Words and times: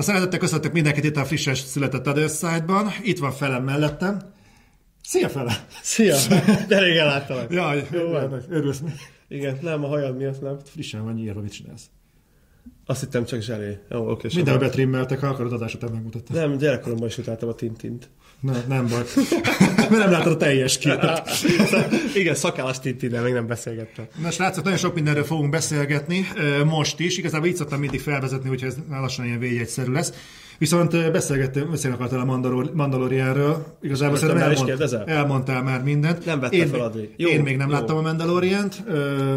A 0.00 0.02
szeretettel 0.02 0.38
köszöntök 0.38 0.72
mindenkit 0.72 1.04
itt 1.04 1.16
a 1.16 1.24
frissen 1.24 1.54
született 1.54 2.06
Other 2.06 2.64
ban 2.66 2.88
Itt 3.02 3.18
van 3.18 3.32
felem 3.32 3.64
mellettem. 3.64 4.20
Szia 5.02 5.28
fele! 5.28 5.66
Szia! 5.82 6.16
De 6.68 6.78
régen 6.78 7.06
láttalak. 7.06 7.52
Jaj, 7.52 7.86
Jó 7.90 8.08
van. 8.08 8.42
örülsz. 8.48 8.82
Igen, 9.28 9.58
nem, 9.62 9.84
a 9.84 9.86
hajad 9.86 10.16
miatt 10.16 10.40
nem. 10.40 10.56
Frissen 10.64 11.04
van 11.04 11.14
nyírva, 11.14 11.40
mit 11.40 11.52
csinálsz? 11.52 11.90
Azt 12.86 13.00
hittem 13.00 13.24
csak 13.24 13.40
zselé. 13.40 13.78
Jó, 13.90 14.10
oké. 14.10 14.28
Minden 14.34 14.58
betrimmeltek, 14.58 15.20
ha 15.20 15.26
akarod 15.26 15.52
adás 15.52 15.74
után 15.74 15.90
megmutatni. 15.90 16.34
Nem, 16.38 16.56
gyerekkoromban 16.56 17.08
is 17.08 17.18
utáltam 17.18 17.48
a 17.48 17.54
Tintint. 17.54 18.10
Na, 18.40 18.52
nem 18.68 18.86
baj. 18.88 19.02
Mert 19.78 19.90
nem 19.90 20.10
látod 20.10 20.32
a 20.32 20.36
teljes 20.36 20.78
képet. 20.78 21.28
Igen, 22.14 22.34
szakállas 22.34 22.80
Tintinnel 22.80 23.22
még 23.22 23.32
nem 23.32 23.46
beszélgettem. 23.46 24.04
Na 24.22 24.30
srácok, 24.30 24.64
nagyon 24.64 24.78
sok 24.78 24.94
mindenről 24.94 25.24
fogunk 25.24 25.50
beszélgetni 25.50 26.26
most 26.64 27.00
is. 27.00 27.18
Igazából 27.18 27.46
így 27.46 27.56
szoktam 27.56 27.80
mindig 27.80 28.00
felvezetni, 28.00 28.48
hogyha 28.48 28.66
ez 28.66 28.76
lassan 28.90 29.24
ilyen 29.24 29.38
végyegyszerű 29.38 29.92
lesz. 29.92 30.12
Viszont 30.58 31.12
beszélgettem, 31.12 31.70
beszélni 31.70 31.96
akartál 31.96 32.20
a 32.20 32.24
Mandalor- 32.24 32.74
Mandalorianről. 32.74 33.76
Igazából 33.82 34.10
Most 34.10 34.22
szerintem 34.22 34.48
elmond, 34.50 34.66
kérdezel? 34.66 35.04
elmondtál 35.04 35.62
már 35.62 35.82
mindent. 35.82 36.24
Nem 36.24 36.40
vette 36.40 36.56
én, 36.56 36.68
fel 36.68 36.80
addig. 36.80 37.14
Jó, 37.16 37.28
én 37.28 37.40
még 37.40 37.56
nem 37.56 37.68
jó. 37.68 37.74
láttam 37.74 37.96
a 37.96 38.00
Mandalorient. 38.00 38.82
Uh. 38.88 39.34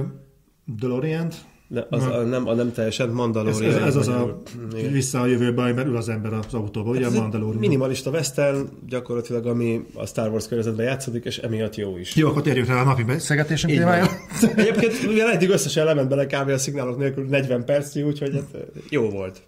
De 1.74 1.88
az, 1.90 2.04
a, 2.04 2.22
nem, 2.22 2.48
a 2.48 2.54
nem 2.54 2.72
teljesen 2.72 3.10
Mandalorian. 3.10 3.74
ez, 3.74 3.82
ez 3.82 3.96
az 3.96 4.08
a. 4.08 4.42
Igen. 4.78 4.92
vissza 4.92 5.22
a 5.22 5.26
jövőbe, 5.26 5.62
amiben 5.62 5.88
ül 5.88 5.98
az 5.98 6.10
ember 6.10 6.34
az 6.34 6.54
autóba, 6.54 6.90
ugye 6.90 7.06
Ez 7.06 7.16
a 7.16 7.22
Mandalorian. 7.22 7.60
Minimalista 7.60 8.10
western, 8.10 8.68
gyakorlatilag 8.88 9.46
ami 9.46 9.86
a 9.94 10.06
Star 10.06 10.30
Wars 10.30 10.48
környezetben 10.48 10.86
játszódik, 10.86 11.26
és 11.26 11.38
emiatt 11.38 11.76
jó 11.76 11.98
is. 11.98 12.16
Jó, 12.16 12.28
akkor 12.28 12.42
térjünk 12.42 12.68
rá 12.68 12.82
a 12.82 12.84
napi 12.84 13.04
beszélgetésünk 13.04 13.74
témájára. 13.74 14.12
Egyébként 14.56 15.08
mivel 15.08 15.32
eddig 15.32 15.50
összesen 15.50 15.86
lement 15.86 16.10
bele 16.10 16.26
kb. 16.26 16.50
a 16.50 16.58
szignálok 16.58 16.98
nélkül 16.98 17.26
40 17.26 17.66
percnyi, 17.66 18.02
úgyhogy 18.02 18.34
hát, 18.34 18.66
jó 18.90 19.10
volt. 19.10 19.42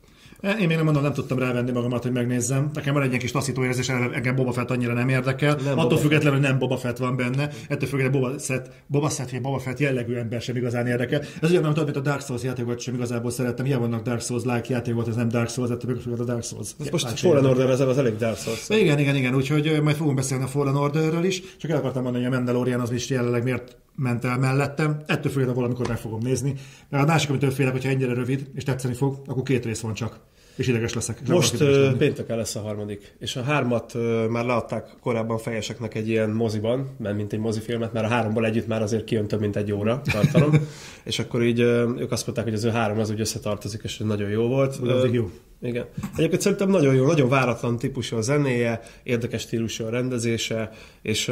Én 0.45 0.67
még 0.67 0.75
nem 0.75 0.85
mondom, 0.85 1.03
nem 1.03 1.13
tudtam 1.13 1.39
rávenni 1.39 1.71
magamat, 1.71 2.03
hogy 2.03 2.11
megnézzem. 2.11 2.69
Nekem 2.73 2.93
van 2.93 3.01
egy 3.01 3.07
ilyen 3.07 3.19
kis 3.19 3.31
taszító 3.31 3.63
érzés, 3.63 3.89
engem 3.89 4.35
Boba 4.35 4.51
Fett 4.51 4.71
annyira 4.71 4.93
nem 4.93 5.09
érdekel. 5.09 5.55
Nem 5.55 5.77
Attól 5.77 5.89
Boba 5.89 5.97
függetlenül, 5.97 6.39
hogy 6.39 6.47
nem 6.47 6.57
Boba 6.57 6.77
Fett 6.77 6.97
van 6.97 7.15
benne, 7.15 7.49
ettől 7.69 7.89
függetlenül 7.89 8.21
Boba 8.21 8.39
Fett, 8.39 8.69
Boba 8.87 9.09
Fett 9.09 9.29
vagy 9.29 9.41
Boba 9.41 9.59
Fett 9.59 9.79
jellegű 9.79 10.15
ember 10.15 10.41
sem 10.41 10.55
igazán 10.55 10.87
érdekel. 10.87 11.19
Ez 11.19 11.49
ugyanolyan, 11.49 11.73
tudod, 11.73 11.83
mint 11.83 12.07
a 12.07 12.09
Dark 12.09 12.21
Souls 12.21 12.43
játékokat 12.43 12.79
sem 12.79 12.93
igazából 12.93 13.31
szerettem. 13.31 13.65
Hiába 13.65 13.81
vannak 13.81 14.03
Dark 14.03 14.21
Souls-like 14.21 14.65
játékok, 14.67 15.07
ez 15.07 15.15
nem 15.15 15.29
Dark 15.29 15.49
Souls, 15.49 15.69
ettől 15.69 15.91
függetlenül 15.91 16.21
a 16.21 16.25
Dark 16.25 16.43
Souls. 16.43 16.69
Ez 16.79 16.89
most 16.89 17.19
Fallen. 17.19 17.45
Order, 17.45 17.69
ez 17.69 17.79
az 17.79 17.97
elég 17.97 18.15
Dark 18.15 18.37
Souls. 18.37 18.69
Igen, 18.69 18.99
igen, 18.99 19.15
igen, 19.15 19.35
úgyhogy 19.35 19.67
ö, 19.67 19.81
majd 19.81 19.95
fogunk 19.95 20.15
beszélni 20.15 20.43
a 20.43 20.47
Fallen 20.47 20.75
Orderről 20.75 21.23
is, 21.23 21.41
csak 21.57 21.71
el 21.71 21.77
akartam 21.77 22.03
mondani, 22.03 22.23
hogy 22.23 22.33
a 22.33 22.37
Mandalorian 22.37 22.79
az 22.79 22.91
is 22.91 23.09
jelenleg 23.09 23.43
miért 23.43 23.77
ment 23.95 24.25
el 24.25 24.37
mellettem. 24.37 24.97
Ettől 25.05 25.31
függetlenül 25.31 25.53
valamikor 25.53 25.87
meg 25.87 25.97
fogom 25.97 26.19
nézni. 26.23 26.53
Mert 26.89 27.03
a 27.03 27.07
másik, 27.07 27.29
amitől 27.29 27.51
félek, 27.51 27.71
hogyha 27.71 27.89
ennyire 27.89 28.13
rövid 28.13 28.47
és 28.55 28.63
tetszeni 28.63 28.93
fog, 28.93 29.21
akkor 29.25 29.43
két 29.43 29.65
rész 29.65 29.79
van 29.79 29.93
csak. 29.93 30.19
És 30.55 30.67
ideges 30.67 30.93
leszek. 30.93 31.19
És 31.23 31.29
Most 31.29 31.63
pénteken 31.97 32.37
lesz 32.37 32.55
a 32.55 32.59
harmadik, 32.59 33.15
és 33.19 33.35
a 33.35 33.41
hármat 33.41 33.93
már 34.29 34.45
leadták 34.45 34.89
korábban 35.01 35.37
fejeseknek 35.37 35.95
egy 35.95 36.09
ilyen 36.09 36.29
moziban, 36.29 36.95
mert 36.97 37.15
mint 37.15 37.33
egy 37.33 37.39
mozifilmet, 37.39 37.93
mert 37.93 38.05
a 38.05 38.09
háromból 38.09 38.45
együtt 38.45 38.67
már 38.67 38.81
azért 38.81 39.03
kijön 39.03 39.27
több 39.27 39.39
mint 39.39 39.55
egy 39.55 39.71
óra 39.71 40.01
tartalom, 40.11 40.51
és 41.03 41.19
akkor 41.19 41.43
így 41.43 41.59
ők 41.59 42.11
azt 42.11 42.25
mondták, 42.25 42.45
hogy 42.45 42.53
az 42.53 42.63
ő 42.63 42.69
három 42.69 42.99
az 42.99 43.09
úgy 43.09 43.19
összetartozik, 43.19 43.81
és 43.83 43.97
nagyon 43.97 44.29
jó 44.29 44.47
volt. 44.47 44.79
Ö, 44.83 45.07
jó. 45.11 45.29
Igen. 45.61 45.85
Egyébként 46.15 46.41
szerintem 46.41 46.69
nagyon 46.69 46.95
jó, 46.95 47.05
nagyon 47.05 47.29
váratlan 47.29 47.77
típusú 47.77 48.17
a 48.17 48.21
zenéje, 48.21 48.81
érdekes 49.03 49.41
stílusú 49.41 49.85
a 49.85 49.89
rendezése, 49.89 50.71
és 51.01 51.31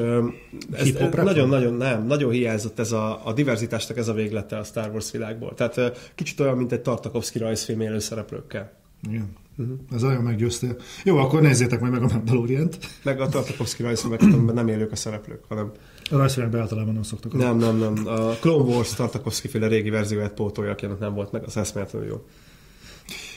nagyon-nagyon 1.15 1.73
nem, 1.73 2.05
nagyon 2.05 2.31
hiányzott 2.31 2.79
ez 2.79 2.91
a, 2.91 3.21
a 3.25 3.33
diverzitásnak 3.33 3.97
ez 3.97 4.07
a 4.07 4.13
véglete 4.13 4.57
a 4.57 4.63
Star 4.63 4.89
Wars 4.91 5.11
világból. 5.11 5.53
Tehát 5.53 6.11
kicsit 6.15 6.39
olyan, 6.39 6.57
mint 6.57 6.71
egy 6.71 6.81
Tartakovsky 6.81 7.39
rajzfilm 7.39 7.81
élő 7.81 7.99
szereplőkkel. 7.99 8.82
Igen. 9.09 9.27
Uh-huh. 9.57 9.77
Ez 9.93 10.01
nagyon 10.01 10.23
meggyőztél. 10.23 10.75
Jó, 11.03 11.17
akkor 11.17 11.41
nézzétek 11.41 11.79
majd 11.79 11.91
meg 11.91 12.03
a 12.03 12.07
Mandalorian-t. 12.13 12.77
Meg 13.03 13.21
a 13.21 13.27
Tartakovsky 13.27 13.83
rajzfilmeket, 13.83 14.33
amiben 14.33 14.55
nem 14.55 14.67
élők 14.67 14.91
a 14.91 14.95
szereplők, 14.95 15.43
hanem 15.47 15.71
A 16.09 16.17
rajzfilmekben 16.17 16.61
általában 16.61 16.93
nem 16.93 17.03
szoktak. 17.03 17.33
nem, 17.33 17.57
nem, 17.57 17.77
nem. 17.77 18.07
A 18.07 18.29
Clone 18.29 18.63
Wars 18.73 18.93
Tartakovsky 18.93 19.47
féle 19.47 19.67
régi 19.67 19.89
verzióját 19.89 20.33
pótolja, 20.33 20.71
akinek 20.71 20.99
nem 20.99 21.13
volt 21.13 21.31
meg, 21.31 21.43
az 21.45 21.57
eszméletlenül 21.57 22.07
jó. 22.07 22.25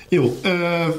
Jó, 0.09 0.35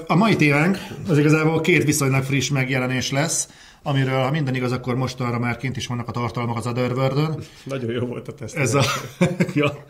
a 0.08 0.16
mai 0.16 0.36
témánk 0.36 0.78
az 1.08 1.18
igazából 1.18 1.62
két 1.62 1.84
viszonylag 1.84 2.24
friss 2.24 2.50
megjelenés 2.50 3.12
lesz, 3.12 3.50
amiről, 3.88 4.22
ha 4.22 4.32
minden 4.32 4.56
igaz, 4.56 4.72
akkor 4.72 4.96
mostanra 4.96 5.40
már 5.40 5.58
kint 5.58 5.78
is 5.78 5.88
vannak 5.88 6.08
a 6.08 6.12
tartalmak 6.12 6.58
az 6.58 6.68
Otherworld-ön. 6.68 7.40
Nagyon 7.64 7.92
jó 7.92 8.06
volt 8.06 8.28
a 8.28 8.34
teszt. 8.34 8.56
Ez 8.56 8.74
a, 8.74 8.84
ja. 9.54 9.86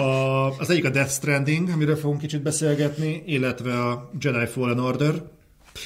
a, 0.00 0.46
az 0.58 0.70
egyik 0.70 0.84
a 0.84 0.90
Death 0.90 1.10
Stranding, 1.10 1.68
amiről 1.68 1.96
fogunk 1.96 2.20
kicsit 2.20 2.42
beszélgetni, 2.42 3.22
illetve 3.26 3.80
a 3.80 4.10
Jedi 4.20 4.46
Fallen 4.46 4.78
Order. 4.78 5.22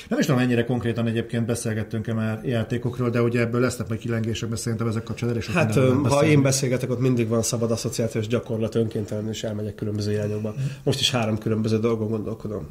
Nem 0.08 0.18
is 0.18 0.26
tudom, 0.26 0.40
mennyire 0.40 0.64
konkrétan 0.64 1.06
egyébként 1.06 1.46
beszélgettünk-e 1.46 2.12
már 2.12 2.40
játékokról, 2.44 3.10
de 3.10 3.22
ugye 3.22 3.40
ebből 3.40 3.60
lesznek 3.60 3.88
majd 3.88 4.00
kilengések, 4.00 4.48
mert 4.48 4.60
szerintem 4.60 4.86
ezek 4.86 5.02
kapcsolatban 5.02 5.42
elég 5.42 5.56
Hát, 5.56 5.76
ö, 5.76 5.94
ha 6.08 6.24
én 6.24 6.42
beszélgetek, 6.42 6.90
ott 6.90 7.00
mindig 7.00 7.28
van 7.28 7.42
szabad 7.42 7.70
asszociációs 7.70 8.26
gyakorlat, 8.26 8.74
önkéntelenül 8.74 9.30
is 9.30 9.42
elmegyek 9.42 9.74
különböző 9.74 10.12
irányokba. 10.12 10.54
Most 10.82 11.00
is 11.00 11.10
három 11.10 11.38
különböző 11.38 11.78
dolgon 11.78 12.08
gondolkodom. 12.08 12.66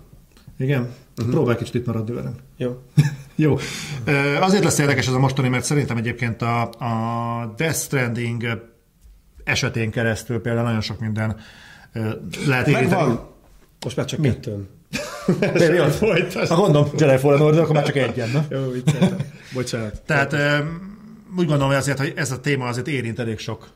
Igen? 0.58 0.90
Uh-huh. 1.18 1.34
Próbálj 1.34 1.58
kicsit 1.58 1.74
itt 1.74 1.86
maradni 1.86 2.14
velem. 2.14 2.36
Jó. 2.58 2.82
Jó. 3.36 3.58
Azért 4.40 4.64
lesz 4.64 4.80
érdekes 4.80 5.08
ez 5.08 5.14
a 5.14 5.20
mostani, 5.20 5.48
mert 5.48 5.64
szerintem 5.64 5.98
egyébként 5.98 6.42
a, 6.42 6.62
a 6.62 7.54
Death 7.58 7.78
Stranding 7.78 8.44
esetén 9.44 9.92
keresztül 9.92 10.42
például 10.42 10.66
nagyon 10.66 10.82
sok 10.82 11.00
minden 11.00 11.38
lehet 12.46 12.68
érinteni. 12.68 13.02
Megvan! 13.02 13.30
Most 13.84 13.96
már 13.96 14.06
csak 14.06 14.20
Mi? 14.20 14.28
kettőn. 14.28 14.68
Tényleg? 15.54 15.92
Folytasd. 15.92 16.52
Ha 16.52 16.56
gondolom, 16.56 16.90
Jedi 16.98 17.18
Fallen 17.18 17.42
Order, 17.42 17.62
akkor 17.62 17.76
már 17.76 17.86
csak 17.86 17.96
egyen, 17.96 18.30
na? 18.30 18.46
Jó, 18.50 18.72
vicceltem. 18.72 19.18
Bocsánat. 19.54 20.02
Tehát 20.06 20.36
úgy 21.38 21.46
gondolom, 21.46 21.68
hogy 21.68 21.76
azért, 21.76 22.00
hogy 22.00 22.14
ez 22.16 22.32
a 22.32 22.40
téma 22.40 22.66
azért 22.66 22.88
érint 22.88 23.20
elég 23.20 23.40
sok, 23.40 23.70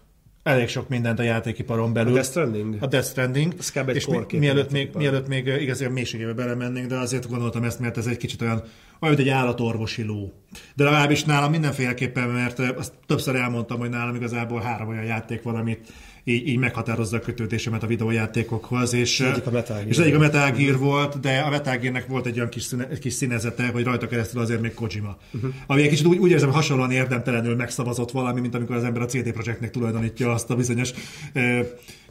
elég 0.43 0.67
sok 0.67 0.89
mindent 0.89 1.19
a 1.19 1.23
játékiparon 1.23 1.93
belül. 1.93 2.13
Death 2.13 2.29
Stranding? 2.29 2.75
A 2.79 2.87
Death 2.87 3.07
Stranding. 3.07 3.53
Egy 3.73 3.95
és 3.95 4.07
mi, 4.07 4.37
mielőtt, 4.37 4.71
még, 4.71 4.89
mielőtt 4.93 5.27
még 5.27 5.47
ö, 5.47 5.55
igazán 5.55 5.91
mélységébe 5.91 6.33
belemennénk, 6.33 6.87
de 6.87 6.97
azért 6.97 7.29
gondoltam 7.29 7.63
ezt, 7.63 7.79
mert 7.79 7.97
ez 7.97 8.05
egy 8.05 8.17
kicsit 8.17 8.41
olyan, 8.41 8.63
olyan, 8.99 9.15
mint 9.15 9.27
egy 9.27 9.33
állatorvosi 9.33 10.03
ló. 10.03 10.33
De 10.75 10.83
legalábbis 10.83 11.23
nálam 11.23 11.51
mindenféleképpen, 11.51 12.29
mert 12.29 12.59
azt 12.59 12.93
többször 13.05 13.35
elmondtam, 13.35 13.79
hogy 13.79 13.89
nálam 13.89 14.15
igazából 14.15 14.61
három 14.61 14.87
olyan 14.87 15.03
játék 15.03 15.41
van, 15.43 15.55
amit 15.55 15.91
így, 16.23 16.47
így 16.47 16.57
meghatározza 16.57 17.17
a 17.17 17.19
kötődésemet 17.19 17.83
a 17.83 17.87
videójátékokhoz, 17.87 18.93
és, 18.93 19.19
egyik 19.19 19.45
a 19.45 19.51
Metal 19.51 19.77
Gear. 19.77 19.89
és 19.89 19.97
egyik 19.97 20.15
a 20.15 20.19
Metal 20.19 20.51
Gear 20.51 20.77
volt, 20.77 21.19
de 21.19 21.39
a 21.39 21.49
Metal 21.49 21.77
Gearnek 21.77 22.07
volt 22.07 22.25
egy 22.25 22.37
olyan 22.37 22.49
kis, 22.49 22.63
színe, 22.63 22.87
kis 22.87 23.13
színezete, 23.13 23.67
hogy 23.67 23.83
rajta 23.83 24.07
keresztül 24.07 24.41
azért 24.41 24.61
még 24.61 24.73
Kojima. 24.73 25.17
Uh-huh. 25.31 25.53
Ami 25.67 25.81
egy 25.81 25.89
kicsit 25.89 26.05
úgy, 26.05 26.17
úgy 26.17 26.31
érzem, 26.31 26.51
hasonlóan 26.51 26.91
érdemtelenül 26.91 27.55
megszavazott 27.55 28.11
valami, 28.11 28.41
mint 28.41 28.55
amikor 28.55 28.75
az 28.75 28.83
ember 28.83 29.01
a 29.01 29.05
CD 29.05 29.31
Projektnek 29.31 29.71
tulajdonítja 29.71 30.31
azt 30.31 30.49
a 30.49 30.55
bizonyos 30.55 30.91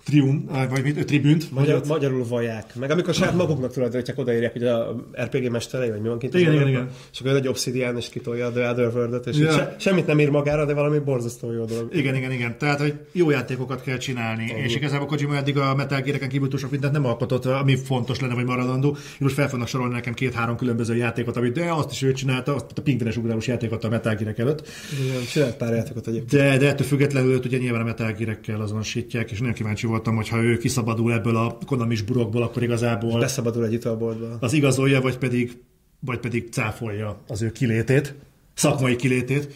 trium, 0.08 0.44
vagy 0.70 0.82
mit, 0.82 1.04
tribünt. 1.04 1.50
Magyar, 1.52 1.82
magyarul 1.86 2.24
vaják. 2.28 2.74
Meg 2.74 2.90
amikor 2.90 3.14
saját 3.14 3.34
maguknak 3.34 3.72
tulajdonítják, 3.72 4.18
odaírják, 4.18 4.52
hogy 4.52 4.64
a 4.64 5.04
RPG 5.22 5.50
mesterei, 5.50 5.90
vagy 5.90 6.00
mi 6.00 6.08
van 6.08 6.18
kint. 6.18 6.34
Igen, 6.34 6.52
igen, 6.52 6.68
igen. 6.68 6.88
És 7.12 7.20
akkor 7.20 7.32
egy 7.32 7.48
obsidian 7.48 7.96
és 7.96 8.08
kitolja 8.08 8.46
a 8.46 8.50
The 8.50 8.70
Otherworld-et, 8.70 9.26
és 9.26 9.36
Ja. 9.36 9.52
se, 9.52 9.76
semmit 9.78 10.06
nem 10.06 10.20
ír 10.20 10.30
magára, 10.30 10.64
de 10.64 10.74
valami 10.74 10.98
borzasztó 10.98 11.52
jó 11.52 11.64
dolog. 11.64 11.88
Igen, 11.94 12.14
igen, 12.14 12.32
igen. 12.32 12.58
Tehát, 12.58 12.80
hogy 12.80 12.94
jó 13.12 13.30
játékokat 13.30 13.82
kell 13.82 13.96
csinálni. 13.96 14.44
Uh-huh. 14.44 14.64
És 14.64 14.74
igazából 14.74 15.06
Kojima 15.06 15.36
eddig 15.36 15.58
a 15.58 15.74
Metal 15.74 16.00
Gear-eken 16.00 16.28
kívül 16.28 16.48
túl 16.48 16.58
sok 16.58 16.70
mindent 16.70 16.92
nem 16.92 17.04
alkotott, 17.04 17.44
ami 17.44 17.76
fontos 17.76 18.20
lenne, 18.20 18.34
vagy 18.34 18.44
maradandó. 18.44 18.96
És 18.96 19.18
most 19.18 19.34
fel 19.34 19.48
fognak 19.48 19.68
sorolni 19.68 19.94
nekem 19.94 20.14
két-három 20.14 20.56
különböző 20.56 20.96
játékot, 20.96 21.36
amit 21.36 21.52
de 21.52 21.72
azt 21.72 21.90
is 21.90 22.02
ő 22.02 22.12
csinálta, 22.12 22.54
azt 22.54 22.64
a 22.74 22.82
pingvenes 22.82 23.16
ugrálós 23.16 23.46
játékot 23.46 23.84
a 23.84 23.88
Metal 23.88 24.14
Gear 24.14 24.34
előtt. 24.36 24.68
Igen, 25.02 25.22
csinált 25.30 25.56
pár 25.56 25.72
játékot 25.74 26.06
egyébként. 26.06 26.42
De, 26.42 26.58
de 26.58 26.68
ettől 26.68 26.86
függetlenül 26.86 27.40
ugye 27.44 27.58
nyilván 27.58 27.80
a 27.80 27.84
Metal 27.84 28.12
Gear-ekkel 28.12 28.60
azonosítják, 28.60 29.30
és 29.30 29.38
nagyon 29.38 29.54
kíváncsi 29.54 29.86
voltam, 29.98 30.16
hogy 30.16 30.28
ha 30.28 30.42
ő 30.42 30.56
kiszabadul 30.56 31.12
ebből 31.12 31.36
a 31.36 31.58
Konami 31.66 31.96
burokból, 32.06 32.42
akkor 32.42 32.62
igazából 32.62 33.20
Beszabadul 33.20 33.64
egy 33.64 33.72
italboltba. 33.72 34.36
az 34.40 34.52
igazolja, 34.52 35.00
vagy 35.00 35.18
pedig, 35.18 35.58
vagy 36.00 36.18
pedig 36.18 36.48
cáfolja 36.50 37.20
az 37.26 37.42
ő 37.42 37.52
kilétét, 37.52 38.14
szakmai 38.54 38.96
kilétét. 38.96 39.54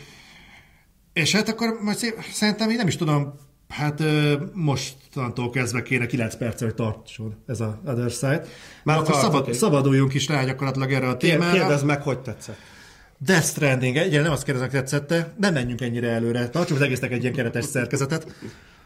És 1.12 1.32
hát 1.32 1.48
akkor 1.48 1.78
majd 1.82 1.96
szép, 1.96 2.14
szerintem 2.32 2.70
én 2.70 2.76
nem 2.76 2.86
is 2.86 2.96
tudom, 2.96 3.34
hát 3.68 4.02
mostantól 4.52 5.50
kezdve 5.50 5.82
kéne 5.82 6.06
9 6.06 6.36
perccel, 6.36 6.66
hogy 6.66 6.76
tartson 6.76 7.34
ez 7.46 7.60
a 7.60 7.80
Other 7.86 8.10
Side. 8.10 8.44
Már 8.84 8.96
akkor 8.96 9.10
tart, 9.10 9.22
szabad, 9.22 9.52
szabaduljunk 9.52 10.14
is 10.14 10.28
rá 10.28 10.44
gyakorlatilag 10.44 10.92
erre 10.92 11.08
a 11.08 11.16
témára. 11.16 11.58
Kérdezd 11.58 11.84
meg, 11.84 12.02
hogy 12.02 12.18
tetszett. 12.18 12.58
Death 13.18 13.46
Stranding, 13.46 13.96
egyre 13.96 14.22
nem 14.22 14.32
azt 14.32 14.44
kérdezem, 14.44 14.68
tetszette, 14.68 15.34
nem 15.38 15.52
menjünk 15.52 15.80
ennyire 15.80 16.08
előre, 16.08 16.48
tartsuk 16.48 16.76
az 16.76 16.82
egésznek 16.82 17.12
egy 17.12 17.22
ilyen 17.22 17.34
keretes 17.34 17.64
szerkezetet, 17.64 18.34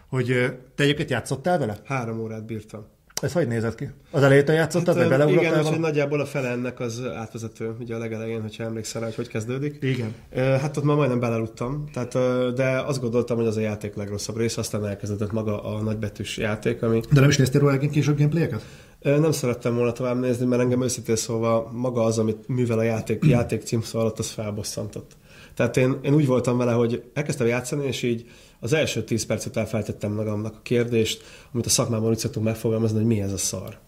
hogy 0.09 0.27
te 0.75 0.83
egyébként 0.83 1.11
játszottál 1.11 1.59
vele? 1.59 1.77
Három 1.85 2.21
órát 2.21 2.45
bírtam. 2.45 2.87
Ez 3.23 3.33
hogy 3.33 3.47
nézett 3.47 3.75
ki? 3.75 3.91
Az 4.11 4.23
elejétől 4.23 4.55
játszottad, 4.55 4.87
hát, 4.87 4.97
vagy 4.97 5.07
Igen, 5.07 5.19
beleugrottál? 5.19 5.51
és 5.51 5.57
hogy 5.57 5.65
vala- 5.65 5.81
nagyjából 5.81 6.21
a 6.21 6.27
fele 6.27 6.49
ennek 6.49 6.81
az 6.81 7.03
átvezető, 7.15 7.75
ugye 7.81 7.95
a 7.95 7.99
legelején, 7.99 8.41
hogyha 8.41 8.65
emlékszel 8.65 9.01
rá, 9.01 9.07
hogy 9.07 9.17
hogy 9.17 9.29
kezdődik. 9.29 9.79
Igen. 9.81 10.15
Hát 10.35 10.77
ott 10.77 10.85
már 10.85 10.97
majdnem 10.97 11.21
beleludtam, 11.21 11.85
tehát, 11.93 12.13
de 12.55 12.81
azt 12.81 13.01
gondoltam, 13.01 13.37
hogy 13.37 13.47
az 13.47 13.57
a 13.57 13.61
játék 13.61 13.95
legrosszabb 13.95 14.37
része, 14.37 14.61
aztán 14.61 14.87
elkezdődött 14.87 15.33
maga 15.33 15.63
a 15.63 15.83
nagybetűs 15.83 16.37
játék, 16.37 16.83
ami 16.83 17.01
De 17.13 17.21
nem 17.21 17.29
is 17.29 17.37
néztél 17.37 17.61
róla 17.61 17.73
egyébként 17.73 17.95
később 17.95 18.17
gameplayeket? 18.17 18.63
Nem 19.03 19.33
szerettem 19.33 19.75
volna 19.75 19.93
tovább 19.93 20.21
nézni, 20.21 20.47
mert 20.47 20.63
engem 20.63 20.83
őszintén 20.83 21.17
szólva 21.17 21.71
maga 21.73 22.05
az, 22.05 22.19
amit 22.19 22.49
művel 22.49 22.79
a 22.79 22.83
játék, 22.83 23.25
játék 23.37 23.63
címszó 23.63 23.99
alatt, 23.99 24.19
az 24.19 24.31
felbosszantott. 24.31 25.17
Tehát 25.57 25.77
én, 25.77 25.99
én 26.03 26.15
úgy 26.15 26.27
voltam 26.27 26.57
vele, 26.57 26.73
hogy 26.73 27.03
elkezdtem 27.15 27.47
játszani, 27.47 27.87
és 27.87 28.03
így 28.03 28.25
az 28.61 28.73
első 28.73 29.05
10 29.05 29.27
perc 29.27 29.47
után 29.47 29.67
feltettem 29.67 30.13
magamnak 30.13 30.55
a 30.55 30.61
kérdést, 30.63 31.23
amit 31.53 31.67
a 31.67 31.71
szakmában 31.71 32.11
úgy 32.11 32.19
szoktunk 32.19 32.47
megfogalmazni, 32.47 32.97
hogy 32.97 33.07
mi 33.07 33.21
ez 33.21 33.33
a 33.33 33.37
szar. 33.37 33.79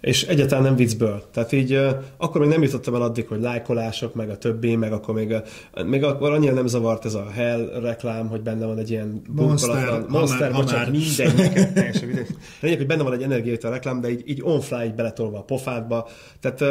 És 0.00 0.22
egyáltalán 0.26 0.64
nem 0.64 0.76
viccből. 0.76 1.22
Tehát 1.32 1.52
így 1.52 1.78
akkor 2.16 2.40
még 2.40 2.50
nem 2.50 2.62
jutottam 2.62 2.94
el 2.94 3.02
addig, 3.02 3.28
hogy 3.28 3.40
lájkolások, 3.40 4.14
meg 4.14 4.30
a 4.30 4.38
többi, 4.38 4.76
meg 4.76 4.92
akkor 4.92 5.14
még, 5.14 5.34
még 5.84 6.04
akkor 6.04 6.32
annyira 6.32 6.54
nem 6.54 6.66
zavart 6.66 7.04
ez 7.04 7.14
a 7.14 7.30
Hell 7.30 7.80
reklám, 7.80 8.28
hogy 8.28 8.40
benne 8.40 8.66
van 8.66 8.78
egy 8.78 8.90
ilyen 8.90 9.22
Monster, 9.28 10.04
Monster, 10.08 10.52
bocsánat, 10.52 10.90
mindegy, 10.90 11.72
teljesen 11.74 12.06
mindegy. 12.06 12.36
Lényeg, 12.60 12.78
hogy 12.78 12.86
benne 12.86 13.02
van 13.02 13.12
egy 13.12 13.22
energiát 13.22 13.64
a 13.64 13.70
reklám, 13.70 14.00
de 14.00 14.10
így, 14.10 14.22
így 14.24 14.40
on-fly 14.42 14.84
így 14.84 14.94
beletolva 14.94 15.38
a 15.38 15.42
pofádba. 15.42 16.08
Tehát 16.40 16.64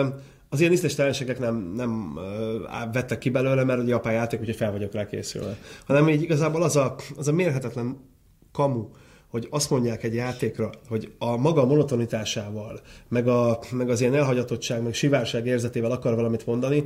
az 0.54 0.60
ilyen 0.60 0.72
ízléstelenségek 0.72 1.40
nem, 1.40 1.74
nem 1.76 2.14
uh, 2.16 2.94
vettek 2.94 3.18
ki 3.18 3.30
belőle, 3.30 3.64
mert 3.64 3.82
ugye 3.82 3.96
apá 3.96 4.12
játék, 4.12 4.40
úgyhogy 4.40 4.56
fel 4.56 4.72
vagyok 4.72 4.94
rá 4.94 5.06
készülve. 5.06 5.58
Hanem 5.86 6.10
így 6.10 6.22
igazából 6.22 6.64
az 6.64 6.76
a, 6.76 6.96
az 7.18 7.28
a 7.28 7.32
mérhetetlen 7.32 7.98
kamu, 8.52 8.88
hogy 9.30 9.48
azt 9.50 9.70
mondják 9.70 10.04
egy 10.04 10.14
játékra, 10.14 10.70
hogy 10.88 11.12
a 11.18 11.38
maga 11.38 11.66
monotonitásával, 11.66 12.80
meg, 13.08 13.28
a, 13.28 13.60
meg 13.72 13.90
az 13.90 14.02
ilyen 14.02 14.16
elhagyatottság, 14.16 14.84
meg 14.84 14.94
sivárság 14.94 15.46
érzetével 15.46 15.92
akar 15.92 16.16
valamit 16.16 16.46
mondani, 16.46 16.84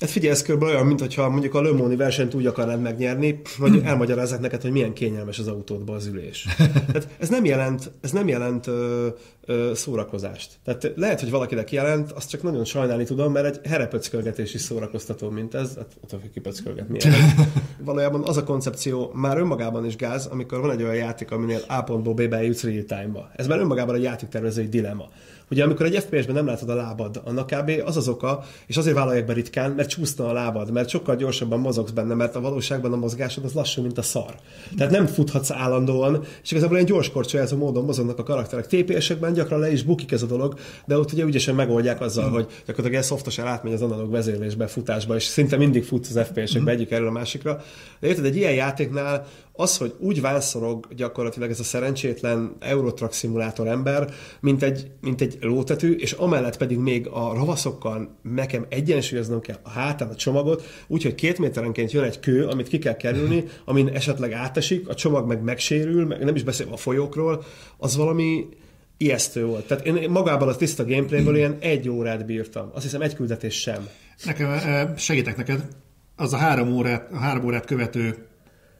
Hát 0.00 0.10
figyelj, 0.10 0.32
ez 0.32 0.42
kb. 0.42 0.62
olyan, 0.62 0.86
mintha 0.86 1.28
mondjuk 1.28 1.54
a 1.54 1.60
Lömóni 1.60 1.96
versenyt 1.96 2.34
úgy 2.34 2.46
akarnád 2.46 2.80
megnyerni, 2.80 3.40
hogy 3.58 3.80
elmagyarázzák 3.84 4.40
neked, 4.40 4.62
hogy 4.62 4.70
milyen 4.70 4.92
kényelmes 4.92 5.38
az 5.38 5.48
autódban 5.48 5.96
az 5.96 6.06
ülés. 6.06 6.46
Tehát 6.56 7.08
ez 7.18 7.28
nem 7.28 7.44
jelent, 7.44 7.92
ez 8.00 8.10
nem 8.10 8.28
jelent 8.28 8.66
ö, 8.66 9.08
ö, 9.44 9.72
szórakozást. 9.74 10.52
Tehát 10.64 10.92
lehet, 10.96 11.20
hogy 11.20 11.30
valakinek 11.30 11.72
jelent, 11.72 12.12
azt 12.12 12.30
csak 12.30 12.42
nagyon 12.42 12.64
sajnálni 12.64 13.04
tudom, 13.04 13.32
mert 13.32 13.46
egy 13.46 13.70
herepöckölgetés 13.70 14.54
is 14.54 14.60
szórakoztató, 14.60 15.30
mint 15.30 15.54
ez. 15.54 15.74
Hát 15.76 15.96
attól, 16.02 16.20
hogy 16.20 16.30
kipöckölgetni. 16.30 16.98
Valójában 17.84 18.24
az 18.24 18.36
a 18.36 18.44
koncepció 18.44 19.10
már 19.14 19.38
önmagában 19.38 19.86
is 19.86 19.96
gáz, 19.96 20.26
amikor 20.26 20.60
van 20.60 20.70
egy 20.70 20.82
olyan 20.82 20.94
játék, 20.94 21.30
aminél 21.30 21.60
A 21.68 21.82
pontból 21.82 22.14
B-be 22.14 22.42
jutsz 22.42 22.62
real 22.62 22.84
time-ba. 22.84 23.30
Ez 23.36 23.46
már 23.46 23.58
önmagában 23.58 23.94
egy 23.94 24.02
játéktervezői 24.02 24.68
dilemma. 24.68 25.08
Ugye 25.50 25.64
amikor 25.64 25.86
egy 25.86 25.98
FPS-ben 25.98 26.34
nem 26.34 26.46
látod 26.46 26.68
a 26.68 26.74
lábad, 26.74 27.20
annak 27.24 27.46
kb. 27.46 27.70
az 27.84 27.96
az 27.96 28.08
oka, 28.08 28.44
és 28.66 28.76
azért 28.76 28.96
vállalják 28.96 29.26
be 29.26 29.32
ritkán, 29.32 29.70
mert 29.70 29.88
csúszna 29.88 30.28
a 30.28 30.32
lábad, 30.32 30.72
mert 30.72 30.88
sokkal 30.88 31.16
gyorsabban 31.16 31.60
mozogsz 31.60 31.90
benne, 31.90 32.14
mert 32.14 32.36
a 32.36 32.40
valóságban 32.40 32.92
a 32.92 32.96
mozgásod 32.96 33.44
az 33.44 33.52
lassú, 33.52 33.82
mint 33.82 33.98
a 33.98 34.02
szar. 34.02 34.34
Tehát 34.76 34.92
nem 34.92 35.06
futhatsz 35.06 35.50
állandóan, 35.50 36.24
és 36.42 36.50
igazából 36.50 36.76
ilyen 36.76 36.88
gyors 36.88 37.10
korcsolyázó 37.10 37.56
módon 37.56 37.84
mozognak 37.84 38.18
a 38.18 38.22
karakterek. 38.22 38.66
TPS-ekben 38.66 39.32
gyakran 39.32 39.60
le 39.60 39.72
is 39.72 39.82
bukik 39.82 40.12
ez 40.12 40.22
a 40.22 40.26
dolog, 40.26 40.58
de 40.86 40.98
ott 40.98 41.12
ugye 41.12 41.24
ügyesen 41.24 41.54
megoldják 41.54 42.00
azzal, 42.00 42.28
mm. 42.28 42.32
hogy 42.32 42.46
gyakorlatilag 42.66 43.04
szoftosan 43.04 43.46
átmegy 43.46 43.72
az 43.72 43.82
analóg 43.82 44.10
vezérlésbe, 44.10 44.66
futásba, 44.66 45.14
és 45.14 45.22
szinte 45.22 45.56
mindig 45.56 45.84
futsz 45.84 46.14
az 46.14 46.26
FPS-ekbe 46.26 46.70
egyik 46.70 46.90
erről 46.90 47.08
a 47.08 47.10
másikra. 47.10 47.62
De 48.00 48.06
érted, 48.06 48.24
egy 48.24 48.36
ilyen 48.36 48.54
játéknál 48.54 49.26
az, 49.60 49.76
hogy 49.76 49.94
úgy 49.98 50.20
válszorog 50.20 50.86
gyakorlatilag 50.96 51.50
ez 51.50 51.60
a 51.60 51.64
szerencsétlen 51.64 52.56
Eurotrack 52.58 53.12
szimulátor 53.12 53.68
ember, 53.68 54.10
mint 54.40 54.62
egy, 54.62 54.90
mint 55.00 55.20
egy 55.20 55.38
lótetű, 55.40 55.92
és 55.92 56.12
amellett 56.12 56.56
pedig 56.56 56.78
még 56.78 57.06
a 57.06 57.32
ravaszokkal 57.34 58.18
nekem 58.22 58.66
egyensúlyoznom 58.68 59.40
kell 59.40 59.58
a 59.62 59.70
hátán 59.70 60.08
a 60.08 60.14
csomagot, 60.14 60.62
úgyhogy 60.86 61.14
két 61.14 61.38
méterenként 61.38 61.92
jön 61.92 62.04
egy 62.04 62.20
kő, 62.20 62.46
amit 62.46 62.68
ki 62.68 62.78
kell 62.78 62.96
kerülni, 62.96 63.44
amin 63.64 63.88
esetleg 63.88 64.32
átesik, 64.32 64.88
a 64.88 64.94
csomag 64.94 65.26
meg 65.26 65.42
megsérül, 65.42 66.06
meg 66.06 66.24
nem 66.24 66.34
is 66.34 66.42
beszélve 66.42 66.72
a 66.72 66.76
folyókról, 66.76 67.44
az 67.76 67.96
valami 67.96 68.48
ijesztő 68.96 69.44
volt. 69.44 69.66
Tehát 69.66 69.86
én 69.86 70.10
magában 70.10 70.48
a 70.48 70.56
tiszta 70.56 70.84
gameplayből 70.84 71.36
ilyen 71.36 71.56
egy 71.60 71.88
órát 71.88 72.26
bírtam. 72.26 72.70
Azt 72.74 72.84
hiszem 72.84 73.00
egy 73.00 73.14
küldetés 73.14 73.60
sem. 73.60 73.88
Nekem 74.24 74.50
eh, 74.50 74.88
segítek 74.96 75.36
neked. 75.36 75.68
Az 76.16 76.32
a 76.32 76.36
három 76.36 76.72
órát, 76.72 77.12
a 77.12 77.16
három 77.16 77.44
órát 77.44 77.64
követő 77.64 78.27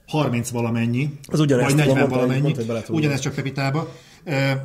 30 0.09 0.51
valamennyi, 0.51 1.11
az 1.27 1.39
vagy 1.39 1.75
40 1.75 2.09
valamennyi, 2.09 2.55
ugyanezt 2.89 3.23
csak 3.23 3.35
Pepitába. 3.35 3.95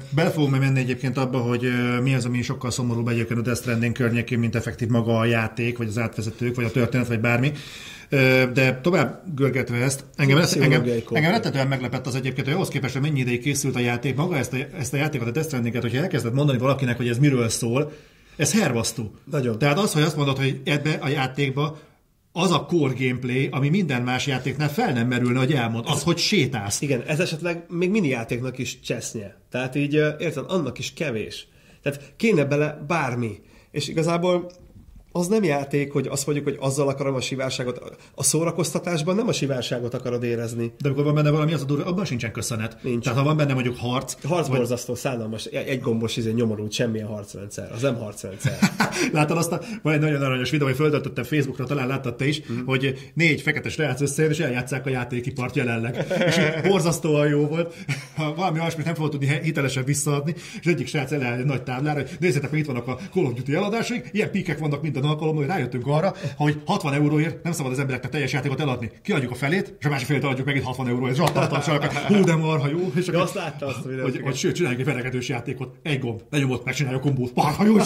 Bele 0.09 0.29
fogunk 0.29 0.59
menni 0.59 0.79
egyébként 0.79 1.17
abba, 1.17 1.37
hogy 1.37 1.67
mi 2.03 2.13
az, 2.13 2.25
ami 2.25 2.41
sokkal 2.41 2.71
szomorúbb 2.71 3.07
egyébként 3.07 3.39
a 3.39 3.41
Death 3.41 3.59
Stranding 3.59 3.93
környékén, 3.93 4.39
mint 4.39 4.55
effektív 4.55 4.87
maga 4.87 5.19
a 5.19 5.25
játék, 5.25 5.77
vagy 5.77 5.87
az 5.87 5.97
átvezetők, 5.97 6.55
vagy 6.55 6.65
a 6.65 6.71
történet, 6.71 7.07
vagy 7.07 7.19
bármi. 7.19 7.51
De 8.53 8.79
tovább 8.81 9.23
görgetve 9.35 9.77
ezt, 9.77 10.03
engem, 10.15 10.37
lesz, 10.37 10.55
engem, 10.55 10.83
engem 11.11 11.31
rettetően 11.31 11.67
meglepett 11.67 12.07
az 12.07 12.15
egyébként, 12.15 12.45
hogy 12.45 12.55
ahhoz 12.55 12.67
képest, 12.67 12.93
hogy 12.93 13.01
mennyi 13.01 13.19
ideig 13.19 13.41
készült 13.41 13.75
a 13.75 13.79
játék, 13.79 14.15
maga 14.15 14.37
ezt 14.37 14.53
a, 14.53 14.57
ezt 14.79 14.93
a 14.93 14.97
játékot, 14.97 15.27
a 15.27 15.31
Death 15.31 15.47
Stranding-et, 15.47 15.81
hogyha 15.81 16.01
elkezded 16.01 16.33
mondani 16.33 16.57
valakinek, 16.57 16.97
hogy 16.97 17.07
ez 17.07 17.17
miről 17.17 17.49
szól, 17.49 17.91
ez 18.35 18.53
hervasztó. 18.53 19.11
Nagyon. 19.31 19.57
Tehát 19.57 19.77
az, 19.77 19.93
hogy 19.93 20.01
azt 20.01 20.15
mondod, 20.15 20.37
hogy 20.37 20.61
ebbe 20.65 20.97
a 21.01 21.07
játékba 21.07 21.79
az 22.35 22.51
a 22.51 22.65
core 22.65 22.93
gameplay, 22.97 23.47
ami 23.51 23.69
minden 23.69 24.01
más 24.01 24.27
játéknál 24.27 24.69
fel 24.69 24.93
nem 24.93 25.07
merülne, 25.07 25.39
hogy 25.39 25.53
elmond, 25.53 25.85
az, 25.87 26.03
hogy 26.03 26.17
sétálsz. 26.17 26.81
Igen, 26.81 27.01
ez 27.01 27.19
esetleg 27.19 27.65
még 27.69 27.89
mini 27.89 28.07
játéknak 28.07 28.57
is 28.57 28.79
csesznye. 28.79 29.35
Tehát 29.49 29.75
így, 29.75 29.93
érted, 29.93 30.45
annak 30.47 30.79
is 30.79 30.93
kevés. 30.93 31.47
Tehát 31.81 32.13
kéne 32.17 32.45
bele 32.45 32.83
bármi. 32.87 33.41
És 33.71 33.87
igazából 33.87 34.51
az 35.15 35.27
nem 35.27 35.43
játék, 35.43 35.91
hogy 35.91 36.07
azt 36.07 36.25
mondjuk, 36.25 36.47
hogy 36.47 36.57
azzal 36.59 36.87
akarom 36.87 37.15
a 37.15 37.21
sivárságot. 37.21 37.97
A 38.15 38.23
szórakoztatásban 38.23 39.15
nem 39.15 39.27
a 39.27 39.33
sivárságot 39.33 39.93
akarod 39.93 40.23
érezni. 40.23 40.73
De 40.81 40.87
amikor 40.87 41.03
van 41.03 41.13
benne 41.13 41.29
valami, 41.29 41.53
az 41.53 41.61
a 41.61 41.65
durva, 41.65 41.85
abban 41.85 42.05
sincsen 42.05 42.31
köszönet. 42.31 42.77
Nincs. 42.81 43.03
Tehát 43.03 43.19
ha 43.19 43.25
van 43.25 43.37
benne 43.37 43.53
mondjuk 43.53 43.77
harc. 43.77 44.15
Harc 44.23 44.47
vagy... 44.47 44.57
borzasztó, 44.57 44.95
szállalmas, 44.95 45.45
egy 45.45 45.81
gombos 45.81 46.17
izé 46.17 46.31
nyomorult, 46.31 46.71
semmilyen 46.71 47.07
harcrendszer. 47.07 47.71
Az 47.71 47.81
nem 47.81 47.95
harcrendszer. 47.95 48.57
Látod 49.11 49.37
azt, 49.37 49.51
a, 49.51 49.61
van 49.81 49.93
egy 49.93 49.99
nagyon 49.99 50.21
aranyos 50.21 50.49
videó, 50.49 50.67
hogy 50.67 50.75
föltöltöttem 50.75 51.23
Facebookra, 51.23 51.65
talán 51.65 51.87
láttad 51.87 52.15
te 52.15 52.27
is, 52.27 52.41
mm. 52.51 52.65
hogy 52.65 53.11
négy 53.13 53.41
fekete 53.41 53.69
srác 53.69 54.01
összejön, 54.01 54.31
és 54.31 54.39
eljátszák 54.39 54.85
a 54.85 54.89
játékipart 54.89 55.55
jelenleg. 55.55 56.05
és 56.25 56.39
borzasztóan 56.67 57.27
jó 57.27 57.47
volt. 57.47 57.75
Valami 58.35 58.59
olyasmit 58.59 58.85
nem 58.85 58.95
fogod 58.95 59.11
tudni 59.11 59.39
hitelesen 59.43 59.83
visszaadni, 59.83 60.35
és 60.59 60.65
egyik 60.65 60.87
srác 60.87 61.11
egy 61.11 61.45
nagy 61.45 61.63
táblára, 61.63 61.99
hogy 61.99 62.09
nézzétek, 62.19 62.49
hogy 62.49 62.59
itt 62.59 62.65
vannak 62.65 62.87
a 62.87 62.99
Call 63.13 63.25
of 63.25 63.33
Duty 63.33 63.53
eladásai, 63.53 64.03
ilyen 64.11 64.31
píkek 64.31 64.59
vannak 64.59 64.81
minden 65.03 65.19
alkalommal, 65.19 65.43
hogy 65.43 65.53
rájöttünk 65.55 65.87
arra, 65.87 66.13
hogy 66.35 66.61
60 66.65 66.93
euróért 66.93 67.43
nem 67.43 67.51
szabad 67.51 67.71
az 67.71 67.79
embereknek 67.79 68.11
teljes 68.11 68.31
játékot 68.31 68.59
eladni. 68.59 68.91
Kiadjuk 69.01 69.31
a 69.31 69.35
felét, 69.35 69.75
és 69.79 69.85
a 69.85 69.89
másik 69.89 70.07
felét 70.07 70.23
adjuk 70.23 70.45
megint 70.45 70.65
60 70.65 70.87
euróért. 70.87 71.15
Zsattattal 71.15 71.61
csak, 71.61 71.85
hú, 71.93 72.23
de 72.23 72.35
marha 72.35 72.67
jó. 72.67 72.91
És 72.95 73.07
akkor, 73.07 73.21
azt 73.21 73.33
látta 73.33 73.65
azt, 73.65 73.83
hogy, 73.83 74.01
hogy, 74.01 74.21
hogy 74.23 74.35
sőt, 74.35 74.55
csináljunk 74.55 74.87
egy 74.87 74.93
verekedős 74.93 75.29
játékot. 75.29 75.75
Egy 75.81 75.99
gomb, 75.99 76.21
lenyomott, 76.29 76.65
megcsinálja 76.65 76.97
a 76.97 77.01
kombót. 77.01 77.35
Marha 77.35 77.65
jó, 77.65 77.77
és, 77.77 77.85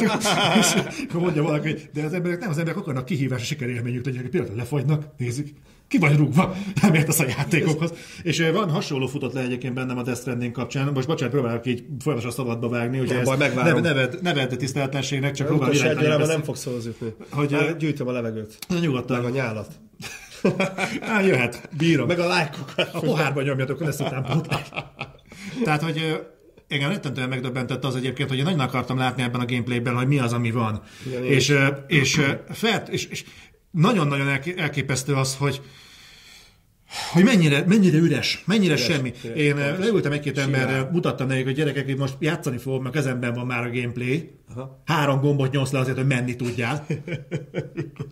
és 0.60 0.74
akkor 1.10 1.22
mondja 1.22 1.44
valaki, 1.44 1.76
de 1.94 2.04
az 2.04 2.14
emberek 2.14 2.40
nem 2.40 2.50
az 2.50 2.58
emberek 2.58 2.80
akarnak 2.80 3.06
kihívás, 3.06 3.42
a 3.42 3.46
sikerélményük, 3.46 4.04
hogy 4.04 4.30
például 4.30 4.56
lefagynak, 4.56 5.06
nézzük, 5.18 5.48
ki 5.88 5.98
vagy 5.98 6.18
rúgva, 6.18 6.56
nem 6.82 6.94
értesz 6.94 7.20
a 7.20 7.26
játékokhoz. 7.28 7.94
És 8.24 8.50
van 8.54 8.70
hasonló 8.70 9.08
futott 9.08 9.34
le 9.34 9.42
egyébként 9.42 9.74
bennem 9.74 9.98
a 9.98 10.04
Death 10.04 10.20
Stranding 10.20 10.52
kapcsán. 10.52 10.92
Most 10.94 11.08
bocsánat, 11.08 11.34
próbálok 11.34 11.66
így 11.66 11.84
folyamatosan 12.00 12.38
szabadba 12.38 12.70
vágni, 12.70 12.98
hogy 12.98 13.12
ez 13.12 13.28
neved, 13.28 13.82
neved, 13.82 14.22
neved 14.22 14.56
tiszteletlenségnek, 14.58 15.34
csak 15.34 15.48
próbálom 15.48 15.76
irányítani. 15.76 16.26
nem 16.26 16.44
fogsz 16.44 16.60
szóhoz 16.60 16.86
jutni. 16.86 17.14
Hogy, 17.30 17.52
Már 17.52 17.78
gyűjtöm 17.78 18.08
a 18.08 18.12
levegőt. 18.12 18.58
Nyugodtan. 18.82 19.22
Meg 19.22 19.32
a 19.32 19.36
nyálat. 19.36 19.72
Á, 21.02 21.22
jöhet, 21.22 21.70
bírom. 21.78 22.08
Meg 22.08 22.20
a 22.20 22.28
lájkokat. 22.28 22.90
A 22.94 23.00
pohárba 23.00 23.42
nyomjatok, 23.42 23.80
lesz 23.80 24.00
után 24.00 24.44
Tehát, 25.64 25.82
hogy 25.82 26.20
engem 26.68 26.90
rettentően 26.90 27.30
megdöbbentett 27.30 27.84
az 27.84 27.96
egyébként, 27.96 28.30
hogy 28.30 28.38
én 28.38 28.44
nagyon 28.44 28.60
akartam 28.60 28.98
látni 28.98 29.24
ebben 29.24 29.42
a 29.42 29.46
gameplayben, 29.46 29.96
hogy 29.96 30.08
mi 30.08 30.20
az, 30.20 30.34
ami 30.34 30.52
van. 30.52 30.82
Igen, 31.06 31.24
és, 31.24 31.50
és, 31.88 32.18
és, 32.18 32.22
felt, 32.52 32.90
és, 32.90 33.06
és 33.06 33.24
nagyon-nagyon 33.72 34.28
elképesztő 34.58 35.14
az, 35.14 35.36
hogy 35.36 35.62
hogy 37.12 37.24
mennyire, 37.24 37.64
mennyire 37.68 37.98
üres, 37.98 38.44
mennyire 38.46 38.74
üres, 38.74 38.86
semmi. 38.86 39.14
Üres, 39.26 39.38
Én 39.38 39.56
üres, 39.56 39.78
leültem 39.80 40.12
egy-két 40.12 40.38
emberrel, 40.38 40.90
mutattam 40.92 41.28
nekik, 41.28 41.44
hogy 41.46 41.54
gyerekek, 41.54 41.86
hogy 41.86 41.98
most 41.98 42.16
játszani 42.20 42.58
fogok, 42.58 42.82
mert 42.82 42.94
kezemben 42.96 43.34
van 43.34 43.46
már 43.46 43.64
a 43.66 43.70
gameplay. 43.72 44.40
Aha. 44.56 44.82
Három 44.86 45.20
gombot 45.20 45.52
nyomsz 45.52 45.72
le 45.72 45.80
azért, 45.80 45.98
hogy 45.98 46.08
menni 46.08 46.36
tudjál. 46.36 46.86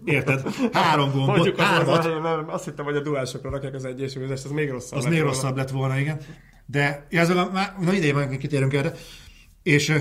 Érted? 0.06 0.42
Három 0.72 1.12
gombot, 1.12 1.36
Mondjuk 1.36 1.60
hármat. 1.60 1.98
Az, 1.98 2.06
nem, 2.06 2.46
azt 2.48 2.66
hittem, 2.66 2.86
hogy 2.86 2.96
a 2.96 3.02
duálsokra 3.02 3.50
rakják 3.50 3.74
az 3.74 3.86
egyesülést, 3.86 4.46
az 4.46 4.52
még 4.52 4.70
rosszabb 4.70 4.98
Az 4.98 5.04
lett 5.04 5.14
még 5.14 5.22
volna. 5.22 5.36
rosszabb 5.36 5.58
lett 5.58 5.70
volna, 5.70 6.00
igen. 6.00 6.20
De 6.66 7.08
ez 7.10 7.30
a, 7.30 7.50
már, 7.54 7.76
na 7.82 7.94
ideje 7.94 8.14
van, 8.14 8.38
kitérünk 8.38 8.74
erre. 8.74 8.94
És 9.64 9.94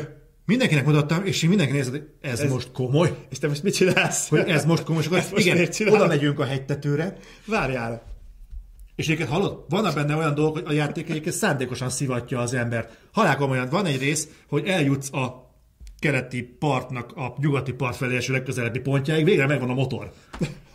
Mindenkinek 0.46 0.84
mutattam, 0.84 1.24
és 1.24 1.42
mindenki 1.42 1.72
nézett, 1.72 1.92
hogy 1.92 2.08
ez, 2.20 2.40
ez 2.40 2.50
most 2.50 2.72
komoly. 2.72 3.16
És 3.30 3.38
te 3.38 3.48
most 3.48 3.62
mit 3.62 3.74
csinálsz? 3.74 4.28
Hogy 4.28 4.38
ez 4.38 4.64
most 4.64 4.84
komoly. 4.84 5.02
És 5.02 5.08
akkor 5.08 5.38
igen, 5.40 5.68
oda 5.88 6.06
megyünk 6.06 6.38
a 6.38 6.44
hegytetőre. 6.44 7.16
Várjál. 7.46 8.02
És 8.96 9.04
egyébként 9.04 9.28
hallod, 9.28 9.64
van 9.68 9.94
benne 9.94 10.16
olyan 10.16 10.34
dolog, 10.34 10.54
hogy 10.54 10.64
a 10.66 10.72
játék 10.72 11.10
egyébként 11.10 11.34
szándékosan 11.34 11.90
szivatja 11.90 12.38
az 12.38 12.54
embert. 12.54 12.98
Halálkomolyan 13.12 13.68
van 13.68 13.86
egy 13.86 13.98
rész, 13.98 14.28
hogy 14.48 14.66
eljutsz 14.66 15.12
a 15.12 15.52
keleti 15.98 16.42
partnak 16.42 17.12
a 17.16 17.34
nyugati 17.38 17.72
part 17.72 17.96
felé 17.96 18.16
eső 18.16 18.32
legközelebbi 18.32 18.78
pontjáig, 18.78 19.24
végre 19.24 19.46
megvan 19.46 19.70
a 19.70 19.74
motor. 19.74 20.12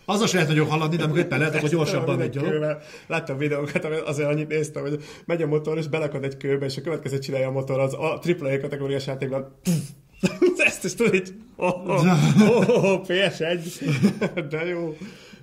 Az 0.09 0.21
is 0.21 0.31
lehet 0.31 0.47
nagyon 0.47 0.67
haladni, 0.67 0.95
de 0.95 1.03
amikor 1.03 1.19
éppen 1.19 1.39
lehet, 1.39 1.55
akkor 1.55 1.69
gyorsabban 1.69 2.17
megy 2.17 2.29
gyalog. 2.29 2.77
Láttam 3.07 3.37
videókat, 3.37 3.85
azért 3.85 4.29
annyit 4.29 4.47
néztem, 4.47 4.81
hogy 4.81 5.03
megy 5.25 5.41
a 5.41 5.47
motor, 5.47 5.77
és 5.77 5.87
belakad 5.87 6.23
egy 6.23 6.37
kőbe, 6.37 6.65
és 6.65 6.77
a 6.77 6.81
következő 6.81 7.19
csinálja 7.19 7.47
a 7.47 7.51
motor, 7.51 7.79
az 7.79 7.93
a 7.93 8.19
AAA 8.39 8.59
kategóriás 8.59 9.07
játékban 9.07 9.55
ezt 10.57 10.83
is 10.83 10.95
tudod, 10.95 11.11
hogy 11.11 11.33
oh, 11.55 11.89
oh, 11.89 12.05
oh, 12.49 12.83
oh, 12.83 13.01
PS1, 13.07 14.45
de 14.49 14.65
jó. 14.65 14.97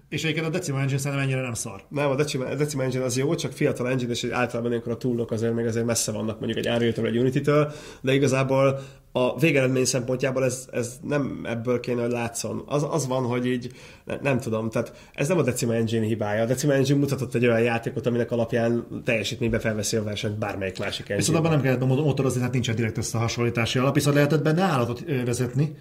És 0.09 0.25
egyébként 0.25 0.47
a 0.47 0.51
Decima 0.51 0.81
Engine 0.81 0.99
szerintem 0.99 1.27
ennyire 1.27 1.41
nem 1.41 1.55
szar. 1.55 1.83
Nem, 1.89 2.11
a 2.11 2.15
Decima, 2.15 2.45
a 2.45 2.55
Decima 2.55 2.83
Engine 2.83 3.05
az 3.05 3.17
jó, 3.17 3.35
csak 3.35 3.53
fiatal 3.53 3.89
engine, 3.89 4.11
és 4.11 4.27
általában 4.31 4.71
ilyenkor 4.71 4.93
a 4.93 4.97
túlok 4.97 5.31
azért 5.31 5.55
még 5.55 5.67
azért 5.67 5.87
messze 5.87 6.13
vannak 6.13 6.39
mondjuk 6.39 6.67
egy 6.67 6.73
unreal 6.73 7.07
egy 7.07 7.19
Unity-től, 7.19 7.73
de 8.01 8.15
igazából 8.15 8.81
a 9.13 9.39
végeredmény 9.39 9.85
szempontjából 9.85 10.45
ez, 10.45 10.69
ez 10.73 10.99
nem 11.03 11.41
ebből 11.45 11.81
kéne, 11.81 12.03
hogy 12.03 12.11
látszon. 12.11 12.63
Az, 12.67 12.87
az 12.91 13.07
van, 13.07 13.25
hogy 13.25 13.47
így 13.47 13.73
ne, 14.05 14.17
nem 14.23 14.41
tudom, 14.41 14.71
tehát 14.71 14.93
ez 15.15 15.29
nem 15.29 15.39
a 15.39 15.43
Decima 15.43 15.75
Engine 15.75 16.05
hibája. 16.05 16.43
A 16.43 16.47
Decima 16.47 16.73
Engine 16.73 16.99
mutatott 16.99 17.35
egy 17.35 17.47
olyan 17.47 17.63
játékot, 17.63 18.07
aminek 18.07 18.31
alapján 18.31 18.87
teljesítménybe 19.05 19.59
felveszi 19.59 19.97
a 19.97 20.03
versenyt 20.03 20.39
bármelyik 20.39 20.79
másik 20.79 21.01
engine. 21.01 21.19
Viszont 21.19 21.39
abban 21.39 21.51
nem 21.51 21.61
kellett 21.61 22.05
motorozni, 22.05 22.41
hát 22.41 22.53
nincsen 22.53 22.75
direkt 22.75 22.99
összehasonlítási 22.99 23.79
alap, 23.79 23.95
viszont 23.95 24.17
lehetett 24.17 24.43
benne 24.43 24.63
állatot 24.63 25.05
vezetni 25.25 25.77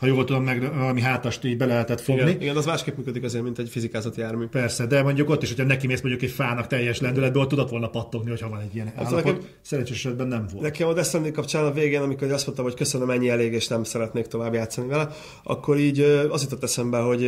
ha 0.00 0.06
jól 0.06 0.24
tudom, 0.24 0.44
meg 0.44 0.74
valami 0.74 1.00
hátast 1.00 1.44
így 1.44 1.56
be 1.56 1.66
lehetett 1.66 2.00
fogni. 2.00 2.22
Igen, 2.22 2.40
igen, 2.40 2.56
az 2.56 2.66
másképp 2.66 2.96
működik 2.96 3.24
azért, 3.24 3.44
mint 3.44 3.58
egy 3.58 3.68
fizikázati 3.68 4.20
jármű. 4.20 4.46
Persze, 4.46 4.86
de 4.86 5.02
mondjuk 5.02 5.30
ott 5.30 5.42
is, 5.42 5.48
hogyha 5.48 5.64
neki 5.64 5.86
mész 5.86 6.00
mondjuk 6.00 6.22
egy 6.22 6.30
fának 6.30 6.66
teljes 6.66 7.00
lendületből, 7.00 7.46
tudott 7.46 7.70
volna 7.70 7.88
pattogni, 7.88 8.30
hogyha 8.30 8.48
van 8.48 8.60
egy 8.60 8.74
ilyen 8.74 8.86
hát 8.86 9.06
állapot. 9.06 9.24
Nekem, 9.24 9.48
Szerencsés 9.60 9.96
esetben 9.96 10.26
nem 10.26 10.46
volt. 10.52 10.64
Nekem 10.64 10.88
a 10.88 10.92
Destiny 10.92 11.32
kapcsán 11.32 11.64
a 11.64 11.72
végén, 11.72 12.00
amikor 12.00 12.32
azt 12.32 12.44
mondtam, 12.46 12.66
hogy 12.66 12.74
köszönöm, 12.74 13.10
ennyi 13.10 13.28
elég, 13.28 13.52
és 13.52 13.68
nem 13.68 13.84
szeretnék 13.84 14.26
tovább 14.26 14.54
játszani 14.54 14.88
vele, 14.88 15.08
akkor 15.42 15.78
így 15.78 16.00
az 16.30 16.42
jutott 16.42 16.62
eszembe, 16.62 16.98
hogy, 16.98 17.22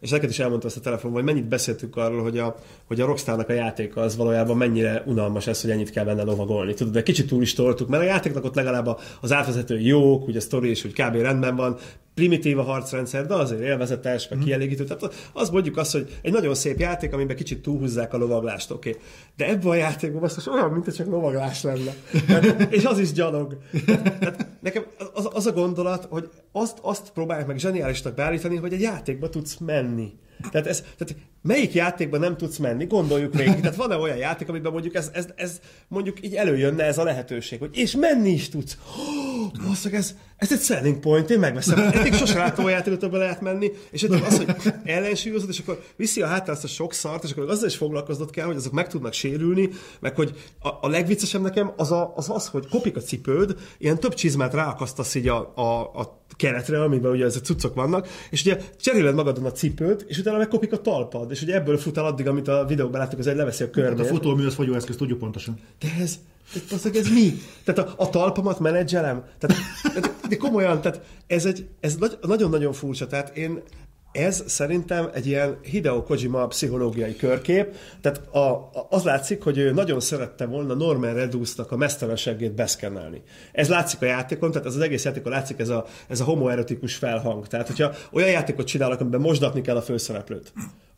és 0.00 0.10
neked 0.10 0.30
is 0.30 0.38
elmondta 0.38 0.66
ezt 0.66 0.76
a 0.76 0.80
telefon, 0.80 1.12
hogy 1.12 1.24
mennyit 1.24 1.48
beszéltünk 1.48 1.96
arról, 1.96 2.22
hogy 2.22 2.38
a, 2.38 2.56
hogy 2.84 3.00
a 3.00 3.06
Rockstarnak 3.06 3.48
a 3.48 3.52
játéka 3.52 4.00
az 4.00 4.16
valójában 4.16 4.56
mennyire 4.56 5.02
unalmas 5.06 5.46
ez, 5.46 5.60
hogy 5.60 5.70
ennyit 5.70 5.90
kell 5.90 6.04
benne 6.04 6.22
lovagolni. 6.22 6.74
Tudod, 6.74 6.92
de 6.92 7.02
kicsit 7.02 7.28
túl 7.28 7.42
is 7.42 7.54
toltuk, 7.54 7.88
mert 7.88 8.02
a 8.02 8.06
játéknak 8.06 8.44
ott 8.44 8.54
legalább 8.54 8.98
az 9.20 9.32
átvezető 9.32 9.80
jók, 9.80 10.26
ugye 10.26 10.38
a 10.38 10.40
sztori 10.40 10.70
is, 10.70 10.82
hogy 10.82 10.92
kb. 10.92 11.14
rendben 11.14 11.56
van, 11.56 11.76
primitív 12.18 12.58
a 12.58 12.62
harcrendszer, 12.62 13.26
de 13.26 13.34
azért 13.34 13.60
élvezetes, 13.60 14.28
meg 14.28 14.38
mhm. 14.38 14.46
kielégítő. 14.46 14.84
Tehát 14.84 15.30
az 15.32 15.50
mondjuk 15.50 15.76
azt, 15.76 15.92
hogy 15.92 16.18
egy 16.22 16.32
nagyon 16.32 16.54
szép 16.54 16.78
játék, 16.78 17.12
amiben 17.12 17.36
kicsit 17.36 17.62
túlhúzzák 17.62 18.14
a 18.14 18.16
lovaglást, 18.16 18.70
oké. 18.70 18.88
Okay. 18.88 19.02
De 19.36 19.48
ebben 19.48 19.70
a 19.70 19.74
játékban 19.74 20.22
az 20.22 20.48
olyan, 20.48 20.70
mint 20.70 20.94
csak 20.96 21.06
lovaglás 21.06 21.62
lenne. 21.62 21.94
Tehát, 22.26 22.72
és 22.72 22.84
az 22.84 22.98
is 22.98 23.12
gyalog. 23.12 23.58
Tehát 24.18 24.46
nekem 24.60 24.84
az, 25.14 25.28
az, 25.32 25.46
a 25.46 25.52
gondolat, 25.52 26.06
hogy 26.10 26.28
azt, 26.52 26.78
azt 26.82 27.10
próbálják 27.12 27.46
meg 27.46 27.58
zseniálisnak 27.58 28.14
beállítani, 28.14 28.56
hogy 28.56 28.72
egy 28.72 28.80
játékba 28.80 29.28
tudsz 29.28 29.56
menni. 29.56 30.12
Tehát, 30.50 30.66
ez, 30.66 30.80
tehát 30.80 31.16
melyik 31.42 31.74
játékban 31.74 32.20
nem 32.20 32.36
tudsz 32.36 32.56
menni? 32.56 32.86
Gondoljuk 32.86 33.34
végig. 33.34 33.60
Tehát 33.60 33.76
van-e 33.76 33.96
olyan 33.96 34.16
játék, 34.16 34.48
amiben 34.48 34.72
mondjuk 34.72 34.94
ez, 34.94 35.10
ez, 35.12 35.26
ez 35.36 35.60
mondjuk 35.88 36.24
így 36.24 36.34
előjönne 36.34 36.84
ez 36.84 36.98
a 36.98 37.02
lehetőség, 37.02 37.58
hogy 37.58 37.76
és 37.76 37.96
menni 37.96 38.30
is 38.30 38.48
tudsz. 38.48 38.76
Oh, 38.96 39.92
ez, 39.92 40.14
ez 40.36 40.52
egy 40.52 40.60
selling 40.60 40.98
point, 40.98 41.30
én 41.30 41.38
megveszem. 41.38 41.78
Eddig 41.78 42.14
sosem 42.14 42.38
láttam 42.38 42.64
a 42.64 42.68
játékot, 42.68 43.02
amiben 43.02 43.20
lehet 43.20 43.40
menni, 43.40 43.70
és 43.90 44.02
eddig 44.02 44.22
az, 44.22 44.36
hogy 44.36 44.72
ellensúlyozod, 44.84 45.48
és 45.48 45.58
akkor 45.58 45.82
viszi 45.96 46.22
a 46.22 46.26
hátra 46.26 46.52
azt 46.52 46.64
a 46.64 46.68
sok 46.68 46.92
szart, 46.92 47.24
és 47.24 47.30
akkor 47.30 47.50
azzal 47.50 47.68
is 47.68 47.76
foglalkoznod 47.76 48.30
kell, 48.30 48.46
hogy 48.46 48.56
azok 48.56 48.72
meg 48.72 48.88
tudnak 48.88 49.12
sérülni, 49.12 49.68
meg 50.00 50.14
hogy 50.14 50.36
a, 50.60 50.68
a 50.68 50.88
legviccesebb 50.88 51.42
nekem 51.42 51.72
az, 51.76 51.92
a, 51.92 52.12
az 52.16 52.30
az, 52.30 52.48
hogy 52.48 52.68
kopik 52.68 52.96
a 52.96 53.00
cipőd, 53.00 53.54
ilyen 53.78 54.00
több 54.00 54.14
csizmát 54.14 54.54
ráakasztasz 54.54 55.14
így 55.14 55.28
a, 55.28 55.52
a, 55.54 55.80
a 55.80 56.24
keretre, 56.38 56.82
amiben 56.82 57.10
ugye 57.10 57.24
ezek 57.24 57.44
cuccok 57.44 57.74
vannak, 57.74 58.08
és 58.30 58.40
ugye 58.40 58.60
cseréled 58.80 59.14
magadon 59.14 59.44
a 59.44 59.52
cipőt, 59.52 60.04
és 60.08 60.18
utána 60.18 60.38
megkopik 60.38 60.72
a 60.72 60.80
talpad, 60.80 61.30
és 61.30 61.42
ugye 61.42 61.54
ebből 61.54 61.78
fut 61.78 61.96
el 61.96 62.04
addig, 62.04 62.26
amit 62.26 62.48
a 62.48 62.64
videóban 62.68 63.00
láttuk, 63.00 63.18
az 63.18 63.26
egy 63.26 63.36
leveszi 63.36 63.64
a 63.64 63.70
körbe. 63.70 63.96
Hát 63.96 64.06
a 64.06 64.14
futómű 64.14 64.46
az 64.46 64.54
fogyóeszköz, 64.54 64.96
tudjuk 64.96 65.18
pontosan. 65.18 65.58
De 65.78 65.88
ez, 66.00 66.18
tehát 66.68 66.96
ez 66.96 67.08
mi? 67.08 67.32
Tehát 67.64 67.90
a, 67.90 67.94
a 67.96 68.10
talpamat 68.10 68.60
menedzselem? 68.60 69.24
Tehát, 69.38 69.56
de 70.28 70.36
komolyan, 70.36 70.80
tehát 70.80 71.00
ez, 71.26 71.44
egy, 71.44 71.66
ez 71.80 71.96
nagyon-nagyon 72.20 72.72
furcsa. 72.72 73.06
Tehát 73.06 73.36
én 73.36 73.62
ez 74.18 74.44
szerintem 74.46 75.08
egy 75.14 75.26
ilyen 75.26 75.58
Hideo 75.62 76.02
Kojima 76.02 76.46
pszichológiai 76.46 77.16
körkép, 77.16 77.74
tehát 78.00 78.34
a, 78.34 78.70
az 78.90 79.02
látszik, 79.02 79.42
hogy 79.42 79.58
ő 79.58 79.72
nagyon 79.72 80.00
szerette 80.00 80.46
volna 80.46 80.74
Norman 80.74 81.14
Reedusnak 81.14 81.72
a 81.72 81.76
mesztelenségét 81.76 82.54
beszkennelni. 82.54 83.22
Ez 83.52 83.68
látszik 83.68 84.02
a 84.02 84.06
játékon, 84.06 84.50
tehát 84.50 84.66
ez 84.66 84.74
az 84.74 84.80
egész 84.80 85.04
játékon 85.04 85.32
látszik 85.32 85.58
ez 85.58 85.68
a, 85.68 85.86
ez 86.08 86.20
a 86.20 86.24
homoerotikus 86.24 86.94
felhang. 86.94 87.46
Tehát, 87.46 87.66
hogyha 87.66 87.92
olyan 88.12 88.30
játékot 88.30 88.66
csinálnak, 88.66 89.00
amiben 89.00 89.20
mosdatni 89.20 89.60
kell 89.60 89.76
a 89.76 89.82
főszereplőt, 89.82 90.52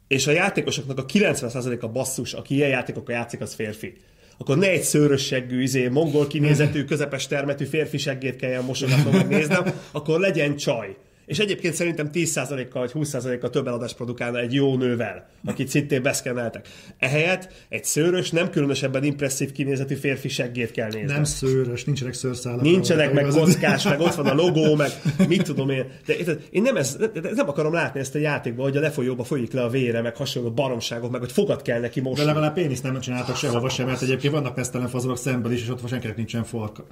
és 0.08 0.26
a 0.26 0.30
játékosoknak 0.30 0.98
a 0.98 1.04
90%-a 1.04 1.88
basszus, 1.88 2.32
aki 2.32 2.54
ilyen 2.54 2.68
játékokkal 2.68 3.14
játszik, 3.14 3.40
az 3.40 3.54
férfi 3.54 3.96
akkor 4.40 4.58
ne 4.58 4.68
egy 4.68 4.82
szőrös 4.82 5.34
izé, 5.50 5.88
mongol 5.88 6.26
kinézetű, 6.26 6.84
közepes 6.84 7.26
termetű 7.26 7.64
férfi 7.64 7.98
seggét 7.98 8.36
kelljen 8.36 8.64
mosogatnom, 8.64 9.14
megnéznem, 9.14 9.64
akkor 9.92 10.20
legyen 10.20 10.56
csaj. 10.56 10.96
És 11.30 11.38
egyébként 11.38 11.74
szerintem 11.74 12.10
10%-kal 12.12 12.82
vagy 12.82 12.90
20%-kal 12.94 13.50
több 13.50 13.66
eladást 13.66 13.96
produkálna 13.96 14.38
egy 14.38 14.54
jó 14.54 14.76
nővel, 14.76 15.28
akit 15.44 15.68
szintén 15.68 16.02
beszkenneltek. 16.02 16.68
Ehelyett 16.98 17.52
egy 17.68 17.84
szőrös, 17.84 18.30
nem 18.30 18.50
különösebben 18.50 19.04
impresszív 19.04 19.52
kinézetű 19.52 19.94
férfi 19.94 20.28
seggét 20.28 20.70
kell 20.70 20.88
nézni. 20.88 21.12
Nem 21.12 21.24
szőrös, 21.24 21.84
nincsenek 21.84 22.14
szőrszálak. 22.14 22.60
Nincsenek, 22.60 23.12
meg 23.12 23.26
kockás, 23.26 23.84
meg 23.84 24.00
ott 24.00 24.14
van 24.14 24.26
a 24.26 24.34
logó, 24.34 24.74
meg 24.74 24.90
mit 25.28 25.42
tudom 25.42 25.70
én. 25.70 25.86
De, 26.06 26.14
én 26.50 26.62
nem, 26.62 26.76
ez, 26.76 26.96
nem 27.34 27.48
akarom 27.48 27.72
látni 27.72 28.00
ezt 28.00 28.14
a 28.14 28.18
játékban, 28.18 28.64
hogy 28.64 28.76
a 28.76 28.80
lefolyóba 28.80 29.24
folyik 29.24 29.52
le 29.52 29.62
a 29.62 29.68
vére, 29.68 30.02
meg 30.02 30.16
hasonló 30.16 30.50
baromságok, 30.50 31.10
meg 31.10 31.20
hogy 31.20 31.32
fogat 31.32 31.62
kell 31.62 31.80
neki 31.80 32.00
most. 32.00 32.20
De 32.20 32.24
legalább 32.24 32.54
péniszt 32.54 32.82
nem 32.82 33.00
csináltak 33.00 33.36
sehova 33.36 33.68
sem, 33.68 33.86
mert 33.86 34.02
egyébként 34.02 34.32
vannak 34.32 34.54
pesztelen 34.54 34.88
fazonok 34.88 35.18
szemben 35.18 35.52
is, 35.52 35.62
és 35.62 35.68
ott 35.68 35.88
senkinek 35.88 36.16
nincsen 36.16 36.44
farka. 36.44 36.86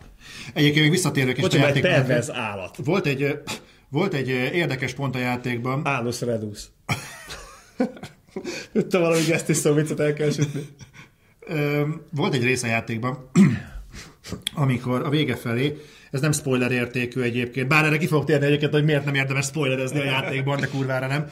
Egyébként 0.54 0.82
még 0.82 0.90
visszatérek 0.90 1.36
is. 1.36 1.42
Bocsánat, 1.42 1.76
egy 1.76 1.80
pervez 1.80 2.32
állat. 2.32 2.76
Volt 2.84 3.06
egy 3.06 3.40
volt 3.88 4.14
egy 4.14 4.28
érdekes 4.28 4.92
pont 4.92 5.14
a 5.14 5.18
játékban. 5.18 5.86
Álus 5.86 6.20
Redus. 6.20 6.64
Tudtam 8.72 9.00
valami 9.00 9.24
gesztisztó 9.24 9.72
viccet 9.72 10.00
el 10.00 10.12
kell 10.12 10.30
sütni. 10.30 10.68
Volt 12.10 12.34
egy 12.34 12.42
rész 12.42 12.62
a 12.62 12.66
játékban, 12.66 13.30
amikor 14.54 15.02
a 15.02 15.08
vége 15.08 15.36
felé, 15.36 15.76
ez 16.10 16.20
nem 16.20 16.32
spoiler 16.32 16.70
értékű 16.70 17.20
egyébként, 17.20 17.68
bár 17.68 17.84
erre 17.84 17.96
ki 17.96 18.06
fogok 18.06 18.24
térni 18.24 18.46
egyébként, 18.46 18.72
hogy 18.72 18.84
miért 18.84 19.04
nem 19.04 19.14
érdemes 19.14 19.44
spoilerezni 19.44 20.00
a 20.00 20.04
játékban, 20.04 20.60
de 20.60 20.66
kurvára 20.66 21.06
nem. 21.06 21.26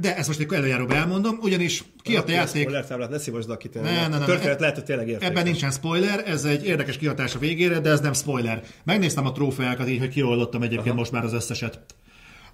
De 0.00 0.16
ezt 0.16 0.26
most 0.26 0.40
egy 0.40 0.52
előjáróban 0.52 0.96
elmondom, 0.96 1.38
ugyanis 1.40 1.84
kiadta 2.02 2.32
a 2.32 2.34
játék... 2.34 2.62
Spoiler 2.62 2.86
táblát, 2.86 3.10
ne 3.10 3.18
szívasd 3.18 3.50
a 3.50 3.58
ne, 3.72 4.08
ne, 4.08 4.18
ne, 4.18 4.24
Történet 4.24 4.60
lehet, 4.60 4.74
hogy 4.74 4.84
tényleg 4.84 5.08
értékes. 5.08 5.28
Ebben 5.28 5.44
nincsen 5.44 5.70
spoiler, 5.70 6.22
ez 6.26 6.44
egy 6.44 6.66
érdekes 6.66 6.96
kihatás 6.96 7.34
a 7.34 7.38
végére, 7.38 7.80
de 7.80 7.90
ez 7.90 8.00
nem 8.00 8.12
spoiler. 8.12 8.62
Megnéztem 8.84 9.26
a 9.26 9.32
trófeákat 9.32 9.88
így, 9.88 9.98
hogy 9.98 10.08
kioldottam 10.08 10.62
egyébként 10.62 10.88
Aha. 10.88 10.98
most 10.98 11.12
már 11.12 11.24
az 11.24 11.32
összeset. 11.32 11.80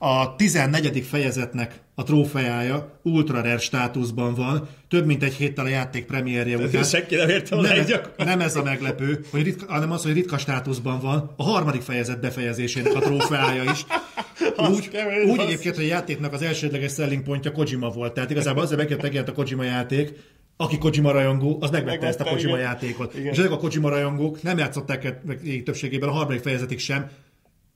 A 0.05 0.37
14. 0.37 1.07
fejezetnek 1.11 1.81
a 1.95 2.03
trófeája 2.03 2.99
ultra 3.03 3.37
rare 3.37 3.59
státuszban 3.59 4.35
van, 4.35 4.69
több 4.89 5.07
mint 5.07 5.23
egy 5.23 5.35
héttel 5.35 5.65
a 5.65 5.69
játék 5.69 6.05
premierje 6.05 6.57
után. 6.57 6.85
Senki 6.85 7.15
nem 7.15 7.29
érte 7.29 7.57
nem, 7.57 7.65
ez, 7.65 7.93
nem 8.17 8.41
ez 8.41 8.57
a 8.57 8.63
meglepő, 8.63 9.25
hogy 9.31 9.43
ritka, 9.43 9.73
hanem 9.73 9.91
az, 9.91 10.03
hogy 10.03 10.13
ritka 10.13 10.39
státuszban 10.39 11.01
van 11.01 11.31
a 11.37 11.43
harmadik 11.43 11.81
fejezet 11.81 12.21
befejezésének 12.21 12.95
a 12.95 12.99
trófeája 12.99 13.63
is. 13.63 13.85
Úgy, 14.75 14.91
úgy 15.27 15.41
egyébként, 15.41 15.75
hogy 15.75 15.85
a 15.85 15.89
játéknak 15.89 16.33
az 16.33 16.43
elsődleges 16.43 16.93
selling 16.93 17.23
pontja 17.23 17.53
Kojima 17.53 17.89
volt. 17.89 18.15
Tehát 18.15 18.31
igazából 18.31 18.63
azért 18.63 19.03
megjelent 19.03 19.29
a 19.29 19.33
Kojima 19.33 19.63
játék, 19.63 20.13
aki 20.57 20.79
Kojima 20.79 21.11
rajongó, 21.11 21.59
az 21.61 21.71
megvette 21.71 22.07
ezt 22.07 22.21
a 22.21 22.25
Kojima 22.25 22.57
igen. 22.57 22.61
játékot. 22.61 23.15
Igen. 23.15 23.33
És 23.33 23.39
ezek 23.39 23.51
a 23.51 23.57
Kojima 23.57 23.89
rajongók 23.89 24.43
nem 24.43 24.59
játszották 24.59 25.21
többségében 25.65 26.09
a 26.09 26.13
harmadik 26.13 26.43
fejezetig 26.43 26.79
sem, 26.79 27.11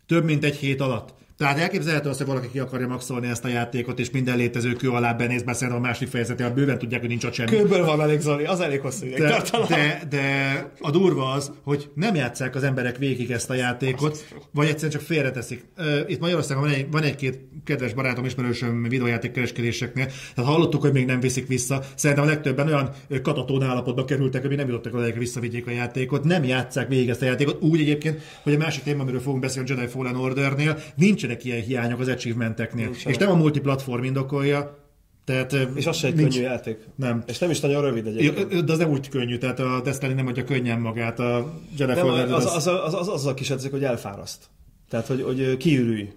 több 0.07 0.25
mint 0.25 0.45
egy 0.45 0.57
hét 0.57 0.81
alatt. 0.81 1.25
Tehát 1.37 1.59
elképzelhető 1.59 2.09
az, 2.09 2.17
hogy 2.17 2.27
valaki 2.27 2.49
ki 2.51 2.59
akarja 2.59 2.87
maxolni 2.87 3.27
ezt 3.29 3.45
a 3.45 3.49
játékot, 3.49 3.99
és 3.99 4.11
minden 4.11 4.37
létező 4.37 4.73
kő 4.73 4.91
alá 4.91 5.13
benéz, 5.13 5.43
mert 5.43 5.59
szerintem 5.59 5.83
a 5.83 5.87
másik 5.87 6.09
a 6.39 6.51
bőven 6.55 6.79
tudják, 6.79 7.01
hogy 7.01 7.09
nincs 7.09 7.25
ott 7.25 7.33
semmi. 7.33 7.51
Kőből 7.51 7.85
van 7.85 8.01
elég 8.01 8.21
Zoli, 8.21 8.45
az 8.45 8.61
elég 8.61 8.81
hosszú 8.81 9.07
de, 9.07 9.43
de, 9.69 10.03
de, 10.11 10.73
a 10.81 10.91
durva 10.91 11.31
az, 11.31 11.53
hogy 11.63 11.91
nem 11.95 12.15
játszák 12.15 12.55
az 12.55 12.63
emberek 12.63 12.97
végig 12.97 13.31
ezt 13.31 13.51
a 13.51 13.55
játékot, 13.55 14.27
vagy 14.51 14.67
egyszerűen 14.67 14.91
csak 14.91 15.01
félreteszik. 15.01 15.65
Itt 16.07 16.21
Magyarországon 16.21 16.63
van, 16.63 16.73
egy, 16.73 16.87
van 16.91 17.03
egy-két 17.03 17.39
kedves 17.65 17.95
barátom, 17.95 18.25
ismerősöm 18.25 18.83
videójáték 18.83 19.33
kereskedéseknél, 19.33 20.07
tehát 20.35 20.51
hallottuk, 20.51 20.81
hogy 20.81 20.93
még 20.93 21.07
nem 21.07 21.21
viszik 21.21 21.47
vissza. 21.47 21.83
Szerintem 21.95 22.27
a 22.27 22.29
legtöbben 22.29 22.67
olyan 22.67 22.91
katatón 23.23 23.63
állapotba 23.63 24.05
kerültek, 24.05 24.47
hogy 24.47 24.57
nem 24.57 24.67
jutottak 24.67 24.95
oda, 24.95 25.03
hogy 25.03 25.19
visszavigyék 25.19 25.67
a 25.67 25.71
játékot. 25.71 26.25
Nem 26.25 26.45
játszák 26.45 26.89
végig 26.89 27.09
ezt 27.09 27.23
a 27.23 27.25
játékot. 27.25 27.63
Úgy 27.63 27.81
egyébként, 27.81 28.23
hogy 28.43 28.55
a 28.55 28.59
másik 28.59 28.83
téma, 28.83 29.03
amiről 29.03 29.21
fogunk 29.21 29.43
beszélni, 29.43 29.71
a 29.71 29.75
Jedi 29.75 29.91
Fallen 29.91 30.17
Ordernél, 30.17 30.79
nincsenek 31.27 31.45
ilyen 31.45 31.67
hiányok 31.67 32.01
az 32.01 32.09
achievementeknél. 32.09 32.85
Nincs 32.85 33.07
és 33.07 33.17
nem 33.17 33.31
a 33.31 33.35
multiplatform 33.35 34.03
indokolja, 34.03 34.85
tehát, 35.25 35.57
és 35.75 35.87
az 35.87 35.97
se 35.97 36.07
egy 36.07 36.15
nincs, 36.15 36.35
könnyű 36.35 36.47
játék. 36.47 36.79
Nem. 36.95 37.23
És 37.27 37.39
nem 37.39 37.51
is 37.51 37.61
nagyon 37.61 37.83
rövid 37.83 38.07
egyébként. 38.07 38.65
De 38.65 38.73
az 38.73 38.79
nem 38.79 38.91
úgy 38.91 39.09
könnyű, 39.09 39.39
tehát 39.39 39.59
a 39.59 39.81
Destiny 39.85 40.15
nem 40.15 40.27
adja 40.27 40.45
könnyen 40.45 40.81
magát, 40.81 41.19
a 41.19 41.61
Jedi 41.77 41.93
nem, 41.93 42.09
az, 42.09 42.31
az, 42.31 42.55
az, 42.55 42.67
az, 42.67 42.95
az, 42.95 43.09
az, 43.09 43.27
a 43.27 43.35
kis 43.35 43.51
edzik, 43.51 43.71
hogy 43.71 43.85
elfáraszt. 43.85 44.45
Tehát, 44.89 45.07
hogy, 45.07 45.23
hogy 45.23 45.57
kiürülj. 45.57 46.13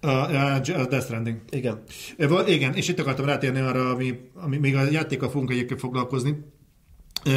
A, 0.00 0.08
a, 0.08 0.54
a 0.54 0.60
Death 0.60 1.04
Stranding. 1.04 1.40
Igen. 1.50 1.82
E, 2.18 2.26
Igen, 2.46 2.74
és 2.74 2.88
itt 2.88 3.00
akartam 3.00 3.26
rátérni 3.26 3.60
arra, 3.60 3.90
ami, 3.90 4.18
ami 4.34 4.56
még 4.56 4.76
a 4.76 4.90
játékkal 4.90 5.30
fogunk 5.30 5.50
egyébként 5.50 5.80
foglalkozni, 5.80 6.36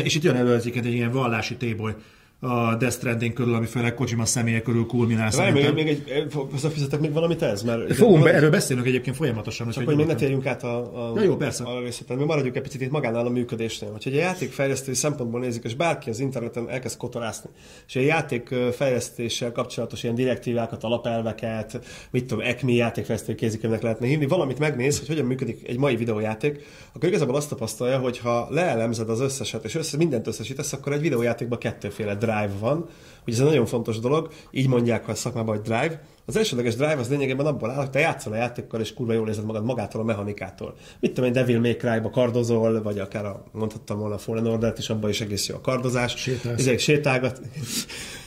és 0.03 0.15
itt 0.15 0.23
jön 0.23 0.35
elő 0.35 0.53
egyébként 0.53 0.85
egy 0.85 0.93
ilyen 0.93 1.11
vallási 1.11 1.55
téboly 1.55 1.95
a 2.39 2.75
Death 2.75 2.95
Stranding 2.95 3.33
körül, 3.33 3.53
ami 3.53 3.65
főleg 3.65 3.93
Kojima 3.93 4.25
személye 4.25 4.61
körül 4.61 4.85
kulminál 4.85 5.31
Várj, 5.35 5.51
még, 5.51 5.73
még 5.73 5.87
egy, 5.87 6.27
hozzáfizetek 6.51 6.99
még 6.99 7.13
valamit 7.13 7.41
ez? 7.41 7.63
Mert 7.63 7.95
Fogunk 7.95 8.23
be, 8.23 8.33
erről 8.33 8.49
beszélünk 8.49 8.87
egyébként 8.87 9.15
folyamatosan. 9.15 9.69
Csak 9.69 9.85
hogy 9.85 9.95
még 9.95 10.05
ne 10.05 10.15
térjünk 10.15 10.45
át 10.45 10.63
a, 10.63 10.77
a, 10.77 11.11
Ja, 11.15 11.21
jó, 11.21 11.35
persze. 11.35 11.63
a 11.63 11.79
részletre, 11.79 12.15
mi 12.15 12.23
maradjunk 12.23 12.55
egy 12.55 12.61
picit 12.61 12.81
itt 12.81 12.91
magánál 12.91 13.25
a 13.25 13.29
működésnél. 13.29 13.91
Hogyha 13.91 14.09
egy 14.09 14.15
játékfejlesztői 14.15 14.93
szempontból 14.93 15.39
nézik, 15.39 15.63
és 15.63 15.75
bárki 15.75 16.09
az 16.09 16.19
interneten 16.19 16.69
elkezd 16.69 16.97
kotorászni, 16.97 17.49
és 17.87 17.95
egy 17.95 18.05
játék 18.05 18.51
ö, 18.51 18.69
fejlesztéssel 18.71 19.51
kapcsolatos 19.51 20.03
ilyen 20.03 20.15
direktívákat, 20.15 20.83
alapelveket, 20.83 21.79
mit 22.11 22.25
tudom, 22.25 22.45
ECMI 22.45 22.75
játékfejlesztői 22.75 23.35
kézikönyvnek 23.35 23.81
lehetne 23.81 24.07
hívni, 24.07 24.25
valamit 24.25 24.59
megnéz, 24.59 24.99
hogy 24.99 25.07
hogyan 25.07 25.25
működik 25.25 25.67
egy 25.67 25.77
mai 25.77 25.95
videójáték, 25.95 26.65
akkor 26.93 27.09
igazából 27.09 27.35
azt 27.35 27.49
tapasztalja, 27.49 27.97
hogy 27.97 28.17
ha 28.17 28.47
leelemzed 28.49 29.09
az 29.09 29.19
összeset, 29.19 29.63
és 29.63 29.75
össze, 29.75 29.97
mindent 29.97 30.27
összesítesz, 30.27 30.73
akkor 30.73 30.93
egy 30.93 31.01
videójátékban 31.01 31.59
kettőféle 31.59 32.15
drive 32.27 32.53
van, 32.59 32.89
Ugye 33.27 33.35
ez 33.35 33.41
egy 33.41 33.47
nagyon 33.47 33.65
fontos 33.65 33.99
dolog, 33.99 34.29
így 34.51 34.67
mondják 34.67 35.05
ha 35.05 35.11
a 35.11 35.15
szakmában, 35.15 35.55
hogy 35.55 35.63
drive. 35.63 36.01
Az 36.25 36.37
elsődleges 36.37 36.75
drive 36.75 36.97
az 36.97 37.09
lényegében 37.09 37.45
abból 37.45 37.69
áll, 37.69 37.77
hogy 37.77 37.89
te 37.89 37.99
játszol 37.99 38.33
a 38.33 38.35
játékkal, 38.35 38.79
és 38.79 38.93
kurva 38.93 39.13
jól 39.13 39.27
érzed 39.27 39.45
magad 39.45 39.63
magától 39.63 40.01
a 40.01 40.03
mechanikától. 40.03 40.75
Mit 40.99 41.13
tudom, 41.13 41.29
egy 41.29 41.35
Devil 41.35 41.59
May 41.59 41.75
Cry-ba 41.75 42.09
kardozol, 42.09 42.81
vagy 42.81 42.99
akár 42.99 43.25
a, 43.25 43.43
mondhattam 43.51 43.99
volna 43.99 44.15
a 44.15 44.17
Fallen 44.17 44.47
Order-t 44.47 44.77
is, 44.77 44.89
abban 44.89 45.09
is 45.09 45.21
egész 45.21 45.47
jó 45.47 45.55
a 45.55 45.61
kardozás. 45.61 46.15
Sétálsz. 46.17 46.59
Ezek 46.59 46.79
sétálgat. 46.79 47.41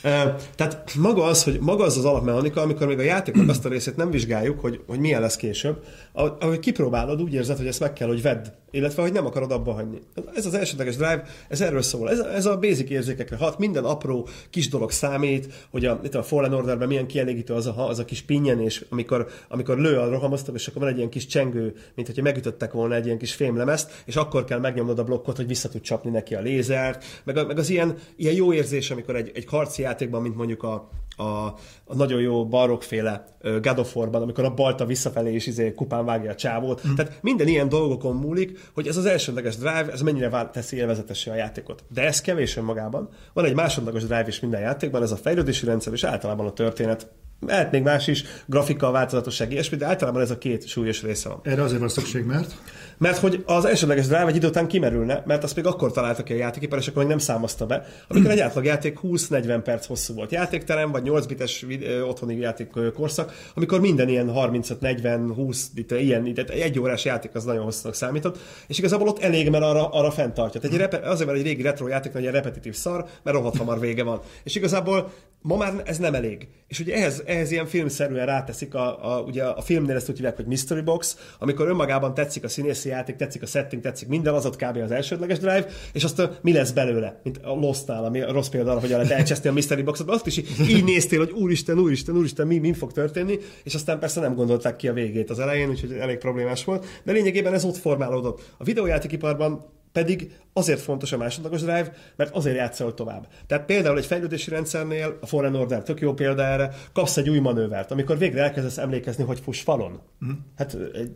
Ö, 0.02 0.09
Tehát 0.57 0.95
maga 0.95 1.25
az, 1.25 1.45
hogy 1.45 1.59
maga 1.61 1.85
az 1.85 1.97
az 1.97 2.04
alapmechanika, 2.04 2.61
amikor 2.61 2.87
még 2.87 2.99
a 2.99 3.02
játéknak 3.02 3.49
azt 3.49 3.64
a 3.64 3.69
részét 3.69 3.97
nem 3.97 4.11
vizsgáljuk, 4.11 4.61
hogy, 4.61 4.80
hogy 4.87 4.99
milyen 4.99 5.21
lesz 5.21 5.37
később, 5.37 5.85
ahogy 6.12 6.59
kipróbálod, 6.59 7.23
úgy 7.23 7.35
érzed, 7.35 7.57
hogy 7.57 7.67
ezt 7.67 7.81
meg 7.81 7.93
kell, 7.93 8.09
hogy 8.09 8.23
vedd, 8.23 8.47
illetve 8.71 9.02
hogy 9.02 9.12
nem 9.12 9.26
akarod 9.26 9.52
abba 9.52 9.73
hagyni. 9.73 9.99
Ez 10.35 10.47
az 10.47 10.55
elsődleges 10.55 10.95
drive, 10.95 11.23
ez 11.49 11.61
erről 11.61 11.83
szól. 11.83 12.11
Ez, 12.11 12.19
ez 12.19 12.47
a 12.47 12.59
basic 12.59 12.90
érzékekre 12.90 13.37
hat, 13.37 13.59
minden 13.59 13.85
apró 13.85 14.29
kis 14.50 14.69
dolog 14.69 14.90
számít, 14.90 15.67
hogy 15.71 15.85
a, 15.85 16.00
itt 16.02 16.14
a 16.14 16.23
Fallen 16.23 16.52
Orderben 16.52 16.88
milyen 16.88 17.07
kielégítő 17.07 17.55
az 17.55 17.67
a, 17.67 17.88
az 17.88 17.99
a 17.99 18.05
kis 18.05 18.23
pinnyenés, 18.23 18.85
amikor, 18.88 19.29
amikor 19.49 19.79
lő 19.79 19.99
a 19.99 20.09
rohamosztag, 20.09 20.55
és 20.55 20.67
akkor 20.67 20.83
van 20.83 20.90
egy 20.90 20.97
ilyen 20.97 21.11
kis 21.11 21.26
csengő, 21.26 21.75
mint 21.95 22.07
hogyha 22.07 22.23
megütöttek 22.23 22.73
volna 22.73 22.95
egy 22.95 23.07
ilyen 23.07 23.19
kis 23.19 23.35
fémlemezt, 23.35 24.02
és 24.05 24.17
akkor 24.17 24.45
kell 24.45 24.59
megnyomnod 24.59 24.99
a 24.99 25.05
blokkot, 25.05 25.37
hogy 25.37 25.47
vissza 25.47 25.69
tud 25.69 25.81
csapni 25.81 26.11
neki 26.11 26.35
a 26.35 26.40
lézert, 26.40 27.05
meg, 27.25 27.47
meg 27.47 27.59
az 27.59 27.71
ilyen, 27.71 27.97
ilyen 28.17 28.35
jó 28.35 28.52
érzés, 28.52 28.90
amikor 28.90 29.17
egy, 29.17 29.31
egy 29.35 29.45
harci 29.47 29.83
játékban, 29.83 30.23
mint 30.23 30.37
mondjuk 30.37 30.62
a, 30.62 30.90
a, 31.21 31.47
a 31.85 31.95
nagyon 31.95 32.21
jó 32.21 32.47
barokféle 32.47 33.25
ö, 33.41 33.61
God 33.61 33.79
of 33.79 33.97
War-ban, 33.97 34.23
amikor 34.23 34.45
a 34.45 34.55
balta 34.55 34.87
visszafelé 34.87 35.35
is 35.35 35.47
izé 35.47 35.75
kupán 35.75 36.05
vágja 36.05 36.31
a 36.31 36.35
csávót. 36.35 36.89
Mm. 36.89 36.95
Tehát 36.95 37.19
minden 37.23 37.49
ilyen 37.49 37.69
dolgokon 37.69 38.17
múlik, 38.17 38.71
hogy 38.75 38.87
ez 38.87 38.97
az 38.97 39.05
elsődleges 39.05 39.57
drive, 39.57 39.93
ez 39.93 40.00
mennyire 40.00 40.29
vál- 40.29 40.53
teszi 40.53 40.77
élvezetessé 40.77 41.31
a 41.31 41.35
játékot. 41.35 41.85
De 41.89 42.03
ez 42.03 42.21
kevés 42.21 42.57
önmagában. 42.57 43.09
Van 43.33 43.45
egy 43.45 43.55
másodlagos 43.55 44.03
drive 44.03 44.27
is 44.27 44.41
minden 44.41 44.61
játékban, 44.61 45.03
ez 45.03 45.12
a 45.12 45.17
fejlődési 45.17 45.67
rendszer, 45.67 45.93
és 45.93 46.05
általában 46.05 46.47
a 46.47 46.53
történet. 46.53 47.09
Lehet 47.47 47.71
még 47.71 47.83
más 47.83 48.07
is, 48.07 48.25
grafika, 48.47 48.91
változatosság, 48.91 49.53
ilyesmi, 49.53 49.77
de 49.77 49.87
általában 49.87 50.23
ez 50.23 50.31
a 50.31 50.39
két 50.39 50.67
súlyos 50.67 51.03
része 51.03 51.29
van. 51.29 51.41
Erre 51.43 51.62
azért 51.62 51.81
van 51.81 51.89
szükség, 51.89 52.25
mert 52.25 52.55
Mert 53.00 53.19
hogy 53.19 53.42
az 53.47 53.64
elsődleges 53.64 54.07
drive 54.07 54.26
egy 54.26 54.37
idő 54.37 54.47
után 54.47 54.66
kimerülne, 54.66 55.23
mert 55.26 55.45
azt 55.45 55.57
még 55.57 55.66
akkor 55.66 55.92
találtak 55.92 56.25
ki 56.25 56.33
a 56.33 56.37
játékipar, 56.37 56.78
és 56.78 56.87
akkor 56.87 56.99
még 57.02 57.11
nem 57.11 57.19
számozta 57.19 57.66
be, 57.66 57.87
amikor 58.09 58.30
egy 58.30 58.40
átlagjáték 58.40 58.99
20-40 59.02 59.61
perc 59.64 59.87
hosszú 59.87 60.14
volt. 60.14 60.33
Játékterem, 60.33 60.90
vagy 60.90 61.02
8 61.02 61.26
bites 61.26 61.66
otthoni 62.07 62.37
játék 62.37 62.71
korszak, 62.95 63.33
amikor 63.54 63.80
minden 63.80 64.09
ilyen 64.09 64.33
35-40-20 64.35 65.59
bit, 65.75 65.90
ilyen, 65.90 66.26
ide- 66.26 66.50
egy 66.50 66.78
órás 66.78 67.04
játék 67.04 67.35
az 67.35 67.45
nagyon 67.45 67.64
hosszúnak 67.64 67.95
számított, 67.95 68.38
és 68.66 68.78
igazából 68.78 69.09
ott 69.09 69.23
elég, 69.23 69.50
mert 69.50 69.64
arra, 69.64 69.88
arra 69.88 70.11
fenntartja. 70.11 70.61
Tehát 70.61 70.76
egy 70.76 70.83
repe, 70.83 71.09
azért, 71.09 71.26
mert 71.26 71.40
egy 71.40 71.47
régi 71.47 71.62
retro 71.62 71.88
játék, 71.88 72.12
ilyen 72.16 72.33
repetitív 72.33 72.75
szar, 72.75 73.04
mert 73.23 73.37
rohadt 73.37 73.57
hamar 73.57 73.80
vége 73.80 74.02
van. 74.02 74.21
És 74.45 74.54
igazából 74.54 75.11
ma 75.42 75.57
már 75.57 75.83
ez 75.85 75.99
nem 75.99 76.14
elég. 76.14 76.49
És 76.69 76.80
ugye 76.80 76.95
ehhez, 76.95 77.23
ehhez 77.26 77.50
ilyen 77.50 77.67
filmszerűen 77.67 78.26
ráteszik, 78.26 78.75
a, 78.75 79.17
a, 79.17 79.21
ugye 79.21 79.45
a 79.45 79.60
filmnél 79.60 79.97
ezt 79.97 80.08
úgy 80.08 80.17
hívják, 80.17 80.36
hogy 80.36 80.47
Mystery 80.47 80.80
Box, 80.80 81.17
amikor 81.39 81.69
önmagában 81.69 82.15
tetszik 82.15 82.45
a 82.45 82.49
színészi 82.49 82.90
játék, 82.91 83.17
tetszik 83.17 83.43
a 83.43 83.47
setting, 83.47 83.83
tetszik 83.83 84.09
minden, 84.09 84.35
az 84.35 84.47
ott 84.47 84.57
kb. 84.57 84.76
az 84.76 84.91
elsődleges 84.91 85.39
drive, 85.39 85.67
és 85.93 86.05
azt 86.05 86.19
a, 86.19 86.39
mi 86.43 86.53
lesz 86.53 86.71
belőle, 86.71 87.21
mint 87.23 87.39
a 87.43 87.55
Lost-nál, 87.55 88.05
ami 88.05 88.21
a 88.21 88.33
rossz 88.33 88.49
példa 88.49 88.71
arra, 88.71 88.81
hogy 88.81 88.89
lehet 88.89 89.11
elcseszni 89.11 89.49
a 89.49 89.53
Mystery 89.53 89.83
Boxot, 89.83 90.11
azt 90.11 90.26
is 90.26 90.37
így, 90.69 90.85
néztél, 90.85 91.19
hogy 91.19 91.31
úristen, 91.31 91.79
úristen, 91.79 92.17
úristen, 92.17 92.47
mi, 92.47 92.59
mi 92.59 92.73
fog 92.73 92.93
történni, 92.93 93.39
és 93.65 93.75
aztán 93.75 93.99
persze 93.99 94.21
nem 94.21 94.35
gondolták 94.35 94.76
ki 94.76 94.89
a 94.89 94.93
végét 94.93 95.31
az 95.31 95.39
elején, 95.39 95.69
úgyhogy 95.69 95.93
elég 95.93 96.19
problémás 96.19 96.65
volt, 96.65 96.87
de 97.05 97.13
lényegében 97.13 97.55
ez 97.55 97.65
ott 97.65 97.76
formálódott. 97.76 98.55
A 98.59 98.65
videójátékiparban 98.65 99.79
pedig 99.93 100.37
azért 100.53 100.81
fontos 100.81 101.13
a 101.13 101.17
másodlagos 101.17 101.61
drive, 101.61 101.93
mert 102.17 102.35
azért 102.35 102.57
játszol 102.57 102.95
tovább. 102.95 103.29
Tehát 103.47 103.67
például 103.67 103.99
egy 103.99 104.07
fejlődési 104.07 104.50
rendszernél, 104.50 105.19
a 105.21 105.26
Fallen 105.26 105.55
Order 105.55 105.83
tök 105.83 106.00
jó 106.00 106.15
példa 106.15 106.43
erre, 106.43 106.75
kapsz 106.93 107.17
egy 107.17 107.31
új 107.31 107.39
manővert, 107.39 107.91
amikor 107.91 108.19
végre 108.19 108.43
elkezdesz 108.43 108.79
emlékezni, 108.79 109.25
hogy 109.25 109.41
fuss 109.41 109.61
falon. 109.61 110.00
Mm. 110.25 110.31
Hát 110.57 110.76
egy 110.95 111.13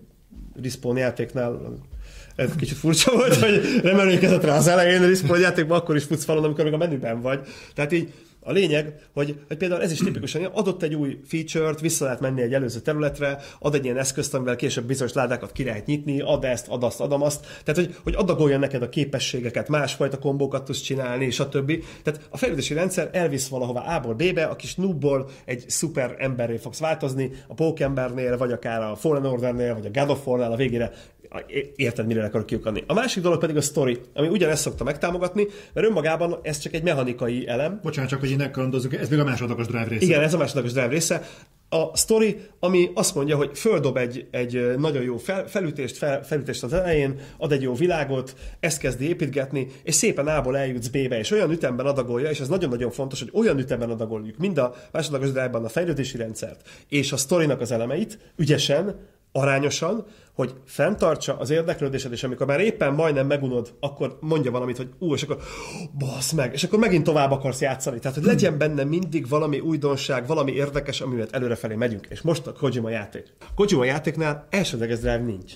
respawn 0.63 0.97
játéknál 0.97 1.79
ez 2.37 2.51
kicsit 2.57 2.77
furcsa 2.77 3.13
volt, 3.13 3.35
hogy 3.35 3.81
nem 3.83 3.99
emlékezett 3.99 4.45
rá 4.45 4.57
az 4.57 4.67
elején 4.67 5.03
a 5.03 5.07
respawn 5.07 5.41
játékban, 5.41 5.79
akkor 5.79 5.97
is 5.97 6.05
futsz 6.05 6.25
falon, 6.25 6.45
amikor 6.45 6.65
még 6.65 6.73
a 6.73 6.77
menüben 6.77 7.21
vagy. 7.21 7.41
Tehát 7.75 7.93
így 7.93 8.13
a 8.45 8.53
lényeg, 8.53 8.95
hogy, 9.13 9.39
hogy 9.49 9.57
például 9.57 9.83
ez 9.83 9.93
is 9.93 9.99
tipikusan 9.99 10.45
adott 10.45 10.83
egy 10.83 10.95
új 10.95 11.21
feature-t, 11.27 11.81
vissza 11.81 12.05
lehet 12.05 12.21
menni 12.21 12.43
egy 12.43 12.55
előző 12.55 12.81
területre, 12.81 13.39
ad 13.59 13.75
egy 13.75 13.85
ilyen 13.85 13.99
eszközt, 13.99 14.35
amivel 14.35 14.57
később 14.57 14.85
bizonyos 14.85 15.13
ládákat 15.13 15.53
ki 15.53 15.65
lehet 15.65 15.87
nyitni, 15.87 16.21
ad 16.21 16.45
ezt, 16.45 16.69
ad 16.69 16.83
azt, 16.83 17.01
adom 17.01 17.23
azt. 17.23 17.47
Tehát, 17.65 17.81
hogy, 17.81 17.97
hogy 18.03 18.15
adagolja 18.15 18.59
neked 18.59 18.83
a 18.83 18.89
képességeket, 18.89 19.69
másfajta 19.69 20.19
kombókat 20.19 20.65
tudsz 20.65 20.81
csinálni, 20.81 21.31
stb. 21.31 21.73
Tehát 22.03 22.21
a 22.31 22.37
fejlődési 22.37 22.75
rendszer 22.75 23.11
elvisz 23.13 23.49
valahova 23.49 23.81
A-ból 23.81 24.15
B-be, 24.15 24.45
a 24.45 24.57
kis 24.57 24.75
noobból 24.75 25.29
egy 25.45 25.65
szuper 25.69 26.15
emberré 26.19 26.57
fogsz 26.57 26.81
változni, 26.81 27.31
a 27.49 27.55
Pókembernél, 27.55 28.37
vagy 28.37 28.53
akár 28.53 28.83
a 28.83 28.97
Fallen 28.97 29.27
Ordernél, 29.27 29.75
vagy 29.75 29.87
a 29.87 30.01
God 30.01 30.11
of 30.11 30.27
War-nál 30.27 30.53
a 30.53 30.57
végére 30.57 30.93
érted, 31.77 32.07
mire 32.07 32.25
akarok 32.25 32.47
kiukadni. 32.47 32.85
A 32.87 32.95
másik 32.95 33.23
dolog 33.23 33.39
pedig 33.39 33.57
a 33.57 33.61
story, 33.61 34.01
ami 34.15 34.29
ugyanezt 34.29 34.63
szokta 34.63 34.85
megtámogatni, 34.85 35.47
mert 35.73 35.87
önmagában 35.87 36.39
ez 36.43 36.59
csak 36.59 36.75
egy 36.75 36.83
mechanikai 36.83 37.49
elem. 37.49 37.81
bocsánat, 37.83 38.11
csak 38.11 38.21
hogy 38.21 38.31
így 38.31 38.37
ne 38.37 38.51
kalandozzuk, 38.51 38.95
ez 38.95 39.09
még 39.09 39.19
a 39.19 39.25
másodlagos 39.25 39.67
drive 39.67 39.85
része. 39.89 40.05
Igen, 40.05 40.23
ez 40.23 40.35
a 40.35 40.39
másodlagos 40.39 40.73
drive 40.73 40.89
része. 40.89 41.23
A 41.69 41.97
story, 41.97 42.41
ami 42.61 42.91
azt 42.95 43.15
mondja, 43.15 43.37
hogy 43.37 43.59
földob 43.59 43.97
egy, 43.97 44.27
egy 44.31 44.77
nagyon 44.77 45.03
jó 45.03 45.17
fel, 45.17 45.49
felütést, 45.49 45.97
fel, 45.97 46.25
felütést 46.25 46.63
az 46.63 46.73
elején, 46.73 47.21
ad 47.39 47.53
egy 47.53 47.63
jó 47.63 47.75
világot, 47.75 48.37
ezt 48.61 48.79
kezdi 48.79 49.09
építgetni, 49.09 49.67
és 49.83 49.95
szépen 49.95 50.27
A-ból 50.27 50.57
eljutsz 50.57 50.89
B-be, 50.89 51.19
és 51.19 51.31
olyan 51.31 51.51
ütemben 51.51 51.87
adagolja, 51.87 52.31
és 52.31 52.41
ez 52.41 52.49
nagyon-nagyon 52.49 52.91
fontos, 52.91 53.21
hogy 53.21 53.31
olyan 53.33 53.59
ütemben 53.59 53.91
adagoljuk 53.91 54.37
mind 54.37 54.59
a 54.59 54.75
másodlagos 54.93 55.31
drive-ban 55.31 55.65
a 55.65 55.69
fejlődési 55.69 56.17
rendszert, 56.17 56.69
és 56.89 57.13
a 57.13 57.17
storynak 57.17 57.61
az 57.61 57.71
elemeit, 57.71 58.19
ügyesen, 58.37 58.95
arányosan, 59.33 60.07
hogy 60.35 60.55
fenntartsa 60.65 61.37
az 61.39 61.51
érdeklődésed, 61.51 62.13
és 62.13 62.25
amikor 62.25 62.47
már 62.47 62.61
éppen 62.61 62.95
majdnem 62.95 63.27
megunod, 63.27 63.75
akkor 63.81 64.19
mondja 64.21 64.51
valamit, 64.51 64.77
hogy 64.77 64.89
ú, 64.99 65.15
és 65.15 65.23
akkor 65.23 65.39
basz 65.99 66.33
meg, 66.33 66.53
és 66.53 66.65
akkor 66.65 66.79
megint 66.79 67.05
tovább 67.05 67.31
akarsz 67.31 67.61
játszani. 67.61 67.99
Tehát, 67.99 68.17
hogy 68.17 68.27
legyen 68.27 68.59
benne 68.59 68.85
mindig 68.85 69.29
valami 69.29 69.61
újdonság, 69.61 70.27
valami 70.27 70.53
érdekes, 70.53 71.01
amivel 71.01 71.27
előrefelé 71.31 71.75
megyünk. 71.75 72.07
És 72.11 72.21
most 72.21 72.47
a 72.47 72.53
Kojima 72.53 72.91
játék. 72.91 73.35
A 73.41 73.55
Kojima 73.55 73.85
játéknál 73.85 74.47
elsődleges 74.51 74.99
drive 74.99 75.17
nincs. 75.17 75.53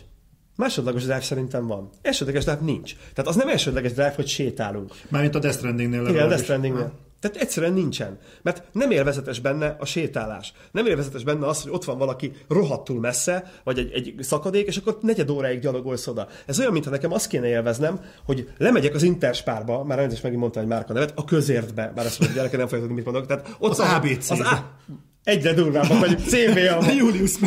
Másodlagos 0.57 1.03
drive 1.03 1.21
szerintem 1.21 1.67
van. 1.67 1.91
Elsődleges 2.03 2.45
drive 2.45 2.61
nincs. 2.63 2.95
Tehát 3.15 3.31
az 3.31 3.37
nem 3.37 3.49
elsődleges 3.49 3.93
drive, 3.93 4.13
hogy 4.17 4.27
sétálunk. 4.27 4.93
Mármint 5.09 5.35
a 5.35 5.39
Death 5.39 5.57
Strandingnél. 5.57 6.07
Igen, 6.07 6.25
a. 6.25 6.29
Death 6.29 6.43
Strandingnél. 6.43 6.93
Tehát 7.21 7.37
egyszerűen 7.37 7.73
nincsen. 7.73 8.19
Mert 8.43 8.63
nem 8.73 8.91
élvezetes 8.91 9.41
benne 9.41 9.77
a 9.79 9.85
sétálás. 9.85 10.53
Nem 10.73 10.87
élvezetes 10.87 11.25
benne 11.25 11.47
az, 11.47 11.63
hogy 11.63 11.73
ott 11.73 11.85
van 11.85 11.99
valaki 11.99 12.33
rohadtul 12.49 13.01
messze, 13.01 13.53
vagy 13.65 13.79
egy, 13.79 13.93
egy 13.93 14.15
szakadék, 14.21 14.67
és 14.67 14.77
akkor 14.77 14.99
negyed 15.01 15.31
óráig 15.31 15.61
gyalogolsz 15.61 16.07
oda. 16.07 16.29
Ez 16.47 16.59
olyan, 16.59 16.73
mintha 16.73 16.91
nekem 16.91 17.13
azt 17.13 17.27
kéne 17.29 17.47
élveznem, 17.47 18.01
hogy 18.25 18.49
lemegyek 18.59 18.95
az 18.95 19.03
Interspárba, 19.03 19.85
már 19.85 19.99
rendesen 19.99 20.23
megint 20.23 20.41
mondtam 20.41 20.63
egy 20.63 20.69
márka 20.69 20.93
nevet, 20.93 21.13
a 21.17 21.25
közértbe, 21.25 21.93
bár 21.95 22.07
azt 22.07 22.19
mondom, 22.19 22.27
hogy 22.27 22.37
gyerekek 22.37 22.59
nem 22.59 22.67
fogja 22.69 22.81
tudni, 22.85 22.95
mit 22.95 23.05
mondok. 23.05 23.27
Tehát 23.27 23.57
ott 23.59 23.71
Az 23.71 23.79
van- 23.79 23.89
ABC. 23.95 24.31
Az 24.31 24.41
A... 24.41 24.77
Egyre 25.25 25.53
durvábban 25.53 25.99
vagyunk, 25.99 26.21
CVA. 26.21 26.93
Julius. 26.93 27.33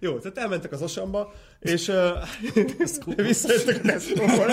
Jó, 0.00 0.18
tehát 0.18 0.38
elmentek 0.38 0.72
az 0.72 0.82
Osamba, 0.82 1.32
és 1.60 1.88
uh, 1.88 3.16
visszajöttek 3.28 3.76
a 3.76 3.86
Tesco-ból. 3.86 4.46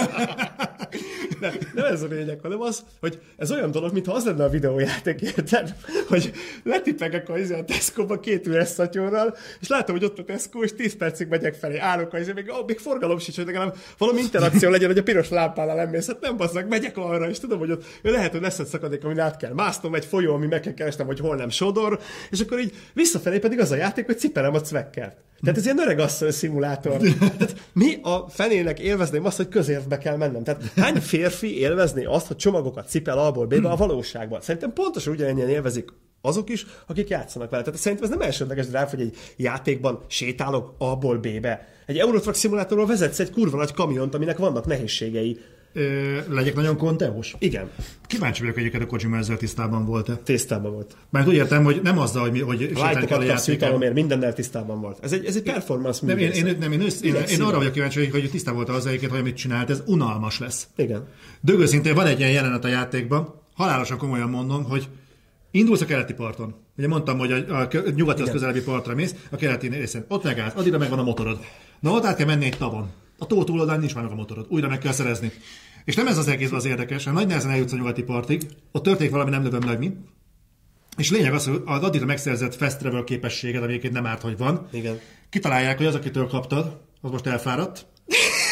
De, 1.40 1.54
de 1.76 1.84
ez 1.84 2.02
a 2.02 2.08
lényeg, 2.08 2.40
hanem 2.42 2.62
az, 2.62 2.84
hogy 3.00 3.20
ez 3.38 3.52
olyan 3.52 3.72
dolog, 3.72 3.94
mintha 3.94 4.14
az 4.14 4.26
lenne 4.26 4.44
a 4.44 4.50
videójáték, 4.50 5.22
érted? 5.22 5.76
Hogy 6.08 6.32
letipegek 6.64 7.30
a, 7.30 7.38
izé 7.38 7.54
a 7.54 7.64
Tesco-ba 7.64 8.20
két 8.20 8.48
üres 8.48 8.68
szatyorral, 8.68 9.36
és 9.60 9.68
látom, 9.68 9.96
hogy 9.96 10.06
ott 10.06 10.20
a 10.20 10.24
Tesco, 10.24 10.64
és 10.64 10.74
10 10.74 10.96
percig 10.96 11.28
megyek 11.28 11.54
felé, 11.54 11.78
állok 11.78 12.14
a 12.14 12.18
még, 12.34 12.52
ó, 12.52 12.64
még 12.66 12.78
forgalom 12.78 13.20
sincs, 13.20 13.36
hogy 13.36 13.46
legalább 13.46 13.78
valami 13.98 14.20
interakció 14.20 14.70
legyen, 14.70 14.88
hogy 14.88 14.98
a 14.98 15.04
piros 15.04 15.30
lámpánál 15.30 15.80
emlész, 15.80 16.08
hát 16.08 16.22
nem 16.22 16.38
bazzak, 16.38 16.68
megyek 16.68 16.98
arra, 16.98 17.30
és 17.30 17.40
tudom, 17.40 17.60
hogy 17.60 17.72
ott 17.72 17.86
lehet, 18.02 18.32
hogy 18.32 18.42
lesz 18.42 18.60
egy 18.60 18.66
szakadék, 18.66 19.04
amin 19.04 19.20
át 19.20 19.38
kell 19.38 19.54
másznom, 19.54 19.96
egy 19.96 20.06
folyó, 20.06 20.34
ami 20.34 20.48
meg 20.48 20.60
kell 20.60 20.74
keresnem, 20.74 21.08
hogy 21.08 21.20
hol 21.20 21.36
nem 21.36 21.50
sodor, 21.50 22.00
és 22.30 22.40
akkor 22.40 22.60
így 22.60 22.74
visszafelé 22.94 23.40
pedig 23.40 23.60
az 23.60 23.72
a 23.72 23.76
játék, 23.76 24.06
hogy 24.06 24.20
cipelem 24.20 24.54
a 24.54 24.62
cvekkert. 24.62 25.25
Tehát 25.42 25.58
ez 25.58 25.66
ilyen 25.66 25.80
öreg 25.80 26.00
asszony 26.00 26.32
szimulátor. 26.32 26.98
Tehát 27.20 27.56
mi 27.74 28.00
a 28.02 28.26
fenének 28.30 28.80
élvezném 28.80 29.26
azt, 29.26 29.38
hogy 29.38 29.50
közértbe 29.50 29.98
kell 29.98 30.18
mennem? 30.18 30.44
Tehát 30.44 30.64
hány 30.76 30.96
férfi 30.96 31.60
élvezné 31.60 32.04
azt, 32.04 32.28
hogy 32.28 32.36
csomagokat 32.36 32.90
cipel 32.90 33.18
alból 33.18 33.46
B-be 33.46 33.70
a 33.70 33.76
valóságban? 33.76 34.42
Szerintem 34.42 34.74
pontosan 34.74 35.14
ugyanennyien 35.14 35.50
élvezik 35.50 35.90
azok 36.22 36.50
is, 36.50 36.66
akik 36.88 37.10
játszanak 37.10 37.50
vele. 37.50 37.64
Tehát 37.64 37.80
szerintem 37.80 38.08
ez 38.08 38.18
nem 38.18 38.28
elsődleges 38.28 38.68
dráv, 38.68 38.90
hogy 38.90 39.02
egy 39.02 39.18
játékban 39.36 40.00
sétálok 40.08 40.76
A-ból 40.78 41.18
B-be. 41.18 41.68
Egy 41.86 41.98
Eurotruck 41.98 42.36
szimulátorról 42.38 42.86
vezetsz 42.86 43.20
egy 43.20 43.32
kurva 43.32 43.58
nagy 43.58 43.74
kamiont, 43.74 44.16
aminek 44.16 44.38
vannak 44.38 44.66
nehézségei. 44.66 45.40
Legyek 46.30 46.56
nagyon 46.56 46.78
konteós? 46.78 47.36
Igen, 47.40 47.70
Kíváncsi 48.08 48.42
vagyok 48.42 48.58
egyébként, 48.58 48.84
a 48.84 48.86
Kojima 48.86 49.18
ezzel 49.18 49.38
tisztában 49.38 49.86
volt-e. 49.86 50.16
tisztában 50.16 50.72
volt. 50.72 50.96
Mert 51.10 51.28
úgy 51.28 51.34
értem, 51.34 51.64
hogy 51.64 51.80
nem 51.84 51.98
azzal, 52.00 52.22
hogy, 52.22 52.32
mi- 52.32 52.40
hogy 52.42 52.60
sétálni 52.60 53.06
kell 53.06 53.20
a 53.20 53.24
játékon. 53.24 53.54
jutalomért, 53.54 53.94
mindennel 53.94 54.34
tisztában 54.34 54.82
volt. 54.82 54.98
Ez 55.04 55.12
egy, 55.12 55.26
ez 55.26 55.36
egy 55.36 55.44
performance 55.44 56.06
Nem, 56.06 56.18
én, 56.18 56.32
én, 56.32 56.58
nem, 56.60 56.72
én, 56.72 56.82
ősz, 56.82 57.02
én, 57.02 57.16
én 57.16 57.42
arra 57.42 57.58
vagyok 57.58 57.72
kíváncsi, 57.74 58.00
hogy- 58.00 58.12
hogy 58.12 58.30
tisztában 58.32 58.64
volt 58.66 58.78
az 58.78 58.86
egyébként, 58.86 59.12
hogy 59.12 59.20
amit 59.20 59.36
csinált, 59.36 59.70
ez 59.70 59.84
unalmas 59.86 60.40
lesz. 60.40 60.68
Igen. 60.76 61.08
Dögőszintén 61.42 61.94
van 61.96 62.06
egy 62.06 62.20
ilyen 62.20 62.32
jelenet 62.32 62.64
a 62.66 62.68
játékban, 62.68 63.34
halálosan 63.54 63.98
komolyan 63.98 64.30
mondom, 64.30 64.64
hogy 64.64 64.88
indulsz 65.52 65.82
a 65.82 65.86
keleti 65.86 66.14
parton. 66.14 66.56
Ugye 66.78 66.88
mondtam, 66.88 67.18
hogy 67.18 67.32
a, 67.32 67.60
a 67.60 67.68
nyugati 67.96 68.22
az 68.22 68.30
közelebbi 68.30 68.62
partra 68.62 68.96
mész, 68.96 69.16
a 69.32 69.36
keleti 69.36 69.68
részen. 69.68 70.06
Ott 70.08 70.24
megállsz, 70.24 70.54
addigra 70.56 70.78
megvan 70.78 71.00
a 71.00 71.04
motorod. 71.04 71.40
Na 71.80 71.92
ott 71.92 72.06
át 72.06 72.16
kell 72.16 72.26
menni 72.26 72.46
egy 72.46 72.58
tavon. 72.58 72.90
A 73.18 73.26
tó 73.26 73.44
túloldalán 73.44 73.80
nincs 73.80 73.94
már 73.96 74.04
meg 74.04 74.14
a 74.14 74.16
motorod. 74.16 74.46
Újra 74.50 74.68
meg 74.68 74.78
kell 74.78 74.92
szerezni. 74.92 75.32
És 75.86 75.96
nem 75.96 76.08
ez 76.08 76.18
az 76.18 76.28
egész 76.28 76.52
az 76.52 76.66
érdekes, 76.66 77.04
hanem 77.04 77.20
nagy 77.20 77.28
nehezen 77.28 77.52
eljutsz 77.52 77.72
a 77.72 77.76
nyugati 77.76 78.04
partig, 78.04 78.42
ott 78.72 78.84
történik 78.84 79.12
valami, 79.12 79.30
nem 79.30 79.44
lövöm 79.44 79.64
meg 79.66 79.80
mi. 79.80 79.96
És 80.98 81.12
lényeg 81.12 81.34
az, 81.34 81.46
hogy 81.46 81.62
az 81.66 81.84
addigra 81.84 82.06
megszerzett 82.06 82.56
fast 82.56 82.78
travel 82.78 83.04
képességed, 83.04 83.62
ami 83.62 83.72
egyébként 83.72 83.94
nem 83.94 84.06
árt, 84.06 84.22
hogy 84.22 84.38
van, 84.38 84.68
Igen. 84.72 85.00
kitalálják, 85.30 85.78
hogy 85.78 85.86
az, 85.86 85.96
akitől 85.96 86.28
kaptad, 86.28 86.82
az 87.02 87.12
most 87.12 87.28
elfáradt. 87.28 87.86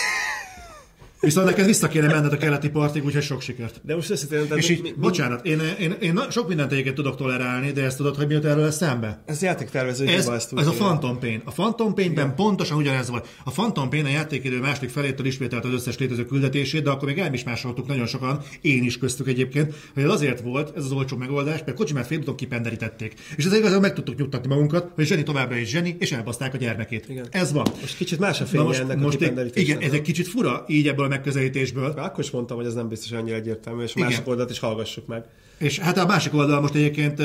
Viszont 1.24 1.46
neked 1.48 1.66
vissza 1.66 1.88
kéne 1.88 2.08
menned 2.08 2.34
a 2.34 2.38
keleti 2.38 2.70
partig, 2.70 3.06
úgyhogy 3.06 3.24
sok 3.24 3.42
sikert. 3.42 3.82
De 3.84 3.96
most 3.96 4.28
tehát 4.30 4.58
És 4.58 4.70
így, 4.70 4.82
mi- 4.82 4.94
bocsánat, 4.98 5.46
én, 5.46 5.60
én, 5.80 5.96
én 6.02 6.14
na- 6.14 6.32
sok 6.32 6.48
mindent 6.48 6.72
egyébként 6.72 6.96
tudok 6.96 7.16
tolerálni, 7.16 7.72
de 7.72 7.84
ezt 7.84 7.98
tudod, 7.98 8.16
hogy 8.16 8.28
mi 8.28 8.34
jut 8.34 8.46
erről 8.46 8.72
szembe? 8.72 9.24
Ez 9.26 9.42
játéktervező 9.42 10.08
Ez, 10.08 10.28
ez 10.28 10.68
a. 10.68 10.72
Phantom 10.72 11.20
Pain. 11.20 11.42
A 11.46 11.52
Phantom 11.52 11.94
Pain-ben 11.94 12.36
pontosan 12.36 12.78
ugyanez 12.78 13.10
volt. 13.10 13.28
A 13.44 13.52
Phantom 13.52 13.90
Pain 13.90 14.06
a 14.06 14.10
játékidő 14.10 14.60
második 14.60 14.90
felétől 14.90 15.26
ismételt 15.26 15.66
az 15.66 15.74
összes 15.74 15.98
létező 15.98 16.26
küldetését, 16.26 16.84
de 16.84 16.90
akkor 16.90 17.08
még 17.08 17.18
el 17.18 17.34
is 17.34 17.44
másoltuk 17.44 17.88
nagyon 17.88 18.06
sokan, 18.08 18.40
én 18.62 18.84
is 18.84 18.98
köztük 18.98 19.28
egyébként, 19.28 19.74
hogy 19.94 20.04
ez 20.04 20.10
azért 20.10 20.42
volt, 20.42 20.78
ez 20.78 20.84
az 20.84 20.92
olcsó 20.92 21.18
megoldás, 21.18 21.62
mert 21.66 21.78
Kocsimát 21.78 22.08
félúton 22.08 22.36
kipenderítették. 22.36 23.14
És 23.36 23.46
ezzel 23.46 23.58
igazából 23.58 23.82
meg 23.82 23.94
tudtuk 23.94 24.18
nyugtatni 24.18 24.48
magunkat, 24.48 24.92
hogy 24.96 25.06
Zseni 25.06 25.24
továbbra 25.24 25.56
is 25.56 25.70
Zseni, 25.70 25.96
és 26.00 26.12
elbaszták 26.12 26.54
a 26.54 26.58
gyermekét. 26.58 27.10
Igen. 27.10 27.26
Ez 27.32 27.52
van. 27.52 27.66
Most 27.82 27.98
kicsit 27.98 28.20
más 28.20 28.40
a 28.40 28.44
Na 28.44 28.50
fénye 28.50 28.64
most, 28.64 28.80
ennek 28.80 28.98
most 29.00 29.22
a 29.22 29.42
igen, 29.54 29.80
ez 29.80 29.92
egy 29.92 30.02
kicsit 30.02 30.28
fura 30.28 30.64
így 30.68 30.88
ebből 30.88 31.08
megközelítésből. 31.14 31.86
Akkor 31.98 32.24
is 32.24 32.32
mondtam, 32.32 32.58
hogy 32.58 32.66
ez 32.66 32.74
nem 32.74 32.88
biztos 32.88 33.12
annyira 33.12 33.36
egyértelmű, 33.36 33.84
és 33.84 33.96
a 33.96 34.00
másik 34.00 34.28
oldalt 34.28 34.50
is 34.50 34.60
hallgassuk 34.60 35.08
meg. 35.08 35.24
És 35.58 35.80
hát 35.80 35.98
a 35.98 36.06
másik 36.06 36.34
oldal 36.34 36.62
most 36.62 36.76
egyébként 36.76 37.22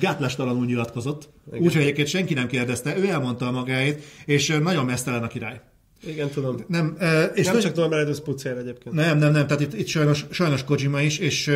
gátlástalanul 0.00 0.66
nyilatkozott, 0.66 1.28
úgyhogy 1.50 1.82
egyébként 1.82 2.08
senki 2.08 2.34
nem 2.34 2.46
kérdezte, 2.46 2.96
ő 2.98 3.08
elmondta 3.08 3.46
a 3.46 3.50
magáét, 3.50 4.02
és 4.24 4.58
nagyon 4.62 4.84
mesztelen 4.84 5.22
a 5.22 5.26
király. 5.26 5.60
Igen, 6.06 6.28
tudom. 6.28 6.64
Nem, 6.68 6.96
és 7.34 7.44
Nem 7.44 7.54
nagy- 7.54 7.62
csak 7.62 7.74
Norman 7.74 7.98
Reedus 7.98 8.20
pucér 8.20 8.56
egyébként. 8.56 8.94
nem, 8.94 9.18
nem, 9.18 9.32
nem, 9.32 9.46
tehát 9.46 9.62
itt, 9.62 9.74
itt 9.74 9.86
sajnos, 9.86 10.24
sajnos 10.30 10.64
Kojima 10.64 11.00
is, 11.00 11.18
és 11.18 11.50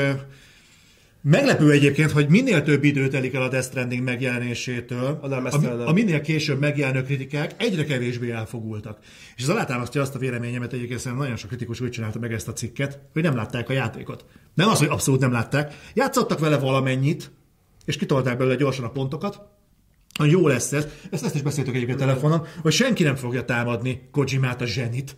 meglepő 1.22 1.70
egyébként, 1.70 2.11
hogy 2.11 2.28
minél 2.28 2.62
több 2.62 2.85
idő 2.85 3.09
telik 3.09 3.35
el 3.35 3.42
a 3.42 3.48
Death 3.48 3.66
Stranding 3.66 4.02
megjelenésétől, 4.02 5.18
a, 5.22 5.40
mesztelenebb. 5.40 5.87
a 5.87 5.92
minél 5.92 6.20
később 6.20 6.61
megjelenő 6.61 7.02
kritikák 7.02 7.54
egyre 7.57 7.85
kevésbé 7.85 8.31
elfogultak. 8.31 8.98
És 9.37 9.42
ez 9.42 9.48
alátámasztja 9.48 10.00
azt 10.00 10.14
a 10.14 10.18
véleményemet, 10.18 10.72
egyébként 10.72 10.98
szerintem 11.00 11.22
nagyon 11.22 11.37
sok 11.37 11.48
kritikus 11.48 11.81
úgy 11.81 11.90
csinálta 11.90 12.18
meg 12.18 12.33
ezt 12.33 12.48
a 12.48 12.52
cikket, 12.52 13.00
hogy 13.12 13.22
nem 13.22 13.37
látták 13.37 13.68
a 13.68 13.72
játékot. 13.72 14.24
Nem 14.54 14.68
az, 14.68 14.78
hogy 14.78 14.88
abszolút 14.88 15.20
nem 15.20 15.33
látták. 15.33 15.74
Játszottak 15.94 16.38
vele 16.38 16.59
valamennyit, 16.59 17.31
és 17.85 17.96
kitolták 17.96 18.37
belőle 18.37 18.57
gyorsan 18.57 18.85
a 18.85 18.90
pontokat, 18.90 19.40
hogy 20.18 20.31
jó 20.31 20.46
lesz 20.46 20.72
ez. 20.72 20.87
Ezt, 21.11 21.24
ezt 21.24 21.35
is 21.35 21.42
beszéltük 21.42 21.74
egyébként 21.74 21.98
telefonon, 21.98 22.46
hogy 22.62 22.72
senki 22.72 23.02
nem 23.02 23.16
fogja 23.16 23.44
támadni 23.44 24.09
Kojimát, 24.11 24.61
a 24.61 24.66
zsenit. 24.66 25.16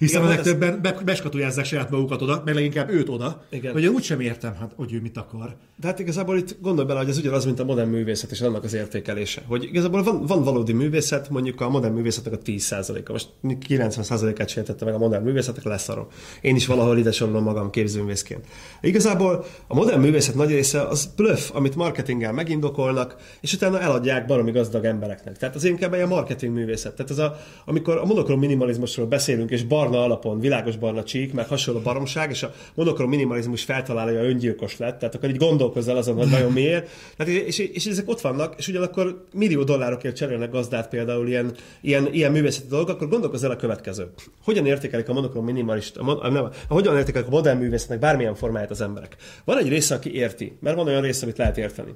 Hiszen 0.00 0.22
Igen, 0.22 0.32
a 0.36 0.38
ez- 0.38 0.44
legtöbben 0.46 0.82
be, 0.82 0.92
beskatujázzák 1.04 1.64
saját 1.64 1.90
magukat 1.90 2.22
oda, 2.22 2.42
meg 2.44 2.54
leginkább 2.54 2.90
őt 2.90 3.08
oda, 3.08 3.44
Igen. 3.50 3.72
hogy 3.72 3.82
én 3.82 3.88
úgysem 3.88 4.20
értem, 4.20 4.54
hát, 4.54 4.72
hogy 4.76 4.92
ő 4.92 5.00
mit 5.00 5.16
akar. 5.16 5.56
De 5.80 5.86
hát 5.86 5.98
igazából 5.98 6.36
itt 6.36 6.56
gondolj 6.60 6.86
bele, 6.86 6.98
hogy 6.98 7.08
ez 7.08 7.18
ugyanaz, 7.18 7.44
mint 7.44 7.60
a 7.60 7.64
modern 7.64 7.88
művészet 7.88 8.30
és 8.30 8.40
annak 8.40 8.64
az 8.64 8.74
értékelése. 8.74 9.42
Hogy 9.46 9.64
igazából 9.64 10.02
van, 10.02 10.26
van 10.26 10.42
valódi 10.42 10.72
művészet, 10.72 11.30
mondjuk 11.30 11.60
a 11.60 11.68
modern 11.68 11.94
művészetnek 11.94 12.32
a 12.32 12.38
10%-a. 12.38 13.12
Most 13.12 13.28
90%-át 13.42 14.48
sértette 14.48 14.84
meg 14.84 14.94
a 14.94 14.98
modern 14.98 15.24
művészetnek, 15.24 15.64
leszarom. 15.64 16.06
Én 16.40 16.56
is 16.56 16.66
valahol 16.66 16.98
ide 16.98 17.12
sorolom 17.12 17.42
magam 17.42 17.70
képzőművészként. 17.70 18.46
Igazából 18.80 19.44
a 19.66 19.74
modern 19.74 20.00
művészet 20.00 20.34
nagy 20.34 20.50
része 20.50 20.82
az 20.82 21.12
bluff, 21.16 21.50
amit 21.52 21.76
marketinggel 21.76 22.32
megindokolnak, 22.32 23.16
és 23.40 23.52
utána 23.52 23.80
eladják 23.80 24.26
baromi 24.26 24.50
gazdag 24.50 24.84
embereknek. 24.84 25.36
Tehát 25.36 25.54
az 25.54 25.64
inkább 25.64 25.94
ilyen 25.94 26.08
marketing 26.08 26.54
művészet. 26.54 26.94
Tehát 26.94 27.10
ez 27.10 27.18
a, 27.18 27.36
amikor 27.64 27.96
a 27.96 28.04
monokrom 28.04 28.38
minimalizmusról 28.38 29.06
beszélünk, 29.06 29.50
és 29.50 29.62
barna 29.64 30.02
alapon, 30.02 30.40
világos 30.40 30.76
barna 30.76 31.02
csík, 31.02 31.32
meg 31.32 31.48
hasonló 31.48 31.80
baromság, 31.80 32.30
és 32.30 32.42
a 32.42 32.52
monokrom 32.74 33.08
minimalizmus 33.08 33.64
feltalálja, 33.64 34.18
hogy 34.18 34.28
öngyilkos 34.28 34.76
lett, 34.76 34.98
tehát 34.98 35.14
akkor 35.14 35.28
így 35.28 35.38
gondolkozzál 35.70 35.96
azon, 35.96 36.16
hogy 36.16 36.30
vajon 36.30 36.52
miért. 36.52 36.88
Tehát, 37.16 37.32
és, 37.32 37.58
és, 37.58 37.86
ezek 37.86 38.08
ott 38.08 38.20
vannak, 38.20 38.54
és 38.58 38.68
ugyanakkor 38.68 39.24
millió 39.32 39.62
dollárokért 39.62 40.16
cserélnek 40.16 40.50
gazdát 40.50 40.88
például 40.88 41.28
ilyen, 41.28 41.54
ilyen, 41.80 42.08
ilyen 42.12 42.32
művészeti 42.32 42.66
dolgok, 42.68 42.88
akkor 42.88 43.08
gondolkozz 43.08 43.44
el 43.44 43.50
a 43.50 43.56
következő. 43.56 44.10
Hogyan 44.44 44.66
értékelik 44.66 45.08
a 45.08 45.12
monokrom 45.12 45.44
minimalist, 45.44 45.96
a, 45.96 46.02
mon- 46.02 46.32
nem, 46.32 46.48
hogyan 46.68 46.96
értékelik 46.96 47.26
a 47.26 47.30
modern 47.30 47.58
művészetnek 47.58 47.98
bármilyen 47.98 48.34
formáját 48.34 48.70
az 48.70 48.80
emberek? 48.80 49.16
Van 49.44 49.58
egy 49.58 49.68
része, 49.68 49.94
aki 49.94 50.14
érti, 50.14 50.56
mert 50.60 50.76
van 50.76 50.86
olyan 50.86 51.02
része, 51.02 51.24
amit 51.24 51.38
lehet 51.38 51.58
érteni. 51.58 51.94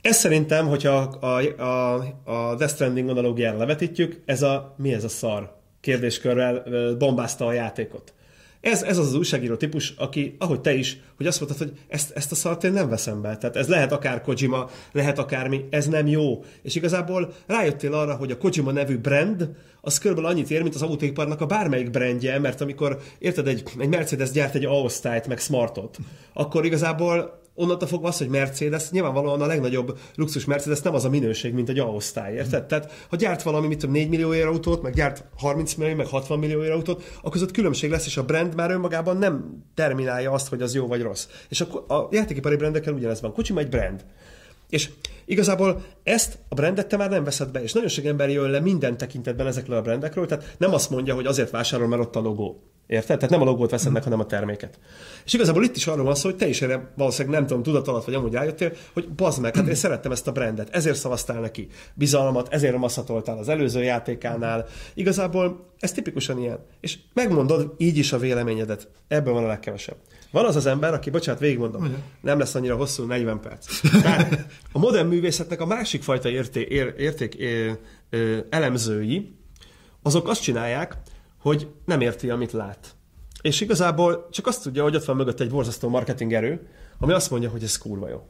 Ez 0.00 0.16
szerintem, 0.16 0.66
hogyha 0.66 0.96
a, 1.20 1.62
a, 1.62 1.94
a 2.24 2.54
Death 2.56 2.74
Stranding 2.74 3.08
analógiára 3.08 3.58
levetítjük, 3.58 4.22
ez 4.24 4.42
a 4.42 4.74
mi 4.76 4.92
ez 4.92 5.04
a 5.04 5.08
szar 5.08 5.60
kérdéskörrel 5.80 6.62
bombázta 6.98 7.46
a 7.46 7.52
játékot. 7.52 8.12
Ez, 8.62 8.82
ez 8.82 8.98
az 8.98 9.06
az 9.06 9.14
újságíró 9.14 9.54
típus, 9.54 9.94
aki, 9.96 10.36
ahogy 10.38 10.60
te 10.60 10.74
is, 10.74 11.00
hogy 11.16 11.26
azt 11.26 11.40
mondtad, 11.40 11.68
hogy 11.68 11.78
ezt, 11.88 12.10
ezt 12.10 12.32
a 12.32 12.34
szart 12.34 12.64
én 12.64 12.72
nem 12.72 12.88
veszem 12.88 13.22
be. 13.22 13.36
Tehát 13.36 13.56
ez 13.56 13.68
lehet 13.68 13.92
akár 13.92 14.20
Kojima, 14.20 14.70
lehet 14.92 15.18
akármi, 15.18 15.64
ez 15.70 15.88
nem 15.88 16.06
jó. 16.06 16.44
És 16.62 16.74
igazából 16.74 17.32
rájöttél 17.46 17.94
arra, 17.94 18.14
hogy 18.14 18.30
a 18.30 18.38
Kojima 18.38 18.72
nevű 18.72 18.98
brand, 18.98 19.48
az 19.80 19.98
körülbelül 19.98 20.30
annyit 20.30 20.50
ér, 20.50 20.62
mint 20.62 20.74
az 20.74 20.82
autóiparnak 20.82 21.40
a 21.40 21.46
bármelyik 21.46 21.90
brandje, 21.90 22.38
mert 22.38 22.60
amikor, 22.60 22.98
érted, 23.18 23.46
egy, 23.46 23.62
egy 23.78 23.88
Mercedes 23.88 24.30
gyárt 24.30 24.54
egy 24.54 24.64
A-osztályt, 24.64 25.26
meg 25.26 25.38
Smartot, 25.38 25.98
akkor 26.32 26.64
igazából 26.64 27.41
onnantól 27.54 27.88
fogva 27.88 28.08
az, 28.08 28.18
hogy 28.18 28.28
Mercedes, 28.28 28.90
nyilvánvalóan 28.90 29.40
a 29.40 29.46
legnagyobb 29.46 29.98
luxus 30.14 30.44
Mercedes 30.44 30.80
nem 30.80 30.94
az 30.94 31.04
a 31.04 31.08
minőség, 31.08 31.52
mint 31.52 31.68
egy 31.68 31.78
A-osztály, 31.78 32.34
érted? 32.34 32.66
Tehát 32.66 33.06
ha 33.10 33.16
gyárt 33.16 33.42
valami, 33.42 33.66
mit 33.66 33.78
tudom, 33.78 33.94
4 33.94 34.08
millió 34.08 34.34
ér 34.34 34.46
autót, 34.46 34.82
meg 34.82 34.94
gyárt 34.94 35.24
30 35.36 35.74
millió, 35.74 35.94
meg 35.94 36.06
60 36.06 36.38
millió 36.38 36.62
ér 36.62 36.70
autót, 36.70 37.02
akkor 37.18 37.32
között 37.32 37.50
különbség 37.50 37.90
lesz, 37.90 38.06
és 38.06 38.16
a 38.16 38.24
brand 38.24 38.54
már 38.54 38.70
önmagában 38.70 39.16
nem 39.16 39.64
terminálja 39.74 40.30
azt, 40.30 40.48
hogy 40.48 40.62
az 40.62 40.74
jó 40.74 40.86
vagy 40.86 41.02
rossz. 41.02 41.26
És 41.48 41.60
akkor 41.60 41.84
a 41.88 42.08
játékipari 42.10 42.56
brandekkel 42.56 42.92
ugyanez 42.92 43.20
van. 43.20 43.32
Kocsim 43.32 43.58
egy 43.58 43.68
brand. 43.68 44.04
És 44.68 44.90
igazából 45.24 45.84
ezt 46.02 46.38
a 46.48 46.54
brandet 46.54 46.86
te 46.86 46.96
már 46.96 47.10
nem 47.10 47.24
veszed 47.24 47.50
be, 47.50 47.62
és 47.62 47.72
nagyon 47.72 47.88
sok 47.88 48.04
ember 48.04 48.30
jön 48.30 48.50
le 48.50 48.60
minden 48.60 48.96
tekintetben 48.96 49.46
ezekről 49.46 49.76
a 49.76 49.82
brandekről, 49.82 50.26
tehát 50.26 50.54
nem 50.58 50.74
azt 50.74 50.90
mondja, 50.90 51.14
hogy 51.14 51.26
azért 51.26 51.50
vásárol, 51.50 51.88
mert 51.88 52.02
ott 52.02 52.16
a 52.16 52.20
logó. 52.20 52.62
Érted? 52.86 53.16
Tehát 53.16 53.30
nem 53.30 53.40
a 53.40 53.44
logót 53.44 53.70
veszed 53.70 53.92
meg, 53.92 54.02
hanem 54.02 54.20
a 54.20 54.26
terméket. 54.26 54.78
És 55.24 55.32
igazából 55.32 55.64
itt 55.64 55.76
is 55.76 55.86
arról 55.86 56.04
van 56.04 56.14
szó, 56.14 56.28
hogy 56.28 56.38
te 56.38 56.48
is 56.48 56.62
erre 56.62 56.92
valószínűleg 56.96 57.38
nem 57.38 57.46
tudom, 57.46 57.62
tudat 57.62 57.88
alatt 57.88 58.04
vagy 58.04 58.14
amúgy 58.14 58.32
rájöttél, 58.32 58.72
hogy 58.92 59.08
bazd 59.08 59.40
meg, 59.40 59.56
hát 59.56 59.66
én 59.66 59.74
szerettem 59.74 60.12
ezt 60.12 60.26
a 60.26 60.32
brandet, 60.32 60.74
ezért 60.74 60.96
szavaztál 60.96 61.40
neki 61.40 61.68
bizalmat, 61.94 62.52
ezért 62.52 62.76
maszatoltál 62.76 63.38
az 63.38 63.48
előző 63.48 63.82
játékánál. 63.82 64.66
Igazából 64.94 65.66
ez 65.78 65.92
tipikusan 65.92 66.38
ilyen. 66.38 66.58
És 66.80 66.98
megmondod 67.14 67.74
így 67.78 67.96
is 67.96 68.12
a 68.12 68.18
véleményedet. 68.18 68.88
Ebből 69.08 69.32
van 69.32 69.44
a 69.44 69.46
legkevesebb. 69.46 69.96
Van 70.32 70.44
az 70.44 70.56
az 70.56 70.66
ember, 70.66 70.94
aki, 70.94 71.10
bocsánat, 71.10 71.40
végigmondom, 71.40 71.96
nem 72.20 72.38
lesz 72.38 72.54
annyira 72.54 72.76
hosszú, 72.76 73.04
40 73.04 73.40
perc. 73.40 73.80
Tehát 74.02 74.46
a 74.72 74.78
modern 74.78 75.08
művészetnek 75.08 75.60
a 75.60 75.66
másik 75.66 76.02
fajta 76.02 76.28
érté, 76.28 76.66
ér, 76.70 76.94
érték 76.98 77.34
é, 77.34 77.78
ö, 78.10 78.38
elemzői, 78.50 79.36
azok 80.02 80.28
azt 80.28 80.42
csinálják, 80.42 80.96
hogy 81.38 81.68
nem 81.84 82.00
érti, 82.00 82.30
amit 82.30 82.52
lát. 82.52 82.94
és 83.42 83.60
igazából 83.60 84.28
csak 84.30 84.46
azt 84.46 84.62
tudja, 84.62 84.82
hogy 84.82 84.96
ott 84.96 85.04
van 85.04 85.16
mögött 85.16 85.40
egy 85.40 85.50
borzasztó 85.50 85.88
marketing 85.88 86.32
erő, 86.32 86.68
ami 86.98 87.12
azt 87.12 87.30
mondja, 87.30 87.50
hogy 87.50 87.62
ez 87.62 87.78
kurva 87.78 88.08
jó. 88.08 88.26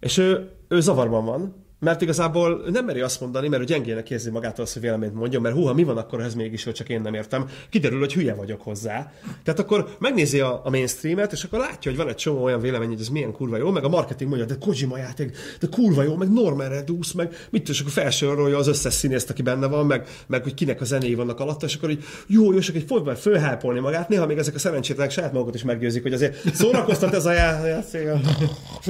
És 0.00 0.16
ő, 0.16 0.50
ő 0.68 0.80
zavarban 0.80 1.24
van, 1.24 1.63
mert 1.84 2.02
igazából 2.02 2.62
nem 2.70 2.84
meri 2.84 3.00
azt 3.00 3.20
mondani, 3.20 3.48
mert 3.48 3.64
gyengének 3.64 4.10
érzi 4.10 4.30
magától 4.30 4.64
azt, 4.64 4.72
hogy 4.72 4.82
véleményt 4.82 5.14
mondjon, 5.14 5.42
mert 5.42 5.54
húha, 5.54 5.74
mi 5.74 5.84
van 5.84 5.96
akkor 5.96 6.20
ez 6.20 6.34
mégis, 6.34 6.64
hogy 6.64 6.74
csak 6.74 6.88
én 6.88 7.00
nem 7.00 7.14
értem. 7.14 7.48
Kiderül, 7.70 7.98
hogy 7.98 8.12
hülye 8.12 8.34
vagyok 8.34 8.60
hozzá. 8.60 9.12
Tehát 9.42 9.60
akkor 9.60 9.96
megnézi 9.98 10.40
a, 10.40 10.60
a 10.64 10.70
mainstreamet, 10.70 11.32
és 11.32 11.44
akkor 11.44 11.58
látja, 11.58 11.90
hogy 11.90 12.00
van 12.00 12.08
egy 12.08 12.14
csomó 12.14 12.42
olyan 12.42 12.60
vélemény, 12.60 12.88
hogy 12.88 13.00
ez 13.00 13.08
milyen 13.08 13.32
kurva 13.32 13.56
jó, 13.56 13.70
meg 13.70 13.84
a 13.84 13.88
marketing 13.88 14.30
mondja, 14.30 14.46
de 14.46 14.56
Kojima 14.60 14.96
játék, 14.96 15.36
de 15.60 15.66
kurva 15.70 16.02
jó, 16.02 16.16
meg 16.16 16.32
Norman 16.32 16.68
Redus, 16.68 17.12
meg 17.12 17.36
mit 17.50 17.68
és 17.68 17.80
akkor 17.80 17.92
felsorolja 17.92 18.58
az 18.58 18.66
összes 18.66 18.94
színészt, 18.94 19.30
aki 19.30 19.42
benne 19.42 19.66
van, 19.66 19.86
meg, 19.86 20.08
meg 20.26 20.42
hogy 20.42 20.54
kinek 20.54 20.80
a 20.80 20.84
zenéi 20.84 21.14
vannak 21.14 21.40
alatta, 21.40 21.66
és 21.66 21.74
akkor 21.74 21.90
így 21.90 22.04
jó, 22.26 22.52
jó, 22.52 22.58
csak 22.58 22.74
egy 22.74 22.84
folyamatosan 22.86 23.32
fölhápolni 23.32 23.80
magát. 23.80 24.08
Néha 24.08 24.26
még 24.26 24.38
ezek 24.38 24.54
a 24.54 24.58
szerencsétlenek 24.58 25.10
saját 25.10 25.32
magukat 25.32 25.54
is 25.54 25.62
meggyőzik, 25.62 26.02
hogy 26.02 26.12
azért 26.12 26.54
szórakoztat 26.54 27.14
ez 27.14 27.26
a 27.26 27.32
játék. 27.32 28.08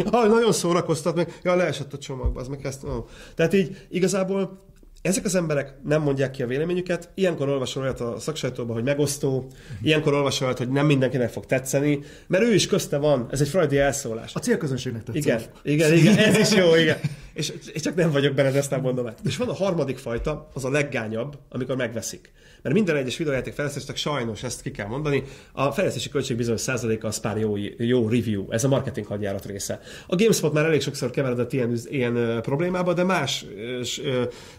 nagyon 0.10 0.52
szórakoztat, 0.52 1.14
meg 1.14 1.38
ja, 1.42 1.54
leesett 1.54 1.92
a 1.92 1.98
csomagba, 1.98 2.40
az 2.40 2.48
meg 2.48 2.60
ezt. 2.62 2.83
Oh. 2.84 3.04
Tehát 3.34 3.52
így 3.52 3.86
igazából 3.88 4.62
ezek 5.02 5.24
az 5.24 5.34
emberek 5.34 5.74
nem 5.82 6.02
mondják 6.02 6.30
ki 6.30 6.42
a 6.42 6.46
véleményüket, 6.46 7.08
ilyenkor 7.14 7.48
olvasol 7.48 7.82
olyat 7.82 8.00
a 8.00 8.18
szaksajtóban, 8.18 8.74
hogy 8.74 8.84
megosztó, 8.84 9.46
ilyenkor 9.82 10.14
olvasol 10.14 10.46
olyat, 10.46 10.58
hogy 10.58 10.68
nem 10.68 10.86
mindenkinek 10.86 11.30
fog 11.30 11.46
tetszeni, 11.46 12.00
mert 12.26 12.44
ő 12.44 12.54
is 12.54 12.66
közte 12.66 12.96
van, 12.96 13.26
ez 13.30 13.40
egy 13.40 13.48
freudi 13.48 13.78
elszólás. 13.78 14.34
A 14.34 14.38
célközönségnek 14.38 15.02
tetszik. 15.02 15.24
Igen, 15.24 15.40
igen, 15.62 15.92
igen, 15.92 16.18
ez 16.18 16.38
is 16.38 16.56
jó, 16.56 16.74
igen. 16.74 16.96
És, 17.34 17.52
és 17.72 17.80
csak 17.80 17.94
nem 17.94 18.10
vagyok 18.10 18.34
benne, 18.34 18.50
de 18.50 18.58
ezt 18.58 18.70
nem 18.70 18.80
mondom 18.80 19.06
el. 19.06 19.14
És 19.24 19.36
van 19.36 19.48
a 19.48 19.54
harmadik 19.54 19.98
fajta, 19.98 20.48
az 20.52 20.64
a 20.64 20.70
leggányabb, 20.70 21.38
amikor 21.48 21.76
megveszik. 21.76 22.32
Mert 22.62 22.74
minden 22.74 22.96
egyes 22.96 23.16
videójáték 23.16 23.52
fejlesztésnek 23.52 23.96
sajnos 23.96 24.42
ezt 24.42 24.62
ki 24.62 24.70
kell 24.70 24.86
mondani, 24.86 25.22
a 25.52 25.70
fejlesztési 25.70 26.08
költség 26.08 26.36
bizonyos 26.36 26.60
százaléka 26.60 27.06
az 27.06 27.20
pár 27.20 27.38
jó, 27.38 27.56
jó 27.76 28.08
review, 28.08 28.50
ez 28.50 28.64
a 28.64 28.68
marketing 28.68 29.06
hadjárat 29.06 29.46
része. 29.46 29.80
A 30.06 30.16
GameSpot 30.16 30.52
már 30.52 30.64
elég 30.64 30.80
sokszor 30.80 31.10
keveredett 31.10 31.52
ilyen, 31.52 31.78
ilyen 31.84 32.40
problémába, 32.42 32.92
de 32.92 33.02
más 33.02 33.46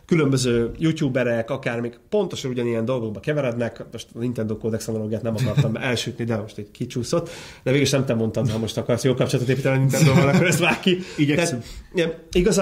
különböző 0.05 0.71
youtuberek, 0.77 1.49
akármik 1.49 1.99
pontosan 2.09 2.51
ugyanilyen 2.51 2.85
dolgokba 2.85 3.19
keverednek. 3.19 3.85
Most 3.91 4.07
a 4.13 4.19
Nintendo 4.19 4.57
Codex 4.57 4.87
analógiát 4.87 5.21
nem 5.21 5.35
akartam 5.35 5.75
elsütni, 5.89 6.23
de 6.23 6.37
most 6.37 6.57
egy 6.57 6.71
kicsúszott. 6.71 7.29
De 7.63 7.71
végül 7.71 7.87
nem 7.91 8.05
te 8.05 8.13
mondtad, 8.13 8.49
ha 8.49 8.57
most 8.57 8.77
akarsz 8.77 9.03
jó 9.03 9.13
kapcsolatot 9.13 9.51
építeni 9.51 9.75
a 9.75 9.79
Nintendo-val, 9.79 10.27
akkor 10.27 10.45
ezt 10.47 10.59
vág 10.59 10.79
ki. 10.79 10.97
Igyekszünk. 11.17 11.63
Tehát, 11.95 12.15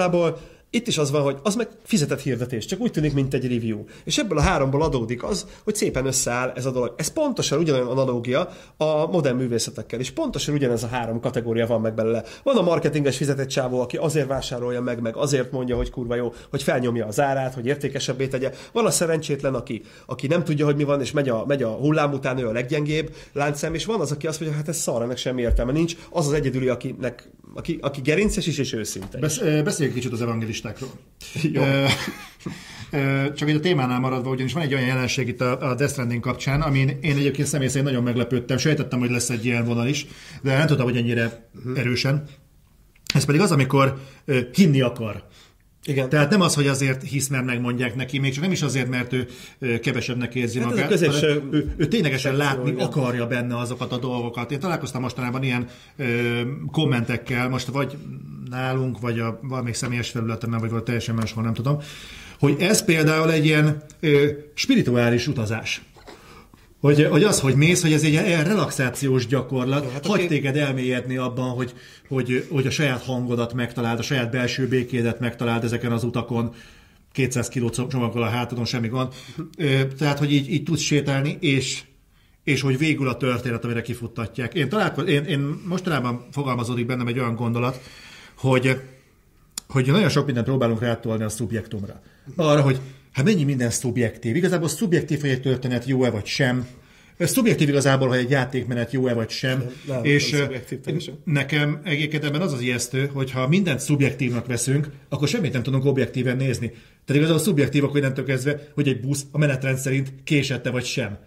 igazából 0.04 0.38
itt 0.74 0.86
is 0.86 0.98
az 0.98 1.10
van, 1.10 1.22
hogy 1.22 1.36
az 1.42 1.54
meg 1.54 1.68
fizetett 1.82 2.20
hirdetés, 2.20 2.66
csak 2.66 2.80
úgy 2.80 2.90
tűnik, 2.90 3.14
mint 3.14 3.34
egy 3.34 3.48
review. 3.48 3.84
És 4.04 4.18
ebből 4.18 4.38
a 4.38 4.40
háromból 4.40 4.82
adódik 4.82 5.22
az, 5.22 5.46
hogy 5.64 5.74
szépen 5.74 6.06
összeáll 6.06 6.52
ez 6.54 6.66
a 6.66 6.70
dolog. 6.70 6.94
Ez 6.96 7.08
pontosan 7.08 7.58
ugyanolyan 7.58 7.86
analógia 7.86 8.48
a 8.76 9.06
modern 9.06 9.36
művészetekkel, 9.36 10.00
és 10.00 10.10
pontosan 10.10 10.54
ugyanez 10.54 10.82
a 10.82 10.86
három 10.86 11.20
kategória 11.20 11.66
van 11.66 11.80
meg 11.80 11.94
belőle. 11.94 12.24
Van 12.42 12.56
a 12.56 12.62
marketinges 12.62 13.16
fizetett 13.16 13.48
csávó, 13.48 13.80
aki 13.80 13.96
azért 13.96 14.26
vásárolja 14.26 14.80
meg, 14.80 15.00
meg 15.00 15.16
azért 15.16 15.50
mondja, 15.52 15.76
hogy 15.76 15.90
kurva 15.90 16.14
jó, 16.14 16.32
hogy 16.50 16.62
felnyomja 16.62 17.06
az 17.06 17.20
árát, 17.20 17.54
hogy 17.54 17.66
értékesebbé 17.66 18.26
tegye. 18.26 18.52
Van 18.72 18.86
a 18.86 18.90
szerencsétlen, 18.90 19.54
aki, 19.54 19.82
aki 20.06 20.26
nem 20.26 20.44
tudja, 20.44 20.64
hogy 20.64 20.76
mi 20.76 20.84
van, 20.84 21.00
és 21.00 21.10
megy 21.10 21.28
a, 21.28 21.44
megy 21.46 21.62
a 21.62 21.68
hullám 21.68 22.12
után, 22.12 22.38
ő 22.38 22.48
a 22.48 22.52
leggyengébb 22.52 23.14
láncszem, 23.32 23.74
és 23.74 23.84
van 23.84 24.00
az, 24.00 24.12
aki 24.12 24.26
azt 24.26 24.40
mondja, 24.40 24.58
hát 24.58 24.68
ez 24.68 24.76
szar, 24.76 25.02
ennek 25.02 25.16
semmi 25.16 25.40
értelme 25.40 25.72
nincs. 25.72 25.96
Az 26.10 26.26
az 26.26 26.32
egyedüli, 26.32 26.68
akinek, 26.68 27.30
aki, 27.54 27.78
aki 27.80 28.00
gerinces 28.00 28.46
is 28.46 28.58
és 28.58 28.72
őszinte. 28.72 29.18
Besz, 29.18 29.38
beszéljünk 29.38 29.96
kicsit 29.96 30.12
az 30.12 30.22
evangelist 30.22 30.63
listákról. 30.64 30.90
Jó. 31.52 31.62
Csak 33.34 33.48
egy 33.48 33.56
a 33.56 33.60
témánál 33.60 34.00
maradva, 34.00 34.30
ugyanis 34.30 34.52
van 34.52 34.62
egy 34.62 34.74
olyan 34.74 34.86
jelenség 34.86 35.28
itt 35.28 35.40
a, 35.40 35.70
a 35.70 35.74
Death 35.74 35.92
Stranding 35.92 36.22
kapcsán, 36.22 36.60
amin 36.60 36.88
én 36.88 37.16
egyébként 37.16 37.48
személy 37.48 37.68
szerint 37.68 37.86
nagyon 37.86 38.02
meglepődtem, 38.02 38.56
sejtettem, 38.56 38.98
hogy 38.98 39.10
lesz 39.10 39.30
egy 39.30 39.44
ilyen 39.44 39.64
vonal 39.64 39.86
is, 39.86 40.06
de 40.42 40.56
nem 40.56 40.66
tudtam, 40.66 40.86
hogy 40.86 40.96
ennyire 40.96 41.48
uh-huh. 41.56 41.78
erősen. 41.78 42.24
Ez 43.14 43.24
pedig 43.24 43.40
az, 43.40 43.52
amikor 43.52 44.00
hinni 44.52 44.80
akar. 44.80 45.26
Igen. 45.86 46.08
Tehát 46.08 46.30
nem 46.30 46.40
az, 46.40 46.54
hogy 46.54 46.66
azért 46.66 47.02
hisz, 47.02 47.28
mert 47.28 47.44
megmondják 47.44 47.94
neki, 47.94 48.18
még 48.18 48.32
csak 48.32 48.42
nem 48.42 48.52
is 48.52 48.62
azért, 48.62 48.88
mert 48.88 49.12
ő 49.12 49.26
kevesebbnek 49.78 50.34
érzi 50.34 50.58
hát 50.58 50.68
magát, 50.68 50.88
középső... 50.88 51.42
ő, 51.50 51.74
ő 51.76 51.86
ténylegesen 51.86 52.36
látni 52.36 52.70
igen. 52.70 52.86
akarja 52.86 53.26
benne 53.26 53.58
azokat 53.58 53.92
a 53.92 53.98
dolgokat. 53.98 54.50
Én 54.52 54.60
találkoztam 54.60 55.02
mostanában 55.02 55.42
ilyen 55.42 55.68
ö, 55.96 56.40
kommentekkel, 56.72 57.48
most 57.48 57.66
vagy 57.66 57.96
nálunk, 58.50 59.00
vagy 59.00 59.18
a 59.18 59.38
valamelyik 59.42 59.76
személyes 59.76 60.10
felületemen, 60.10 60.60
vagy 60.60 60.70
volt 60.70 60.84
teljesen 60.84 61.14
máshol, 61.14 61.44
nem 61.44 61.54
tudom, 61.54 61.78
hogy 62.38 62.56
ez 62.58 62.84
például 62.84 63.32
egy 63.32 63.44
ilyen 63.44 63.82
ö, 64.00 64.28
spirituális 64.54 65.26
utazás. 65.26 65.82
Hogy, 66.84 67.06
hogy 67.10 67.22
az, 67.22 67.40
hogy 67.40 67.54
mész, 67.54 67.82
hogy 67.82 67.92
ez 67.92 68.02
egy 68.02 68.12
ilyen 68.12 68.44
relaxációs 68.44 69.26
gyakorlat, 69.26 69.92
hát 69.92 70.06
hagy 70.06 70.26
téged 70.26 70.56
elmélyedni 70.56 71.16
abban, 71.16 71.50
hogy, 71.50 71.74
hogy, 72.08 72.46
hogy 72.50 72.66
a 72.66 72.70
saját 72.70 73.02
hangodat 73.02 73.54
megtaláld, 73.54 73.98
a 73.98 74.02
saját 74.02 74.30
belső 74.30 74.68
békédet 74.68 75.20
megtaláld 75.20 75.64
ezeken 75.64 75.92
az 75.92 76.04
utakon, 76.04 76.54
200 77.12 77.48
kiló 77.48 77.70
csomaggal 77.70 78.22
a 78.22 78.28
hátadon, 78.28 78.64
semmi 78.64 78.88
gond. 78.88 79.12
Tehát, 79.98 80.18
hogy 80.18 80.32
így, 80.32 80.52
így 80.52 80.62
tudsz 80.62 80.80
sétálni, 80.80 81.36
és, 81.40 81.82
és 82.42 82.60
hogy 82.60 82.78
végül 82.78 83.08
a 83.08 83.16
történet, 83.16 83.64
amire 83.64 83.82
kifuttatják. 83.82 84.54
Én, 84.54 84.68
találkoz, 84.68 85.06
én, 85.06 85.24
én 85.24 85.60
mostanában 85.66 86.26
fogalmazódik 86.32 86.86
bennem 86.86 87.06
egy 87.06 87.18
olyan 87.18 87.34
gondolat, 87.34 87.80
hogy, 88.34 88.80
hogy 89.68 89.86
nagyon 89.86 90.08
sok 90.08 90.24
mindent 90.24 90.46
próbálunk 90.46 90.80
rátolni 90.80 91.24
a 91.24 91.28
szubjektumra. 91.28 92.02
Arra, 92.36 92.60
hogy 92.60 92.80
hát 93.14 93.24
mennyi 93.24 93.44
minden 93.44 93.70
szubjektív. 93.70 94.36
Igazából 94.36 94.68
szubjektív, 94.68 95.20
hogy 95.20 95.30
egy 95.30 95.40
történet 95.40 95.84
jó-e 95.84 96.10
vagy 96.10 96.26
sem. 96.26 96.66
Szubjektív 97.18 97.68
igazából, 97.68 98.08
hogy 98.08 98.18
egy 98.18 98.30
játékmenet 98.30 98.92
jó-e 98.92 99.14
vagy 99.14 99.30
sem. 99.30 99.58
Nem, 99.58 99.70
nem, 99.86 100.04
és 100.04 100.36
nekem 101.24 101.80
egyébként 101.84 102.24
ebben 102.24 102.40
az 102.40 102.52
az 102.52 102.60
ijesztő, 102.60 103.10
hogy 103.12 103.30
ha 103.30 103.48
mindent 103.48 103.80
szubjektívnak 103.80 104.46
veszünk, 104.46 104.88
akkor 105.08 105.28
semmit 105.28 105.52
nem 105.52 105.62
tudunk 105.62 105.84
objektíven 105.84 106.36
nézni. 106.36 106.68
Tehát 106.68 107.22
igazából 107.22 107.38
szubjektívak, 107.38 108.00
nem 108.00 108.24
kezdve, 108.24 108.68
hogy 108.74 108.88
egy 108.88 109.00
busz 109.00 109.24
a 109.30 109.38
menetrend 109.38 109.78
szerint 109.78 110.12
késette 110.24 110.70
vagy 110.70 110.84
sem. 110.84 111.18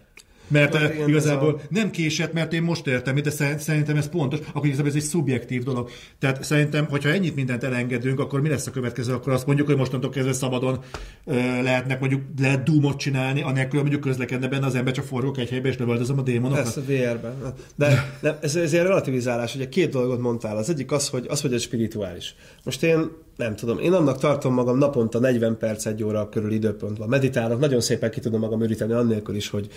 Mert 0.48 0.74
hát, 0.74 0.94
igazából 1.06 1.54
a... 1.54 1.60
nem 1.70 1.90
késett, 1.90 2.32
mert 2.32 2.52
én 2.52 2.62
most 2.62 2.86
értem, 2.86 3.14
de 3.14 3.30
szerintem 3.58 3.96
ez 3.96 4.08
pontos, 4.08 4.38
akkor 4.52 4.66
igazából 4.66 4.90
ez 4.90 4.96
egy 4.96 5.02
szubjektív 5.02 5.62
dolog. 5.62 5.90
Tehát 6.18 6.44
szerintem, 6.44 6.86
hogyha 6.86 7.08
ennyit 7.08 7.34
mindent 7.34 7.64
elengedünk, 7.64 8.20
akkor 8.20 8.40
mi 8.40 8.48
lesz 8.48 8.66
a 8.66 8.70
következő? 8.70 9.12
Akkor 9.12 9.32
azt 9.32 9.46
mondjuk, 9.46 9.66
hogy 9.66 9.76
mostantól 9.76 10.10
kezdve 10.10 10.32
szabadon 10.32 10.78
ö, 11.24 11.34
lehetnek 11.62 12.00
mondjuk 12.00 12.22
lehet 12.38 12.62
Doomot 12.62 12.98
csinálni, 12.98 13.42
anélkül 13.42 13.80
mondjuk 13.80 14.00
közlekedne 14.00 14.48
benne 14.48 14.66
az 14.66 14.74
ember, 14.74 14.92
csak 14.92 15.04
forgok 15.04 15.38
egy 15.38 15.48
helybe 15.48 15.68
és 15.68 15.76
lövöldözöm 15.76 16.18
a 16.18 16.22
démonokat. 16.22 16.62
Persze, 16.62 16.80
VR-ben. 16.80 17.54
De, 17.76 18.16
de 18.20 18.38
ez, 18.42 18.56
ez 18.56 18.72
egy 18.72 18.82
relativizálás, 18.82 19.54
ugye 19.54 19.68
két 19.68 19.90
dolgot 19.90 20.20
mondtál. 20.20 20.56
Az 20.56 20.70
egyik 20.70 20.92
az, 20.92 21.08
hogy 21.08 21.26
az, 21.28 21.40
hogy 21.40 21.52
ez 21.52 21.62
spirituális. 21.62 22.34
Most 22.64 22.82
én 22.82 23.10
nem 23.38 23.56
tudom, 23.56 23.78
én 23.78 23.92
annak 23.92 24.18
tartom 24.18 24.54
magam 24.54 24.78
naponta 24.78 25.18
40 25.18 25.56
perc, 25.58 25.86
egy 25.86 26.04
óra 26.04 26.28
körül 26.28 26.52
időpontban. 26.52 27.08
Meditálok, 27.08 27.60
nagyon 27.60 27.80
szépen 27.80 28.10
ki 28.10 28.20
tudom 28.20 28.40
magam 28.40 28.62
üríteni 28.62 28.92
annélkül 28.92 29.34
is, 29.34 29.48
hogy 29.48 29.68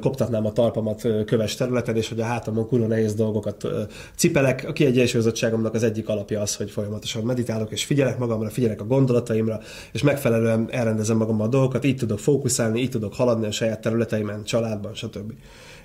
koptatnám 0.00 0.46
a 0.46 0.52
talpamat 0.52 1.08
köves 1.26 1.54
területen, 1.54 1.96
és 1.96 2.08
hogy 2.08 2.20
a 2.20 2.24
hátamon 2.24 2.66
kurva 2.66 2.86
nehéz 2.86 3.14
dolgokat 3.14 3.66
cipelek. 4.16 4.64
A 4.68 4.72
kiegyensúlyozottságomnak 4.72 5.74
az 5.74 5.82
egyik 5.82 6.08
alapja 6.08 6.40
az, 6.40 6.56
hogy 6.56 6.70
folyamatosan 6.70 7.22
meditálok, 7.22 7.70
és 7.70 7.84
figyelek 7.84 8.18
magamra, 8.18 8.50
figyelek 8.50 8.80
a 8.80 8.84
gondolataimra, 8.84 9.60
és 9.92 10.02
megfelelően 10.02 10.68
elrendezem 10.70 11.16
magammal 11.16 11.46
a 11.46 11.50
dolgokat, 11.50 11.84
így 11.84 11.96
tudok 11.96 12.18
fókuszálni, 12.18 12.80
így 12.80 12.90
tudok 12.90 13.14
haladni 13.14 13.46
a 13.46 13.50
saját 13.50 13.80
területeimen, 13.80 14.44
családban, 14.44 14.94
stb. 14.94 15.32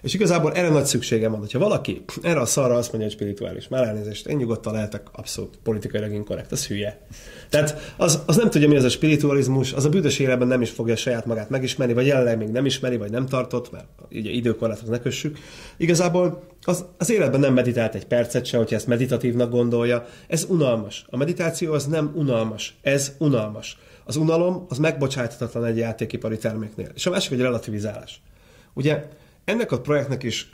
És 0.02 0.14
igazából 0.14 0.54
erre 0.54 0.70
nagy 0.70 0.86
szükségem 0.86 1.32
van, 1.32 1.40
hogyha 1.40 1.60
valaki 1.60 2.04
erre 2.22 2.40
a 2.40 2.46
szarra 2.46 2.76
azt 2.76 2.92
mondja, 2.92 3.10
hogy 3.10 3.18
spirituális, 3.18 3.68
már 3.68 3.88
elnézést, 3.88 4.28
én 4.28 4.38
nyugodtan 4.38 4.74
lehetek 4.74 5.08
abszolút 5.12 5.60
politikailag 5.64 6.14
inkorrekt, 6.14 6.52
az 6.52 6.68
hülye. 6.68 7.02
Tehát 7.50 7.94
az, 7.98 8.24
az 8.26 8.36
nem 8.36 8.50
tudja, 8.50 8.68
mi 8.68 8.76
az 8.76 8.84
a 8.84 8.90
spiritualizmus, 8.90 9.74
az 9.74 9.86
a 9.86 9.90
büdös 9.90 10.20
életben 10.20 10.48
nem 10.48 10.62
is 10.62 10.70
fogja 10.70 10.96
saját 10.96 11.26
magát 11.26 11.50
megismerni, 11.50 11.94
vagy 11.94 12.06
jelenleg 12.06 12.38
még 12.38 12.48
nem 12.48 12.66
ismeri, 12.66 12.98
vagy 12.98 13.12
nem 13.12 13.26
tartott, 13.26 13.72
mert 13.72 13.86
ugye 14.12 14.30
időkorláthoz 14.30 14.90
ne 14.90 15.00
kössük. 15.00 15.38
Igazából 15.78 16.44
az, 16.64 16.86
az 16.98 17.12
életben 17.12 17.40
nem 17.40 17.54
meditált 17.54 17.96
egy 17.96 18.06
percet 18.06 18.46
se, 18.46 18.58
hogyha 18.58 18.76
ezt 18.76 18.88
meditativnak 18.88 19.52
gondolja. 19.52 20.06
Ez 20.28 20.46
unalmas. 20.50 21.06
A 21.10 21.18
meditáció 21.18 21.74
az 21.74 21.86
nem 21.86 22.12
unalmas. 22.16 22.76
Ez 22.82 23.16
unalmas. 23.18 23.78
Az 24.06 24.16
unalom 24.16 24.66
az 24.70 24.78
megbocsájtatatlan 24.78 25.66
egy 25.66 25.78
játékipari 25.78 26.38
terméknél. 26.38 26.90
És 26.96 27.06
a 27.06 27.10
másik 27.10 27.32
egy 27.32 27.42
relativizálás. 27.42 28.22
Ugye 28.74 29.04
ennek 29.46 29.72
a 29.72 29.82
projektnek 29.82 30.24
is 30.24 30.50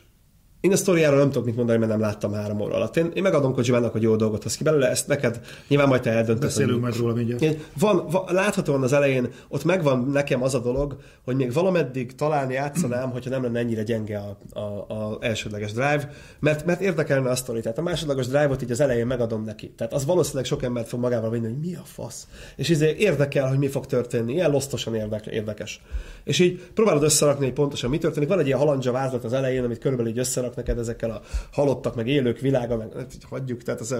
én 0.62 0.72
a 0.72 0.76
sztoriáról 0.76 1.18
nem 1.18 1.28
tudok 1.28 1.46
mit 1.46 1.56
mondani, 1.56 1.78
mert 1.78 1.92
nem 1.92 2.00
láttam 2.00 2.34
három 2.34 2.60
óra 2.60 2.76
alatt. 2.76 2.98
Én, 2.98 3.12
én 3.14 3.24
megadom 3.24 3.54
Kojimának, 3.54 3.92
hogy 3.92 4.02
jó 4.02 4.16
dolgot 4.16 4.44
hoz 4.44 4.56
ki 4.58 4.64
belőle, 4.64 4.90
ezt 4.90 5.08
neked 5.08 5.40
nyilván 5.68 5.88
majd 5.88 6.02
te 6.02 6.10
eldöntöd. 6.10 6.44
Beszélünk 6.44 6.82
majd 6.82 6.98
róla 6.98 7.14
mindjárt. 7.14 7.58
Van, 7.80 8.08
van, 8.10 8.24
láthatóan 8.28 8.84
az 8.84 8.94
elején, 8.94 9.28
ott 9.48 9.64
megvan 9.64 10.08
nekem 10.12 10.44
az 10.44 10.56
a 10.56 10.60
dolog, 10.60 10.98
hogy 11.24 11.36
még 11.36 11.54
valameddig 11.54 12.16
talán 12.16 12.52
játszanám, 12.52 13.12
hogyha 13.12 13.30
nem 13.30 13.44
lenne 13.44 13.60
ennyire 13.60 13.84
gyenge 13.84 14.18
a, 14.18 14.60
a, 14.60 14.94
a 14.94 15.18
elsődleges 15.22 15.72
drive, 15.72 16.10
mert, 16.40 16.66
mert 16.66 16.82
érdekelne 16.82 17.30
a 17.30 17.36
sztori. 17.36 17.62
Tehát 17.62 17.78
a 17.78 17.82
másodlagos 17.82 18.28
drive-ot 18.28 18.62
így 18.62 18.72
az 18.72 18.80
elején 18.80 19.08
megadom 19.08 19.44
neki. 19.44 19.70
Tehát 19.70 19.94
az 19.94 20.06
valószínűleg 20.06 20.46
sok 20.46 20.64
embert 20.64 20.88
fog 20.88 21.00
magával 21.00 21.30
vinni, 21.30 21.46
hogy 21.46 21.60
mi 21.60 21.76
a 21.76 21.84
fasz. 21.84 22.28
És 22.56 22.70
izé 22.70 22.96
érdekel, 22.98 23.48
hogy 23.48 23.58
mi 23.58 23.68
fog 23.68 23.86
történni. 23.86 24.34
Ilyen 24.34 24.52
losztosan 24.52 24.96
érdekes. 25.26 25.82
És 26.28 26.40
így 26.40 26.62
próbálod 26.74 27.04
összerakni, 27.04 27.46
hogy 27.46 27.54
pontosan 27.54 27.90
mi 27.90 27.98
történik. 27.98 28.30
Van 28.30 28.40
egy 28.40 28.46
ilyen 28.46 28.58
halandzsa 28.58 28.92
vázlat 28.92 29.24
az 29.24 29.34
elején, 29.34 29.64
amit 29.64 29.78
körülbelül 29.78 30.12
így 30.12 30.18
összerak 30.18 30.56
neked 30.56 30.78
ezekkel 30.78 31.12
a 31.12 31.22
halottak, 31.52 31.96
meg 31.96 32.08
élők 32.08 32.40
világa, 32.40 32.78
meg 32.78 32.94
hát, 32.94 33.18
hagyjuk, 33.30 33.64
tehát 33.64 33.80
az, 33.80 33.96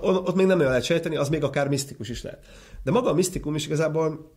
ott 0.00 0.34
még 0.34 0.46
nem 0.46 0.58
lehet 0.58 0.82
sejteni, 0.82 1.16
az 1.16 1.28
még 1.28 1.44
akár 1.44 1.68
misztikus 1.68 2.08
is 2.08 2.22
lehet. 2.22 2.44
De 2.84 2.90
maga 2.90 3.10
a 3.10 3.14
misztikum 3.14 3.54
is 3.54 3.66
igazából 3.66 4.32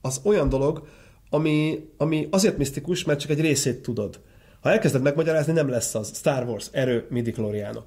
az 0.00 0.20
olyan 0.24 0.48
dolog, 0.48 0.86
ami, 1.30 1.88
ami 1.96 2.28
azért 2.30 2.58
misztikus, 2.58 3.04
mert 3.04 3.20
csak 3.20 3.30
egy 3.30 3.40
részét 3.40 3.82
tudod. 3.82 4.20
Ha 4.62 4.70
elkezded 4.70 5.02
megmagyarázni, 5.02 5.52
nem 5.52 5.68
lesz 5.68 5.94
az. 5.94 6.16
Star 6.16 6.44
Wars, 6.44 6.68
erő, 6.70 7.06
midi 7.08 7.34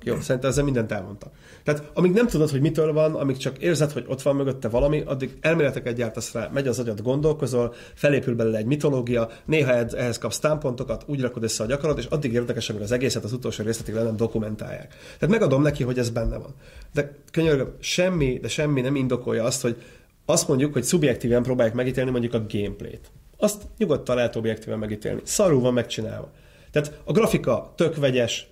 Jó, 0.03 0.19
szerintem 0.19 0.49
ezzel 0.49 0.63
mindent 0.63 0.91
elmondta. 0.91 1.31
Tehát 1.63 1.89
amíg 1.93 2.11
nem 2.11 2.27
tudod, 2.27 2.49
hogy 2.49 2.61
mitől 2.61 2.93
van, 2.93 3.15
amíg 3.15 3.37
csak 3.37 3.57
érzed, 3.57 3.91
hogy 3.91 4.05
ott 4.07 4.21
van 4.21 4.35
mögötte 4.35 4.67
valami, 4.67 5.03
addig 5.05 5.37
elméleteket 5.41 5.95
gyártasz 5.95 6.33
rá, 6.33 6.49
megy 6.53 6.67
az 6.67 6.79
agyad, 6.79 7.01
gondolkozol, 7.01 7.73
felépül 7.93 8.35
belőle 8.35 8.57
egy 8.57 8.65
mitológia, 8.65 9.29
néha 9.45 9.71
ehhez 9.73 10.17
kapsz 10.17 10.39
támpontokat, 10.39 11.03
úgy 11.07 11.21
rakod 11.21 11.43
össze 11.43 11.63
a 11.63 11.67
gyakorlat, 11.67 11.97
és 11.97 12.05
addig 12.05 12.33
érdekes, 12.33 12.69
amíg 12.69 12.81
az 12.81 12.91
egészet 12.91 13.23
az 13.23 13.33
utolsó 13.33 13.63
részletig 13.63 13.93
le 13.93 14.03
nem 14.03 14.15
dokumentálják. 14.15 14.95
Tehát 15.19 15.33
megadom 15.35 15.61
neki, 15.61 15.83
hogy 15.83 15.97
ez 15.97 16.09
benne 16.09 16.37
van. 16.37 16.55
De 16.93 17.15
könyörgöm, 17.31 17.75
semmi, 17.79 18.39
de 18.41 18.47
semmi 18.47 18.81
nem 18.81 18.95
indokolja 18.95 19.43
azt, 19.43 19.61
hogy 19.61 19.81
azt 20.25 20.47
mondjuk, 20.47 20.73
hogy 20.73 20.83
szubjektíven 20.83 21.43
próbálják 21.43 21.75
megítélni 21.75 22.11
mondjuk 22.11 22.33
a 22.33 22.45
gameplayt. 22.49 23.11
Azt 23.37 23.61
nyugodtan 23.77 24.15
lehet 24.15 24.35
objektíven 24.35 24.79
megítélni. 24.79 25.21
Szarul 25.23 25.61
van 25.61 25.73
megcsinálva. 25.73 26.31
Tehát 26.75 26.99
a 27.03 27.11
grafika 27.11 27.73
tök 27.75 27.95
vegyes, 27.95 28.47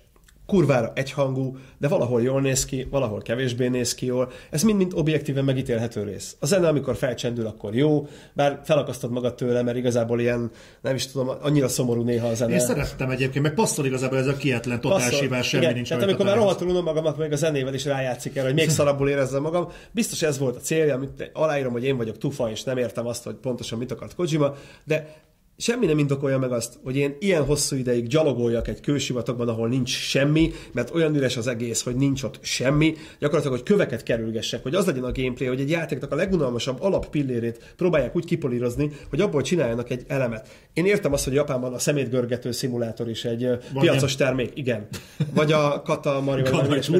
kurvára 0.46 0.92
egyhangú, 0.94 1.56
de 1.78 1.88
valahol 1.88 2.22
jól 2.22 2.40
néz 2.40 2.64
ki, 2.64 2.86
valahol 2.90 3.22
kevésbé 3.22 3.68
néz 3.68 3.94
ki 3.94 4.06
jól. 4.06 4.30
Ez 4.50 4.62
mind-mind 4.62 4.92
objektíven 4.94 5.44
megítélhető 5.44 6.02
rész. 6.02 6.36
A 6.40 6.46
zene, 6.46 6.68
amikor 6.68 6.96
felcsendül, 6.96 7.46
akkor 7.46 7.74
jó, 7.74 8.08
bár 8.32 8.60
felakasztod 8.64 9.10
magad 9.10 9.34
tőle, 9.34 9.62
mert 9.62 9.76
igazából 9.76 10.20
ilyen, 10.20 10.50
nem 10.80 10.94
is 10.94 11.06
tudom, 11.06 11.30
annyira 11.42 11.68
szomorú 11.68 12.02
néha 12.02 12.26
a 12.26 12.34
zene. 12.34 12.52
Én 12.52 12.60
szerettem 12.60 13.10
egyébként, 13.10 13.44
meg 13.44 13.54
passzol 13.54 13.86
igazából 13.86 14.18
ez 14.18 14.26
a 14.26 14.36
kietlen 14.36 14.80
totálsívás, 14.80 15.48
semmi 15.48 15.62
igen, 15.62 15.74
nincs 15.74 15.88
Tehát 15.88 16.02
amikor 16.02 16.24
már 16.24 16.36
rohadtul 16.36 16.68
unom 16.68 16.84
magamat, 16.84 17.18
még 17.18 17.32
a 17.32 17.36
zenével 17.36 17.74
is 17.74 17.84
rájátszik 17.84 18.36
el, 18.36 18.44
hogy 18.44 18.54
még 18.54 18.70
szarabbul 18.70 19.08
érezzem 19.08 19.42
magam, 19.42 19.68
biztos 19.90 20.22
ez 20.22 20.38
volt 20.38 20.56
a 20.56 20.60
célja, 20.60 20.94
amit 20.94 21.30
aláírom, 21.32 21.72
hogy 21.72 21.84
én 21.84 21.96
vagyok 21.96 22.18
tufa, 22.18 22.50
és 22.50 22.62
nem 22.62 22.76
értem 22.76 23.06
azt, 23.06 23.24
hogy 23.24 23.34
pontosan 23.34 23.78
mit 23.78 23.92
akart 23.92 24.14
Kojima, 24.14 24.54
de 24.84 25.22
semmi 25.56 25.86
nem 25.86 25.98
indokolja 25.98 26.38
meg 26.38 26.52
azt, 26.52 26.78
hogy 26.82 26.96
én 26.96 27.16
ilyen 27.18 27.44
hosszú 27.44 27.76
ideig 27.76 28.06
gyalogoljak 28.06 28.68
egy 28.68 28.80
kősivatagban, 28.80 29.48
ahol 29.48 29.68
nincs 29.68 29.88
semmi, 29.90 30.52
mert 30.72 30.94
olyan 30.94 31.14
üres 31.14 31.36
az 31.36 31.46
egész, 31.46 31.82
hogy 31.82 31.96
nincs 31.96 32.22
ott 32.22 32.38
semmi, 32.42 32.94
gyakorlatilag, 33.18 33.56
hogy 33.56 33.66
köveket 33.66 34.02
kerülgessek, 34.02 34.62
hogy 34.62 34.74
az 34.74 34.86
legyen 34.86 35.04
a 35.04 35.12
gameplay, 35.12 35.48
hogy 35.48 35.60
egy 35.60 35.70
játéknak 35.70 36.12
a 36.12 36.14
legunalmasabb 36.14 36.82
alappillérét 36.82 37.74
próbálják 37.76 38.16
úgy 38.16 38.24
kipolírozni, 38.24 38.90
hogy 39.10 39.20
abból 39.20 39.42
csináljanak 39.42 39.90
egy 39.90 40.02
elemet. 40.06 40.48
Én 40.72 40.86
értem 40.86 41.12
azt, 41.12 41.24
hogy 41.24 41.34
Japánban 41.34 41.74
a 41.74 41.78
szemétgörgető 41.78 42.50
szimulátor 42.52 43.08
is 43.08 43.24
egy 43.24 43.42
Van 43.42 43.82
piacos 43.82 44.16
nem. 44.16 44.26
termék, 44.26 44.50
igen. 44.54 44.86
Vagy 45.34 45.52
a 45.52 45.82
Kata 45.82 46.20
Mario. 46.20 46.50
vagy 46.50 46.90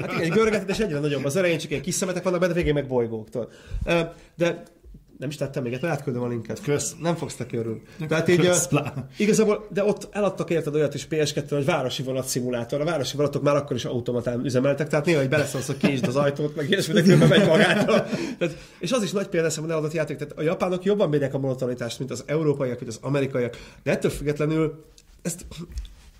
Hát 0.00 0.12
igen, 0.12 0.20
egy 0.20 0.28
görgetet, 0.28 0.70
és 0.70 0.78
egyre 0.78 0.98
nagyobb 0.98 1.24
az 1.24 1.36
elején, 1.36 1.58
csak 1.58 1.70
egy 1.70 1.80
kis 1.80 1.94
szemetek 1.94 2.22
vannak 2.22 2.40
benne, 2.40 2.52
végén 2.52 2.74
meg 2.74 2.86
bolygóktól. 2.86 3.50
De 4.36 4.62
nem 5.20 5.28
is 5.28 5.36
tettem 5.36 5.62
még, 5.62 5.72
mert 5.72 5.84
átküldöm 5.84 6.22
a 6.22 6.28
linket. 6.28 6.60
Kösz. 6.62 6.94
Nem 7.00 7.16
fogsz 7.16 7.36
neki 7.36 7.56
örülni. 7.56 7.82
Tehát 8.08 8.28
így, 8.28 8.40
Kösz, 8.40 8.68
igazából, 9.16 9.66
de 9.72 9.84
ott 9.84 10.08
eladtak 10.10 10.50
érted 10.50 10.74
olyat 10.74 10.94
is 10.94 11.06
PS2 11.10 11.46
hogy 11.48 11.64
városi 11.64 12.02
vonat 12.02 12.26
szimulátor. 12.26 12.80
A 12.80 12.84
városi 12.84 13.16
vonatok 13.16 13.42
már 13.42 13.56
akkor 13.56 13.76
is 13.76 13.84
automatán 13.84 14.44
üzemeltek, 14.44 14.88
tehát 14.88 15.04
néha, 15.04 15.18
hogy 15.18 15.28
beleszólsz, 15.28 15.66
hogy 15.66 15.76
kinyisd 15.76 16.06
az 16.06 16.16
ajtót, 16.16 16.56
meg 16.56 16.70
ilyesmi, 16.70 16.92
de 16.92 17.02
különben 17.02 17.28
megy 17.28 17.46
magától. 17.46 18.06
Tehát, 18.38 18.56
és 18.78 18.92
az 18.92 19.02
is 19.02 19.12
nagy 19.12 19.26
példa 19.26 19.60
hogy 19.60 19.70
eladott 19.70 19.92
játék. 19.92 20.16
Tehát 20.16 20.38
a 20.38 20.42
japánok 20.42 20.84
jobban 20.84 21.08
mérnek 21.08 21.34
a 21.34 21.38
monotonitást, 21.38 21.98
mint 21.98 22.10
az 22.10 22.24
európaiak, 22.26 22.78
vagy 22.78 22.88
az 22.88 22.98
amerikaiak. 23.02 23.56
De 23.82 23.90
ettől 23.90 24.10
függetlenül 24.10 24.84
ezt 25.22 25.46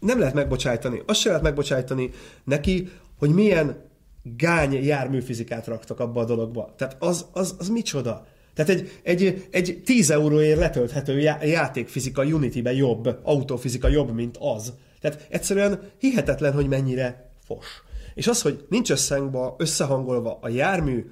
nem 0.01 0.19
lehet 0.19 0.35
megbocsájtani. 0.35 1.03
Azt 1.07 1.21
sem 1.21 1.31
lehet 1.31 1.47
megbocsájtani 1.47 2.11
neki, 2.45 2.91
hogy 3.19 3.31
milyen 3.31 3.89
gány 4.23 4.85
járműfizikát 4.85 5.67
raktak 5.67 6.01
abba 6.01 6.21
a 6.21 6.25
dologba. 6.25 6.75
Tehát 6.77 6.97
az, 6.99 7.27
az, 7.33 7.55
az 7.59 7.69
micsoda? 7.69 8.27
Tehát 8.65 8.81
egy, 8.81 9.01
egy, 9.03 9.47
egy 9.51 9.83
10 9.85 10.11
euróért 10.11 10.59
letölthető 10.59 11.19
játékfizika 11.43 12.25
Unity-ben 12.25 12.75
jobb, 12.75 13.19
autófizika 13.23 13.89
jobb, 13.89 14.15
mint 14.15 14.37
az. 14.41 14.73
Tehát 15.01 15.27
egyszerűen 15.31 15.81
hihetetlen, 15.99 16.53
hogy 16.53 16.69
mennyire 16.69 17.33
fos. 17.45 17.67
És 18.15 18.27
az, 18.27 18.43
hogy 18.43 18.65
nincs 18.69 18.91
összhangba, 18.91 19.55
összehangolva 19.59 20.39
a 20.41 20.49
jármű 20.49 21.05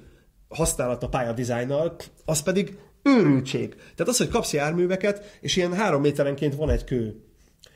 használata 0.49 1.09
pályadizájnnal, 1.09 1.95
az 2.25 2.41
pedig 2.41 2.77
őrültség. 3.03 3.75
Tehát 3.75 4.07
az, 4.07 4.17
hogy 4.17 4.27
kapsz 4.27 4.53
járműveket, 4.53 5.37
és 5.41 5.55
ilyen 5.55 5.73
három 5.73 6.01
méterenként 6.01 6.55
van 6.55 6.69
egy 6.69 6.83
kő. 6.83 7.23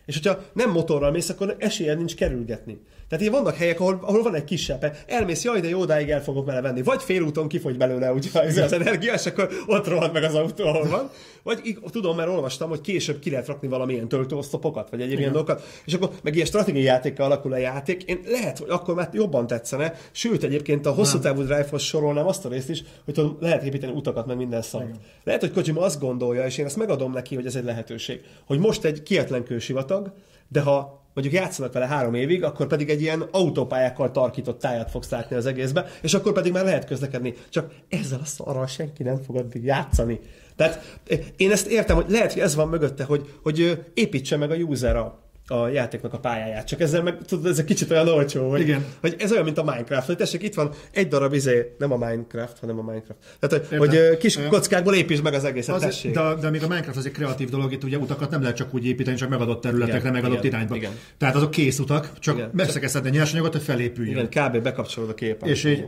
És 0.06 0.14
hogyha 0.16 0.44
nem 0.54 0.72
motorral 0.72 1.12
mész, 1.12 1.30
akkor 1.30 1.56
esélyed 1.60 1.98
nincs 1.98 2.16
kerülgetni. 2.16 2.82
Tehát 3.10 3.26
így 3.26 3.32
vannak 3.32 3.56
helyek, 3.56 3.80
ahol, 3.80 4.00
ahol 4.02 4.24
van 4.24 4.36
egy 4.36 4.44
kisebb, 4.44 4.98
elmész, 5.08 5.44
jaj, 5.44 5.60
de 5.60 5.70
jó, 5.70 5.80
odáig 5.80 6.10
el 6.10 6.24
fogok 6.24 6.46
vele 6.46 6.62
venni. 6.62 6.82
Vagy 6.82 7.02
félúton 7.02 7.48
kifogy 7.48 7.78
belőle 7.78 8.13
úgy 8.13 8.30
az 8.34 8.74
energia, 8.74 9.13
és 9.13 9.26
akkor 9.26 9.50
ott 9.68 9.88
rohad 9.88 10.13
meg 10.13 10.24
az 10.24 10.36
autó, 10.36 10.66
ahol 10.66 10.88
van. 10.89 11.10
Vagy 11.44 11.60
így, 11.63 11.80
tudom, 11.92 12.16
mert 12.16 12.30
olvastam, 12.30 12.70
hogy 12.70 12.82
később 12.82 13.20
ki 13.20 13.30
lehet 13.30 13.48
rakni 13.48 13.68
valamilyen 13.68 14.08
töltőosztopokat, 14.08 14.89
vagy 14.89 15.02
egyéb 15.02 15.20
ilyen 15.20 15.32
dolgokat, 15.32 15.63
és 15.86 15.94
akkor 15.94 16.10
meg 16.24 16.36
ilyen 16.36 16.46
stratégiai 16.46 16.84
játékkal 16.84 17.26
alakul 17.26 17.54
a 17.54 17.58
játék. 17.58 18.04
Én 18.04 18.20
lehet, 18.26 18.58
hogy 18.58 18.70
akkor 18.70 18.96
már 18.96 19.10
jobban 19.12 19.48
tetszene. 19.48 19.94
Sőt, 20.12 20.44
egyébként 20.44 20.86
a 20.86 20.92
hosszú 20.92 21.20
távú 21.20 21.42
drive-hoz 21.42 21.82
sorolnám 21.82 22.28
azt 22.28 22.46
a 22.46 22.50
részt 22.50 22.70
is, 22.70 22.84
hogy 23.06 23.13
tudom, 23.13 23.38
lehet 23.39 23.63
építeni 23.63 23.92
utakat, 23.94 24.26
meg 24.26 24.38
minden 24.38 24.62
szart. 24.62 24.96
Lehet, 25.24 25.42
hogy 25.42 25.52
Kojima 25.52 25.82
azt 25.82 26.00
gondolja, 26.00 26.46
és 26.46 26.58
én 26.58 26.66
ezt 26.66 26.78
megadom 26.78 27.12
neki, 27.12 27.36
hogy 27.36 27.46
ez 27.46 27.56
egy 27.56 27.63
lehetőség, 27.63 28.22
hogy 28.46 28.60
most 28.60 28.84
egy 28.84 29.04
kietlen 29.04 29.44
kősivatag, 29.44 30.13
de 30.48 30.62
ha 30.62 31.03
mondjuk 31.13 31.41
játszanak 31.41 31.73
vele 31.73 31.88
három 31.88 32.13
évig, 32.13 32.43
akkor 32.43 32.67
pedig 32.67 32.89
egy 32.89 33.02
ilyen 33.02 33.21
autópályákkal 33.32 34.12
tarkított 34.12 34.60
táját 34.60 34.91
fogsz 34.91 35.10
látni 35.10 35.36
az 35.36 35.45
egészbe, 35.45 35.86
és 36.02 36.13
akkor 36.13 36.34
pedig 36.34 36.52
már 36.52 36.63
lehet 36.63 36.86
közlekedni. 36.86 37.34
Csak 37.49 37.71
ezzel 37.89 38.19
a 38.21 38.26
szarral 38.26 38.67
senki 38.67 39.04
nem 39.04 39.21
fog 39.21 39.36
addig 39.36 39.63
játszani. 39.63 40.19
Tehát 40.56 40.99
eh, 41.08 41.19
én 41.38 41.52
ezt 41.52 41.67
értem, 41.67 41.95
hogy 41.95 42.10
lehet, 42.10 42.34
hogy 42.34 42.41
ez 42.41 42.56
van 42.56 42.67
mögötte, 42.67 43.04
hogy, 43.04 43.39
hogy 43.43 43.86
építse 43.93 44.38
meg 44.38 44.52
a 44.52 44.56
user 44.56 44.95
a, 44.95 45.23
a 45.47 45.67
játéknak 45.67 46.13
a 46.13 46.19
pályáját. 46.19 46.67
Csak 46.67 46.82
ezzel 46.82 47.03
meg, 47.03 47.17
tudod, 47.25 47.45
ez 47.45 47.60
egy 47.60 47.65
kicsit 47.65 47.91
olyan 47.91 48.08
olcsó, 48.08 48.49
hogy, 48.49 48.62
Igen. 48.62 48.86
hogy 49.01 49.15
ez 49.19 49.32
olyan, 49.32 49.43
mint 49.43 49.58
a 49.58 49.63
Minecraft, 49.63 50.08
hogy 50.08 50.15
tessék, 50.15 50.43
itt 50.43 50.53
van 50.53 50.71
egy 50.91 51.08
darab 51.08 51.34
izé, 51.34 51.75
nem 51.77 51.91
a 51.91 51.97
Minecraft, 51.97 52.60
hanem 52.60 52.79
a 52.79 52.82
Minecraft. 52.82 53.19
Tehát, 53.39 53.65
hogy, 53.65 53.77
hogy 53.77 54.17
kis 54.17 54.39
kockákból 54.49 54.95
építsd 54.95 55.23
meg 55.23 55.34
az 55.34 55.43
egészet, 55.43 55.75
az, 55.75 55.82
tessék. 55.82 56.13
De, 56.13 56.36
de 56.41 56.49
még 56.49 56.63
a 56.63 56.67
Minecraft 56.67 56.97
az 56.97 57.06
egy 57.06 57.12
kreatív 57.12 57.49
dolog, 57.49 57.71
itt 57.71 57.84
ugye 57.84 57.97
utakat 57.97 58.29
nem 58.29 58.41
lehet 58.41 58.56
csak 58.56 58.73
úgy 58.73 58.86
építeni, 58.86 59.17
csak 59.17 59.29
megadott 59.29 59.62
területekre, 59.62 59.99
Igen. 59.99 60.12
megadott 60.12 60.43
Igen. 60.43 60.51
irányba. 60.51 60.75
Igen. 60.75 60.91
Tehát 61.17 61.36
azok 61.36 61.51
kész 61.51 61.79
utak, 61.79 62.19
csak 62.19 62.53
megszekeszed 62.53 63.06
a 63.06 63.10
nyersanyagot, 63.10 63.51
hogy 63.51 63.62
felépüljön. 63.62 64.29
Igen, 64.32 64.49
kb. 64.49 64.62
bekapcsolod 64.62 65.10
a 65.10 65.13
képen. 65.13 65.49
És 65.49 65.63
így, 65.63 65.86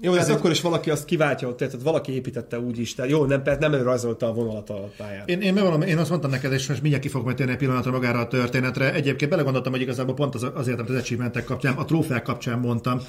jó, 0.00 0.14
ez 0.14 0.30
akkor 0.30 0.50
is 0.50 0.60
valaki 0.60 0.90
azt 0.90 1.04
kiváltja, 1.04 1.54
tehát 1.54 1.82
valaki 1.82 2.12
építette 2.12 2.60
úgy 2.60 2.78
is, 2.78 2.94
tehát 2.94 3.10
jó, 3.10 3.24
nem, 3.24 3.42
nem 3.60 3.74
rajzolta 3.74 4.28
a 4.28 4.32
vonalat 4.32 4.70
a 4.70 4.90
pályán. 4.96 5.22
Én, 5.26 5.40
én, 5.40 5.54
megvalom, 5.54 5.82
én 5.82 5.98
azt 5.98 6.10
mondtam 6.10 6.30
neked, 6.30 6.52
és 6.52 6.68
most 6.68 6.80
mindjárt 6.80 7.04
ki 7.04 7.10
fog 7.10 7.24
majd 7.24 7.36
térni 7.36 7.52
egy 7.52 7.58
pillanatra 7.58 7.90
magára 7.90 8.18
a 8.18 8.28
történetre. 8.28 8.94
Egyébként 8.94 9.30
belegondoltam, 9.30 9.72
hogy 9.72 9.80
igazából 9.80 10.14
pont 10.14 10.34
az, 10.34 10.46
azért, 10.54 10.78
amit 10.78 10.90
az 10.90 10.96
achievementek 10.96 11.44
kapcsán, 11.44 11.74
a 11.74 11.84
trófeák 11.84 12.22
kapcsán 12.22 12.58
mondtam, 12.58 13.00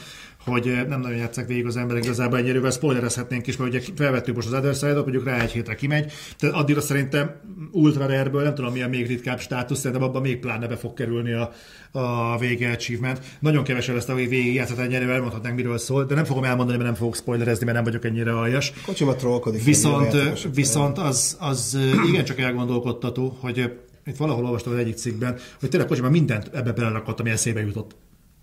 hogy 0.47 0.85
nem 0.87 0.99
nagyon 0.99 1.17
játszák 1.17 1.47
végig 1.47 1.65
az 1.65 1.77
emberek, 1.77 2.03
igazából 2.03 2.37
ennyire 2.37 2.69
spoilerezhetnénk 2.69 3.47
is, 3.47 3.57
mert 3.57 3.73
ugye 3.73 3.81
felvettük 3.95 4.35
most 4.35 4.47
az 4.47 4.53
Other 4.53 4.75
Side-ot, 4.75 5.03
mondjuk 5.03 5.25
rá 5.25 5.41
egy 5.41 5.51
hétre 5.51 5.75
kimegy, 5.75 6.11
tehát 6.37 6.55
addigra 6.55 6.81
szerintem 6.81 7.41
Ultra 7.71 8.07
Rare-ből 8.07 8.43
nem 8.43 8.55
tudom, 8.55 8.73
mi 8.73 8.81
a 8.81 8.87
még 8.87 9.07
ritkább 9.07 9.39
státusz, 9.39 9.79
szerintem 9.79 10.07
abban 10.07 10.21
még 10.21 10.39
pláne 10.39 10.67
be 10.67 10.75
fog 10.75 10.93
kerülni 10.93 11.33
a, 11.33 11.51
a 11.91 12.37
vége 12.37 12.71
achievement. 12.71 13.19
Nagyon 13.39 13.63
kevesen 13.63 13.95
lesz 13.95 14.07
a 14.07 14.15
végig 14.15 14.53
játszott 14.53 14.77
ennyire, 14.77 15.05
elmondhatnánk 15.05 15.55
miről 15.55 15.77
szól, 15.77 16.05
de 16.05 16.15
nem 16.15 16.25
fogom 16.25 16.43
elmondani, 16.43 16.77
mert 16.77 16.89
nem 16.89 16.99
fogok 16.99 17.15
spoilerezni, 17.15 17.65
mert 17.65 17.75
nem 17.75 17.85
vagyok 17.85 18.05
ennyire 18.05 18.37
aljas. 18.37 18.73
Kocsima 18.85 19.15
trollkodik. 19.15 19.63
Viszont, 19.63 20.15
viszont 20.53 20.97
az, 20.97 21.37
az 21.39 21.77
igencsak 22.09 22.39
elgondolkodtató, 22.39 23.37
hogy 23.39 23.71
itt 24.05 24.17
valahol 24.17 24.45
olvastam 24.45 24.73
az 24.73 24.79
egyik 24.79 24.95
cikkben, 24.95 25.37
hogy 25.59 25.69
tényleg 25.69 25.89
Kocsima 25.89 26.09
mindent 26.09 26.49
ebbe 26.53 26.71
belerakott, 26.71 27.19
ami 27.19 27.29
eszébe 27.29 27.59
jutott. 27.59 27.95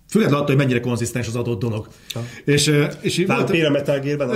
Függetlenül 0.09 0.43
attól, 0.43 0.55
hogy 0.55 0.65
mennyire 0.65 0.79
konzisztens 0.85 1.27
az 1.27 1.35
adott 1.35 1.59
dolog. 1.59 1.87
Ha. 2.13 2.19
És, 2.45 2.71
és 3.01 3.23
volt, 3.27 3.49
a 3.49 3.69
Metal 3.69 3.99
Gearben? 3.99 4.29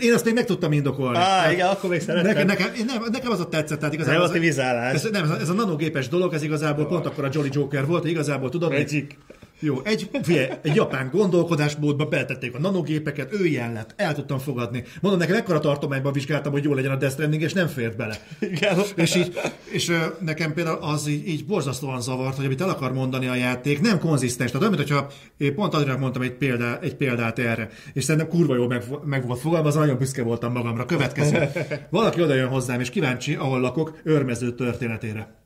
én 0.00 0.12
azt 0.12 0.24
még 0.24 0.34
meg 0.34 0.44
tudtam 0.44 0.72
indokolni. 0.72 1.18
Á, 1.18 1.52
igen, 1.52 1.68
akkor 1.68 1.90
még 1.90 2.00
szerettem. 2.00 2.32
Nekem, 2.32 2.46
nekem, 2.46 2.86
nem, 2.86 3.02
nekem 3.12 3.30
az 3.32 3.40
ott 3.40 3.50
tetszett, 3.50 3.78
tehát 3.78 3.94
igazából... 3.94 4.22
az- 4.22 4.28
Relativizálás. 4.28 4.94
Ez, 4.94 5.08
nem, 5.12 5.24
ez 5.24 5.30
a, 5.30 5.40
ez 5.40 5.48
a 5.48 5.52
nanogépes 5.52 6.08
dolog, 6.08 6.34
ez 6.34 6.42
igazából 6.42 6.86
pont 6.86 7.06
akkor 7.06 7.24
a 7.24 7.28
Jolly 7.32 7.48
Joker 7.52 7.86
volt, 7.86 8.04
igazából 8.04 8.48
tudod, 8.50 8.70
Magic. 8.72 9.14
Jó, 9.60 9.80
egy, 9.84 10.10
figyelj, 10.22 10.48
egy 10.62 10.74
japán 10.74 11.10
gondolkodásmódba 11.12 12.04
beletették 12.04 12.54
a 12.54 12.58
nanogépeket, 12.58 13.32
ő 13.32 13.44
ilyen 13.44 13.72
lett, 13.72 13.94
el 13.96 14.14
tudtam 14.14 14.38
fogadni. 14.38 14.84
Mondom, 15.00 15.20
nekem 15.20 15.36
ekkora 15.36 15.58
tartományban 15.58 16.12
vizsgáltam, 16.12 16.52
hogy 16.52 16.64
jó 16.64 16.74
legyen 16.74 16.90
a 16.90 16.96
Death 16.96 17.14
Stranding, 17.14 17.42
és 17.42 17.52
nem 17.52 17.66
fért 17.66 17.96
bele. 17.96 18.16
Igen. 18.40 18.78
És, 18.96 19.14
így, 19.14 19.40
és 19.70 19.92
nekem 20.20 20.54
például 20.54 20.78
az 20.80 21.06
így, 21.08 21.28
így 21.28 21.46
borzasztóan 21.46 22.00
zavart, 22.00 22.36
hogy 22.36 22.44
amit 22.44 22.60
el 22.60 22.68
akar 22.68 22.92
mondani 22.92 23.26
a 23.26 23.34
játék, 23.34 23.80
nem 23.80 23.98
konzisztens. 23.98 24.50
Tehát 24.50 24.66
olyan, 24.66 24.78
mintha 24.78 25.06
én 25.36 25.54
pont 25.54 25.74
Adriának 25.74 26.00
mondtam 26.00 26.22
egy, 26.22 26.32
példá, 26.32 26.78
egy 26.82 26.96
példát 26.96 27.38
erre, 27.38 27.68
és 27.92 28.04
szerintem 28.04 28.30
kurva 28.30 28.54
jól 28.54 28.66
meg, 28.66 28.84
meg 29.04 29.26
volt 29.26 29.40
fogalmazva, 29.40 29.80
nagyon 29.80 29.98
büszke 29.98 30.22
voltam 30.22 30.52
magamra. 30.52 30.84
Következő. 30.84 31.48
Valaki 31.90 32.22
oda 32.22 32.34
jön 32.34 32.48
hozzám, 32.48 32.80
és 32.80 32.90
kíváncsi, 32.90 33.34
ahol 33.34 33.60
lakok, 33.60 34.00
örmező 34.02 34.54
történetére. 34.54 35.42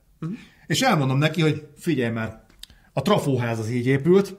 És 0.67 0.81
elmondom 0.81 1.17
neki, 1.17 1.41
hogy 1.41 1.67
figyelj 1.77 2.11
már, 2.11 2.47
a 2.93 3.01
trafóház 3.01 3.59
az 3.59 3.69
így 3.69 3.85
épült, 3.85 4.35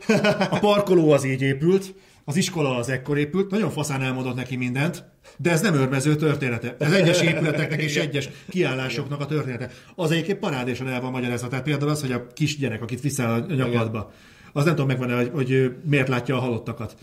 a 0.51 0.59
parkoló 0.59 1.11
az 1.11 1.24
így 1.24 1.42
épült, 1.42 1.94
az 2.24 2.36
iskola 2.36 2.76
az 2.76 2.88
ekkor 2.88 3.18
épült, 3.18 3.51
nagyon 3.51 3.70
faszán 3.70 4.03
elmondott 4.03 4.34
neki 4.34 4.57
mindent, 4.57 5.05
de 5.36 5.51
ez 5.51 5.61
nem 5.61 5.74
örmező 5.74 6.16
története. 6.16 6.76
Ez 6.78 6.92
egyes 6.92 7.22
épületeknek 7.22 7.82
és 7.82 7.96
egyes 7.96 8.28
kiállásoknak 8.48 9.20
a 9.20 9.26
története. 9.26 9.70
Az 9.94 10.11
egyébként 10.11 10.38
parádésen 10.38 10.88
el 10.88 11.01
van 11.01 11.11
magyarázva. 11.11 11.48
Tehát 11.48 11.64
például 11.64 11.90
az, 11.90 12.01
hogy 12.01 12.12
a 12.12 12.26
kisgyerek, 12.26 12.82
akit 12.82 13.01
viszel 13.01 13.32
a 13.32 13.55
nyakadba, 13.55 14.12
az 14.53 14.64
nem 14.64 14.74
tudom 14.74 14.86
megvan, 14.86 15.16
hogy, 15.16 15.30
hogy 15.34 15.76
miért 15.84 16.09
látja 16.09 16.36
a 16.36 16.40
halottakat. 16.40 16.96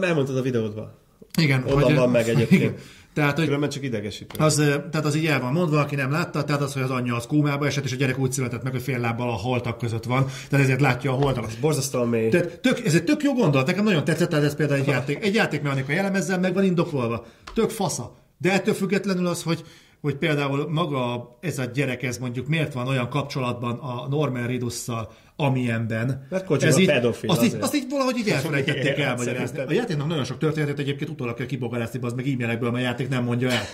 Elmondtad 0.00 0.36
a 0.36 0.42
videódban. 0.42 0.92
Igen. 1.38 1.62
Onnan 1.66 1.82
hogy- 1.82 1.94
van 1.94 2.10
meg 2.10 2.28
egyébként. 2.34 2.62
Igen. 2.62 2.74
Tehát, 3.14 3.36
hogy 3.36 3.44
Különben 3.44 3.68
csak 3.68 3.82
idegesítő. 3.82 4.44
az, 4.44 4.54
tehát 4.90 5.04
az 5.04 5.14
így 5.16 5.26
el 5.26 5.40
van 5.40 5.52
mondva, 5.52 5.80
aki 5.80 5.94
nem 5.94 6.10
látta, 6.10 6.44
tehát 6.44 6.60
az, 6.62 6.72
hogy 6.72 6.82
az 6.82 6.90
anyja 6.90 7.14
az 7.16 7.26
kómába 7.26 7.66
esett, 7.66 7.84
és 7.84 7.92
a 7.92 7.96
gyerek 7.96 8.18
úgy 8.18 8.32
született 8.32 8.62
meg, 8.62 8.72
hogy 8.72 8.82
fél 8.82 8.98
lábbal 8.98 9.28
a 9.28 9.32
haltak 9.36 9.78
között 9.78 10.04
van, 10.04 10.26
tehát 10.48 10.64
ezért 10.64 10.80
látja 10.80 11.12
a 11.12 11.14
holtakat. 11.14 11.58
Borzasztóan 11.60 12.08
mély. 12.08 12.28
Tehát 12.28 12.60
tök, 12.60 12.84
ez 12.84 12.94
egy 12.94 13.04
tök 13.04 13.22
jó 13.22 13.32
gondolat, 13.34 13.66
nekem 13.66 13.84
nagyon 13.84 14.04
tetszett, 14.04 14.28
tehát 14.28 14.44
ez 14.44 14.54
például 14.56 14.80
egy 14.80 14.86
játék, 14.86 15.24
egy 15.24 15.34
játékmechanika 15.34 15.92
jellemezzel 15.92 16.38
meg 16.38 16.54
van 16.54 16.64
indokolva. 16.64 17.26
Tök 17.54 17.70
fasza. 17.70 18.14
De 18.38 18.52
ettől 18.52 18.74
függetlenül 18.74 19.26
az, 19.26 19.42
hogy, 19.42 19.62
hogy 20.00 20.16
például 20.16 20.68
maga 20.70 21.28
ez 21.40 21.58
a 21.58 21.64
gyerek, 21.64 22.02
ez 22.02 22.18
mondjuk 22.18 22.46
miért 22.48 22.72
van 22.72 22.86
olyan 22.88 23.08
kapcsolatban 23.08 23.78
a 23.78 24.06
Norman 24.08 24.46
Reedusszal, 24.46 25.12
amilyenben. 25.40 26.26
Mert 26.30 26.44
Kojima 26.44 26.66
ez 26.66 26.78
így, 26.78 26.86
pedofil, 26.86 27.30
azt, 27.30 27.40
így, 27.42 27.46
azért. 27.46 27.62
azt 27.62 27.74
így 27.74 27.84
valahogy 27.88 28.16
így 28.16 28.28
elfelejtették 28.28 28.98
elmagyarázni. 29.08 29.58
A 29.58 29.72
játéknak 29.72 30.06
nagyon 30.06 30.24
sok 30.24 30.38
történetet 30.38 30.78
egyébként 30.78 31.10
utólag 31.10 31.34
kell 31.34 31.46
kibogarászni, 31.46 31.98
az 32.02 32.12
meg 32.12 32.26
e-mailekből, 32.26 32.70
mert 32.70 32.84
a 32.84 32.86
játék 32.86 33.08
nem 33.08 33.24
mondja 33.24 33.50
el. 33.50 33.64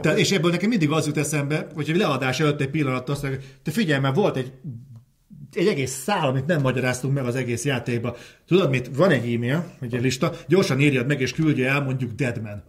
Tehát, 0.00 0.18
és 0.18 0.30
ebből 0.30 0.50
nekem 0.50 0.68
mindig 0.68 0.90
az 0.90 1.06
jut 1.06 1.16
eszembe, 1.16 1.66
hogy 1.74 1.90
egy 1.90 1.96
leadás 1.96 2.40
előtt 2.40 2.60
egy 2.60 2.70
pillanat 2.70 3.08
azt 3.08 3.22
mondja, 3.22 3.40
te 3.62 3.70
figyelj, 3.70 4.00
mert 4.00 4.14
volt 4.14 4.36
egy 4.36 4.52
egy 5.52 5.66
egész 5.66 5.92
szál, 5.92 6.28
amit 6.28 6.46
nem 6.46 6.60
magyaráztunk 6.60 7.14
meg 7.14 7.24
az 7.24 7.34
egész 7.34 7.64
játékba. 7.64 8.16
Tudod 8.46 8.70
mit? 8.70 8.96
Van 8.96 9.10
egy 9.10 9.34
e-mail, 9.34 9.74
egy 9.80 10.00
lista, 10.00 10.32
gyorsan 10.48 10.80
írjad 10.80 11.06
meg 11.06 11.20
és 11.20 11.32
küldje 11.32 11.68
el 11.68 11.80
mondjuk 11.80 12.12
Deadman. 12.12 12.62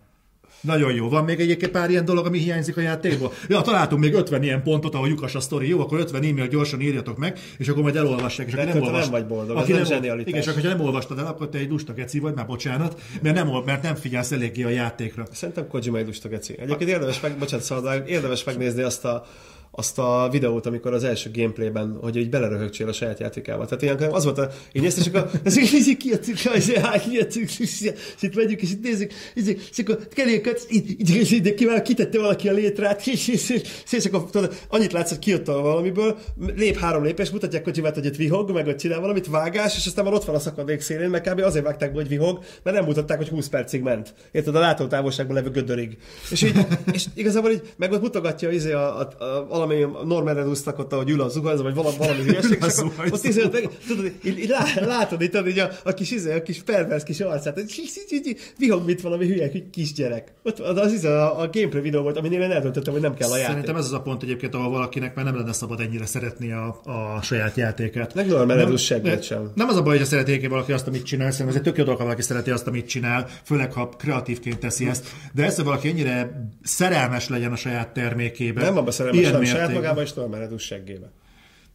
Nagyon 0.61 0.93
jó. 0.93 1.09
Van 1.09 1.23
még 1.23 1.39
egyébként 1.39 1.71
pár 1.71 1.89
ilyen 1.89 2.05
dolog, 2.05 2.25
ami 2.25 2.37
hiányzik 2.37 2.77
a 2.77 2.81
játékból? 2.81 3.33
Ja, 3.47 3.61
találtunk 3.61 4.01
még 4.01 4.13
50 4.13 4.43
ilyen 4.43 4.63
pontot, 4.63 4.95
ahol 4.95 5.07
lyukas 5.07 5.35
a 5.35 5.39
sztori. 5.39 5.67
Jó, 5.67 5.79
akkor 5.79 5.99
50 5.99 6.23
e-mail 6.23 6.47
gyorsan 6.47 6.81
írjatok 6.81 7.17
meg, 7.17 7.39
és 7.57 7.67
akkor 7.67 7.83
majd 7.83 7.95
elolvassák. 7.95 8.47
És 8.47 8.53
De 8.53 8.63
nem, 8.63 8.81
olvast, 8.81 9.01
nem 9.01 9.11
vagy 9.11 9.27
boldog, 9.27 9.57
aki 9.57 9.71
nem 9.71 9.81
nem. 9.81 10.19
Igen, 10.19 10.39
és 10.39 10.47
akkor, 10.47 10.61
ha 10.61 10.67
nem 10.67 10.79
olvastad 10.79 11.19
el, 11.19 11.25
akkor 11.25 11.49
te 11.49 11.57
egy 11.57 11.69
lusta 11.69 11.93
geci 11.93 12.19
vagy, 12.19 12.33
már 12.33 12.45
bocsánat, 12.45 13.01
mert 13.21 13.35
nem, 13.35 13.47
mert 13.65 13.81
nem 13.83 13.95
figyelsz 13.95 14.31
eléggé 14.31 14.63
a 14.63 14.69
játékra. 14.69 15.25
Szerintem 15.31 15.67
Kojima 15.67 15.97
egy 15.97 16.05
lusta 16.05 16.29
geci. 16.29 16.55
Egyébként 16.59 16.89
érdemes, 16.89 17.19
meg, 17.19 17.37
bocsánat, 17.37 17.65
szabad, 17.65 18.03
érdemes 18.07 18.43
megnézni 18.43 18.81
azt 18.81 19.05
a, 19.05 19.25
azt 19.71 19.99
a 19.99 20.27
videót, 20.31 20.65
amikor 20.65 20.93
az 20.93 21.03
első 21.03 21.31
gameplayben, 21.33 21.97
hogy 22.01 22.15
így 22.15 22.29
beleröhögcsél 22.29 22.87
a 22.87 22.93
saját 22.93 23.19
játékával. 23.19 23.65
Tehát 23.65 23.81
ilyen, 23.81 24.11
az 24.11 24.23
volt 24.23 24.37
a, 24.37 24.49
én 24.71 24.81
néztem, 24.81 25.03
és 25.03 25.09
akkor 25.09 25.39
ez 25.43 25.57
így, 25.57 25.73
így 25.73 25.97
kijátszunk, 25.97 26.37
és 26.55 26.71
kijátszunk, 27.01 27.59
és 27.59 27.93
itt 28.19 28.35
megyünk, 28.35 28.61
és 28.61 28.71
itt 28.71 28.83
nézzük, 28.83 29.11
és, 29.33 29.79
akkor 29.79 30.07
keréket, 30.07 30.65
így, 30.69 30.89
így, 30.89 31.09
így, 31.09 31.31
így, 31.31 31.45
így, 31.45 31.81
kitette 31.81 32.19
valaki 32.19 32.49
a 32.49 32.51
létrát, 32.51 33.07
és, 33.07 33.27
és, 33.27 33.49
és, 33.49 33.61
és, 33.91 34.05
akkor 34.05 34.29
tudod, 34.29 34.53
annyit 34.67 34.91
látsz, 34.91 35.09
hogy 35.09 35.19
kijött 35.19 35.47
a 35.47 35.61
valamiből, 35.61 36.17
lép 36.55 36.77
három 36.77 37.03
lépés, 37.03 37.29
mutatják 37.29 37.63
Kojimát, 37.63 37.93
hogy 37.93 38.05
itt 38.05 38.15
vihog, 38.15 38.51
meg 38.51 38.65
hogy 38.65 38.75
csinál 38.75 38.99
valamit, 38.99 39.27
vágás, 39.27 39.77
és 39.77 39.85
aztán 39.85 40.05
már 40.05 40.13
ott 40.13 40.25
van 40.25 40.35
a 40.35 40.39
szakadék 40.39 40.81
szélén, 40.81 41.09
meg 41.09 41.21
kb. 41.21 41.39
azért 41.39 41.65
vágták 41.65 41.91
be, 41.91 41.99
hogy 41.99 42.07
vihog, 42.07 42.43
mert 42.63 42.77
nem 42.77 42.85
mutatták, 42.85 43.17
hogy 43.17 43.27
20 43.27 43.47
percig 43.47 43.81
ment. 43.81 44.13
Érted, 44.31 44.55
a 44.55 44.59
látótávolságban 44.59 45.35
levő 45.35 45.49
gödörig. 45.49 45.97
És, 46.31 46.41
így, 46.41 46.57
és 46.93 47.05
igazából 47.13 47.51
így, 47.51 47.73
meg 47.77 47.91
ott 47.91 48.01
mutogatja 48.01 48.49
izé 48.49 48.71
a, 48.71 48.99
a, 48.99 49.23
a, 49.23 49.60
valami 49.67 50.05
Norman 50.05 50.33
Reedusnak 50.33 50.79
ott, 50.79 50.93
ahogy 50.93 51.09
ül 51.09 51.21
a 51.21 51.27
zuhanyzó, 51.27 51.63
vagy 51.63 51.75
valami, 51.75 51.95
valami 51.97 52.21
hülyeség, 52.23 52.63
és 52.67 52.77
akkor 52.77 53.11
ott 53.11 53.23
izé, 53.23 53.43
meg, 53.51 53.69
tudod, 53.87 54.11
így, 54.23 54.39
így 54.39 54.49
lá, 54.49 54.63
látod 54.85 55.21
itt, 55.21 55.47
így 55.47 55.59
a, 55.59 55.69
a 55.83 55.93
kis, 55.93 56.11
izé, 56.11 56.33
a 56.33 56.41
kis 56.41 56.61
pervers 56.61 57.03
kis 57.03 57.19
arcát, 57.19 57.53
hogy 57.53 57.63
így, 57.79 57.91
így, 58.09 58.27
így, 58.27 58.37
vihog, 58.57 58.85
mint 58.85 59.01
valami 59.01 59.27
hülye 59.27 59.51
kisgyerek. 59.71 60.33
Ott 60.43 60.59
az, 60.59 60.77
az 60.77 60.93
izé, 60.93 61.07
a, 61.07 61.39
a 61.39 61.49
gameplay 61.51 61.81
videó 61.81 62.01
volt, 62.01 62.17
aminél 62.17 62.41
én 62.41 62.51
eldöntöttem, 62.51 62.93
hogy 62.93 63.01
nem 63.01 63.15
kell 63.15 63.29
a 63.29 63.37
játék. 63.37 63.49
Szerintem 63.49 63.75
ez 63.75 63.85
az 63.85 63.93
a 63.93 64.01
pont 64.01 64.23
egyébként, 64.23 64.55
ahol 64.55 64.69
valakinek 64.69 65.15
már 65.15 65.25
nem 65.25 65.35
lenne 65.35 65.53
szabad 65.53 65.79
ennyire 65.79 66.05
szeretni 66.05 66.51
a, 66.51 66.81
a 66.83 67.21
saját 67.21 67.55
játékát. 67.55 68.13
Meg 68.13 68.27
Norman 68.27 68.57
Nem- 68.57 68.77
seggett 68.77 69.23
sem. 69.23 69.51
Nem 69.55 69.67
az 69.67 69.75
a 69.75 69.81
baj, 69.81 69.97
hogy 69.97 70.05
szeretnék 70.05 70.49
valaki 70.49 70.71
azt, 70.71 70.87
amit 70.87 71.03
csinál, 71.03 71.31
szerintem 71.31 71.47
ez 71.47 71.55
egy 71.55 71.61
tök 71.61 71.77
jó 71.77 71.83
dolog, 71.83 71.99
ha 71.99 72.05
valaki 72.05 72.21
szereti 72.21 72.49
azt, 72.49 72.67
amit 72.67 72.87
csinál, 72.87 73.27
főleg 73.43 73.73
ha 73.73 73.89
kreatívként 73.89 74.59
teszi 74.59 74.87
ezt. 74.87 75.07
De 75.33 75.43
ez, 75.43 75.55
hogy 75.55 75.65
valaki 75.65 75.87
ennyire 75.87 76.49
szerelmes 76.63 77.29
legyen 77.29 77.51
a 77.51 77.55
saját 77.55 77.93
termékébe. 77.93 78.61
Nem 78.61 78.77
abban 78.77 78.91
szerelmes, 78.91 79.21
ilyen 79.21 79.35
hanem 79.51 79.67
saját 79.67 79.67
mértékben. 79.67 79.81
magában 79.81 80.03
és 80.03 80.13
Norman 80.13 80.39
Reedus 80.39 80.63
seggébe. 80.63 81.11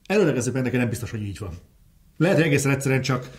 Előlegezőben 0.07 0.63
nekem 0.63 0.81
nem 0.81 0.89
biztos, 0.89 1.11
hogy 1.11 1.23
így 1.23 1.39
van. 1.39 1.51
Lehet, 2.17 2.37
hogy 2.37 2.47
egészen 2.47 2.73
egyszerűen 2.73 3.03
csak 3.03 3.31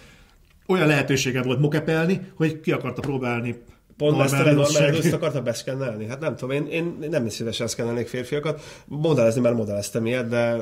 olyan 0.68 0.88
lehetősége 0.88 1.42
volt 1.42 1.60
mokepelni, 1.60 2.32
hogy 2.36 2.60
ki 2.60 2.72
akarta 2.72 3.02
próbálni 3.02 3.56
Pont 3.98 4.22
ezt 4.22 4.34
a 4.34 4.44
Reedus 4.44 5.12
akarta 5.12 5.42
beszkennelni? 5.42 6.08
Hát 6.08 6.20
nem 6.20 6.36
tudom, 6.36 6.56
én, 6.56 6.68
én 6.68 7.10
nem 7.10 7.30
szívesen 7.30 7.68
szkennelnék 7.68 8.08
férfiakat. 8.08 8.62
Modellezni 8.86 9.42
már 9.42 9.54
modelleztem 9.54 10.06
ilyet, 10.06 10.28
de 10.28 10.56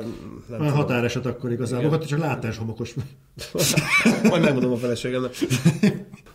nem 0.50 0.62
A 0.62 0.70
határeset 0.70 1.26
akkor 1.26 1.52
igazából, 1.52 1.90
hát 1.90 2.08
csak 2.08 2.20
látás 2.20 2.58
homokos. 2.58 2.94
Majd 4.30 4.44
megmondom 4.44 4.72
a 4.72 4.76
feleségemnek. 4.76 5.32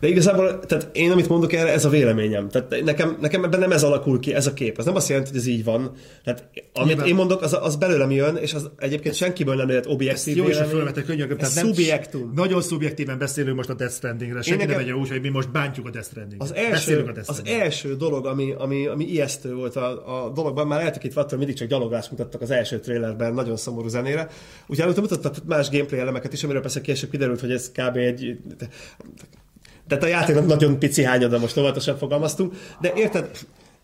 De 0.00 0.08
igazából, 0.08 0.58
tehát 0.60 0.88
én 0.92 1.10
amit 1.10 1.28
mondok 1.28 1.52
erre, 1.52 1.72
ez 1.72 1.84
a 1.84 1.88
véleményem. 1.88 2.48
Tehát 2.48 2.82
nekem, 2.84 3.16
nekem 3.20 3.44
ebben 3.44 3.60
nem 3.60 3.72
ez 3.72 3.82
alakul 3.82 4.20
ki, 4.20 4.34
ez 4.34 4.46
a 4.46 4.52
kép. 4.52 4.78
Ez 4.78 4.84
nem 4.84 4.94
azt 4.94 5.08
jelenti, 5.08 5.30
hogy 5.30 5.38
ez 5.38 5.46
így 5.46 5.64
van. 5.64 5.92
Tehát 6.24 6.48
amit 6.72 6.88
Nyilván. 6.88 7.06
én 7.06 7.14
mondok, 7.14 7.42
az, 7.42 7.56
az 7.60 7.76
belőlem 7.76 8.10
jön, 8.10 8.36
és 8.36 8.54
az 8.54 8.70
egyébként 8.78 9.14
senkiből 9.14 9.54
nem 9.54 9.68
lehet 9.68 9.86
objektív 9.86 10.36
Jó 10.36 10.48
is 10.48 10.58
a 10.58 10.64
fölvetett 10.64 11.04
könyörgöm. 11.04 11.36
Tehát 11.36 11.54
nem- 11.54 11.66
szubjektum. 11.66 12.32
Nagyon 12.34 12.62
szubjektíven 12.62 13.18
beszélünk 13.18 13.56
most 13.56 13.68
a 13.68 13.74
Death 13.74 13.94
Strandingre. 13.94 14.42
Senki 14.42 14.64
nekem- 14.64 14.76
nem 14.76 14.86
vegye 14.86 14.96
úgy, 14.96 15.08
hogy 15.08 15.20
mi 15.20 15.28
most 15.28 15.50
bántjuk 15.50 15.86
a 15.86 15.90
Death 15.90 16.08
Strandinget. 16.08 16.42
Az 16.42 16.52
Beszélünk 16.70 17.06
első, 17.06 17.10
a 17.10 17.12
Death 17.12 17.30
az 17.30 17.42
első 17.44 17.96
dolog, 17.96 18.26
ami, 18.26 18.54
ami, 18.58 18.86
ami 18.86 19.04
ijesztő 19.04 19.54
volt 19.54 19.76
a, 19.76 20.24
a 20.24 20.28
dologban, 20.28 20.66
már 20.66 20.80
eltekintve 20.80 21.20
attól, 21.20 21.38
mindig 21.38 21.56
csak 21.56 21.68
gyalogást 21.68 22.10
mutattak 22.10 22.40
az 22.40 22.50
első 22.50 22.78
trailerben, 22.78 23.34
nagyon 23.34 23.56
szomorú 23.56 23.88
zenére. 23.88 24.28
Úgyhogy 24.60 24.80
előtte 24.80 25.00
mutattak 25.00 25.34
más 25.46 25.70
gameplay 25.70 26.00
elemeket 26.00 26.32
is, 26.32 26.44
amiről 26.44 26.62
persze 26.62 26.80
később 26.80 27.10
kiderült, 27.10 27.40
hogy 27.40 27.52
ez 27.52 27.70
kb. 27.70 27.96
egy... 27.96 28.38
Tehát 29.90 30.04
a 30.04 30.08
játéknak 30.08 30.46
nagyon 30.46 30.78
pici 30.78 31.04
hányada, 31.04 31.38
most 31.38 31.56
óvatosan 31.56 31.98
fogalmaztunk, 31.98 32.54
de 32.80 32.92
érted, 32.96 33.30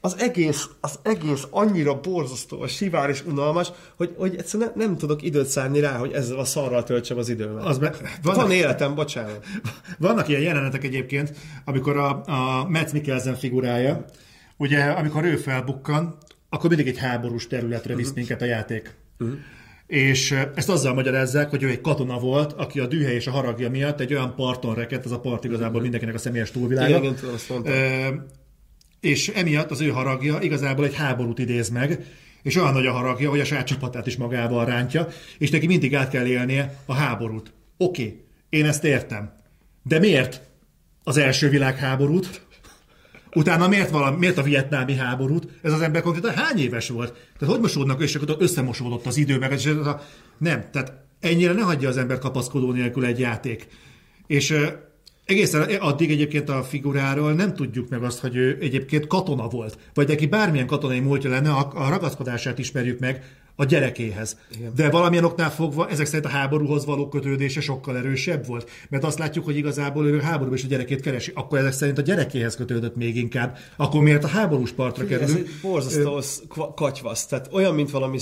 az 0.01 0.17
egész, 0.19 0.69
az 0.81 0.99
egész 1.03 1.47
annyira 1.51 2.01
borzasztó, 2.01 2.67
sivár 2.67 3.11
és 3.11 3.25
unalmas, 3.25 3.73
hogy, 3.97 4.15
hogy 4.19 4.37
egyszerűen 4.37 4.73
nem, 4.75 4.89
nem 4.89 4.97
tudok 4.99 5.23
időt 5.23 5.47
szállni 5.47 5.81
rá, 5.81 5.97
hogy 5.97 6.13
ezzel 6.13 6.39
a 6.39 6.45
szarral 6.45 6.85
töltsem 6.85 7.19
az 7.19 7.29
időmet. 7.29 7.65
Az 7.65 7.79
Van, 8.23 8.35
vannak, 8.35 8.53
életem, 8.53 8.95
bocsánat. 8.95 9.45
vannak 9.99 10.29
ilyen 10.29 10.41
jelenetek 10.41 10.85
egyébként, 10.85 11.33
amikor 11.65 11.97
a, 11.97 12.23
a 12.27 12.69
Matt 12.69 12.93
Mikkelsen 12.93 13.35
figurája, 13.35 14.05
ugye 14.57 14.83
amikor 14.83 15.25
ő 15.25 15.37
felbukkan, 15.37 16.17
akkor 16.49 16.69
mindig 16.69 16.89
egy 16.89 16.99
háborús 16.99 17.47
területre 17.47 17.95
visz 17.95 18.13
minket 18.13 18.43
a 18.43 18.45
játék. 18.45 18.95
És 19.87 20.35
ezt 20.55 20.69
azzal 20.69 20.95
magyarázzák, 20.95 21.51
hogy 21.51 21.63
ő 21.63 21.69
egy 21.69 21.81
katona 21.81 22.19
volt, 22.19 22.53
aki 22.53 22.81
a 22.81 22.87
dühe 22.87 23.15
és 23.15 23.27
a 23.27 23.31
haragja 23.31 23.71
miatt 23.71 24.01
egy 24.01 24.15
olyan 24.15 24.35
parton 24.35 24.75
rekedt, 24.75 25.05
ez 25.05 25.11
a 25.11 25.21
part 25.21 25.45
igazából 25.45 25.81
mindenkinek 25.81 26.15
a 26.15 26.19
személyes 26.19 26.51
túlvilága. 26.51 26.99
Igen, 26.99 27.17
azt 27.35 27.49
mondtam. 27.49 27.75
És 29.01 29.29
emiatt 29.29 29.71
az 29.71 29.81
ő 29.81 29.89
haragja 29.89 30.39
igazából 30.41 30.85
egy 30.85 30.95
háborút 30.95 31.39
idéz 31.39 31.69
meg, 31.69 32.05
és 32.43 32.57
olyan 32.57 32.73
nagy 32.73 32.87
a 32.87 32.93
haragja, 32.93 33.31
hogy 33.31 33.41
a 33.41 33.45
saját 33.45 33.67
csapatát 33.67 34.07
is 34.07 34.17
magával 34.17 34.65
rántja, 34.65 35.09
és 35.39 35.51
neki 35.51 35.67
mindig 35.67 35.95
át 35.95 36.11
kell 36.11 36.27
élnie 36.27 36.79
a 36.87 36.95
háborút. 36.95 37.53
Oké, 37.77 38.03
okay, 38.03 38.25
én 38.49 38.65
ezt 38.65 38.85
értem. 38.85 39.33
De 39.83 39.99
miért 39.99 40.41
az 41.05 41.17
első 41.17 41.49
világháborút? 41.49 42.46
Utána 43.37 43.69
miért, 43.69 43.91
valami, 43.91 44.17
miért 44.17 44.39
a 44.39 44.43
vietnámi 44.43 44.95
háborút? 44.95 45.49
Ez 45.63 45.73
az 45.73 45.81
ember 45.81 46.03
konkrétan 46.03 46.35
hány 46.35 46.59
éves 46.59 46.89
volt? 46.89 47.13
Tehát 47.39 47.55
hogy 47.55 47.63
mosódnak, 47.63 48.03
és 48.03 48.15
akkor 48.15 48.37
összemosódott 48.39 49.07
az 49.07 49.17
idő, 49.17 49.39
meg 49.39 49.53
és 49.53 49.67
a... 49.67 50.01
nem, 50.39 50.65
tehát 50.73 50.93
ennyire 51.21 51.53
ne 51.53 51.63
hagyja 51.63 51.89
az 51.89 51.97
ember 51.97 52.19
kapaszkodó 52.19 52.73
nélkül 52.73 53.05
egy 53.05 53.19
játék. 53.19 53.67
És 54.27 54.55
egészen 55.25 55.63
addig 55.81 56.11
egyébként 56.11 56.49
a 56.49 56.63
figuráról 56.63 57.33
nem 57.33 57.55
tudjuk 57.55 57.89
meg 57.89 58.03
azt, 58.03 58.19
hogy 58.19 58.37
ő 58.37 58.59
egyébként 58.61 59.07
katona 59.07 59.49
volt, 59.49 59.79
vagy 59.95 60.09
neki 60.09 60.27
bármilyen 60.27 60.67
katonai 60.67 61.01
múltja 61.01 61.31
lenne, 61.31 61.51
a, 61.51 61.71
a 61.75 61.89
ragaszkodását 61.89 62.59
ismerjük 62.59 62.99
meg, 62.99 63.25
a 63.57 63.65
gyerekéhez. 63.65 64.37
Igen. 64.57 64.73
De 64.77 64.91
valamilyen 64.91 65.25
oknál 65.25 65.51
fogva 65.51 65.89
ezek 65.89 66.07
szerint 66.07 66.25
a 66.25 66.29
háborúhoz 66.29 66.85
való 66.85 67.09
kötődése 67.09 67.61
sokkal 67.61 67.97
erősebb 67.97 68.47
volt. 68.47 68.71
Mert 68.89 69.05
azt 69.05 69.19
látjuk, 69.19 69.45
hogy 69.45 69.57
igazából 69.57 70.07
ő 70.07 70.21
háborúban 70.21 70.57
is 70.59 70.65
a 70.65 70.67
gyerekét 70.67 71.01
keresi. 71.01 71.33
Akkor 71.35 71.59
ezek 71.59 71.73
szerint 71.73 71.99
a 71.99 72.03
gyerekéhez 72.03 72.57
kötődött 72.57 72.97
még 72.97 73.17
inkább. 73.17 73.59
Akkor 73.77 74.03
miért 74.03 74.25
a 74.25 74.27
háborús 74.27 74.71
partra 74.71 75.07
kerül? 75.07 75.25
Ez 75.25 75.35
egy 75.35 75.49
borzasztó 75.63 76.21
katyvasz. 76.75 77.27
Tehát 77.27 77.49
olyan, 77.53 77.75
mint 77.75 77.91
valami 77.91 78.19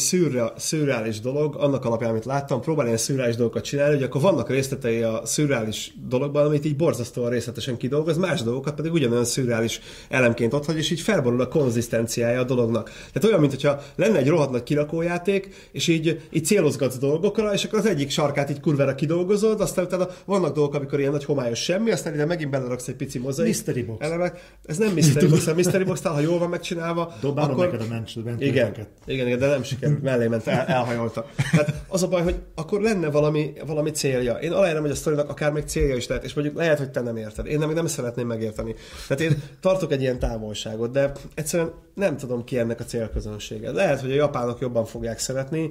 szürreális 0.57 1.21
dolog, 1.21 1.57
annak 1.57 1.85
alapján, 1.85 2.11
amit 2.11 2.25
láttam, 2.25 2.61
próbál 2.61 2.87
ilyen 2.87 2.99
szürreális 2.99 3.37
dolgokat 3.37 3.65
csinálni, 3.65 3.95
hogy 3.95 4.03
akkor 4.03 4.21
vannak 4.21 4.51
részletei 4.51 5.03
a 5.03 5.21
szürreális 5.25 5.93
dologban, 6.09 6.47
amit 6.47 6.65
így 6.65 6.77
borzasztóan 6.77 7.31
részletesen 7.31 7.77
kidolgoz, 7.77 8.17
más 8.17 8.43
dolgokat 8.43 8.75
pedig 8.75 8.93
ugyanolyan 8.93 9.25
szürreális 9.25 9.81
elemként 10.09 10.53
ott 10.55 10.65
hagy, 10.65 10.77
és 10.77 10.91
így 10.91 11.01
felborul 11.01 11.41
a 11.41 11.49
konzisztenciája 11.49 12.41
a 12.41 12.45
dolognak. 12.45 12.91
Tehát 13.13 13.25
olyan, 13.25 13.41
mintha 13.41 13.83
lenne 13.97 14.19
egy 14.19 14.29
rohadt 14.29 14.51
nagy 14.51 14.63
kirakóját, 14.63 15.23
játék, 15.27 15.69
és 15.73 15.89
így, 15.89 16.21
így 16.31 16.45
célozgatsz 16.45 16.99
dolgokra, 16.99 17.53
és 17.53 17.65
akkor 17.65 17.79
az 17.79 17.87
egyik 17.87 18.11
sarkát 18.11 18.51
így 18.51 18.61
kurvára 18.61 18.95
kidolgozod, 18.95 19.61
aztán 19.61 19.85
utána 19.85 20.09
vannak 20.25 20.55
dolgok, 20.55 20.75
amikor 20.75 21.01
ilyen 21.01 21.13
nagy 21.13 21.25
homályos 21.25 21.63
semmi, 21.63 21.91
aztán 21.91 22.15
ide 22.15 22.25
megint 22.25 22.51
beleraksz 22.51 22.89
egy 22.89 22.95
pici 22.95 23.19
mozaik. 23.19 23.49
Mystery 23.49 23.83
box. 23.83 24.05
Elemek. 24.05 24.55
Ez 24.65 24.77
nem 24.77 24.93
mystery 24.93 25.27
box, 25.27 25.47
a 25.47 25.55
mystery 25.55 25.85
box 25.85 26.03
ha 26.03 26.21
jól 26.21 26.39
van 26.39 26.49
megcsinálva, 26.49 27.15
Dobálom 27.21 27.51
akkor... 27.51 27.65
neked 27.65 27.81
a 27.81 27.89
mencs, 27.89 28.17
igen, 28.39 28.75
igen, 29.07 29.27
igen, 29.27 29.39
de 29.39 29.47
nem 29.47 29.63
sikerült, 29.63 30.03
mellé 30.03 30.27
ment, 30.27 30.47
el, 30.47 30.67
elhajolta. 30.67 31.27
Hát 31.37 31.83
az 31.89 32.03
a 32.03 32.09
baj, 32.09 32.23
hogy 32.23 32.37
akkor 32.55 32.81
lenne 32.81 33.11
valami, 33.11 33.53
valami 33.67 33.91
célja. 33.91 34.35
Én 34.35 34.53
aláírom, 34.53 34.83
hogy 34.83 34.91
a 34.91 34.95
sztorinak 34.95 35.29
akár 35.29 35.53
még 35.53 35.63
célja 35.65 35.97
is 35.97 36.07
lehet, 36.07 36.25
és 36.25 36.35
mondjuk 36.35 36.57
lehet, 36.57 36.79
hogy 36.79 36.91
te 36.91 37.01
nem 37.01 37.17
érted. 37.17 37.47
Én 37.47 37.59
nem, 37.59 37.73
nem 37.73 37.87
szeretném 37.87 38.27
megérteni. 38.27 38.75
Tehát 39.09 39.23
én 39.23 39.43
tartok 39.61 39.93
egy 39.93 40.01
ilyen 40.01 40.19
távolságot, 40.19 40.91
de 40.91 41.13
egyszerűen 41.35 41.73
nem 41.95 42.17
tudom 42.17 42.45
ki 42.45 42.59
ennek 42.59 42.81
a 42.81 42.85
célközönsége. 42.85 43.73
Lehet, 43.73 44.01
hogy 44.01 44.11
a 44.11 44.15
japánok 44.15 44.61
jobban 44.61 44.85
fogják 44.85 45.14
szeretni. 45.19 45.71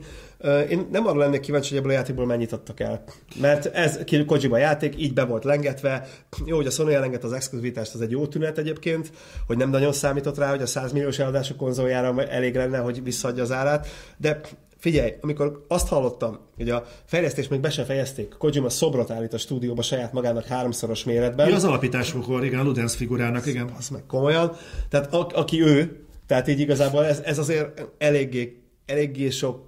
Én 0.69 0.87
nem 0.91 1.07
arra 1.07 1.17
lennék 1.17 1.39
kíváncsi, 1.39 1.69
hogy 1.69 1.77
ebből 1.77 1.91
a 1.91 1.93
játékból 1.93 2.25
mennyit 2.25 2.51
adtak 2.51 2.79
el. 2.79 3.03
Mert 3.41 3.65
ez 3.65 3.99
Kojima 4.25 4.57
játék, 4.57 5.01
így 5.01 5.13
be 5.13 5.23
volt 5.23 5.43
lengetve. 5.43 6.07
Jó, 6.45 6.55
hogy 6.55 6.67
a 6.67 6.69
Sony 6.69 6.93
elengedte 6.93 7.27
az 7.27 7.33
exkluzivitást, 7.33 7.93
az 7.93 8.01
egy 8.01 8.11
jó 8.11 8.27
tünet 8.27 8.57
egyébként, 8.57 9.11
hogy 9.47 9.57
nem 9.57 9.69
nagyon 9.69 9.93
számított 9.93 10.37
rá, 10.37 10.49
hogy 10.49 10.61
a 10.61 10.65
100 10.65 10.91
milliós 10.91 11.19
eladású 11.19 11.55
konzoljára 11.55 12.23
elég 12.23 12.55
lenne, 12.55 12.77
hogy 12.77 13.03
visszaadja 13.03 13.43
az 13.43 13.51
árát. 13.51 13.87
De 14.17 14.41
Figyelj, 14.83 15.13
amikor 15.21 15.65
azt 15.67 15.87
hallottam, 15.87 16.39
hogy 16.55 16.69
a 16.69 16.85
fejlesztés 17.05 17.47
még 17.47 17.59
be 17.59 17.69
sem 17.69 17.85
fejezték, 17.85 18.35
Kojima 18.37 18.69
szobrot 18.69 19.11
állít 19.11 19.33
a 19.33 19.37
stúdióba 19.37 19.81
saját 19.81 20.13
magának 20.13 20.45
háromszoros 20.45 21.03
méretben. 21.03 21.47
Mi 21.47 21.53
az 21.53 21.63
alapításukor, 21.63 22.43
igen, 22.43 22.59
a 22.59 22.63
Ludens 22.63 22.95
figurának, 22.95 23.45
igen. 23.45 23.69
Az 23.77 23.89
meg 23.89 24.05
komolyan. 24.07 24.55
Tehát 24.89 25.13
a, 25.13 25.27
aki 25.33 25.61
ő, 25.61 26.05
tehát 26.27 26.47
így 26.47 26.59
igazából 26.59 27.05
ez, 27.05 27.19
ez 27.19 27.37
azért 27.37 27.87
eléggé, 27.97 28.62
eléggé 28.85 29.29
sok 29.29 29.65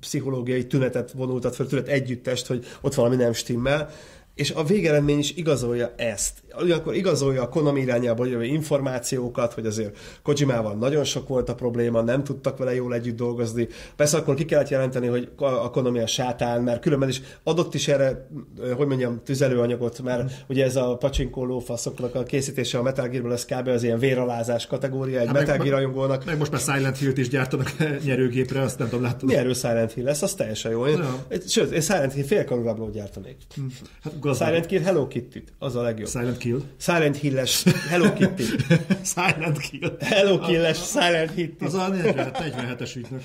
pszichológiai 0.00 0.66
tünetet 0.66 1.12
vonultat 1.12 1.54
fel, 1.54 1.66
tünet 1.66 1.88
együttest, 1.88 2.46
hogy 2.46 2.64
ott 2.80 2.94
valami 2.94 3.16
nem 3.16 3.32
stimmel, 3.32 3.90
és 4.34 4.50
a 4.50 4.64
végeredmény 4.64 5.18
is 5.18 5.36
igazolja 5.36 5.94
ezt. 5.96 6.42
Ugyanakkor 6.62 6.94
igazolja 6.94 7.42
a 7.42 7.48
Konami 7.48 7.80
irányába 7.80 8.24
jövő 8.24 8.44
információkat, 8.44 9.52
hogy 9.52 9.66
azért 9.66 9.98
Kojimával 10.22 10.74
nagyon 10.74 11.04
sok 11.04 11.28
volt 11.28 11.48
a 11.48 11.54
probléma, 11.54 12.00
nem 12.00 12.24
tudtak 12.24 12.58
vele 12.58 12.74
jól 12.74 12.94
együtt 12.94 13.16
dolgozni. 13.16 13.68
Persze 13.96 14.16
akkor 14.16 14.34
ki 14.34 14.44
kellett 14.44 14.68
jelenteni, 14.68 15.06
hogy 15.06 15.28
a 15.36 15.70
Konami 15.70 15.98
a 15.98 16.06
sátán, 16.06 16.62
mert 16.62 16.80
különben 16.80 17.08
is 17.08 17.22
adott 17.42 17.74
is 17.74 17.88
erre, 17.88 18.28
hogy 18.76 18.86
mondjam, 18.86 19.20
tüzelőanyagot, 19.24 20.02
mert 20.02 20.22
mm. 20.22 20.26
ugye 20.48 20.64
ez 20.64 20.76
a 20.76 20.96
pacsinkó 20.96 21.44
lófaszoknak 21.44 22.14
a 22.14 22.22
készítése 22.22 22.78
a 22.78 22.82
Metal 22.82 23.08
Gear-ből, 23.08 23.32
ez 23.32 23.44
kb. 23.44 23.68
az 23.68 23.82
ilyen 23.82 23.98
véralázás 23.98 24.66
kategória, 24.66 25.20
egy 25.20 25.26
hát 25.26 25.34
Metal 25.34 25.56
Gear 25.56 25.70
rajongónak. 25.70 26.24
Meg 26.24 26.38
most 26.38 26.50
már 26.50 26.60
Silent 26.60 26.98
Hill-t 26.98 27.18
is 27.18 27.28
gyártanak 27.28 27.72
nyerőgépre, 28.04 28.60
azt 28.60 28.78
nem 28.78 28.88
tudom. 28.88 29.10
Mi 29.22 29.36
erről 29.36 29.54
Silent 29.54 29.92
Hill 29.92 30.04
lesz? 30.04 30.22
Az 30.22 30.34
teljesen 30.34 30.70
jó. 30.70 30.86
Én, 30.86 30.98
ja. 30.98 31.38
Sőt, 31.46 31.70
én 31.70 31.80
Silent 31.80 32.12
Hill 32.12 32.24
fél 32.24 32.44
gyártanék. 32.92 33.36
Mm. 33.60 33.66
Hát, 34.02 34.36
Silent 34.36 34.66
Kill 34.66 34.82
Hello 34.82 35.08
kitty 35.08 35.42
az 35.58 35.76
a 35.76 35.82
legjobb. 35.82 36.08
Silent 36.08 36.36
Kill. 36.48 36.62
Silent 36.76 37.16
Hill-es 37.16 37.64
Hello 37.88 38.12
Kitty. 38.12 38.42
Silent 39.14 39.58
Kill. 39.58 39.96
Hello 40.00 40.38
Kill-es 40.38 40.78
Silent 40.78 41.34
Kitty. 41.34 41.64
Az 41.64 41.74
a 41.74 41.90
47-es 41.90 42.96
ügynök. 42.96 43.22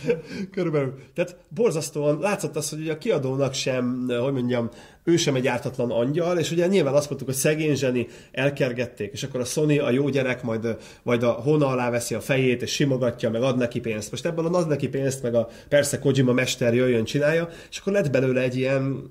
Körülbelül. 0.52 0.94
Tehát 1.14 1.36
borzasztóan 1.50 2.20
látszott 2.20 2.56
az, 2.56 2.70
hogy 2.70 2.90
a 2.90 2.98
kiadónak 2.98 3.54
sem, 3.54 4.06
hogy 4.22 4.34
mondjam, 4.34 4.70
ő 5.04 5.16
sem 5.16 5.36
egy 5.36 5.48
ártatlan 5.48 5.92
angyal, 5.92 6.38
és 6.38 6.52
ugye 6.52 6.68
nyilván 6.68 6.94
azt 6.94 7.08
mondtuk, 7.08 7.28
hogy 7.28 7.38
szegény 7.38 7.76
zseni 7.76 8.08
elkergették, 8.32 9.12
és 9.14 9.24
akkor 9.24 9.40
a 9.40 9.46
Sony, 9.46 9.80
a 9.80 9.90
jó 9.90 10.10
gyerek 10.10 10.44
majd, 10.44 10.78
majd 11.04 11.24
a 11.24 11.32
hona 11.32 11.68
alá 11.68 11.90
veszi 11.90 12.16
a 12.16 12.20
fejét, 12.20 12.62
és 12.62 12.72
simogatja, 12.72 13.30
meg 13.30 13.42
ad 13.42 13.58
neki 13.58 13.80
pénzt. 13.80 14.12
Most 14.12 14.26
ebben 14.26 14.46
ad 14.46 14.68
neki 14.68 14.88
pénzt, 14.88 15.24
meg 15.24 15.36
a 15.36 15.50
persze 15.70 16.00
Kojima 16.00 16.34
mester 16.34 16.74
jöjjön, 16.74 17.04
csinálja, 17.04 17.50
és 17.70 17.78
akkor 17.78 17.94
lett 17.94 18.12
belőle 18.12 18.42
egy 18.42 18.58
ilyen, 18.58 19.10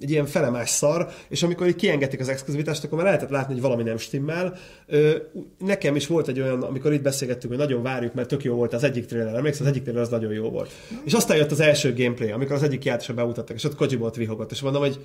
egy 0.00 0.10
ilyen 0.10 0.26
felemás 0.26 0.70
szar, 0.70 1.08
és 1.28 1.42
amikor 1.42 1.66
így 1.66 1.76
kiengedték 1.76 2.20
az 2.20 2.28
exkluzivitást, 2.28 2.84
akkor 2.84 2.96
már 2.96 3.06
lehetett 3.06 3.30
látni, 3.30 3.52
hogy 3.52 3.62
valami 3.62 3.82
nem 3.82 3.96
stimmel. 3.96 4.56
Nekem 5.58 5.96
is 5.96 6.06
volt 6.06 6.28
egy 6.28 6.40
olyan, 6.40 6.62
amikor 6.62 6.92
itt 6.92 7.02
beszélgettünk, 7.02 7.52
hogy 7.52 7.62
nagyon 7.62 7.82
várjuk, 7.82 8.14
mert 8.14 8.28
tök 8.28 8.44
jó 8.44 8.54
volt 8.54 8.72
az 8.72 8.84
egyik 8.84 9.06
trailer, 9.06 9.34
emlékszel, 9.34 9.62
az 9.62 9.70
egyik 9.70 9.82
trailer 9.82 10.02
az 10.02 10.08
nagyon 10.08 10.32
jó 10.32 10.50
volt. 10.50 10.70
És 11.04 11.12
aztán 11.12 11.36
jött 11.36 11.50
az 11.50 11.60
első 11.60 11.94
gameplay, 11.94 12.30
amikor 12.30 12.56
az 12.56 12.62
egyik 12.62 12.84
játékosra 12.84 13.14
bemutattak, 13.14 13.56
és 13.56 13.64
ott 13.64 13.74
Kojima 13.74 14.06
ott 14.06 14.14
vihogott, 14.14 14.50
és 14.50 14.60
mondom, 14.60 14.82
hogy 14.82 14.98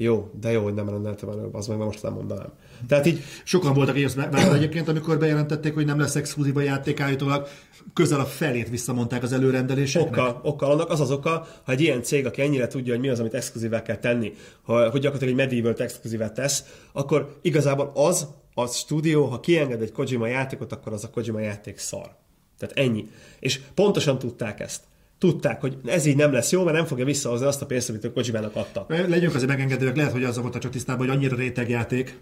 jó, 0.00 0.30
de 0.40 0.50
jó, 0.50 0.62
hogy 0.62 0.74
nem 0.74 0.88
rendeltem 0.88 1.28
elő, 1.28 1.48
az 1.52 1.66
meg 1.66 1.78
most 1.78 2.02
nem 2.02 2.12
mondanám. 2.12 2.52
Tehát 2.88 3.06
így 3.06 3.22
sokan 3.44 3.74
voltak 3.74 3.98
így 3.98 4.16
mert 4.16 4.52
egyébként, 4.52 4.88
amikor 4.88 5.18
bejelentették, 5.18 5.74
hogy 5.74 5.84
nem 5.84 5.98
lesz 5.98 6.14
exkluzív 6.14 6.56
a 6.56 6.60
játék, 6.60 7.00
állítólag 7.00 7.48
közel 7.94 8.20
a 8.20 8.24
felét 8.24 8.68
visszamondták 8.68 9.22
az 9.22 9.32
előrendeléseknek. 9.32 10.20
Oka, 10.20 10.40
oka, 10.42 10.68
annak 10.68 10.90
az 10.90 11.00
az 11.00 11.10
oka, 11.10 11.46
ha 11.64 11.72
egy 11.72 11.80
ilyen 11.80 12.02
cég, 12.02 12.26
aki 12.26 12.42
ennyire 12.42 12.66
tudja, 12.66 12.92
hogy 12.92 13.02
mi 13.02 13.08
az, 13.08 13.20
amit 13.20 13.34
exkluzívvel 13.34 13.82
kell 13.82 13.96
tenni, 13.96 14.32
ha, 14.62 14.90
hogy 14.90 15.00
gyakorlatilag 15.00 15.38
egy 15.38 15.46
medieval 15.46 15.74
exkluzívet 15.78 16.34
tesz, 16.34 16.64
akkor 16.92 17.38
igazából 17.42 17.90
az, 17.94 18.26
a 18.54 18.66
stúdió, 18.66 19.24
ha 19.24 19.40
kienged 19.40 19.82
egy 19.82 19.92
Kojima 19.92 20.26
játékot, 20.26 20.72
akkor 20.72 20.92
az 20.92 21.04
a 21.04 21.10
Kojima 21.10 21.40
játék 21.40 21.78
szar. 21.78 22.16
Tehát 22.58 22.76
ennyi. 22.76 23.08
És 23.40 23.60
pontosan 23.74 24.18
tudták 24.18 24.60
ezt 24.60 24.80
tudták, 25.18 25.60
hogy 25.60 25.76
ez 25.84 26.06
így 26.06 26.16
nem 26.16 26.32
lesz 26.32 26.52
jó, 26.52 26.64
mert 26.64 26.76
nem 26.76 26.86
fogja 26.86 27.04
visszahozni 27.04 27.46
azt 27.46 27.62
a 27.62 27.66
pénzt, 27.66 27.88
amit 27.88 28.04
a 28.04 28.12
Kojimának 28.12 28.56
adtak. 28.56 28.88
Legyünk 29.08 29.34
azért 29.34 29.50
megengedőek, 29.50 29.96
lehet, 29.96 30.12
hogy 30.12 30.24
az 30.24 30.38
volt 30.38 30.58
csak 30.58 30.70
tisztában, 30.70 31.06
hogy 31.06 31.16
annyira 31.16 31.36
rétegjáték, 31.36 32.18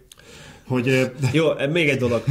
hogy... 0.67 1.13
Jó, 1.33 1.49
még 1.71 1.89
egy 1.89 1.99
dolog. 1.99 2.25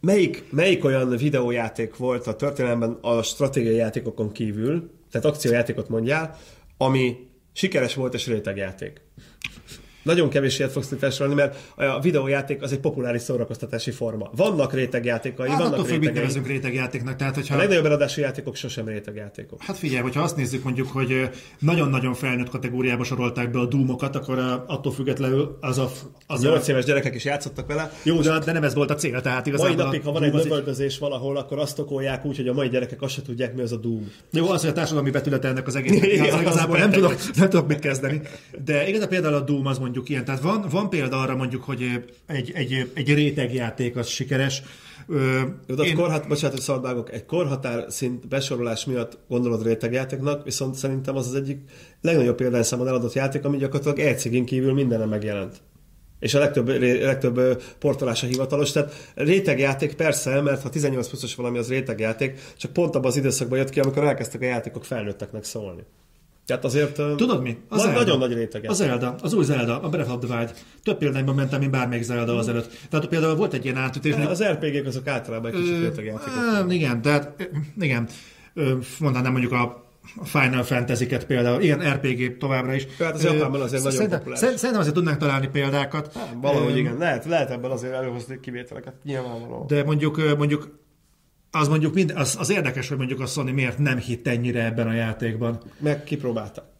Melyik, 0.00 0.44
melyik 0.50 0.84
olyan 0.84 1.16
videójáték 1.16 1.96
volt 1.96 2.26
a 2.26 2.36
történelemben 2.36 2.98
a 3.00 3.22
stratégiai 3.22 3.74
játékokon 3.74 4.32
kívül, 4.32 4.90
tehát 5.10 5.26
akciójátékot 5.26 5.88
mondjál, 5.88 6.38
ami 6.76 7.16
sikeres 7.52 7.94
volt 7.94 8.14
és 8.14 8.26
rétegjáték? 8.26 9.00
Nagyon 10.06 10.28
kevés 10.28 10.58
ilyet 10.58 10.72
fogsz 10.72 10.92
felsorolni, 10.98 11.40
mert 11.40 11.56
a 11.76 12.00
videójáték 12.00 12.62
az 12.62 12.72
egy 12.72 12.78
populáris 12.78 13.22
szórakoztatási 13.22 13.90
forma. 13.90 14.30
Vannak 14.36 14.72
rétegjátékai, 14.72 15.48
hát, 15.48 15.58
vannak 15.58 15.76
rétegei. 15.76 15.98
mit 15.98 16.14
nevezünk 16.14 16.46
rétegjátéknak. 16.46 17.16
Tehát, 17.16 17.34
hogyha... 17.34 17.54
A 17.54 17.58
legnagyobb 17.58 17.84
eladású 17.84 18.20
játékok 18.20 18.56
sosem 18.56 18.88
rétegjátékok. 18.88 19.62
Hát 19.62 19.78
figyelj, 19.78 20.02
hogyha 20.02 20.22
azt 20.22 20.36
nézzük 20.36 20.64
mondjuk, 20.64 20.88
hogy 20.88 21.30
nagyon-nagyon 21.58 22.14
felnőtt 22.14 22.48
kategóriába 22.48 23.04
sorolták 23.04 23.50
be 23.50 23.58
a 23.58 23.66
dúmokat, 23.66 24.16
akkor 24.16 24.64
attól 24.66 24.92
függetlenül 24.92 25.58
az 25.60 25.78
a... 25.78 25.90
Az 26.26 26.42
8 26.42 26.68
a... 26.68 26.70
éves 26.70 26.84
gyerekek 26.84 27.14
is 27.14 27.24
játszottak 27.24 27.66
vele. 27.66 27.92
Jó, 28.02 28.20
de, 28.20 28.38
de 28.38 28.52
nem 28.52 28.62
ez 28.62 28.74
volt 28.74 28.90
a 28.90 28.94
cél, 28.94 29.20
tehát 29.20 29.46
igazából... 29.46 29.74
Mai 29.74 29.84
napig, 29.84 30.02
ha 30.02 30.12
van 30.12 30.22
egy 30.22 30.34
lövöldözés 30.34 30.98
valahol, 30.98 31.36
akkor 31.36 31.58
azt 31.58 31.78
okolják 31.78 32.24
úgy, 32.24 32.36
hogy 32.36 32.48
a 32.48 32.52
mai 32.52 32.68
gyerekek 32.68 33.02
azt 33.02 33.14
se 33.14 33.22
tudják, 33.22 33.54
mi 33.54 33.62
az 33.62 33.72
a 33.72 33.76
Doom. 33.76 34.10
Jó, 34.32 34.50
az, 34.50 34.60
hogy 34.60 34.70
a 34.70 34.72
társadalmi 34.72 35.10
vetülete 35.10 35.48
ennek 35.48 35.66
az 35.66 35.76
egésznek, 35.76 36.32
az 36.34 36.40
igazából 36.40 36.78
nem 36.78 36.90
tudok, 36.90 37.16
nem 37.34 37.48
tudok 37.48 37.68
mit 37.68 37.78
kezdeni. 37.78 38.20
De 38.64 38.88
igazából 38.88 39.08
például 39.08 39.34
a 39.34 39.40
Doom 39.40 39.66
az 39.66 39.78
mondjuk 39.78 39.95
ilyen. 40.08 40.24
Tehát 40.24 40.40
van, 40.40 40.66
van 40.70 40.90
példa 40.90 41.20
arra 41.20 41.36
mondjuk, 41.36 41.64
hogy 41.64 42.04
egy, 42.26 42.50
egy, 42.54 42.90
egy 42.94 43.14
rétegjáték 43.14 43.96
az 43.96 44.06
sikeres. 44.06 44.62
Jó, 45.66 45.74
de 45.74 45.82
én... 45.82 45.94
korhat, 45.94 46.28
bocsánat, 46.28 46.54
hogy 46.54 46.64
szabadvágok, 46.64 47.12
egy 47.12 47.24
korhatár 47.26 47.84
szint 47.88 48.28
besorolás 48.28 48.84
miatt 48.84 49.18
gondolod 49.28 49.62
rétegjátéknak, 49.62 50.44
viszont 50.44 50.74
szerintem 50.74 51.16
az 51.16 51.26
az 51.26 51.34
egyik 51.34 51.60
legnagyobb 52.00 52.36
példányszámon 52.36 52.88
eladott 52.88 53.12
játék, 53.12 53.44
ami 53.44 53.56
gyakorlatilag 53.56 53.98
egy 53.98 54.44
kívül 54.44 54.72
mindenem 54.72 55.08
megjelent. 55.08 55.60
És 56.18 56.34
a 56.34 56.38
legtöbb, 56.38 56.68
legtöbb 57.00 57.62
portolása 57.78 58.26
hivatalos. 58.26 58.72
Tehát 58.72 59.12
rétegjáték 59.14 59.94
persze, 59.94 60.40
mert 60.40 60.62
ha 60.62 60.68
18 60.68 61.08
pluszos 61.08 61.34
valami, 61.34 61.58
az 61.58 61.68
rétegjáték, 61.68 62.40
csak 62.56 62.72
pont 62.72 62.94
abban 62.94 63.10
az 63.10 63.16
időszakban 63.16 63.58
jött 63.58 63.70
ki, 63.70 63.80
amikor 63.80 64.04
elkezdtek 64.04 64.40
a 64.40 64.44
játékok 64.44 64.84
felnőtteknek 64.84 65.44
szólni. 65.44 65.82
Tehát 66.46 66.64
azért 66.64 66.94
Tudod 67.16 67.42
mi? 67.42 67.56
Az 67.68 67.80
Zelda. 67.80 67.98
nagyon 67.98 68.18
nagy 68.18 68.32
réteg. 68.32 68.68
Az 68.68 68.76
Zelda, 68.76 69.14
az 69.22 69.32
új 69.32 69.44
Zelda, 69.44 69.80
a 69.80 69.88
Breath 69.88 70.12
of 70.12 70.24
the 70.24 70.36
Wild. 70.36 70.54
Több 70.82 70.98
példányban 70.98 71.34
mentem, 71.34 71.58
mint 71.60 71.70
bármelyik 71.70 72.04
Zelda 72.04 72.36
az 72.36 72.48
előtt. 72.48 72.78
Tehát 72.90 73.06
például 73.06 73.34
volt 73.34 73.52
egy 73.52 73.64
ilyen 73.64 73.76
átütés. 73.76 74.14
Az 74.14 74.42
RPG-k 74.44 74.86
azok 74.86 75.06
általában 75.06 75.50
egy 75.50 75.60
kicsit 75.60 75.78
rétegjátékok. 75.80 76.72
Igen, 76.72 77.02
tehát 77.02 77.48
igen. 77.80 78.08
Mondanám 78.98 79.32
mondjuk 79.32 79.52
a 79.52 79.84
Final 80.22 80.62
Fantasy-ket 80.62 81.26
például, 81.26 81.62
ilyen 81.62 81.92
RPG 81.92 82.36
továbbra 82.36 82.74
is. 82.74 82.86
Hát 82.98 83.14
az 83.14 83.24
Japánban 83.24 83.60
azért 83.60 83.82
nagyon 83.82 83.96
szerintem, 83.96 84.18
populáris. 84.18 84.48
Szerintem 84.48 84.80
azért 84.80 84.94
tudnánk 84.94 85.18
találni 85.18 85.48
példákat. 85.48 86.12
Hát, 86.12 86.34
valahogy 86.40 86.70
Öm, 86.70 86.76
igen, 86.76 86.96
lehet, 86.98 87.24
lehet 87.24 87.50
ebből 87.50 87.70
azért 87.70 87.92
előhozni 87.92 88.40
kivételeket, 88.40 88.94
nyilvánvalóan. 89.04 89.66
De 89.66 89.84
mondjuk, 89.84 90.36
mondjuk 90.36 90.78
az 91.56 91.68
mondjuk 91.68 91.94
mind, 91.94 92.12
az, 92.16 92.36
az 92.38 92.50
érdekes, 92.50 92.88
hogy 92.88 92.96
mondjuk 92.96 93.20
a 93.20 93.26
Sony 93.26 93.54
miért 93.54 93.78
nem 93.78 93.98
hitt 93.98 94.26
ennyire 94.26 94.64
ebben 94.64 94.88
a 94.88 94.92
játékban. 94.92 95.60
Meg 95.78 96.04
kipróbálta. 96.04 96.74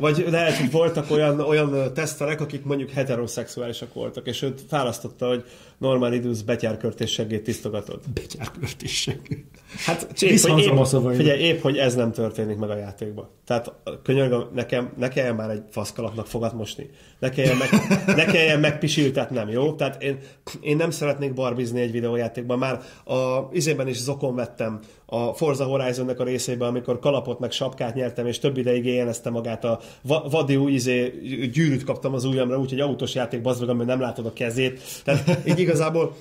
Vagy 0.00 0.24
lehet, 0.30 0.56
hogy 0.56 0.70
voltak 0.70 1.10
olyan, 1.10 1.40
olyan 1.40 1.94
tesztelek, 1.94 2.40
akik 2.40 2.64
mondjuk 2.64 2.90
heteroszexuálisak 2.90 3.94
voltak, 3.94 4.26
és 4.26 4.42
őt 4.42 4.64
választotta, 4.70 5.26
hogy 5.26 5.44
Norman 5.80 6.12
Idus 6.12 6.42
betyárkörtés 6.42 7.10
segéd 7.12 7.42
tisztogatott. 7.42 8.04
Betyárkörtések. 8.14 9.44
Hát 9.86 10.02
épp, 10.02 10.18
hogy, 10.18 10.28
Visszhangzom 10.28 10.76
a 10.76 10.80
épp, 10.80 10.86
szavaimra. 10.86 11.22
figyelj, 11.22 11.40
épp, 11.40 11.60
hogy 11.60 11.76
ez 11.76 11.94
nem 11.94 12.12
történik 12.12 12.56
meg 12.56 12.70
a 12.70 12.76
játékban. 12.76 13.28
Tehát 13.46 13.72
könyörgöm, 14.02 14.48
nekem, 14.54 14.92
ne 14.98 15.08
kelljen 15.08 15.34
már 15.34 15.50
egy 15.50 15.62
faszkalapnak 15.70 16.26
fogat 16.26 16.52
mosni. 16.52 16.90
Ne 17.18 17.28
kelljen, 17.28 17.56
meg, 17.56 17.68
ne 18.16 18.24
kelljen 18.24 18.60
megpisiltetnem, 18.60 19.48
jó? 19.48 19.72
Tehát 19.72 20.02
én, 20.02 20.18
én 20.60 20.76
nem 20.76 20.90
szeretnék 20.90 21.34
barbizni 21.34 21.80
egy 21.80 21.92
videójátékban. 21.92 22.58
Már 22.58 22.80
a 23.04 23.48
izében 23.52 23.88
is 23.88 24.00
zokon 24.00 24.34
vettem 24.34 24.80
a 25.06 25.32
Forza 25.32 25.64
Horizonnek 25.64 26.20
a 26.20 26.24
részében, 26.24 26.68
amikor 26.68 26.98
kalapot 26.98 27.38
meg 27.38 27.50
sapkát 27.50 27.94
nyertem, 27.94 28.26
és 28.26 28.38
több 28.38 28.56
ideig 28.56 28.86
éjjelezte 28.86 29.30
magát 29.30 29.64
a 29.64 29.80
va- 30.02 30.30
vadiú 30.30 30.68
izé, 30.68 31.12
gyűrűt 31.52 31.84
kaptam 31.84 32.14
az 32.14 32.24
ujjamra, 32.24 32.58
úgyhogy 32.58 32.80
autós 32.80 33.14
játék 33.14 33.40
bazd 33.42 33.76
meg, 33.76 33.86
nem 33.86 34.00
látod 34.00 34.26
a 34.26 34.32
kezét. 34.32 34.80
Tehát 35.04 35.38
így 35.48 35.60
igazából 35.70 36.14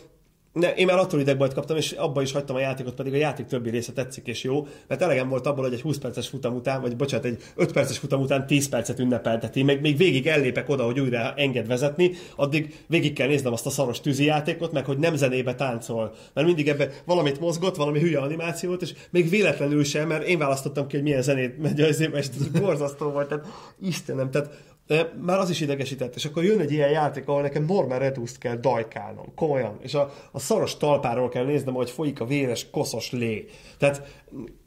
ne, 0.54 0.74
én 0.74 0.86
már 0.86 0.98
attól 0.98 1.20
idegbajt 1.20 1.54
kaptam, 1.54 1.78
és 1.78 1.92
abba 1.92 2.22
is 2.22 2.32
hagytam 2.32 2.56
a 2.56 2.60
játékot, 2.60 2.94
pedig 2.94 3.14
a 3.14 3.18
játék 3.18 3.46
többi 3.46 3.70
része 3.70 3.92
tetszik 3.92 4.28
és 4.28 4.44
jó, 4.44 4.68
mert 4.88 5.02
elegem 5.02 5.30
volt 5.30 5.48
abból, 5.48 5.64
hogy 5.64 5.74
egy 5.74 5.82
20 5.82 5.98
perces 5.98 6.28
futam 6.28 6.56
után, 6.56 6.82
vagy 6.82 6.96
bocsánat, 6.96 7.26
egy 7.26 7.44
5 7.56 7.72
perces 7.72 7.98
futam 7.98 8.22
után 8.22 8.48
10 8.48 8.70
percet 8.70 9.00
ünnepelteti, 9.00 9.64
meg 9.64 9.82
még 9.82 9.98
végig 9.98 10.28
ellépek 10.28 10.70
oda, 10.70 10.84
hogy 10.84 11.00
újra 11.00 11.34
enged 11.36 11.68
vezetni, 11.68 12.12
addig 12.36 12.84
végig 12.88 13.14
kell 13.14 13.28
néznem 13.28 13.54
azt 13.54 13.66
a 13.66 13.70
szaros 13.70 14.02
tűzi 14.02 14.24
játékot, 14.24 14.72
meg 14.72 14.86
hogy 14.86 14.98
nem 14.98 15.16
zenébe 15.16 15.56
táncol, 15.56 16.14
mert 16.34 16.48
mindig 16.48 16.68
ebbe 16.68 16.90
valamit 17.06 17.40
mozgott, 17.40 17.76
valami 17.76 18.00
hülye 18.00 18.20
animációt, 18.20 18.82
és 18.82 18.94
még 19.10 19.30
véletlenül 19.30 19.84
sem, 19.84 20.08
mert 20.08 20.28
én 20.28 20.38
választottam 20.38 20.88
ki, 20.88 20.96
hogy 20.96 21.06
milyen 21.06 21.22
zenét 21.22 21.62
megy 21.62 21.82
az 21.82 22.00
és 22.00 22.08
ez 22.12 22.48
borzasztó 22.62 23.10
volt, 23.10 23.28
tehát 23.28 23.46
Istenem, 23.82 24.32
tehát 24.32 24.50
de 24.90 25.14
már 25.22 25.40
az 25.40 25.50
is 25.50 25.62
idegesített, 25.62 26.16
és 26.16 26.26
akkor 26.26 26.44
jön 26.44 26.60
egy 26.60 26.72
ilyen 26.72 26.90
játék, 26.90 27.28
ahol 27.28 27.42
nekem 27.42 27.66
Norman 27.66 28.00
Redust 28.00 28.38
kell 28.38 28.56
dajkálnom, 28.56 29.34
komolyan, 29.36 29.78
és 29.82 29.94
a, 29.94 30.14
a 30.32 30.40
szaros 30.40 30.78
talpáról 30.78 31.30
kell 31.30 31.46
néznem, 31.46 31.74
hogy 31.74 31.90
folyik 31.90 32.20
a 32.20 32.26
véres, 32.26 32.70
koszos 32.70 33.12
lé. 33.12 33.46
Tehát 33.78 34.24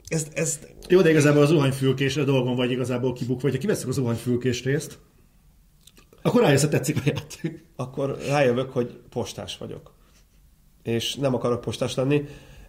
ez, 0.09 0.27
ez 0.35 0.61
Jó, 0.89 1.01
de 1.01 1.11
igazából 1.11 1.43
az 1.43 1.49
zuhanyfülkés 1.49 2.17
a 2.17 2.25
dolgon 2.25 2.57
vagy 2.57 2.71
igazából 2.71 3.13
kibukva, 3.13 3.43
hogyha 3.43 3.59
kiveszünk 3.59 3.89
a 3.89 3.93
zuhanyfülkés 3.93 4.65
részt, 4.65 4.99
akkor 6.23 6.41
rájössz, 6.41 6.65
tetszik 6.65 6.97
a 6.97 7.01
játék. 7.05 7.65
akkor 7.77 8.19
rájövök, 8.29 8.71
hogy 8.71 9.01
postás 9.11 9.59
vagyok. 9.59 9.95
És 10.83 11.15
nem 11.15 11.35
akarok 11.35 11.61
postás 11.61 11.95
lenni, 11.95 12.25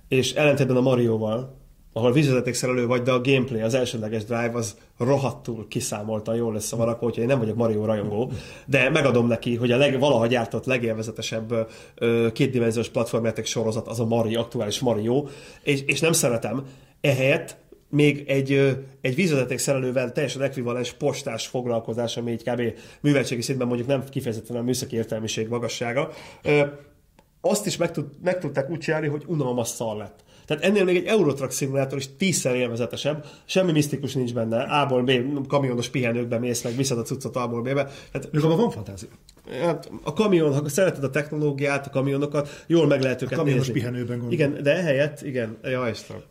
és 0.08 0.34
ellentétben 0.34 0.76
a 0.76 0.82
Marioval, 0.82 1.63
ahol 1.94 2.12
vízvezetékszerelő 2.12 2.86
vagy, 2.86 3.02
de 3.02 3.12
a 3.12 3.22
gameplay, 3.22 3.62
az 3.62 3.74
elsődleges 3.74 4.24
drive 4.24 4.52
az 4.54 4.78
rohadtul 4.98 5.68
kiszámoltan 5.68 6.36
jól 6.36 6.56
összevarakva, 6.56 7.06
úgyhogy 7.06 7.22
én 7.22 7.30
nem 7.30 7.40
vagyok 7.40 7.56
Mario 7.56 7.86
rajongó, 7.86 8.32
de 8.66 8.90
megadom 8.90 9.28
neki, 9.28 9.56
hogy 9.56 9.72
a 9.72 9.78
leg, 9.78 10.00
valaha 10.00 10.28
gyártott 10.28 10.66
legélvezetesebb 10.66 11.68
ö, 11.96 12.28
kétdimenziós 12.34 12.90
platformjáték 12.90 13.46
sorozat 13.46 13.88
az 13.88 14.00
a 14.00 14.06
Mario, 14.06 14.40
aktuális 14.40 14.80
Mario, 14.80 15.26
és, 15.64 15.82
és 15.86 16.00
nem 16.00 16.12
szeretem. 16.12 16.66
Ehelyett 17.02 17.58
még 17.90 18.24
egy, 18.28 18.78
egy 19.02 19.16
vízvezetékszerelővel 19.16 20.12
teljesen 20.12 20.42
ekvivalens 20.42 20.94
postás 20.94 21.48
foglalkozás, 21.48 22.18
ami 22.18 22.32
így 22.32 22.44
kb. 22.44 22.62
műveltségi 23.02 23.42
szintben 23.42 23.68
mondjuk 23.68 23.88
nem 23.88 24.04
kifejezetten 24.10 24.56
a 24.56 24.62
műszaki 24.62 24.96
értelmiség 24.96 25.48
magassága, 25.48 26.10
ö, 26.44 26.62
azt 27.42 27.66
is 27.66 27.78
meg, 27.78 27.92
tud, 27.92 28.06
meg 28.24 28.40
tudták 28.40 28.70
úgy 28.70 28.80
csinálni, 28.80 29.08
hogy 29.08 29.24
unalmas 29.28 29.68
szar 29.68 29.96
lett. 29.96 30.24
Tehát 30.56 30.70
ennél 30.70 30.84
még 30.84 30.96
egy 30.96 31.06
Eurotrack 31.06 31.52
szimulátor 31.52 31.98
is 31.98 32.08
tízszer 32.18 32.56
élvezetesebb, 32.56 33.26
semmi 33.46 33.72
misztikus 33.72 34.14
nincs 34.14 34.34
benne, 34.34 34.62
A-ból 34.62 35.04
B, 35.04 35.12
kamionos 35.48 35.90
pihenőkbe 35.90 36.40
mész, 36.40 36.64
meg 36.64 36.76
viszed 36.76 36.98
a 36.98 37.02
cuccot 37.02 37.36
A-ból 37.36 37.62
B-be. 37.62 37.92
Tehát 38.12 38.30
van 38.32 38.72
fantázia. 38.72 39.10
Hát 39.62 39.92
a 40.04 40.14
kamion, 40.14 40.54
ha 40.54 40.70
szereted 40.70 41.04
a 41.04 41.10
technológiát, 41.10 41.88
a 41.88 41.90
kamionokat, 41.90 42.64
jól 42.68 42.88
meg 42.88 43.02
lehet 43.02 43.22
őket 43.22 43.38
kamionos 43.38 43.66
nézni. 43.66 43.80
pihenőben 43.80 44.20
gondolom. 44.20 44.32
Igen, 44.32 44.64
de 44.64 44.76
ehelyett, 44.76 45.22
igen, 45.22 45.58
ja, 45.64 45.88
Istenem. 45.92 46.22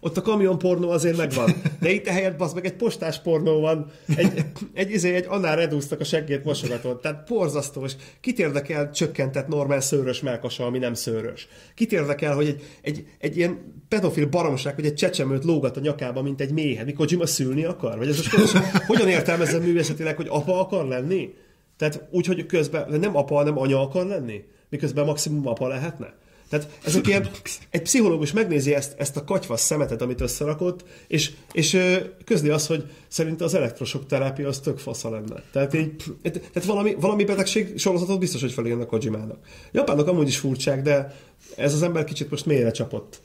Ott 0.00 0.16
a 0.16 0.22
kamion 0.22 0.58
pornó 0.58 0.90
azért 0.90 1.16
megvan. 1.16 1.50
De 1.80 1.90
itt 1.90 2.06
ehelyett 2.06 2.40
az 2.40 2.52
meg 2.52 2.64
egy 2.64 2.74
postás 2.74 3.20
pornó 3.20 3.60
van, 3.60 3.90
egy, 4.16 4.44
egy, 4.72 4.90
izé, 4.90 5.14
egy 5.14 5.24
annál 5.28 5.56
redúztak 5.56 6.00
a 6.00 6.04
seggét 6.04 6.44
mosogatott. 6.44 7.02
Tehát 7.02 7.24
porzasztó, 7.24 7.84
és 7.84 7.92
kit 8.20 8.38
érdekel 8.38 8.90
csökkentett 8.90 9.48
normál 9.48 9.80
szőrös 9.80 10.20
melkasa, 10.20 10.66
ami 10.66 10.78
nem 10.78 10.94
szőrös. 10.94 11.48
Kit 11.74 11.92
érdekel, 11.92 12.34
hogy 12.34 12.46
egy, 12.46 12.64
egy, 12.82 13.06
egy 13.18 13.36
ilyen 13.36 13.84
pedofil 13.88 14.26
baromság, 14.26 14.74
hogy 14.74 14.86
egy 14.86 14.94
csecsemőt 14.94 15.44
lógat 15.44 15.76
a 15.76 15.80
nyakába, 15.80 16.22
mint 16.22 16.40
egy 16.40 16.52
méhe, 16.52 16.84
mikor 16.84 17.10
Jima 17.10 17.26
szülni 17.26 17.64
akar? 17.64 17.98
Vagy 17.98 18.08
ez 18.08 18.16
most 18.16 18.56
hogyan 18.86 19.08
értelmezem 19.08 19.62
művészetileg, 19.62 20.16
hogy 20.16 20.26
apa 20.28 20.60
akar 20.60 20.86
lenni? 20.86 21.34
Tehát 21.76 22.08
úgy, 22.10 22.26
hogy 22.26 22.46
közben 22.46 23.00
nem 23.00 23.16
apa, 23.16 23.34
hanem 23.34 23.58
anya 23.58 23.80
akar 23.80 24.06
lenni? 24.06 24.44
Miközben 24.68 25.04
maximum 25.04 25.46
apa 25.46 25.68
lehetne? 25.68 26.14
Tehát 26.48 26.68
ezek 26.84 27.06
ilyen, 27.06 27.28
egy 27.70 27.82
pszichológus 27.82 28.32
megnézi 28.32 28.74
ezt, 28.74 28.94
ezt 28.98 29.16
a 29.16 29.24
katyvasz 29.24 29.62
szemetet, 29.62 30.02
amit 30.02 30.20
összerakott, 30.20 30.84
és, 31.08 31.32
és 31.52 31.78
közli 32.24 32.48
azt, 32.48 32.66
hogy 32.66 32.84
szerint 33.08 33.40
az 33.40 33.54
elektrosok 33.54 34.06
terápia 34.06 34.48
az 34.48 34.58
tök 34.60 34.78
fasza 34.78 35.10
lenne. 35.10 35.42
Tehát, 35.52 35.74
így, 35.74 36.02
tehát 36.22 36.64
valami, 36.64 36.94
valami 37.00 37.24
betegség 37.24 37.78
sorozatot 37.78 38.18
biztos, 38.18 38.40
hogy 38.40 38.52
felírnak 38.52 38.88
Kojimának. 38.88 39.38
Japánok 39.72 40.08
amúgy 40.08 40.28
is 40.28 40.38
furcsák, 40.38 40.82
de 40.82 41.14
ez 41.56 41.74
az 41.74 41.82
ember 41.82 42.04
kicsit 42.04 42.30
most 42.30 42.46
mélyre 42.46 42.70
csapott. 42.70 43.20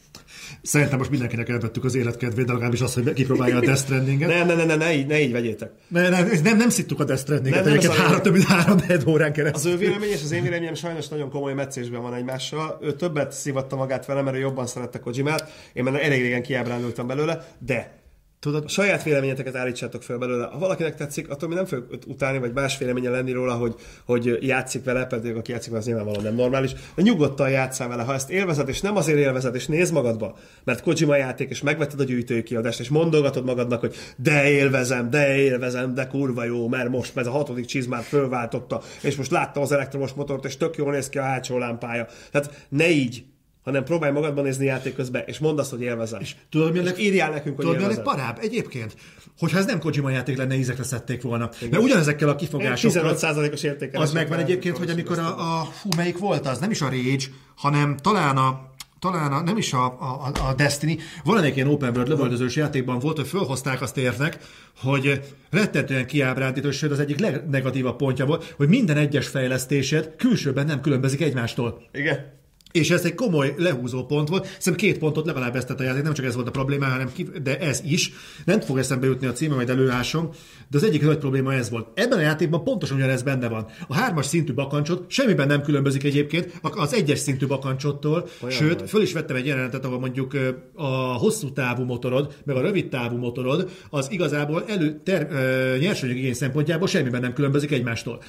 Szerintem 0.61 0.97
most 0.97 1.09
mindenkinek 1.09 1.49
elvettük 1.49 1.83
az 1.83 1.95
életkedvét, 1.95 2.45
de 2.45 2.51
legalábbis 2.51 2.81
azt, 2.81 2.93
hogy 2.93 3.13
kipróbálja 3.13 3.57
a 3.57 3.59
Death 3.59 3.79
Strandinget. 3.79 4.29
Ne, 4.29 4.43
ne, 4.43 4.55
ne, 4.55 4.63
ne, 4.63 4.75
ne, 4.75 4.93
így, 4.93 5.07
ne 5.07 5.21
így 5.21 5.31
vegyétek. 5.31 5.71
Ne, 5.87 6.09
nem, 6.09 6.29
nem, 6.43 6.57
nem 6.57 6.69
szittuk 6.69 6.99
a 6.99 7.03
Death 7.03 7.21
Strandinget, 7.21 7.63
Nem, 7.63 7.73
egyébként 7.73 7.99
három, 7.99 8.21
több 8.21 8.33
mint 8.33 8.45
három 8.45 8.77
órán 9.07 9.29
Az 9.29 9.35
keresztül. 9.35 9.71
ő 9.71 9.77
vélemény 9.77 10.09
és 10.09 10.21
az 10.23 10.31
én 10.31 10.43
véleményem 10.43 10.73
sajnos 10.73 11.07
nagyon 11.07 11.29
komoly 11.29 11.53
meccésben 11.53 12.01
van 12.01 12.13
egymással. 12.13 12.79
Ő 12.81 12.93
többet 12.93 13.31
szívatta 13.31 13.75
magát 13.75 14.05
velem, 14.05 14.23
mert 14.23 14.35
ő 14.35 14.39
jobban 14.39 14.67
szerette 14.67 14.99
Kojimát. 14.99 15.51
Én 15.73 15.83
már 15.83 16.03
elég 16.03 16.21
régen 16.21 16.41
kiábrándultam 16.41 17.07
belőle, 17.07 17.47
de 17.59 18.00
Tudod, 18.41 18.63
a 18.65 18.67
saját 18.67 19.03
véleményeteket 19.03 19.55
állítsátok 19.55 20.03
fel 20.03 20.17
belőle. 20.17 20.45
Ha 20.45 20.57
valakinek 20.57 20.95
tetszik, 20.95 21.29
attól 21.29 21.49
mi 21.49 21.55
nem 21.55 21.65
fogjuk 21.65 22.03
utálni, 22.07 22.37
vagy 22.37 22.53
más 22.53 22.77
véleménye 22.77 23.09
lenni 23.09 23.31
róla, 23.31 23.53
hogy, 23.53 23.75
hogy 24.05 24.37
játszik 24.41 24.83
vele, 24.83 25.05
pedig 25.05 25.35
aki 25.35 25.51
játszik 25.51 25.73
az 25.73 25.85
nyilvánvalóan 25.85 26.23
nem 26.23 26.35
normális. 26.35 26.71
De 26.95 27.01
nyugodtan 27.01 27.49
játszál 27.49 27.87
vele. 27.87 28.03
Ha 28.03 28.13
ezt 28.13 28.29
élvezed, 28.29 28.69
és 28.69 28.81
nem 28.81 28.95
azért 28.95 29.17
élvezed, 29.17 29.55
és 29.55 29.67
nézd 29.67 29.93
magadba, 29.93 30.37
mert 30.63 30.81
Kojima 30.81 31.15
játék, 31.15 31.49
és 31.49 31.61
megvetted 31.61 31.99
a 31.99 32.03
gyűjtői 32.03 32.43
kiadást, 32.43 32.79
és 32.79 32.89
mondogatod 32.89 33.45
magadnak, 33.45 33.79
hogy 33.79 33.95
de 34.15 34.49
élvezem, 34.49 35.09
de 35.09 35.35
élvezem, 35.35 35.93
de 35.93 36.07
kurva 36.07 36.43
jó, 36.43 36.67
mert 36.67 36.89
most 36.89 37.17
ez 37.17 37.27
a 37.27 37.31
hatodik 37.31 37.65
csizmát 37.65 38.03
fölváltotta, 38.03 38.81
és 39.01 39.15
most 39.15 39.31
láttam 39.31 39.63
az 39.63 39.71
elektromos 39.71 40.13
motort, 40.13 40.45
és 40.45 40.57
tök 40.57 40.75
jól 40.75 40.91
néz 40.91 41.09
ki 41.09 41.17
a 41.17 41.23
hátsó 41.23 41.57
lámpája. 41.57 42.07
Tehát 42.31 42.65
ne 42.69 42.89
így, 42.89 43.23
hanem 43.63 43.83
próbálj 43.83 44.13
magadban 44.13 44.43
nézni 44.43 44.65
játék 44.65 44.95
közben, 44.95 45.23
és 45.25 45.39
mondd 45.39 45.59
azt, 45.59 45.69
hogy 45.69 45.81
élvezem. 45.81 46.21
És, 46.21 46.35
tudod, 46.49 46.73
mi 46.73 46.83
leg- 46.83 46.99
írjál 46.99 47.31
nekünk, 47.31 47.55
hogy 47.55 47.65
tudod, 47.65 47.81
élvezed. 47.81 48.05
legparább? 48.05 48.37
Egyébként, 48.41 48.95
hogyha 49.39 49.57
ez 49.57 49.65
nem 49.65 49.79
Kojima 49.79 50.09
játék 50.09 50.37
lenne, 50.37 50.55
ízekre 50.55 50.83
szedték 50.83 51.21
volna. 51.21 51.49
Mert 51.69 51.83
ugyanezekkel 51.83 52.29
a 52.29 52.35
kifogásokkal... 52.35 53.15
15%-os 53.15 53.63
értékelés. 53.63 54.07
Az 54.07 54.13
megvan 54.13 54.39
egyébként, 54.39 54.77
hogy 54.77 54.89
amikor 54.89 55.19
a, 55.19 55.59
a 55.59 55.67
hú, 55.81 55.89
melyik 55.95 56.17
volt 56.17 56.47
az, 56.47 56.59
nem 56.59 56.71
is 56.71 56.81
a 56.81 56.89
Rage, 56.89 57.25
hanem 57.55 57.97
talán 57.97 58.37
a 58.37 58.69
talán 58.99 59.31
a, 59.31 59.41
nem 59.41 59.57
is 59.57 59.73
a, 59.73 59.85
a, 59.85 60.31
a 60.47 60.53
Destiny, 60.53 61.01
valamelyik 61.23 61.55
ilyen 61.55 61.67
open 61.67 61.89
world 61.89 62.07
lövöldözős 62.07 62.55
játékban 62.55 62.99
volt, 62.99 63.17
hogy 63.17 63.27
fölhozták 63.27 63.81
azt 63.81 63.97
érnek, 63.97 64.37
hogy 64.77 65.21
rettentően 65.49 66.05
kiábrándító, 66.05 66.71
sőt 66.71 66.91
az 66.91 66.99
egyik 66.99 67.19
legnegatívabb 67.19 67.95
pontja 67.95 68.25
volt, 68.25 68.53
hogy 68.57 68.67
minden 68.67 68.97
egyes 68.97 69.27
fejlesztésed 69.27 70.15
külsőben 70.17 70.65
nem 70.65 70.81
különbözik 70.81 71.21
egymástól. 71.21 71.87
Igen. 71.91 72.40
És 72.71 72.89
ez 72.89 73.05
egy 73.05 73.15
komoly 73.15 73.53
lehúzó 73.57 74.05
pont 74.05 74.29
volt. 74.29 74.45
Szerintem 74.45 74.89
két 74.89 74.97
pontot 74.97 75.25
legalább 75.25 75.55
ezt 75.55 75.69
a 75.69 75.83
játék, 75.83 76.03
nem 76.03 76.13
csak 76.13 76.25
ez 76.25 76.35
volt 76.35 76.47
a 76.47 76.51
probléma, 76.51 76.85
hanem 76.85 77.11
ki, 77.13 77.27
de 77.43 77.59
ez 77.59 77.81
is. 77.85 78.11
Nem 78.45 78.59
fog 78.59 78.77
eszembe 78.77 79.05
jutni 79.05 79.27
a 79.27 79.31
címe, 79.31 79.55
majd 79.55 79.69
előásom, 79.69 80.29
de 80.69 80.77
az 80.77 80.83
egyik 80.83 81.01
nagy 81.01 81.17
probléma 81.17 81.53
ez 81.53 81.69
volt. 81.69 81.87
Ebben 81.93 82.17
a 82.17 82.21
játékban 82.21 82.63
pontosan 82.63 82.97
ugyanez 82.97 83.23
benne 83.23 83.47
van. 83.47 83.65
A 83.87 83.93
hármas 83.95 84.25
szintű 84.25 84.53
bakancsot 84.53 85.11
semmiben 85.11 85.47
nem 85.47 85.61
különbözik 85.61 86.03
egyébként 86.03 86.59
az 86.61 86.93
egyes 86.93 87.19
szintű 87.19 87.47
bakancsottól, 87.47 88.27
Olyan 88.41 88.55
sőt, 88.55 88.79
vagy. 88.79 88.89
föl 88.89 89.01
is 89.01 89.13
vettem 89.13 89.35
egy 89.35 89.45
jelenetet, 89.45 89.85
ahol 89.85 89.99
mondjuk 89.99 90.37
a 90.73 90.87
hosszú 91.17 91.51
távú 91.53 91.83
motorod, 91.83 92.35
meg 92.45 92.55
a 92.55 92.61
rövid 92.61 92.89
távú 92.89 93.17
motorod, 93.17 93.69
az 93.89 94.11
igazából 94.11 94.63
elő 94.67 95.01
ter, 95.03 95.27
ö, 95.31 95.77
nyersanyagigény 95.77 96.33
szempontjából 96.33 96.87
semmiben 96.87 97.21
nem 97.21 97.33
különbözik 97.33 97.71
egymástól. 97.71 98.21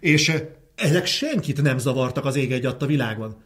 És 0.00 0.32
ezek 0.74 1.06
senkit 1.06 1.62
nem 1.62 1.78
zavartak 1.78 2.24
az 2.24 2.36
ég 2.36 2.52
egy 2.52 2.66
a 2.66 2.86
világon. 2.86 3.36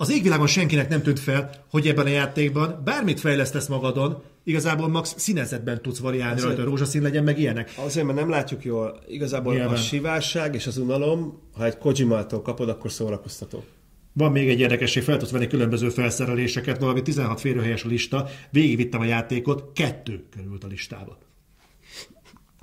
Az 0.00 0.10
égvilágon 0.10 0.46
senkinek 0.46 0.88
nem 0.88 1.02
tűnt 1.02 1.18
fel, 1.20 1.50
hogy 1.70 1.86
ebben 1.88 2.06
a 2.06 2.08
játékban 2.08 2.80
bármit 2.84 3.20
fejlesztesz 3.20 3.66
magadon, 3.66 4.22
igazából 4.44 4.88
max 4.88 5.14
színezetben 5.16 5.82
tudsz 5.82 5.98
variálni 5.98 6.34
Azért- 6.34 6.46
rajta, 6.56 6.70
rózsaszín 6.70 7.02
legyen, 7.02 7.24
meg 7.24 7.38
ilyenek. 7.38 7.74
Azért, 7.84 8.06
mert 8.06 8.18
nem 8.18 8.28
látjuk 8.28 8.64
jól. 8.64 9.00
Igazából 9.08 9.52
Nyilván. 9.52 9.72
a 9.72 9.76
sivárság 9.76 10.54
és 10.54 10.66
az 10.66 10.78
unalom, 10.78 11.40
ha 11.52 11.64
egy 11.64 11.78
Kojimától 11.78 12.42
kapod, 12.42 12.68
akkor 12.68 12.92
szórakoztató. 12.92 13.64
Van 14.12 14.32
még 14.32 14.48
egy 14.48 14.60
érdekesség, 14.60 15.02
fel 15.02 15.16
tudsz 15.16 15.30
venni 15.30 15.46
különböző 15.46 15.88
felszereléseket, 15.88 16.80
valami 16.80 17.02
16 17.02 17.40
férőhelyes 17.40 17.84
a 17.84 17.88
lista, 17.88 18.28
végigvittem 18.50 19.00
a 19.00 19.04
játékot, 19.04 19.72
kettő 19.74 20.24
került 20.36 20.64
a 20.64 20.66
listába. 20.66 21.18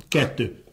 Kettő. 0.07 0.63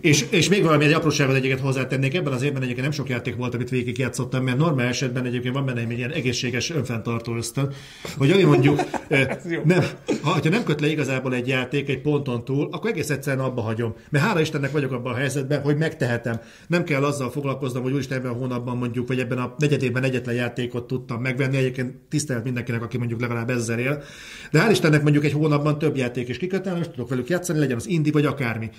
És, 0.00 0.24
és 0.30 0.48
még 0.48 0.62
valami 0.62 0.84
egy 0.84 0.92
apróságot 0.92 1.34
egyiket 1.34 1.60
hozzátennék, 1.60 2.14
ebben 2.14 2.32
az 2.32 2.42
évben 2.42 2.62
egyébként 2.62 2.82
nem 2.82 2.94
sok 2.94 3.08
játék 3.08 3.36
volt, 3.36 3.54
amit 3.54 3.70
végigjátszottam, 3.70 4.44
mert 4.44 4.56
normál 4.56 4.86
esetben 4.86 5.24
egyébként 5.24 5.54
van 5.54 5.64
benne 5.64 5.80
egy 5.80 5.98
ilyen 5.98 6.10
egészséges 6.10 6.70
önfenntartó 6.70 7.36
ösztön, 7.36 7.72
hogy 8.18 8.30
ami 8.30 8.42
mondjuk 8.42 8.80
eh, 9.08 9.28
nem, 9.64 9.84
ha, 10.22 10.30
ha 10.30 10.48
nem 10.48 10.64
köt 10.64 10.80
le 10.80 10.90
igazából 10.90 11.34
egy 11.34 11.48
játék 11.48 11.88
egy 11.88 12.00
ponton 12.00 12.44
túl, 12.44 12.68
akkor 12.70 12.90
egész 12.90 13.10
egyszerűen 13.10 13.44
abba 13.44 13.60
hagyom. 13.60 13.94
Mert 14.10 14.24
hála 14.24 14.40
Istennek 14.40 14.70
vagyok 14.72 14.92
abban 14.92 15.12
a 15.12 15.16
helyzetben, 15.16 15.62
hogy 15.62 15.76
megtehetem. 15.76 16.40
Nem 16.66 16.84
kell 16.84 17.04
azzal 17.04 17.30
foglalkoznom, 17.30 17.82
hogy 17.82 17.92
úristen 17.92 18.18
ebben 18.18 18.30
a 18.30 18.34
hónapban 18.34 18.76
mondjuk, 18.76 19.08
vagy 19.08 19.18
ebben 19.18 19.38
a 19.38 19.54
negyedében 19.58 20.02
egyetlen 20.02 20.34
játékot 20.34 20.86
tudtam 20.86 21.20
megvenni. 21.20 21.56
Egyébként 21.56 21.94
tisztelt 22.08 22.44
mindenkinek, 22.44 22.82
aki 22.82 22.98
mondjuk 22.98 23.20
legalább 23.20 23.50
ezzel 23.50 23.78
él. 23.78 24.02
De 24.50 24.64
hál' 24.66 24.70
Istennek 24.70 25.02
mondjuk 25.02 25.24
egy 25.24 25.32
hónapban 25.32 25.78
több 25.78 25.96
játék 25.96 26.28
is 26.28 26.38
kikötelem, 26.38 26.80
és 26.80 26.88
tudok 26.88 27.08
velük 27.08 27.28
játszani, 27.28 27.58
legyen 27.58 27.76
az 27.76 27.88
indi 27.88 28.10
vagy 28.10 28.26
akármi. 28.26 28.70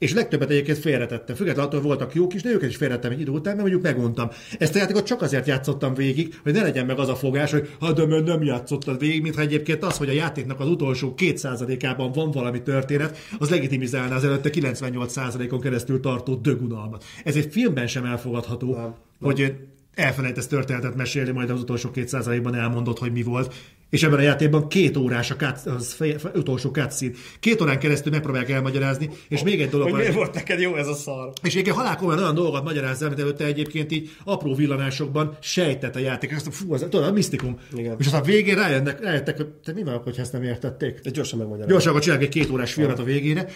És 0.00 0.12
legtöbbet 0.12 0.50
egyébként 0.50 0.78
félretettem. 0.78 1.36
Függetlenül 1.36 1.70
attól 1.70 1.80
voltak 1.80 2.14
jók 2.14 2.34
is, 2.34 2.42
de 2.42 2.50
őket 2.50 2.68
is 2.68 2.76
félretettem 2.76 3.10
egy 3.10 3.20
idő 3.20 3.30
után, 3.30 3.56
mert 3.56 3.68
mondjuk 3.68 3.82
meguntam. 3.82 4.28
Ezt 4.58 4.74
a 4.74 4.78
játékot 4.78 5.06
csak 5.06 5.22
azért 5.22 5.46
játszottam 5.46 5.94
végig, 5.94 6.34
hogy 6.42 6.52
ne 6.52 6.62
legyen 6.62 6.86
meg 6.86 6.98
az 6.98 7.08
a 7.08 7.14
fogás, 7.16 7.50
hogy 7.50 7.68
ha 7.78 7.92
de 7.92 8.06
mert 8.06 8.24
nem 8.24 8.42
játszottad 8.42 8.98
végig, 8.98 9.22
mintha 9.22 9.40
egyébként 9.40 9.84
az, 9.84 9.96
hogy 9.96 10.08
a 10.08 10.12
játéknak 10.12 10.60
az 10.60 10.68
utolsó 10.68 11.14
2%-ában 11.16 12.12
van 12.12 12.30
valami 12.30 12.62
történet, 12.62 13.18
az 13.38 13.50
legitimizálná 13.50 14.16
az 14.16 14.24
előtte 14.24 14.50
98%-on 14.52 15.60
keresztül 15.60 16.00
tartó 16.00 16.34
dögunalmat. 16.34 17.04
Ez 17.24 17.36
egy 17.36 17.48
filmben 17.50 17.86
sem 17.86 18.04
elfogadható, 18.04 18.74
Nem. 18.74 18.94
hogy 19.20 19.54
elfelejtesz 19.94 20.46
történetet 20.46 20.96
mesélni, 20.96 21.30
majd 21.30 21.50
az 21.50 21.60
utolsó 21.60 21.90
2%-ban 21.94 22.54
elmondod, 22.54 22.98
hogy 22.98 23.12
mi 23.12 23.22
volt. 23.22 23.54
És 23.90 24.02
ebben 24.02 24.18
a 24.18 24.22
játékban 24.22 24.68
két 24.68 24.96
órás 24.96 25.30
a 25.30 25.36
cut, 25.36 25.66
az 25.66 25.92
feje, 25.92 26.18
fe, 26.18 26.30
utolsó 26.34 26.70
cutscene. 26.70 27.12
Két 27.40 27.60
órán 27.60 27.78
keresztül 27.78 28.12
megpróbálják 28.12 28.50
elmagyarázni, 28.50 29.10
és 29.28 29.42
még 29.42 29.60
egy 29.60 29.68
dolog 29.68 29.88
Hogy 29.88 29.98
miért 29.98 30.14
volt 30.14 30.34
neked 30.34 30.60
jó 30.60 30.76
ez 30.76 30.86
a 30.86 30.94
szar? 30.94 31.32
És 31.42 31.52
egyébként 31.52 31.76
halálkomolyan 31.76 32.20
olyan 32.20 32.34
dolgokat 32.34 32.64
magyarázza, 32.64 33.06
amit 33.06 33.18
előtte 33.18 33.44
egyébként 33.44 33.92
így 33.92 34.10
apró 34.24 34.54
villanásokban 34.54 35.36
sejtett 35.40 35.96
a 35.96 35.98
játék. 35.98 36.36
Azt 36.36 36.54
fú, 36.54 36.74
ez 36.74 36.80
tudod, 36.80 37.04
a 37.04 37.12
misztikum. 37.12 37.58
Igen. 37.76 37.96
És 37.98 38.06
aztán 38.06 38.20
a 38.20 38.24
végén 38.24 38.54
rájönnek, 38.54 39.00
rájöttek, 39.00 39.36
hogy 39.36 39.46
te 39.46 39.72
mi 39.72 39.82
van, 39.82 40.00
hogyha 40.04 40.22
ezt 40.22 40.32
nem 40.32 40.42
értették? 40.42 41.00
De 41.00 41.10
gyorsan 41.10 41.38
megmagyarázom. 41.38 41.72
Gyorsan 41.72 41.90
akkor 41.90 42.02
csinálják 42.02 42.26
egy 42.26 42.34
két 42.34 42.50
órás 42.50 42.72
filmet 42.72 42.98
a 42.98 43.04
végére. 43.04 43.46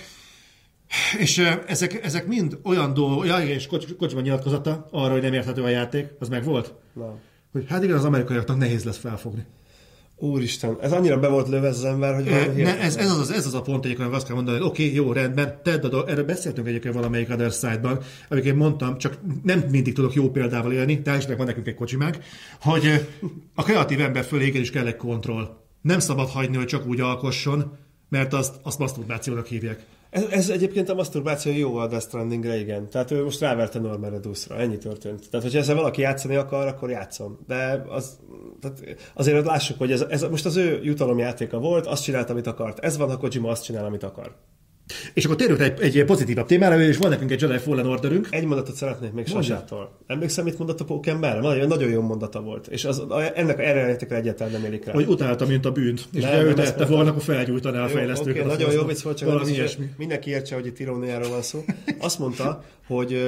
És 1.18 1.38
ezek, 1.66 2.04
ezek 2.04 2.26
mind 2.26 2.58
olyan 2.62 2.94
dolgok, 2.94 3.26
ja, 3.26 3.38
és 3.38 3.66
Kocs, 3.66 3.94
Kocsma 3.98 4.20
nyilatkozata 4.20 4.88
arra, 4.90 5.12
hogy 5.12 5.22
nem 5.22 5.32
érthető 5.32 5.62
a 5.62 5.68
játék, 5.68 6.06
az 6.18 6.28
meg 6.28 6.44
volt. 6.44 6.74
Na. 6.92 7.18
Hogy 7.52 7.64
hát 7.68 7.82
igen, 7.82 7.96
az 7.96 8.04
amerikaiaknak 8.04 8.58
nehéz 8.58 8.84
lesz 8.84 8.98
felfogni. 8.98 9.46
Úristen, 10.16 10.76
ez 10.80 10.92
annyira 10.92 11.18
be 11.18 11.28
volt 11.28 11.48
lőve 11.48 11.66
ez 11.66 11.76
az 11.76 11.84
ember, 11.84 12.14
hogy 12.14 12.24
Ne, 12.56 12.78
ez, 12.80 12.96
ez, 12.96 13.10
az, 13.10 13.18
az- 13.18 13.30
ez 13.30 13.46
az 13.46 13.54
a 13.54 13.62
pont 13.62 13.84
egyébként, 13.84 14.08
hogy 14.08 14.16
azt 14.16 14.26
kell 14.26 14.34
mondani, 14.34 14.58
hogy 14.58 14.66
oké, 14.66 14.82
okay, 14.84 14.94
jó, 14.94 15.12
rendben, 15.12 15.60
tedd 15.62 15.84
a 15.84 15.88
dolg, 15.88 16.08
erről 16.08 16.24
beszéltünk 16.24 16.66
egyébként 16.66 16.94
valamelyik 16.94 17.30
Other 17.30 17.50
Side-ban, 17.52 17.98
amiket 18.28 18.48
én 18.50 18.56
mondtam, 18.56 18.98
csak 18.98 19.18
nem 19.42 19.64
mindig 19.70 19.94
tudok 19.94 20.14
jó 20.14 20.30
példával 20.30 20.72
élni, 20.72 20.94
de 20.94 21.16
Istennek 21.16 21.36
van 21.38 21.46
nekünk 21.46 21.66
egy 21.66 21.74
kocsimánk, 21.74 22.18
hogy 22.60 23.06
a 23.54 23.62
kreatív 23.62 24.00
ember 24.00 24.24
fölé 24.24 24.46
igenis 24.46 24.70
kell 24.70 24.86
egy 24.86 24.96
kontroll. 24.96 25.56
Nem 25.80 25.98
szabad 25.98 26.28
hagyni, 26.28 26.56
hogy 26.56 26.66
csak 26.66 26.86
úgy 26.86 27.00
alkosson, 27.00 27.76
mert 28.08 28.32
azt, 28.32 28.54
azt 28.62 28.78
maszturbációnak 28.78 29.46
hívják. 29.46 29.84
Ez, 30.14 30.26
ez 30.30 30.48
egyébként 30.48 30.88
a 30.88 30.94
masturbáció 30.94 31.52
jó 31.52 31.76
a 31.76 31.86
Death 31.86 32.06
Strandingre, 32.06 32.58
igen. 32.58 32.88
Tehát 32.88 33.10
ő 33.10 33.24
most 33.24 33.40
ráverte 33.40 33.78
Norman 33.78 34.10
Redusra, 34.10 34.56
ennyi 34.56 34.78
történt. 34.78 35.30
Tehát, 35.30 35.46
hogyha 35.46 35.58
ezzel 35.60 35.74
valaki 35.74 36.00
játszani 36.00 36.36
akar, 36.36 36.66
akkor 36.66 36.90
játszon. 36.90 37.38
De 37.46 37.84
az, 37.88 38.18
tehát 38.60 38.96
azért 39.14 39.46
lássuk, 39.46 39.78
hogy 39.78 39.92
ez, 39.92 40.00
ez 40.00 40.22
most 40.22 40.46
az 40.46 40.56
ő 40.56 40.80
jutalomjátéka 40.82 41.58
volt, 41.58 41.86
azt 41.86 42.02
csinált, 42.02 42.30
amit 42.30 42.46
akart. 42.46 42.78
Ez 42.78 42.96
van, 42.96 43.10
ha 43.10 43.16
Kojima 43.16 43.48
azt 43.48 43.64
csinál, 43.64 43.84
amit 43.84 44.02
akar. 44.02 44.36
És 45.14 45.24
akkor 45.24 45.36
térjünk 45.36 45.60
egy, 45.60 45.80
egy 45.80 46.04
pozitívabb 46.04 46.46
témára, 46.46 46.80
és 46.80 46.96
van 46.96 47.10
nekünk 47.10 47.30
egy 47.30 47.40
Jedi 47.40 47.58
Fallen 47.58 47.86
Orderünk. 47.86 48.28
Egy 48.30 48.44
mondatot 48.44 48.74
szeretnék 48.74 49.12
még. 49.12 49.26
Sasától. 49.26 49.98
Emlékszem, 50.06 50.44
mit 50.44 50.58
mondott 50.58 50.80
a 50.80 50.84
Pókember? 50.84 51.40
Nagyon, 51.40 51.68
nagyon 51.68 51.90
jó 51.90 52.00
mondata 52.00 52.40
volt. 52.40 52.66
És 52.66 52.84
az, 52.84 53.02
ennek 53.34 53.58
erőjátékra 53.58 54.16
egyáltalán 54.16 54.52
nem 54.52 54.64
élik 54.64 54.84
rá. 54.84 54.92
Hogy 54.92 55.06
utálta, 55.06 55.46
mint 55.46 55.64
a 55.64 55.72
bűnt. 55.72 56.08
És 56.12 56.24
ha 56.24 56.42
ő 56.42 56.54
ezt 56.56 56.86
volna, 56.86 57.10
akkor 57.10 57.22
felgyújtaná 57.22 57.84
a 57.84 57.88
fejlesztőket. 57.88 58.42
oké, 58.42 58.50
Azt 58.50 58.58
nagyon 58.58 58.74
jó 58.74 58.84
vicc 58.84 59.00
volt, 59.00 59.16
csak 59.16 59.28
valami 59.28 59.52
ilyesmi. 59.52 59.90
mindenki 59.96 60.30
értse, 60.30 60.54
hogy 60.54 60.66
itt 60.66 60.78
iróniáról 60.78 61.28
van 61.28 61.42
szó. 61.42 61.64
Azt 61.98 62.18
mondta, 62.18 62.64
hogy, 62.86 63.22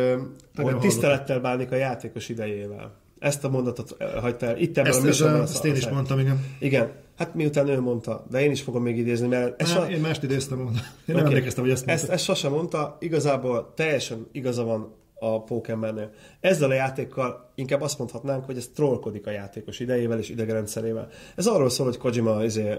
hogy 0.57 0.79
tisztelettel 0.79 1.41
bánik 1.41 1.71
a 1.73 1.77
játékos 1.77 2.29
idejével. 2.29 3.05
Ezt 3.27 3.45
a 3.45 3.49
mondatot 3.49 3.95
ö, 3.99 4.05
hagyta 4.05 4.47
el. 4.47 4.59
Itt 4.59 4.79
ebben 4.79 4.91
Ezt, 4.91 5.05
a 5.05 5.09
ezt, 5.09 5.21
műsorban. 5.21 5.43
ezt, 5.43 5.65
én 5.65 5.75
is 5.75 5.89
mondtam, 5.89 6.19
igen. 6.19 6.45
Igen. 6.59 6.93
Hát 7.17 7.35
miután 7.35 7.69
ő 7.69 7.81
mondta, 7.81 8.25
de 8.31 8.43
én 8.43 8.51
is 8.51 8.61
fogom 8.63 8.83
még 8.83 8.99
idézni, 8.99 9.27
mert 9.27 9.63
ez, 9.63 9.71
Á, 9.71 9.75
sa- 9.75 9.91
Én 9.91 10.01
mást 10.01 10.23
idéztem 10.23 10.57
volna. 10.59 10.79
Én 10.79 10.83
nem 11.07 11.17
Oké. 11.17 11.27
emlékeztem, 11.27 11.63
hogy 11.65 11.73
ezt 11.73 11.83
ezt, 11.89 11.97
mondta. 11.97 12.13
ezt 12.13 12.25
sose 12.25 12.49
mondta, 12.49 12.97
igazából 13.01 13.73
teljesen 13.77 14.27
igaza 14.33 14.65
van 14.65 14.95
a 15.19 15.43
Pokémonnél. 15.43 16.11
Ezzel 16.41 16.71
a 16.71 16.75
játékkal 16.75 17.53
inkább 17.55 17.81
azt 17.81 17.99
mondhatnánk, 17.99 18.45
hogy 18.45 18.57
ez 18.57 18.71
trollkodik 18.75 19.27
a 19.27 19.31
játékos 19.31 19.81
idejével 19.81 20.19
és 20.19 20.29
idegrendszerével. 20.29 21.09
Ez 21.37 21.47
arról 21.47 21.71
szól, 21.71 21.87
hogy 21.87 21.97
Kojima 21.97 22.45
izé, 22.45 22.75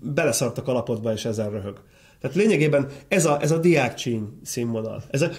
beleszart 0.00 0.58
a 0.58 0.62
kalapodba 0.62 1.12
és 1.12 1.24
ezzel 1.24 1.50
röhög. 1.50 1.80
Tehát 2.20 2.36
lényegében 2.36 2.90
ez 3.08 3.24
a, 3.24 3.38
ez 3.40 3.50
a 3.50 3.58
diákcsíny 3.58 4.40
színvonal. 4.44 5.02
Ez 5.10 5.22
a 5.22 5.30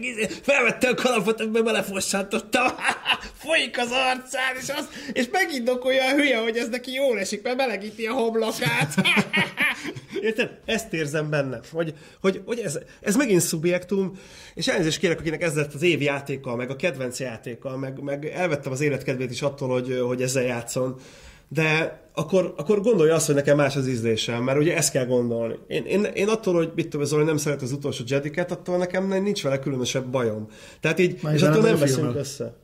nézzek, 0.00 0.30
felvette 0.42 0.88
a 0.88 0.94
kalapot, 0.94 1.40
ebben 1.40 1.64
belefossantottam, 1.64 2.66
folyik 3.44 3.78
az 3.78 3.90
arcán, 3.90 4.56
és, 4.60 4.68
az, 4.68 4.88
és 5.12 5.28
megindokolja 5.32 6.04
a 6.04 6.14
hülye, 6.14 6.38
hogy 6.38 6.56
ez 6.56 6.68
neki 6.68 6.92
jól 6.92 7.18
esik, 7.18 7.42
mert 7.42 7.56
melegíti 7.56 8.06
a 8.06 8.12
homlokát. 8.12 8.94
Érted? 10.20 10.50
Ezt 10.64 10.92
érzem 10.92 11.30
benne, 11.30 11.60
hogy, 11.72 11.94
hogy, 12.20 12.42
hogy 12.44 12.58
ez, 12.58 12.78
ez 13.00 13.16
megint 13.16 13.40
szubjektum, 13.40 14.18
és 14.54 14.68
elnézést 14.68 14.98
kérek, 14.98 15.20
akinek 15.20 15.42
ez 15.42 15.54
lett 15.54 15.74
az 15.74 15.82
év 15.82 16.02
játékkal, 16.02 16.56
meg 16.56 16.70
a 16.70 16.76
kedvenc 16.76 17.20
játékkal, 17.20 17.76
meg, 17.76 18.02
meg 18.02 18.26
elvettem 18.26 18.72
az 18.72 18.80
életkedvét 18.80 19.30
is 19.30 19.42
attól, 19.42 19.68
hogy, 19.68 20.00
hogy 20.06 20.22
ezzel 20.22 20.42
játszon, 20.42 21.00
de 21.48 22.00
akkor, 22.14 22.54
akkor 22.56 22.80
gondolja 22.80 23.14
azt, 23.14 23.26
hogy 23.26 23.34
nekem 23.34 23.56
más 23.56 23.76
az 23.76 23.88
ízlésem, 23.88 24.42
mert 24.42 24.58
ugye 24.58 24.76
ezt 24.76 24.90
kell 24.90 25.06
gondolni. 25.06 25.54
Én, 25.66 25.84
én, 25.84 26.04
én 26.04 26.28
attól, 26.28 26.54
hogy 26.54 26.72
mit 26.74 26.88
tudom, 26.88 27.06
Zoli 27.06 27.24
nem 27.24 27.36
szeret 27.36 27.62
az 27.62 27.72
utolsó 27.72 28.04
Jediket, 28.06 28.50
attól 28.50 28.76
nekem 28.76 29.08
nincs 29.22 29.42
vele 29.42 29.58
különösebb 29.58 30.06
bajom. 30.06 30.48
Tehát 30.80 30.98
így, 30.98 31.18
Már 31.22 31.34
és 31.34 31.42
attól 31.42 31.62
nem 31.62 31.78
veszünk 31.78 31.98
filmmel. 31.98 32.16
össze. 32.16 32.54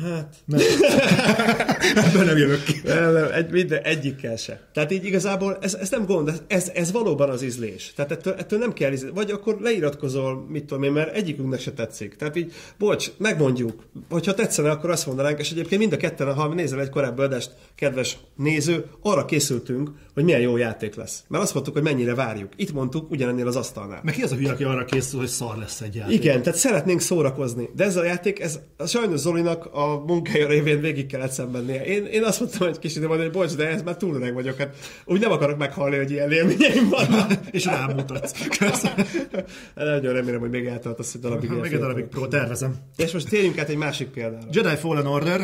Hát, 0.00 0.36
Ebből 2.06 2.24
nem 2.24 2.36
jövök 2.36 2.62
ki. 2.62 2.80
nem, 2.84 3.12
nem, 3.12 3.28
egy, 3.32 3.50
minden, 3.50 3.82
egyikkel 3.82 4.36
se. 4.36 4.68
Tehát 4.72 4.92
így 4.92 5.04
igazából 5.04 5.58
ez, 5.60 5.74
ez 5.74 5.90
nem 5.90 6.06
gond, 6.06 6.42
ez, 6.46 6.70
ez 6.74 6.92
valóban 6.92 7.30
az 7.30 7.42
ízlés. 7.42 7.92
Tehát 7.96 8.10
ettől, 8.10 8.34
ettől 8.38 8.58
nem 8.58 8.72
kell 8.72 8.92
ízlés. 8.92 9.10
Vagy 9.14 9.30
akkor 9.30 9.56
leiratkozol, 9.60 10.46
mit 10.48 10.64
tudom 10.64 10.82
én, 10.82 10.92
mert 10.92 11.14
egyikünknek 11.14 11.60
se 11.60 11.72
tetszik. 11.72 12.16
Tehát 12.16 12.36
így, 12.36 12.52
bocs, 12.78 13.10
megmondjuk, 13.16 13.82
hogyha 14.10 14.34
tetszene, 14.34 14.70
akkor 14.70 14.90
azt 14.90 15.06
mondanánk, 15.06 15.38
és 15.38 15.50
egyébként 15.50 15.80
mind 15.80 15.92
a 15.92 15.96
ketten, 15.96 16.34
ha 16.34 16.54
nézel 16.54 16.80
egy 16.80 16.90
korábbi 16.90 17.22
adást, 17.22 17.50
kedves 17.74 18.18
néző, 18.36 18.84
arra 19.02 19.24
készültünk, 19.24 19.90
hogy 20.14 20.24
milyen 20.24 20.40
jó 20.40 20.56
játék 20.56 20.94
lesz. 20.94 21.24
Mert 21.28 21.42
azt 21.42 21.54
mondtuk, 21.54 21.74
hogy 21.74 21.82
mennyire 21.82 22.14
várjuk. 22.14 22.52
Itt 22.56 22.72
mondtuk 22.72 23.10
ugyanennél 23.10 23.46
az 23.46 23.56
asztalnál. 23.56 24.00
Meg 24.02 24.14
ki 24.14 24.22
az 24.22 24.32
a 24.32 24.34
hülye, 24.34 24.50
aki 24.50 24.64
arra 24.64 24.84
készül, 24.84 25.18
hogy 25.18 25.28
szar 25.28 25.58
lesz 25.58 25.80
egy 25.80 25.94
játék? 25.94 26.14
Igen, 26.14 26.42
tehát 26.42 26.58
szeretnénk 26.58 27.00
szórakozni. 27.00 27.68
De 27.76 27.84
ez 27.84 27.96
a 27.96 28.04
játék, 28.04 28.40
ez 28.40 28.58
a 28.76 28.86
sajnos 28.86 29.20
Zolinak 29.20 29.68
a 29.72 29.81
munkája 30.06 30.46
révén 30.48 30.80
végig 30.80 31.06
kellett 31.06 31.30
szenvednie. 31.30 31.84
Én, 31.84 32.04
én 32.06 32.24
azt 32.24 32.40
mondtam, 32.40 32.66
hogy 32.68 32.78
kis 32.78 32.96
idő 32.96 33.06
van, 33.06 33.18
hogy 33.18 33.30
bocs, 33.30 33.54
de 33.54 33.68
ez 33.68 33.82
már 33.82 33.96
túl 33.96 34.14
öreg 34.14 34.34
vagyok. 34.34 34.58
Hát 34.58 34.76
úgy 35.04 35.20
nem 35.20 35.30
akarok 35.32 35.58
meghalni, 35.58 35.96
hogy 35.96 36.10
ilyen 36.10 36.32
élményeim 36.32 36.88
vannak. 36.88 37.30
És 37.50 37.64
rámutatsz. 37.64 38.32
Köszönöm. 38.58 39.06
Nagyon 39.74 40.12
remélem, 40.12 40.40
hogy 40.40 40.50
még 40.50 40.66
eltartasz 40.66 41.14
egy 41.14 41.20
darabig. 41.20 41.50
ilyen 41.50 41.60
Még 41.62 41.72
egy 41.72 41.78
darabig 41.78 42.04
pro 42.04 42.28
tervezem. 42.28 42.74
És 42.96 43.12
most 43.12 43.28
térjünk 43.28 43.58
át 43.58 43.68
egy 43.68 43.76
másik 43.76 44.08
példára. 44.08 44.46
Jedi 44.50 44.76
Fallen 44.76 45.06
Order. 45.06 45.40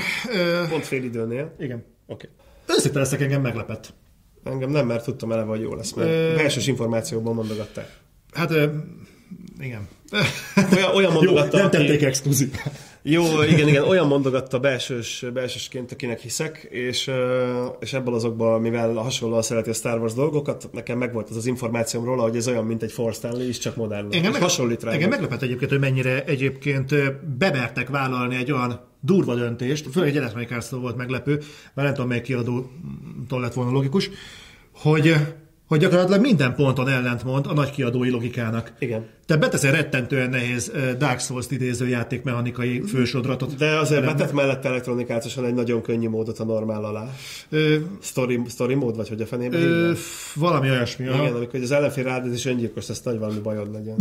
Pont 0.68 0.84
fél 0.84 1.05
időnél. 1.05 1.55
igen. 1.59 1.84
Oké. 2.07 2.28
Őszintén 2.68 3.01
leszek, 3.01 3.20
engem 3.20 3.41
meglepett. 3.41 3.95
Engem 4.45 4.70
nem, 4.70 4.86
mert 4.86 5.05
tudtam 5.05 5.32
eleve, 5.32 5.49
hogy 5.49 5.61
jó 5.61 5.74
lesz, 5.74 5.93
mert 5.93 6.09
Ö- 6.09 6.36
belsős 6.36 6.66
információban 6.66 7.34
mondogatták. 7.34 7.97
Hát 8.32 8.51
ö, 8.51 8.66
igen. 9.61 9.89
Olyan, 10.74 10.95
olyan 10.95 11.11
Jó, 11.12 11.16
mondogatta, 11.16 11.57
nem 11.57 11.66
aki- 11.66 11.76
tették 11.76 12.03
exkluzív. 12.03 12.51
Jó, 13.11 13.42
igen, 13.42 13.68
igen, 13.68 13.84
olyan 13.84 14.06
mondogatta 14.06 14.59
belsős, 14.59 15.24
belsősként, 15.34 15.92
akinek 15.92 16.20
hiszek, 16.20 16.66
és, 16.70 17.11
és 17.80 17.92
ebből 17.92 18.14
azokban, 18.14 18.61
mivel 18.61 18.92
hasonlóan 18.92 19.42
szereti 19.42 19.70
a 19.70 19.72
Star 19.72 19.98
Wars 19.98 20.12
dolgokat, 20.12 20.68
nekem 20.72 20.98
megvolt 20.98 21.30
az 21.30 21.36
az 21.36 21.46
információm 21.46 22.04
róla, 22.04 22.22
hogy 22.22 22.36
ez 22.36 22.48
olyan, 22.48 22.64
mint 22.64 22.82
egy 22.82 22.92
Force 22.92 23.18
Stanley, 23.18 23.48
is 23.48 23.59
csak 23.59 23.76
modern. 23.76 24.12
Engem, 24.12 24.32
meg, 24.32 24.40
hasonlít 24.42 24.82
rá. 24.82 24.90
engem 24.90 25.09
meglepett 25.09 25.42
egyébként, 25.42 25.70
hogy 25.70 25.80
mennyire 25.80 26.24
egyébként 26.24 26.94
bemertek 27.38 27.88
vállalni 27.88 28.36
egy 28.36 28.52
olyan 28.52 28.80
durva 29.00 29.34
döntést, 29.34 29.90
főleg 29.92 30.09
egy 30.09 30.16
Electronic 30.16 30.50
arts 30.50 30.68
volt 30.68 30.96
meglepő, 30.96 31.32
mert 31.74 31.86
nem 31.86 31.94
tudom, 31.94 32.09
melyik 32.09 32.22
kiadótól 32.22 33.40
lett 33.40 33.54
volna 33.54 33.70
logikus, 33.70 34.11
hogy, 34.72 35.14
hogy 35.66 35.78
gyakorlatilag 35.78 36.20
minden 36.20 36.54
ponton 36.54 36.88
ellentmond 36.88 37.46
a 37.46 37.52
nagy 37.52 37.70
kiadói 37.70 38.11
logikának. 38.11 38.72
Igen. 38.78 39.06
Te 39.29 39.37
beteszel 39.37 39.72
rettentően 39.72 40.31
nehéz 40.31 40.72
Dark 40.99 41.20
Souls-t 41.20 41.51
idéző 41.51 41.89
játékmechanikai 41.89 42.81
fősodratot. 42.81 43.57
De 43.57 43.79
azért 43.79 44.05
betett 44.05 44.33
mellett 44.33 44.64
elektronikátosan 44.64 45.45
egy 45.45 45.55
nagyon 45.55 45.83
könnyű 45.83 46.09
módot 46.09 46.39
a 46.39 46.45
normál 46.45 46.85
alá. 46.85 47.14
Ö, 47.49 47.76
Story, 48.01 48.41
story 48.49 48.74
mód, 48.74 48.97
vagy 48.97 49.09
hogy 49.09 49.20
a 49.20 49.26
fenébe 49.26 49.57
ö, 49.57 49.93
valami 50.35 50.70
olyasmi. 50.70 51.07
aha. 51.07 51.22
Igen, 51.22 51.35
amikor 51.35 51.61
az 51.61 51.70
ellenfél 51.70 52.05
rád, 52.05 52.33
és 52.33 52.45
öngyilkos, 52.45 52.89
ezt 52.89 53.05
nagy 53.05 53.18
valami 53.18 53.39
bajod 53.39 53.72
legyen. 53.72 53.97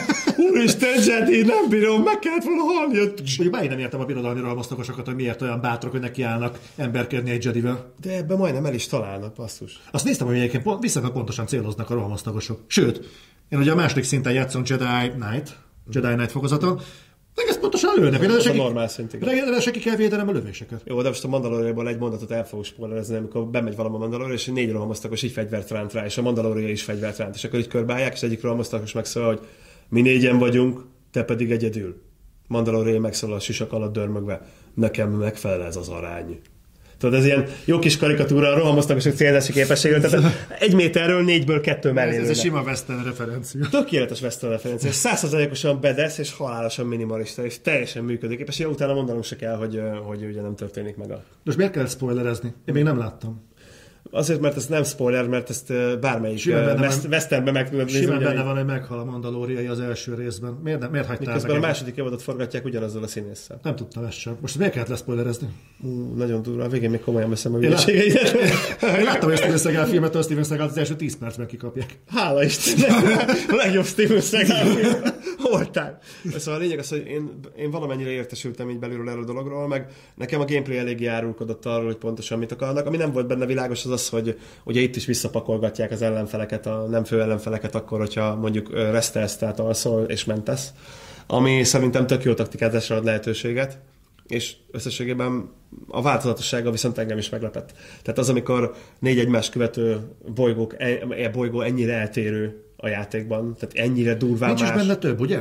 Úristen, 0.50 1.02
Jedi, 1.06 1.42
nem 1.42 1.68
bírom, 1.68 2.02
meg 2.02 2.18
kellett 2.18 2.44
volna 2.44 2.62
halni. 2.62 2.98
Mondjuk 2.98 3.50
már 3.50 3.62
én 3.62 3.68
nem 3.68 3.78
értem 3.78 4.00
a 4.00 4.04
birodalmi 4.04 4.40
rohamosztogosokat, 4.40 5.06
hogy 5.06 5.14
miért 5.14 5.42
olyan 5.42 5.60
bátrak, 5.60 5.92
hogy 5.92 6.00
nekiállnak 6.00 6.58
emberkedni 6.76 7.30
egy 7.30 7.44
Jedivel. 7.44 7.92
De 8.00 8.16
ebben 8.16 8.36
majdnem 8.36 8.64
el 8.64 8.74
is 8.74 8.86
találnak, 8.86 9.34
basszus. 9.34 9.80
Azt 9.90 10.04
néztem, 10.04 10.26
hogy 10.26 10.36
egyébként 10.36 10.62
pont, 10.62 10.82
viszonylag 10.82 11.12
pontosan 11.12 11.46
céloznak 11.46 11.90
a 11.90 11.94
rohamosztagosok. 11.94 12.60
Sőt, 12.66 13.00
én 13.50 13.58
ugye 13.58 13.72
a 13.72 13.74
második 13.74 14.04
szinten 14.04 14.32
játszom 14.32 14.62
Jedi 14.66 15.10
Knight, 15.10 15.58
Jedi 15.90 16.14
Knight 16.14 16.30
fokozaton, 16.30 16.80
egész 17.34 17.56
pontosan 17.56 17.94
lőnek. 17.96 18.22
Az 18.22 18.46
a 18.46 18.52
normál 18.52 18.88
szint, 18.88 19.14
igen. 19.14 19.60
Ki 19.72 19.80
kell 19.80 19.96
védenem 19.96 20.28
a 20.28 20.32
lövéseket. 20.32 20.82
Jó, 20.84 21.02
de 21.02 21.08
most 21.08 21.24
a 21.24 21.28
Mandalorianból 21.28 21.88
egy 21.88 21.98
mondatot 21.98 22.30
el 22.30 22.46
fogok 22.46 22.64
spoilerezni, 22.64 23.16
amikor 23.16 23.46
bemegy 23.46 23.76
valami 23.76 23.94
a 23.94 23.98
Mandalorian, 23.98 24.36
és 24.36 24.44
négy 24.44 24.72
rohamosztagos 24.72 25.22
így 25.22 25.32
fegyvert 25.32 25.70
ránt 25.70 25.92
rá, 25.92 26.04
és 26.04 26.18
a 26.18 26.22
Mandalorian 26.22 26.70
is 26.70 26.82
fegyvert 26.82 27.18
ránt, 27.18 27.34
és 27.34 27.44
akkor 27.44 27.58
így 27.58 27.68
körbálják, 27.68 28.12
és 28.12 28.22
egyik 28.22 28.42
rohamosztagos 28.42 28.92
megszól, 28.92 29.26
hogy 29.26 29.40
mi 29.88 30.00
négyen 30.00 30.38
vagyunk, 30.38 30.84
te 31.10 31.22
pedig 31.22 31.50
egyedül. 31.50 32.02
Mandalorian 32.46 33.00
megszólal 33.00 33.36
a 33.36 33.40
sisak 33.40 33.72
alatt 33.72 33.92
dörmögve, 33.92 34.46
nekem 34.74 35.10
megfelel 35.10 35.66
ez 35.66 35.76
az 35.76 35.88
arány. 35.88 36.40
Tudod, 37.00 37.18
ez 37.18 37.24
ilyen 37.24 37.46
jó 37.64 37.78
kis 37.78 37.96
karikatúra 37.96 38.48
a 38.48 38.54
rohamosztagosok 38.54 39.14
célzási 39.14 39.52
képességről, 39.52 40.00
tehát 40.00 40.46
egy 40.64 40.74
méterről 40.74 41.22
négyből 41.22 41.60
kettő 41.60 41.92
mellé 41.92 42.16
Ez, 42.16 42.22
ez 42.22 42.28
egy 42.28 42.36
sima 42.36 42.60
western 42.60 43.04
referencia. 43.04 43.68
Tökéletes 43.70 44.22
Western 44.22 44.52
referencia. 44.52 44.92
Százszerzalékosan 44.92 45.80
bedesz, 45.80 46.18
és 46.18 46.32
halálosan 46.32 46.86
minimalista, 46.86 47.44
és 47.44 47.60
teljesen 47.60 48.04
működőképes. 48.04 48.58
És 48.58 48.66
utána 48.66 48.94
mondanunk 48.94 49.24
se 49.24 49.36
kell, 49.36 49.56
hogy, 49.56 49.80
hogy 50.04 50.24
ugye 50.24 50.40
nem 50.40 50.54
történik 50.54 50.96
meg 50.96 51.10
a... 51.10 51.24
Most 51.44 51.56
miért 51.56 51.72
kell 51.72 51.86
spoilerezni? 51.86 52.52
Én 52.64 52.74
még 52.74 52.82
nem 52.82 52.98
láttam. 52.98 53.49
Azért, 54.12 54.40
mert 54.40 54.56
ez 54.56 54.66
nem 54.66 54.84
spoiler, 54.84 55.28
mert 55.28 55.50
ezt 55.50 55.72
bármelyik 56.00 56.54
westernben 57.10 57.52
meg 57.52 57.70
tudod 57.70 57.84
nézni. 57.84 58.00
Simán 58.00 58.16
ugyanígy. 58.16 58.36
benne 58.36 58.46
van, 58.46 58.56
hogy 58.56 58.64
meghal 58.64 58.98
a 58.98 59.04
mandalóriai 59.04 59.66
az 59.66 59.80
első 59.80 60.14
részben. 60.14 60.58
Miért, 60.62 60.80
nem, 60.80 60.90
miért 60.90 61.06
hagytál 61.06 61.26
Miközben 61.26 61.50
a 61.50 61.58
meg? 61.58 61.62
második 61.62 61.96
évadot 61.96 62.22
forgatják 62.22 62.64
ugyanazzal 62.64 63.02
a 63.02 63.06
színésszel. 63.06 63.60
Nem 63.62 63.76
tudtam 63.76 64.04
ezt 64.04 64.18
sem. 64.18 64.36
Most 64.40 64.58
miért 64.58 64.72
kellett 64.72 64.88
leszpoilerezni? 64.88 65.48
Ú, 65.84 66.14
nagyon 66.16 66.42
durva. 66.42 66.64
A 66.64 66.68
végén 66.68 66.90
még 66.90 67.00
komolyan 67.00 67.28
veszem 67.28 67.54
a 67.54 67.58
hülyeségeidet. 67.58 68.34
Én 68.98 69.04
láttam, 69.04 69.28
hogy 69.28 69.32
a 69.32 69.36
Steven 69.36 69.58
Seagal 69.58 69.84
filmet, 69.84 70.14
a 70.14 70.22
Steven 70.22 70.44
Seagal 70.44 70.68
az 70.68 70.78
első 70.78 70.96
10 70.96 71.18
percben 71.18 71.46
kikapják. 71.46 71.98
Hála 72.08 72.44
Istennek! 72.44 73.30
A 73.48 73.54
legjobb 73.54 73.84
Steven 73.84 74.20
Seagal. 74.20 74.86
Voltál. 75.50 75.98
Szóval 76.36 76.60
a 76.60 76.62
lényeg 76.62 76.78
az, 76.78 76.88
hogy 76.88 77.06
én, 77.06 77.30
én 77.56 77.70
valamennyire 77.70 78.10
értesültem 78.10 78.70
így 78.70 78.78
belülről 78.78 79.08
erről 79.08 79.22
a 79.22 79.26
dologról, 79.26 79.68
meg 79.68 79.86
nekem 80.14 80.40
a 80.40 80.44
gameplay 80.44 80.78
eléggé 80.78 81.06
árulkodott 81.06 81.66
arról, 81.66 81.84
hogy 81.84 81.96
pontosan 81.96 82.38
mit 82.38 82.52
akarnak. 82.52 82.86
Ami 82.86 82.96
nem 82.96 83.12
volt 83.12 83.26
benne 83.26 83.46
világos 83.46 83.84
az 83.84 83.90
az, 84.00 84.08
hogy 84.08 84.38
ugye 84.64 84.80
itt 84.80 84.96
is 84.96 85.04
visszapakolgatják 85.04 85.90
az 85.90 86.02
ellenfeleket, 86.02 86.66
a 86.66 86.86
nem 86.90 87.04
fő 87.04 87.20
ellenfeleket 87.20 87.74
akkor, 87.74 87.98
hogyha 87.98 88.34
mondjuk 88.34 88.72
restelsz, 88.72 89.36
tehát 89.36 89.60
alszol 89.60 90.04
és 90.04 90.24
mentesz. 90.24 90.72
Ami 91.26 91.64
szerintem 91.64 92.06
tök 92.06 92.24
jó 92.24 92.34
taktikázásra 92.34 92.96
ad 92.96 93.04
lehetőséget 93.04 93.78
és 94.26 94.56
összességében 94.70 95.50
a 95.88 96.02
változatossága 96.02 96.70
viszont 96.70 96.98
engem 96.98 97.18
is 97.18 97.28
meglepett. 97.28 97.72
Tehát 98.02 98.18
az, 98.18 98.28
amikor 98.28 98.74
négy 98.98 99.18
egymás 99.18 99.50
követő 99.50 100.00
bolygók, 100.34 100.74
e, 100.78 100.98
e 101.10 101.28
bolygó 101.28 101.60
ennyire 101.60 101.92
eltérő 101.92 102.64
a 102.76 102.88
játékban, 102.88 103.54
tehát 103.58 103.88
ennyire 103.88 104.14
durván 104.14 104.48
Nincs 104.48 104.62
is 104.62 104.68
más. 104.68 104.76
benne 104.76 104.96
több, 104.96 105.20
ugye? 105.20 105.40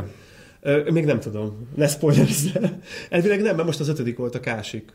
Ö, 0.62 0.92
még 0.92 1.06
nem 1.06 1.20
tudom, 1.20 1.68
ne 1.76 1.88
spoilerizz 1.88 2.56
el. 2.56 2.80
Elvileg 3.10 3.42
nem, 3.42 3.56
mert 3.56 3.68
most 3.68 3.80
az 3.80 3.90
ötödik 3.90 4.18
volt 4.18 4.36
a 4.36 4.40
kásik. 4.40 4.94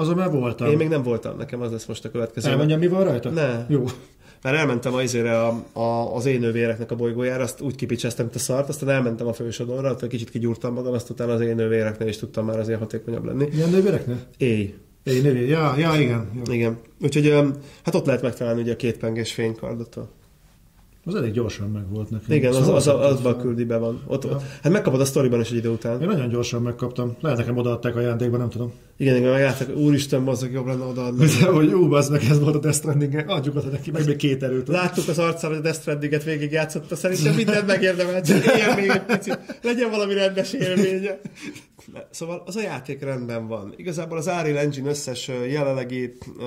Azon 0.00 0.16
már 0.16 0.30
voltam. 0.30 0.68
Én 0.70 0.76
még 0.76 0.88
nem 0.88 1.02
voltam, 1.02 1.36
nekem 1.36 1.60
az 1.60 1.70
lesz 1.70 1.86
most 1.86 2.04
a 2.04 2.10
következő. 2.10 2.50
Elmondjam, 2.50 2.78
mi 2.78 2.88
van 2.88 3.04
rajta? 3.04 3.30
Ne. 3.30 3.66
Jó. 3.68 3.84
Mert 4.42 4.56
elmentem 4.56 4.94
az, 4.94 5.14
a, 5.14 5.48
a, 5.72 6.14
az 6.14 6.26
én 6.26 6.40
nővéreknek 6.40 6.90
a 6.90 6.94
bolygójára, 6.96 7.42
azt 7.42 7.60
úgy 7.60 7.74
kipicseztem, 7.74 8.24
mint 8.24 8.36
a 8.36 8.40
szart, 8.40 8.68
aztán 8.68 8.88
elmentem 8.88 9.26
a 9.26 9.32
fősodorra, 9.32 9.90
ott 9.90 10.02
egy 10.02 10.08
kicsit 10.08 10.30
kigyúrtam 10.30 10.74
magam, 10.74 10.92
azt 10.92 11.10
utána 11.10 11.32
az 11.32 11.40
én 11.40 11.54
nővéreknél 11.54 12.08
is 12.08 12.16
tudtam 12.16 12.44
már 12.44 12.58
azért 12.58 12.78
hatékonyabb 12.78 13.24
lenni. 13.24 13.48
Milyen 13.52 13.70
nővéreknél? 13.70 14.16
Éj. 14.36 14.74
Én 15.02 15.22
nővér. 15.22 15.48
Ja, 15.48 15.74
ja, 15.78 15.94
igen. 16.00 16.30
Jó. 16.34 16.52
Igen. 16.52 16.78
Úgyhogy 17.00 17.34
hát 17.82 17.94
ott 17.94 18.06
lehet 18.06 18.22
megtalálni 18.22 18.60
ugye 18.60 18.72
a 18.72 18.76
két 18.76 18.98
pengés 18.98 19.32
fénykardot. 19.32 19.98
Az 21.10 21.16
elég 21.16 21.32
gyorsan 21.32 21.70
meg 21.70 21.88
volt 21.88 22.10
nekem. 22.10 22.36
Igen, 22.36 22.50
az, 22.50 22.56
Szóval 22.56 22.74
az, 22.74 22.86
az, 22.86 22.94
az- 22.94 23.12
azban 23.12 23.38
küldi 23.38 23.64
be 23.64 23.76
van. 23.76 24.02
Ott, 24.06 24.24
ott, 24.24 24.42
hát 24.62 24.72
megkapod 24.72 25.00
a 25.00 25.04
sztoriban 25.04 25.40
is 25.40 25.50
egy 25.50 25.56
idő 25.56 25.68
után. 25.68 26.00
Én 26.00 26.06
nagyon 26.08 26.28
gyorsan 26.28 26.62
megkaptam. 26.62 27.16
Lehet 27.20 27.38
nekem 27.38 27.56
odaadták 27.56 27.96
ajándékba, 27.96 28.36
nem 28.36 28.48
tudom. 28.48 28.72
Igen, 28.96 29.16
igen, 29.16 29.30
megálltak, 29.30 29.76
úristen, 29.76 30.24
bazzak, 30.24 30.52
jobb 30.52 30.66
lenne 30.66 30.84
odaadni. 30.84 31.26
hogy 31.58 31.72
ú, 31.72 31.92
az 31.92 32.08
meg 32.08 32.22
ez 32.30 32.40
volt 32.40 32.54
a 32.54 32.58
Death 32.58 32.76
stranding 32.76 33.24
adjuk 33.26 33.56
oda 33.56 33.68
neki, 33.68 33.90
meg 33.90 34.06
még 34.06 34.16
két 34.16 34.42
erőt. 34.42 34.68
Láttuk 34.68 35.08
az 35.08 35.18
arcán, 35.18 35.50
hogy 35.50 35.58
a 35.58 35.62
Death 35.62 35.78
Stranding-et 35.78 36.24
végig 36.24 36.52
játszotta, 36.52 36.96
szerintem 36.96 37.34
mindent 37.34 37.66
megérdemelt, 37.66 38.26
csak 38.26 38.44
éljen 38.44 38.76
még 38.76 38.88
egy 38.88 39.02
picit, 39.02 39.58
legyen 39.62 39.90
valami 39.90 40.14
rendes 40.14 40.52
élménye. 40.52 41.20
Szóval 42.10 42.42
az 42.46 42.56
a 42.56 42.60
játék 42.60 43.02
rendben 43.02 43.46
van. 43.46 43.74
Igazából 43.76 44.18
az 44.18 44.26
Unreal 44.26 44.58
Engine 44.58 44.88
összes 44.88 45.28
jelenlegi 45.28 46.12
uh, 46.36 46.44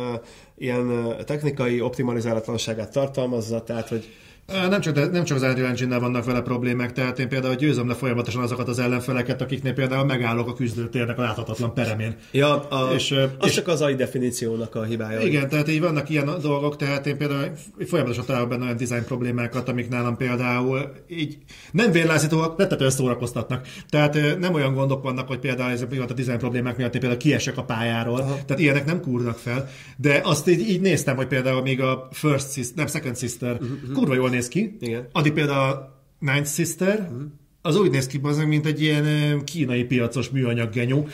ilyen 0.57 0.87
uh, 0.87 1.23
technikai 1.23 1.81
optimalizálatlanságát 1.81 2.91
tartalmazza, 2.91 3.63
tehát 3.63 3.89
hogy 3.89 4.09
Nem 4.47 4.81
csak, 4.81 5.11
nem 5.11 5.23
csak 5.23 5.37
az 5.37 5.43
Unreal 5.43 5.67
engine 5.67 5.97
vannak 5.97 6.25
vele 6.25 6.41
problémák, 6.41 6.93
tehát 6.93 7.19
én 7.19 7.29
például 7.29 7.55
győzöm 7.55 7.87
le 7.87 7.93
folyamatosan 7.93 8.43
azokat 8.43 8.67
az 8.67 8.79
ellenfeleket, 8.79 9.41
akiknél 9.41 9.73
például 9.73 10.05
megállok 10.05 10.47
a 10.47 10.53
küzdőtérnek 10.53 11.17
a 11.17 11.21
láthatatlan 11.21 11.73
peremén. 11.73 12.15
ja, 12.31 12.67
a, 12.67 12.93
És, 12.93 13.11
az 13.11 13.47
és- 13.47 13.53
csak 13.53 13.67
az 13.67 13.81
AI 13.81 13.95
definíciónak 13.95 14.75
a 14.75 14.83
hibája. 14.83 15.21
Igen, 15.21 15.49
tehát 15.49 15.69
így 15.69 15.79
vannak 15.79 16.09
ilyen 16.09 16.29
dolgok, 16.41 16.75
tehát 16.75 17.07
én 17.07 17.17
például 17.17 17.51
folyamatosan 17.85 18.25
találok 18.25 18.49
benne 18.49 18.63
olyan 18.63 18.77
design 18.77 19.03
problémákat, 19.05 19.69
amik 19.69 19.89
nálam 19.89 20.17
például 20.17 20.91
így 21.07 21.37
nem 21.71 21.91
vérlázítóak, 21.91 22.59
rettetően 22.59 22.91
szórakoztatnak. 22.91 23.67
Tehát 23.89 24.39
nem 24.39 24.53
olyan 24.53 24.73
gondok 24.73 25.03
vannak, 25.03 25.27
hogy 25.27 25.39
például 25.39 25.71
ezek 25.71 25.89
miatt 25.89 26.11
a 26.11 26.13
design 26.13 26.37
problémák 26.37 26.77
miatt 26.77 26.93
én 26.93 26.99
például 26.99 27.21
kiesek 27.21 27.57
a 27.57 27.63
pályáról, 27.63 28.19
Aha. 28.19 28.37
tehát 28.45 28.61
ilyenek 28.61 28.85
nem 28.85 29.01
kúrnak 29.01 29.37
fel, 29.37 29.69
de 29.97 30.21
azt 30.23 30.47
így, 30.47 30.69
így 30.69 30.81
néztem, 30.81 31.15
hogy 31.15 31.27
például 31.27 31.61
még 31.61 31.81
a 31.81 32.07
First 32.11 32.51
Sister, 32.51 32.75
nem 32.75 32.87
Second 32.87 33.17
Sister, 33.17 33.51
uh-huh. 33.51 33.91
kurva 33.93 34.13
jól 34.13 34.29
néz 34.33 34.47
ki, 34.47 34.77
Igen. 34.79 35.07
addig 35.11 35.31
például 35.31 35.71
a 35.71 36.01
Ninth 36.19 36.49
Sister, 36.49 36.99
uh-huh. 36.99 37.23
az 37.61 37.77
úgy 37.77 37.91
néz 37.91 38.07
ki, 38.07 38.17
bazdmeg, 38.17 38.47
mint 38.47 38.65
egy 38.65 38.81
ilyen 38.81 39.43
kínai 39.43 39.83
piacos 39.83 40.29
műanyag 40.29 40.69
genyó. 40.69 41.07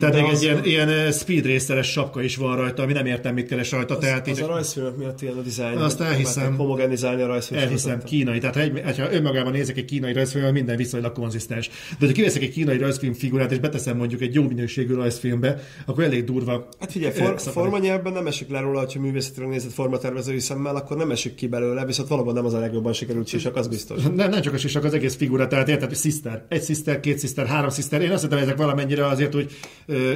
Tehát 0.00 0.14
még 0.14 0.30
egy 0.30 0.42
ilyen, 0.42 0.64
ilyen 0.64 0.88
ö, 0.88 1.10
speed 1.10 1.46
raceres 1.46 1.90
sapka 1.90 2.22
is 2.22 2.36
van 2.36 2.56
rajta, 2.56 2.82
ami 2.82 2.92
nem 2.92 3.06
értem, 3.06 3.34
mit 3.34 3.48
keres 3.48 3.70
rajta. 3.70 3.94
Az, 3.94 4.00
tehát 4.00 4.28
az 4.28 4.38
így, 4.38 4.44
a 4.44 4.46
rajzfilmek 4.46 4.96
miatt 4.96 5.22
ilyen 5.22 5.36
a 5.36 5.40
dizájn. 5.40 5.76
Azt 5.76 6.00
elhiszem. 6.00 6.56
Homogenizálni 6.56 7.22
a 7.22 7.26
rajzfilmet. 7.26 7.66
elhiszem, 7.66 8.02
kínai. 8.02 8.38
Tehát 8.38 8.54
ha, 8.54 8.60
egy, 8.60 8.98
ha 8.98 9.12
önmagában 9.12 9.52
nézek 9.52 9.76
egy 9.76 9.84
kínai 9.84 10.12
rajzfilmet, 10.12 10.52
minden 10.52 10.76
viszonylag 10.76 11.12
konzisztens. 11.12 11.70
De 11.98 12.06
ha 12.06 12.12
kiveszek 12.12 12.42
egy 12.42 12.50
kínai 12.50 12.78
rajzfilm 12.78 13.12
figurát, 13.12 13.52
és 13.52 13.58
beteszem 13.58 13.96
mondjuk 13.96 14.20
egy 14.20 14.34
jó 14.34 14.42
minőségű 14.42 14.94
rajzfilmbe, 14.94 15.60
akkor 15.86 16.04
elég 16.04 16.24
durva. 16.24 16.68
Hát 16.80 16.92
figyelj, 16.92 17.12
for, 17.12 17.34
szakad. 17.36 17.62
formanyelvben 17.62 18.12
nem 18.12 18.26
esik 18.26 18.48
le 18.48 18.60
róla, 18.60 18.78
hogyha 18.78 19.00
művészetről 19.00 19.48
nézett 19.48 19.72
formatervezői 19.72 20.38
szemmel, 20.38 20.76
akkor 20.76 20.96
nem 20.96 21.10
esik 21.10 21.34
ki 21.34 21.46
belőle, 21.46 21.84
viszont 21.84 22.08
valóban 22.08 22.34
nem 22.34 22.44
az 22.44 22.54
a 22.54 22.58
legjobban 22.58 22.92
sikerült 22.92 23.26
sisak, 23.26 23.56
az 23.56 23.68
biztos. 23.68 24.02
Nem, 24.02 24.30
nem 24.30 24.40
csak 24.40 24.54
a 24.54 24.58
sisak, 24.58 24.84
az 24.84 24.94
egész 24.94 25.16
figura, 25.16 25.46
tehát 25.46 25.68
érted, 25.68 25.96
sister, 25.96 26.44
egy 26.48 26.64
sister, 26.64 27.00
két 27.00 27.20
sister, 27.20 27.46
három 27.46 27.70
sister. 27.70 28.02
Én 28.02 28.10
azt 28.10 28.28
hogy 28.30 28.38
ezek 28.42 28.56
valamennyire 28.56 29.06
azért, 29.06 29.32
hogy 29.32 29.50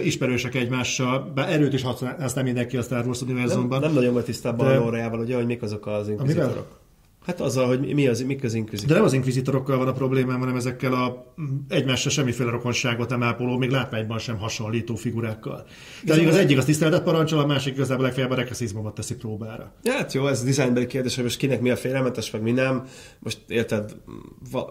ismerősek 0.05 0.55
egymással, 0.55 1.33
bár 1.35 1.53
erőt 1.53 1.73
is 1.73 1.83
használ, 1.83 2.17
azt 2.21 2.35
nem 2.35 2.45
mindenki 2.45 2.77
a 2.77 2.83
Star 2.83 3.07
Wars 3.07 3.21
Nem, 3.21 3.29
univerzumban. 3.31 3.81
nem 3.81 3.93
nagyon 3.93 4.13
volt 4.13 4.25
tisztában 4.25 4.67
De- 4.67 4.77
a 4.77 4.79
lóreával, 4.79 5.21
ugye, 5.21 5.37
hogy 5.37 5.47
mik 5.47 5.63
azok 5.63 5.87
az 5.87 6.09
inkvizitorok. 6.09 6.83
Hát 7.27 7.41
azzal, 7.41 7.67
hogy 7.67 7.95
mi 7.95 8.07
az, 8.07 8.21
mik 8.23 8.45
az 8.45 8.55
inkvizitorok. 8.55 8.89
De 8.89 8.95
nem 8.95 9.05
az 9.05 9.13
inkvizitorokkal 9.13 9.79
van 9.79 9.89
a 9.89 9.93
problémám, 9.93 10.39
hanem 10.39 10.57
ezekkel 10.57 10.93
a 10.93 11.35
egymásra 11.69 12.11
semmiféle 12.11 12.51
rokonságot 12.51 13.09
nem 13.09 13.23
ápoló, 13.23 13.57
még 13.57 13.71
látványban 13.71 14.19
sem 14.19 14.37
hasonlító 14.39 14.95
figurákkal. 14.95 15.67
De 16.05 16.29
az 16.29 16.37
egyik 16.37 16.59
az 16.59 16.65
tiszteletet 16.65 17.03
parancsol, 17.03 17.39
a 17.39 17.47
másik 17.47 17.75
igazából 17.75 18.05
legfeljebb 18.05 18.31
a 18.31 18.35
rekeszizmot 18.35 18.95
teszi 18.95 19.17
próbára. 19.17 19.73
Ja, 19.83 19.93
hát 19.93 20.13
jó, 20.13 20.27
ez 20.27 20.45
dizájnbeli 20.45 20.87
kérdés, 20.87 21.15
hogy 21.15 21.25
most 21.25 21.39
kinek 21.39 21.61
mi 21.61 21.71
a 21.71 21.77
félelmetes, 21.77 22.31
meg 22.31 22.43
mi 22.43 22.51
nem. 22.51 22.85
Most 23.19 23.39
érted, 23.49 23.97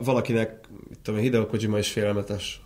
valakinek, 0.03 0.59
tudom, 1.01 1.19
Hideo 1.19 1.45
Kojima 1.45 1.77
is 1.77 1.91
félelmetes. 1.91 2.61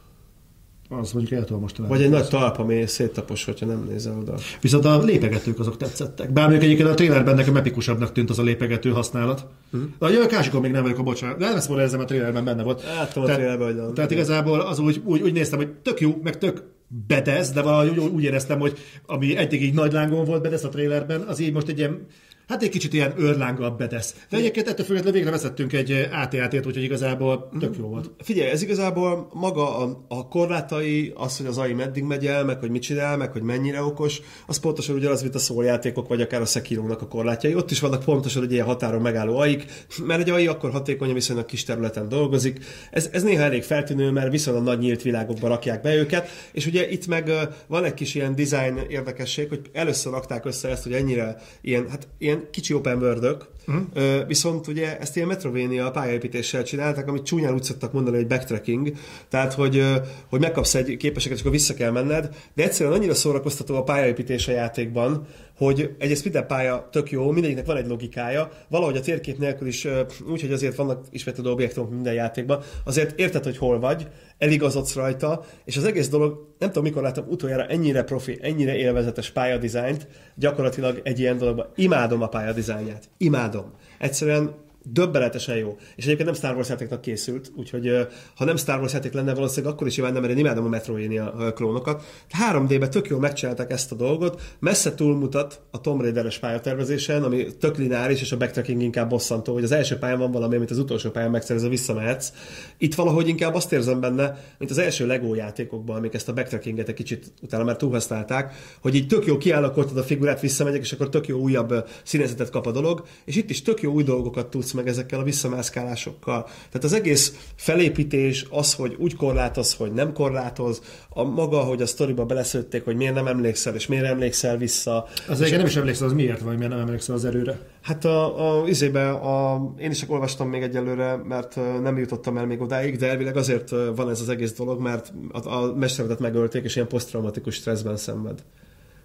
Az 0.89 1.11
mondjuk 1.11 1.39
el 1.39 1.45
tudom 1.45 1.61
most 1.61 1.77
Vagy 1.77 2.01
egy 2.01 2.09
nagy 2.09 2.27
talp, 2.27 2.59
ami 2.59 2.85
széttapos, 2.85 3.45
hogyha 3.45 3.65
nem 3.65 3.85
nézel 3.89 4.17
oda. 4.19 4.33
Viszont 4.61 4.85
a 4.85 5.03
lépegetők 5.03 5.59
azok 5.59 5.77
tetszettek. 5.77 6.31
Bár 6.31 6.43
mondjuk 6.43 6.63
egyébként 6.63 6.89
a 6.89 6.93
trailerben 6.93 7.35
nekem 7.35 7.55
epikusabbnak 7.55 8.11
tűnt 8.11 8.29
az 8.29 8.39
a 8.39 8.43
lépegető 8.43 8.89
használat. 8.89 9.45
Uh-huh. 9.73 10.11
De 10.11 10.21
a 10.23 10.25
Kásikon 10.25 10.61
még 10.61 10.71
nem 10.71 10.81
vagyok 10.81 10.97
a 10.97 11.03
bocsánat. 11.03 11.37
De 11.37 11.45
nem 11.45 11.55
ezt 11.55 11.69
érzem, 11.69 11.99
a 11.99 12.05
trailerben 12.05 12.45
benne 12.45 12.63
volt. 12.63 12.81
Hát, 12.81 13.17
a 13.17 13.23
trailerben, 13.23 13.73
hogy 13.73 13.93
Tehát 13.93 14.11
igazából 14.11 14.59
az 14.59 14.79
úgy, 14.79 15.01
úgy, 15.05 15.21
úgy, 15.21 15.33
néztem, 15.33 15.59
hogy 15.59 15.69
tök 15.69 15.99
jó, 15.99 16.19
meg 16.23 16.37
tök 16.37 16.63
bedesz, 17.07 17.51
de 17.51 17.61
valahogy 17.61 17.97
úgy, 17.97 18.11
úgy 18.11 18.23
éreztem, 18.23 18.59
hogy 18.59 18.77
ami 19.05 19.37
eddig 19.37 19.63
így 19.63 19.73
nagy 19.73 19.91
lángon 19.91 20.25
volt 20.25 20.41
bedesz 20.41 20.63
a 20.63 20.69
trailerben, 20.69 21.21
az 21.21 21.39
így 21.39 21.53
most 21.53 21.67
egy 21.67 21.77
ilyen 21.77 22.05
hát 22.47 22.63
egy 22.63 22.69
kicsit 22.69 22.93
ilyen 22.93 23.13
őrlánggal 23.17 23.71
bedesz. 23.71 24.15
De 24.29 24.37
egyébként 24.37 24.67
ettől 24.67 24.85
függetlenül 24.85 25.19
végre 25.19 25.31
veszettünk 25.31 25.73
egy 25.73 25.91
eh, 25.91 26.21
AT-át, 26.21 26.53
úgyhogy 26.53 26.83
igazából 26.83 27.49
tök 27.59 27.75
jó 27.77 27.87
volt. 27.87 28.09
Figyelj, 28.19 28.49
ez 28.49 28.61
igazából 28.61 29.29
maga 29.33 29.77
a, 29.77 30.05
a 30.07 30.27
korlátai, 30.27 31.13
az, 31.15 31.37
hogy 31.37 31.45
az 31.45 31.57
AI 31.57 31.73
meddig 31.73 32.03
megy 32.03 32.25
el, 32.25 32.45
meg 32.45 32.59
hogy 32.59 32.69
mit 32.69 32.81
csinál, 32.81 33.17
meg 33.17 33.31
hogy 33.31 33.41
mennyire 33.41 33.83
okos, 33.83 34.21
az 34.47 34.59
pontosan 34.59 34.95
ugyanaz, 34.95 35.21
mint 35.21 35.35
a 35.35 35.39
szóljátékok, 35.39 36.07
vagy 36.07 36.21
akár 36.21 36.41
a 36.41 36.45
Sekiro-nak 36.45 37.01
a 37.01 37.07
korlátjai. 37.07 37.55
Ott 37.55 37.71
is 37.71 37.79
vannak 37.79 38.03
pontosan 38.03 38.43
egy 38.43 38.51
ilyen 38.51 38.65
határon 38.65 39.01
megálló 39.01 39.37
aik, 39.37 39.65
mert 40.05 40.21
egy 40.21 40.29
AI 40.29 40.47
akkor 40.47 40.71
hatékony, 40.71 41.13
viszonylag 41.13 41.45
kis 41.45 41.63
területen 41.63 42.09
dolgozik. 42.09 42.59
Ez, 42.91 43.09
ez 43.11 43.23
néha 43.23 43.41
elég 43.43 43.63
feltűnő, 43.63 44.11
mert 44.11 44.31
viszonylag 44.31 44.63
nagy 44.63 44.79
nyílt 44.79 45.01
világokba 45.01 45.47
rakják 45.47 45.81
be 45.81 45.95
őket, 45.95 46.29
és 46.51 46.65
ugye 46.65 46.89
itt 46.89 47.07
meg 47.07 47.31
van 47.67 47.83
egy 47.83 47.93
kis 47.93 48.15
ilyen 48.15 48.35
design 48.35 48.79
érdekesség, 48.89 49.49
hogy 49.49 49.61
először 49.73 50.11
rakták 50.11 50.45
össze 50.45 50.69
ezt, 50.69 50.83
hogy 50.83 50.93
ennyire 50.93 51.37
ilyen, 51.61 51.89
hát 51.89 52.07
ilyen 52.17 52.36
ilyen 52.37 52.49
kicsi 52.51 52.73
open 52.73 52.97
world 52.97 53.47
uh-huh. 53.67 54.27
viszont 54.27 54.67
ugye 54.67 54.99
ezt 54.99 55.15
ilyen 55.15 55.27
Metrovania 55.27 55.91
pályaépítéssel 55.91 56.63
csinálták, 56.63 57.07
amit 57.07 57.23
csúnyán 57.23 57.53
úgy 57.53 57.63
szoktak 57.63 57.93
mondani, 57.93 58.15
hogy 58.15 58.27
backtracking, 58.27 58.91
tehát 59.29 59.53
hogy, 59.53 59.83
hogy 60.29 60.39
megkapsz 60.39 60.75
egy 60.75 60.97
képességet, 60.97 61.37
és 61.37 61.41
akkor 61.43 61.55
vissza 61.55 61.73
kell 61.73 61.91
menned, 61.91 62.35
de 62.53 62.63
egyszerűen 62.63 62.95
annyira 62.95 63.15
szórakoztató 63.15 63.75
a 63.75 63.83
pályaépítés 63.83 64.47
a 64.47 64.51
játékban, 64.51 65.27
hogy 65.57 65.95
egy 65.97 66.17
speed 66.17 66.45
pálya 66.45 66.87
tök 66.91 67.11
jó, 67.11 67.31
mindegyiknek 67.31 67.65
van 67.65 67.77
egy 67.77 67.87
logikája, 67.87 68.49
valahogy 68.67 68.97
a 68.97 69.01
térkép 69.01 69.37
nélkül 69.37 69.67
is, 69.67 69.87
úgyhogy 70.31 70.51
azért 70.51 70.75
vannak 70.75 71.05
ismertető 71.09 71.49
objektumok 71.49 71.89
minden 71.89 72.13
játékban, 72.13 72.61
azért 72.83 73.19
érted, 73.19 73.43
hogy 73.43 73.57
hol 73.57 73.79
vagy, 73.79 74.07
eligazodsz 74.37 74.95
rajta, 74.95 75.43
és 75.65 75.77
az 75.77 75.85
egész 75.85 76.09
dolog, 76.09 76.55
nem 76.59 76.69
tudom 76.69 76.83
mikor 76.83 77.01
láttam 77.01 77.25
utoljára 77.27 77.65
ennyire 77.65 78.03
profi, 78.03 78.37
ennyire 78.41 78.75
élvezetes 78.75 79.31
pályadizájnt, 79.31 80.07
gyakorlatilag 80.35 81.01
egy 81.03 81.19
ilyen 81.19 81.37
dologban. 81.37 81.67
Imádom 81.75 82.21
a 82.21 82.27
pályadizájnját. 82.27 83.09
Imádom. 83.17 83.73
Egyszerűen 83.99 84.66
döbbenetesen 84.91 85.57
jó. 85.57 85.77
És 85.95 86.03
egyébként 86.03 86.29
nem 86.29 86.37
Star 86.37 86.55
Wars 86.55 86.69
játéknak 86.69 87.01
készült, 87.01 87.51
úgyhogy 87.55 88.07
ha 88.35 88.45
nem 88.45 88.55
Star 88.55 88.79
Wars 88.79 88.93
játék 88.93 89.13
lenne, 89.13 89.33
valószínűleg 89.33 89.73
akkor 89.73 89.87
is 89.87 89.97
imádnám, 89.97 90.21
mert 90.21 90.33
én 90.33 90.39
imádom 90.39 90.65
a 90.65 90.69
Metroidvania 90.69 91.53
klónokat. 91.53 92.03
3D-ben 92.51 92.89
tök 92.89 93.07
jól 93.07 93.19
megcsinálták 93.19 93.71
ezt 93.71 93.91
a 93.91 93.95
dolgot, 93.95 94.41
messze 94.59 94.95
túlmutat 94.95 95.61
a 95.71 95.81
Tomb 95.81 96.01
Raider-es 96.01 96.39
pályatervezésen, 96.39 97.23
ami 97.23 97.45
tök 97.59 97.77
lineáris, 97.77 98.21
és 98.21 98.31
a 98.31 98.37
backtracking 98.37 98.81
inkább 98.81 99.09
bosszantó, 99.09 99.53
hogy 99.53 99.63
az 99.63 99.71
első 99.71 99.97
pályán 99.97 100.19
van 100.19 100.31
valami, 100.31 100.55
amit 100.55 100.71
az 100.71 100.77
utolsó 100.77 101.09
pályán 101.09 101.31
megszerzel, 101.31 101.69
visszamehetsz. 101.69 102.31
Itt 102.77 102.95
valahogy 102.95 103.27
inkább 103.27 103.53
azt 103.53 103.73
érzem 103.73 103.99
benne, 103.99 104.37
mint 104.57 104.71
az 104.71 104.77
első 104.77 105.07
Lego 105.07 105.33
játékokban, 105.33 105.95
amik 105.95 106.13
ezt 106.13 106.29
a 106.29 106.33
backtrackinget 106.33 106.87
egy 106.87 106.95
kicsit 106.95 107.33
utána 107.41 107.63
már 107.63 107.75
túlhasználták, 107.75 108.53
hogy 108.81 108.95
így 108.95 109.07
tök 109.07 109.25
jó 109.25 109.37
kiállakotod 109.37 109.97
a 109.97 110.03
figurát, 110.03 110.41
visszamegyek, 110.41 110.81
és 110.81 110.91
akkor 110.91 111.09
tök 111.09 111.27
jó 111.27 111.39
újabb 111.39 111.87
színezetet 112.03 112.49
kap 112.49 112.67
a 112.67 112.71
dolog, 112.71 113.05
és 113.25 113.35
itt 113.35 113.49
is 113.49 113.61
tök 113.61 113.81
jó 113.81 113.93
új 113.93 114.03
dolgokat 114.03 114.49
tudsz 114.49 114.71
meg 114.77 114.87
ezekkel 114.87 115.19
a 115.19 115.23
visszamászkálásokkal. 115.23 116.43
Tehát 116.43 116.83
az 116.83 116.93
egész 116.93 117.51
felépítés, 117.55 118.45
az, 118.49 118.73
hogy 118.73 118.95
úgy 118.99 119.15
korlátoz, 119.15 119.73
hogy 119.73 119.93
nem 119.93 120.13
korlátoz, 120.13 120.81
a 121.09 121.23
maga, 121.23 121.59
hogy 121.59 121.81
a 121.81 121.85
sztoriba 121.85 122.25
beleszőtték, 122.25 122.83
hogy 122.83 122.95
miért 122.95 123.13
nem 123.13 123.27
emlékszel, 123.27 123.75
és 123.75 123.87
miért 123.87 124.05
emlékszel 124.05 124.57
vissza. 124.57 125.07
Az 125.27 125.41
egyébként 125.41 125.57
nem 125.57 125.65
is 125.65 125.75
emlékszel, 125.75 126.07
az 126.07 126.13
miért 126.13 126.41
vagy, 126.41 126.57
miért 126.57 126.71
nem 126.71 126.81
emlékszel 126.81 127.15
az 127.15 127.25
erőre? 127.25 127.59
Hát 127.81 128.05
a, 128.05 128.61
a 128.61 128.67
izébe, 128.67 129.09
a, 129.09 129.73
én 129.79 129.91
is 129.91 129.99
csak 129.99 130.11
olvastam 130.11 130.49
még 130.49 130.61
egyelőre, 130.61 131.15
mert 131.15 131.55
nem 131.81 131.97
jutottam 131.97 132.37
el 132.37 132.45
még 132.45 132.61
odáig, 132.61 132.97
de 132.97 133.09
elvileg 133.09 133.37
azért 133.37 133.69
van 133.95 134.09
ez 134.09 134.21
az 134.21 134.29
egész 134.29 134.53
dolog, 134.53 134.81
mert 134.81 135.13
a, 135.31 135.49
a 135.49 135.75
mesteredet 135.75 136.19
megölték, 136.19 136.63
és 136.63 136.75
ilyen 136.75 136.87
posztraumatikus 136.87 137.55
stresszben 137.55 137.97
szenved. 137.97 138.43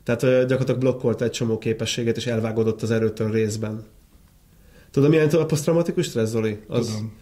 Tehát 0.04 0.20
gyakorlatilag 0.20 0.80
blokkolt 0.80 1.22
egy 1.22 1.30
csomó 1.30 1.58
képességet, 1.58 2.16
és 2.16 2.26
elvágódott 2.26 2.82
az 2.82 2.90
erőtől 2.90 3.30
részben. 3.30 3.84
Tudom, 4.92 5.10
milyen 5.10 5.28
a 5.28 5.44
posztraumatikus 5.44 6.06
stressz, 6.06 6.30
Zoli? 6.30 6.58
Az, 6.68 6.86
tudom. 6.86 7.12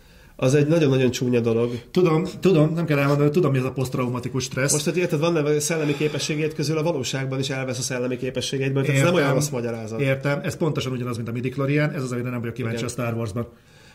Az 0.43 0.55
egy 0.55 0.67
nagyon-nagyon 0.67 1.11
csúnya 1.11 1.41
dolog. 1.41 1.71
Tudom, 1.91 2.25
tudom, 2.41 2.73
nem 2.75 2.85
kell 2.85 2.99
elmondani, 2.99 3.31
tudom, 3.31 3.53
mi 3.53 3.59
ez 3.59 3.65
a 3.65 3.73
posztraumatikus 3.73 4.45
stressz. 4.45 4.73
Most, 4.73 4.85
hogy 4.85 4.97
érted, 4.97 5.21
van 5.21 5.37
a 5.37 5.61
szellemi 5.61 5.95
képességét 5.97 6.55
közül 6.55 6.79
a 6.79 6.83
valóságban 6.83 7.39
is 7.39 7.51
elvesz 7.51 7.79
a 7.79 7.83
szellemi 7.83 8.17
képességeidből, 8.17 8.85
tehát 8.85 9.01
ez 9.01 9.07
nem 9.07 9.15
olyan 9.15 9.35
rossz 9.35 9.49
magyarázat. 9.49 10.01
Értem, 10.01 10.41
ez 10.43 10.57
pontosan 10.57 10.93
ugyanaz, 10.93 11.17
mint 11.17 11.29
a 11.29 11.33
midichlorian, 11.33 11.91
ez 11.91 12.03
az, 12.03 12.13
amire 12.13 12.31
nem 12.31 12.41
vagyok 12.41 12.55
kíváncsi 12.55 12.77
Igen. 12.77 12.89
a 12.89 12.93
Star 12.93 13.15
Wars-ban. 13.15 13.49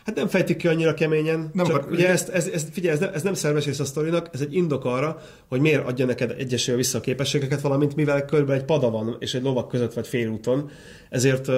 Hát 0.04 0.14
nem 0.14 0.28
fejtik 0.28 0.56
ki 0.56 0.68
annyira 0.68 0.94
keményen. 0.94 1.50
Nem 1.52 1.66
csak 1.66 1.76
akar, 1.76 1.92
ugye 1.92 2.08
ezt, 2.08 2.28
ez, 2.28 2.46
ez, 2.46 2.66
figyelj, 2.72 2.94
ez, 2.94 3.00
nem, 3.00 3.10
ez 3.14 3.22
nem 3.22 3.34
szerves 3.34 3.64
rész 3.64 3.78
a 3.80 3.84
sztorinak, 3.84 4.28
ez 4.32 4.40
egy 4.40 4.54
indok 4.54 4.84
arra, 4.84 5.22
hogy 5.48 5.60
miért 5.60 5.86
adja 5.86 6.06
neked 6.06 6.34
egyesével 6.38 6.76
vissza 6.76 6.98
a 6.98 7.00
képességeket, 7.00 7.60
valamint 7.60 7.96
mivel 7.96 8.24
körülbelül 8.24 8.60
egy 8.60 8.66
pada 8.66 8.90
van, 8.90 9.16
és 9.18 9.34
egy 9.34 9.42
lovak 9.42 9.68
között 9.68 9.92
vagy 9.92 10.06
félúton, 10.06 10.70
ezért 11.10 11.50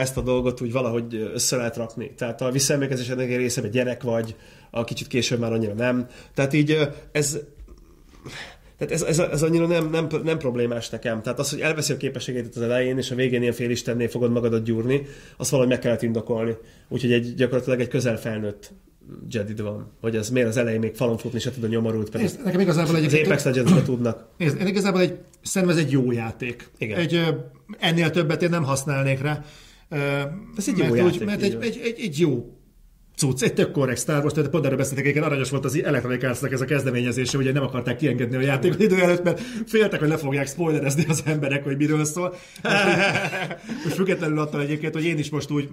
ezt 0.00 0.16
a 0.16 0.20
dolgot 0.20 0.60
úgy 0.60 0.72
valahogy 0.72 1.30
össze 1.34 1.56
lehet 1.56 1.76
rakni. 1.76 2.14
Tehát 2.16 2.40
a 2.40 2.50
visszaemlékezésnek 2.50 3.18
egy 3.18 3.36
része 3.36 3.62
egy 3.62 3.70
gyerek 3.70 4.02
vagy, 4.02 4.36
a 4.70 4.84
kicsit 4.84 5.06
később 5.06 5.38
már 5.38 5.52
annyira 5.52 5.72
nem. 5.72 6.06
Tehát 6.34 6.52
így 6.52 6.78
ez 7.12 7.38
tehát 8.78 8.94
ez, 8.94 9.02
ez, 9.02 9.18
ez 9.18 9.42
annyira 9.42 9.66
nem, 9.66 9.90
nem, 9.90 10.06
nem 10.24 10.38
problémás 10.38 10.88
nekem. 10.88 11.22
Tehát 11.22 11.38
az, 11.38 11.50
hogy 11.50 11.60
elveszi 11.60 11.92
a 11.92 11.96
képességét 11.96 12.56
az 12.56 12.62
elején, 12.62 12.98
és 12.98 13.10
a 13.10 13.14
végén 13.14 13.42
ilyen 13.42 13.52
félistennél 13.52 14.08
fogod 14.08 14.30
magadat 14.30 14.64
gyúrni, 14.64 15.06
azt 15.36 15.50
valahogy 15.50 15.72
meg 15.72 15.80
kellett 15.80 16.02
indokolni. 16.02 16.56
Úgyhogy 16.88 17.12
egy, 17.12 17.34
gyakorlatilag 17.34 17.80
egy 17.80 17.88
közel 17.88 18.18
felnőtt 18.18 18.72
Jedid 19.30 19.62
van. 19.62 19.92
Hogy 20.00 20.16
ez 20.16 20.30
miért 20.30 20.48
az 20.48 20.56
elején 20.56 20.80
még 20.80 20.94
falon 20.94 21.18
futni 21.18 21.38
se 21.38 21.50
tud 21.50 21.64
a 21.64 21.66
nyomorult 21.66 22.10
pedig. 22.10 22.26
Nézd, 22.26 22.44
nekem 22.44 22.60
igazából 22.60 22.96
egy... 22.96 23.04
Az 23.04 23.14
Apex 23.14 23.44
legends 23.44 23.72
tudnak. 23.84 24.28
Nézd, 24.36 24.60
én 24.60 24.66
igazából 24.66 25.00
egy, 25.00 25.18
szerintem 25.42 25.78
ez 25.78 25.84
egy 25.84 25.90
jó 25.90 26.12
játék. 26.12 26.68
Igen. 26.78 26.98
Egy, 26.98 27.34
ennél 27.78 28.10
többet 28.10 28.42
én 28.42 28.50
nem 28.50 28.64
használnék 28.64 29.20
rá. 29.20 29.44
Ez 30.56 30.68
egy 30.68 30.76
mert 30.76 30.88
jó 30.88 30.94
játék, 30.94 31.24
mert 31.24 31.42
egy, 31.42 31.56
egy, 31.60 31.80
egy, 31.84 32.00
egy 32.00 32.18
jó 32.18 32.60
cucc, 33.20 33.42
egy 33.42 33.54
tök 33.54 33.70
korrekt 33.70 34.00
Star 34.00 34.20
Wars, 34.20 34.32
tehát 34.32 34.50
pont 34.50 34.64
erről 34.64 34.76
beszéltek, 34.76 35.04
egyébként 35.04 35.26
aranyos 35.26 35.50
volt 35.50 35.64
az 35.64 35.82
Electronic 35.82 36.24
arts 36.24 36.42
ez 36.42 36.60
a 36.60 36.64
kezdeményezése, 36.64 37.38
ugye 37.38 37.52
nem 37.52 37.62
akarták 37.62 37.96
kiengedni 37.96 38.36
a 38.36 38.40
játékot 38.40 38.80
idő 38.80 39.00
előtt, 39.00 39.22
mert 39.22 39.40
féltek, 39.66 40.00
hogy 40.00 40.08
le 40.08 40.16
fogják 40.16 40.48
spoilerezni 40.48 41.04
az 41.08 41.22
emberek, 41.26 41.64
hogy 41.64 41.76
miről 41.76 42.04
szól. 42.04 42.34
most 43.84 43.94
függetlenül 43.94 44.38
attól 44.38 44.60
egyébként, 44.60 44.94
hogy 44.94 45.04
én 45.04 45.18
is 45.18 45.30
most 45.30 45.50
úgy, 45.50 45.68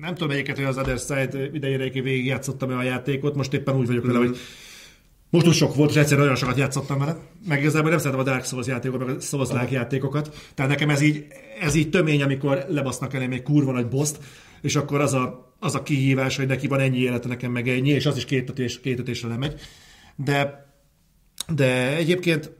nem 0.00 0.14
tudom 0.14 0.30
egyébként, 0.30 0.56
hogy 0.56 0.66
az 0.66 0.78
Other 0.78 0.98
Side 0.98 1.50
idejére 1.52 1.90
végig 1.90 2.26
játszottam 2.26 2.70
a 2.70 2.82
játékot, 2.82 3.34
most 3.34 3.52
éppen 3.52 3.76
úgy 3.76 3.86
vagyok 3.86 4.06
vele, 4.06 4.18
mm. 4.18 4.22
hogy 4.22 4.36
most 5.32 5.46
úgy 5.46 5.54
sok 5.54 5.74
volt, 5.74 5.90
és 5.90 5.96
egyszerűen 5.96 6.20
nagyon 6.20 6.36
sokat 6.36 6.56
játszottam 6.56 6.98
vele. 6.98 7.16
Meg 7.48 7.60
igazából 7.60 7.90
nem 7.90 7.98
szeretem 7.98 8.20
a 8.20 8.22
Dark 8.22 8.44
Souls 8.44 8.66
játékokat, 8.66 9.06
meg 9.06 9.16
a 9.16 9.20
souls 9.20 9.70
játékokat. 9.70 10.34
Tehát 10.54 10.70
nekem 10.70 10.90
ez 10.90 11.00
így, 11.00 11.26
ez 11.60 11.74
így 11.74 11.90
tömény, 11.90 12.22
amikor 12.22 12.64
lebasznak 12.68 13.14
elém 13.14 13.32
egy 13.32 13.42
kurva 13.42 13.72
nagy 13.72 13.88
boszt, 13.88 14.18
és 14.60 14.76
akkor 14.76 15.00
az 15.00 15.14
a, 15.14 15.54
az 15.58 15.74
a 15.74 15.82
kihívás, 15.82 16.36
hogy 16.36 16.46
neki 16.46 16.66
van 16.66 16.80
ennyi 16.80 16.98
élete, 16.98 17.28
nekem 17.28 17.52
meg 17.52 17.68
ennyi, 17.68 17.88
és 17.88 18.06
az 18.06 18.16
is 18.16 18.24
két, 18.24 18.50
ötés, 18.50 18.80
két 18.80 18.98
ötésre 18.98 19.28
lemegy. 19.28 19.60
De, 20.16 20.66
de 21.54 21.96
egyébként 21.96 22.50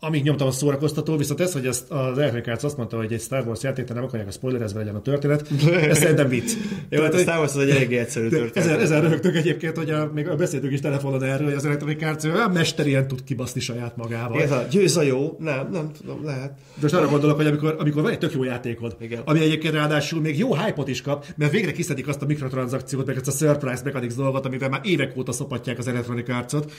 amíg 0.00 0.22
nyomtam 0.22 0.46
a 0.46 0.50
szórakoztató, 0.50 1.16
viszont 1.16 1.40
ez, 1.40 1.52
hogy 1.52 1.66
ezt 1.66 1.90
az 1.90 2.18
Electronic 2.18 2.62
azt 2.62 2.76
mondta, 2.76 2.96
hogy 2.96 3.12
egy 3.12 3.20
Star 3.20 3.46
Wars 3.46 3.62
játék, 3.62 3.88
nem 3.88 4.04
akarják 4.04 4.28
a 4.28 4.30
spoilerezve 4.30 4.78
legyen 4.78 4.94
a 4.94 5.02
történet, 5.02 5.48
ez 5.88 5.98
szerintem 5.98 6.28
vicc. 6.28 6.52
Jó, 6.90 7.02
hát 7.02 7.14
a 7.14 7.18
Star 7.18 7.38
Wars 7.38 7.54
az 7.54 7.62
egy 7.62 7.70
eléggé 7.70 7.96
egyszerű 7.96 8.28
történet. 8.28 8.68
Ezen, 8.68 8.80
ezen 8.80 9.00
röhögtünk 9.00 9.36
egyébként, 9.36 9.76
hogy 9.76 9.90
a, 9.90 10.10
még 10.14 10.28
a 10.28 10.36
beszéltünk 10.36 10.72
is 10.72 10.80
telefonon 10.80 11.22
erről, 11.22 11.46
hogy 11.46 11.56
az 11.56 11.64
Electronic 11.64 12.02
Arts 12.02 12.24
a 12.24 12.48
mesterien 12.52 13.08
tud 13.08 13.24
kibaszni 13.24 13.60
saját 13.60 13.96
magával. 13.96 14.42
Ez 14.42 14.50
a 14.50 14.66
győz 14.70 14.96
a 14.96 15.02
jó? 15.02 15.36
Nem, 15.38 15.68
nem 15.72 15.90
tudom, 16.00 16.24
lehet. 16.24 16.50
De 16.50 16.80
most 16.82 16.94
arra 16.94 17.08
gondolok, 17.08 17.36
hogy 17.36 17.46
amikor, 17.46 17.76
amikor 17.78 18.02
van 18.02 18.10
egy 18.10 18.18
tök 18.18 18.32
jó 18.32 18.44
játékod, 18.44 18.96
Igen. 19.00 19.22
ami 19.24 19.40
egyébként 19.40 19.74
ráadásul 19.74 20.20
még 20.20 20.38
jó 20.38 20.54
hype 20.54 20.82
is 20.86 21.02
kap, 21.02 21.26
mert 21.36 21.52
végre 21.52 21.72
kiszedik 21.72 22.08
azt 22.08 22.22
a 22.22 22.26
mikrotranszakciót, 22.26 23.06
meg 23.06 23.16
ezt 23.16 23.28
a 23.28 23.46
surprise 23.46 23.82
mechanics 23.84 24.14
dolgot, 24.14 24.46
amivel 24.46 24.68
már 24.68 24.80
évek 24.84 25.16
óta 25.16 25.32
szopatják 25.32 25.78
az 25.78 25.88
Electronic 25.88 26.28
Arts-ot, 26.28 26.72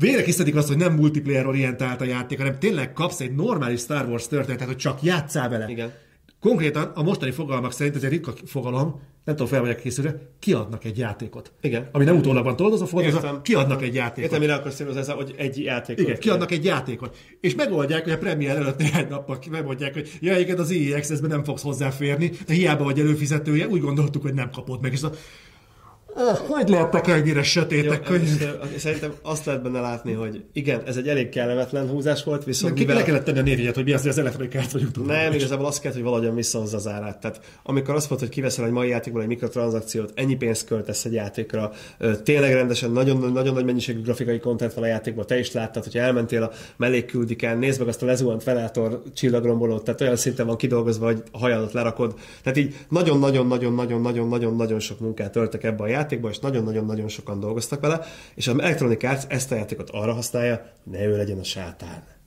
Végre 0.00 0.22
kiszedik 0.22 0.56
azt, 0.56 0.68
hogy 0.68 0.76
nem 0.76 0.94
multiplayer 0.94 1.46
orientált 1.46 2.00
a 2.00 2.04
játék, 2.04 2.38
hanem 2.38 2.58
tényleg 2.58 2.92
kapsz 2.92 3.20
egy 3.20 3.34
normális 3.34 3.80
Star 3.80 4.08
Wars 4.08 4.28
történetet, 4.28 4.66
hogy 4.66 4.76
csak 4.76 5.02
játszál 5.02 5.48
vele. 5.48 5.68
Igen. 5.68 5.92
konkrétan 6.40 6.92
a 6.94 7.02
mostani 7.02 7.30
fogalmak 7.30 7.72
szerint, 7.72 7.96
ez 7.96 8.02
egy 8.02 8.10
ritka 8.10 8.32
fogalom, 8.44 9.00
nem 9.24 9.36
tudom, 9.36 9.46
fel 9.52 9.60
vagyok 9.60 9.76
készülve, 9.76 10.20
kiadnak 10.38 10.84
egy 10.84 10.98
játékot. 10.98 11.52
Igen. 11.60 11.88
Ami 11.92 12.04
nem 12.04 12.16
utólag 12.16 12.44
van 12.44 12.54
a 12.54 13.00
Értem. 13.00 13.42
kiadnak 13.42 13.82
egy 13.82 13.94
játékot. 13.94 14.22
Értem, 14.22 14.40
mire 14.40 14.54
akarsz 14.54 14.74
célozni, 14.74 15.00
ez, 15.00 15.08
hogy 15.08 15.34
egy 15.36 15.62
játék. 15.62 15.98
Igen, 15.98 16.18
kiadnak 16.18 16.50
egy 16.50 16.64
játékot. 16.64 17.16
És 17.40 17.54
megoldják, 17.54 18.02
hogy 18.02 18.12
a 18.12 18.18
premier 18.18 18.56
előtt 18.56 18.78
néhány 18.78 19.06
nappal 19.08 19.38
megmondják, 19.50 19.92
hogy 19.92 20.10
ja, 20.20 20.38
igen, 20.38 20.58
az 20.58 20.70
EA 20.70 20.96
Access-ben 20.96 21.30
nem 21.30 21.44
fogsz 21.44 21.62
hozzáférni, 21.62 22.30
de 22.46 22.54
hiába 22.54 22.84
vagy 22.84 22.98
előfizetője, 22.98 23.68
úgy 23.68 23.80
gondoltuk, 23.80 24.22
hogy 24.22 24.34
nem 24.34 24.50
kapod 24.50 24.80
meg. 24.82 24.92
És 24.92 25.02
Ah, 25.02 25.12
hogy 26.46 26.68
lehettek 26.68 27.06
ennyire 27.06 27.42
sötétek, 27.42 28.08
és, 28.08 28.40
ö, 28.40 28.76
Szerintem 28.78 29.12
azt 29.22 29.44
lehet 29.44 29.62
benne 29.62 29.80
látni, 29.80 30.12
hogy 30.12 30.44
igen, 30.52 30.82
ez 30.86 30.96
egy 30.96 31.08
elég 31.08 31.28
kellemetlen 31.28 31.88
húzás 31.88 32.24
volt, 32.24 32.44
viszont 32.44 32.74
Ki 32.74 32.86
le 32.86 33.02
kellett 33.02 33.24
tenni 33.24 33.38
a 33.38 33.42
névjegyet, 33.42 33.74
hogy 33.74 33.84
mi 33.84 33.92
az, 33.92 34.00
hogy 34.00 34.10
az 34.10 34.18
elektronikárt 34.18 34.72
vagy 34.72 34.82
utólag. 34.82 35.10
Nem, 35.10 35.32
igazából 35.32 35.66
azt 35.66 35.80
kell, 35.80 35.92
hogy 35.92 36.02
valahogyan 36.02 36.34
visszahozza 36.34 36.76
az 36.76 36.86
árát. 36.86 37.20
Tehát 37.20 37.40
amikor 37.62 37.94
azt 37.94 38.10
mondod, 38.10 38.26
hogy 38.26 38.36
kiveszel 38.36 38.64
egy 38.64 38.70
mai 38.70 38.88
játékból 38.88 39.22
egy 39.22 39.28
mikrotranszakciót, 39.28 40.12
ennyi 40.14 40.36
pénzt 40.36 40.66
költesz 40.66 41.04
egy 41.04 41.12
játékra, 41.12 41.72
tényleg 42.22 42.52
rendesen 42.52 42.90
nagyon, 42.90 43.32
nagyon 43.32 43.54
nagy 43.54 43.64
mennyiségű 43.64 44.00
grafikai 44.00 44.38
kontent 44.38 44.74
van 44.74 44.84
a 44.84 44.86
játékban, 44.86 45.26
te 45.26 45.38
is 45.38 45.52
láttad, 45.52 45.84
hogy 45.84 45.96
elmentél 45.98 46.42
a 46.42 46.50
mellékküldikán, 46.76 47.58
nézd 47.58 47.78
meg 47.78 47.88
azt 47.88 48.02
a 48.02 48.06
lezuhant 48.06 48.44
Venator 48.44 49.02
csillagrombolót, 49.14 49.84
tehát 49.84 50.00
olyan 50.00 50.16
szinten 50.16 50.46
van 50.46 50.56
kidolgozva, 50.56 51.06
hogy 51.06 51.22
a 51.32 51.38
hajadat 51.38 51.72
lerakod. 51.72 52.14
Tehát 52.42 52.58
így 52.58 52.74
nagyon-nagyon-nagyon-nagyon-nagyon-nagyon 52.88 54.80
sok 54.80 55.00
munkát 55.00 55.32
töltek 55.32 55.64
ebbe 55.64 55.82
a 55.82 55.86
játékba, 55.86 56.06
és 56.10 56.38
nagyon-nagyon-nagyon 56.38 57.08
sokan 57.08 57.40
dolgoztak 57.40 57.80
vele, 57.80 58.00
és 58.34 58.48
az 58.48 58.60
Electronic 58.60 59.04
Arts 59.04 59.24
ezt 59.28 59.52
a 59.52 59.54
játékot 59.54 59.90
arra 59.90 60.12
használja, 60.12 60.72
ne 60.82 61.04
ő 61.04 61.16
legyen 61.16 61.38
a 61.38 61.44
sátán. 61.44 62.17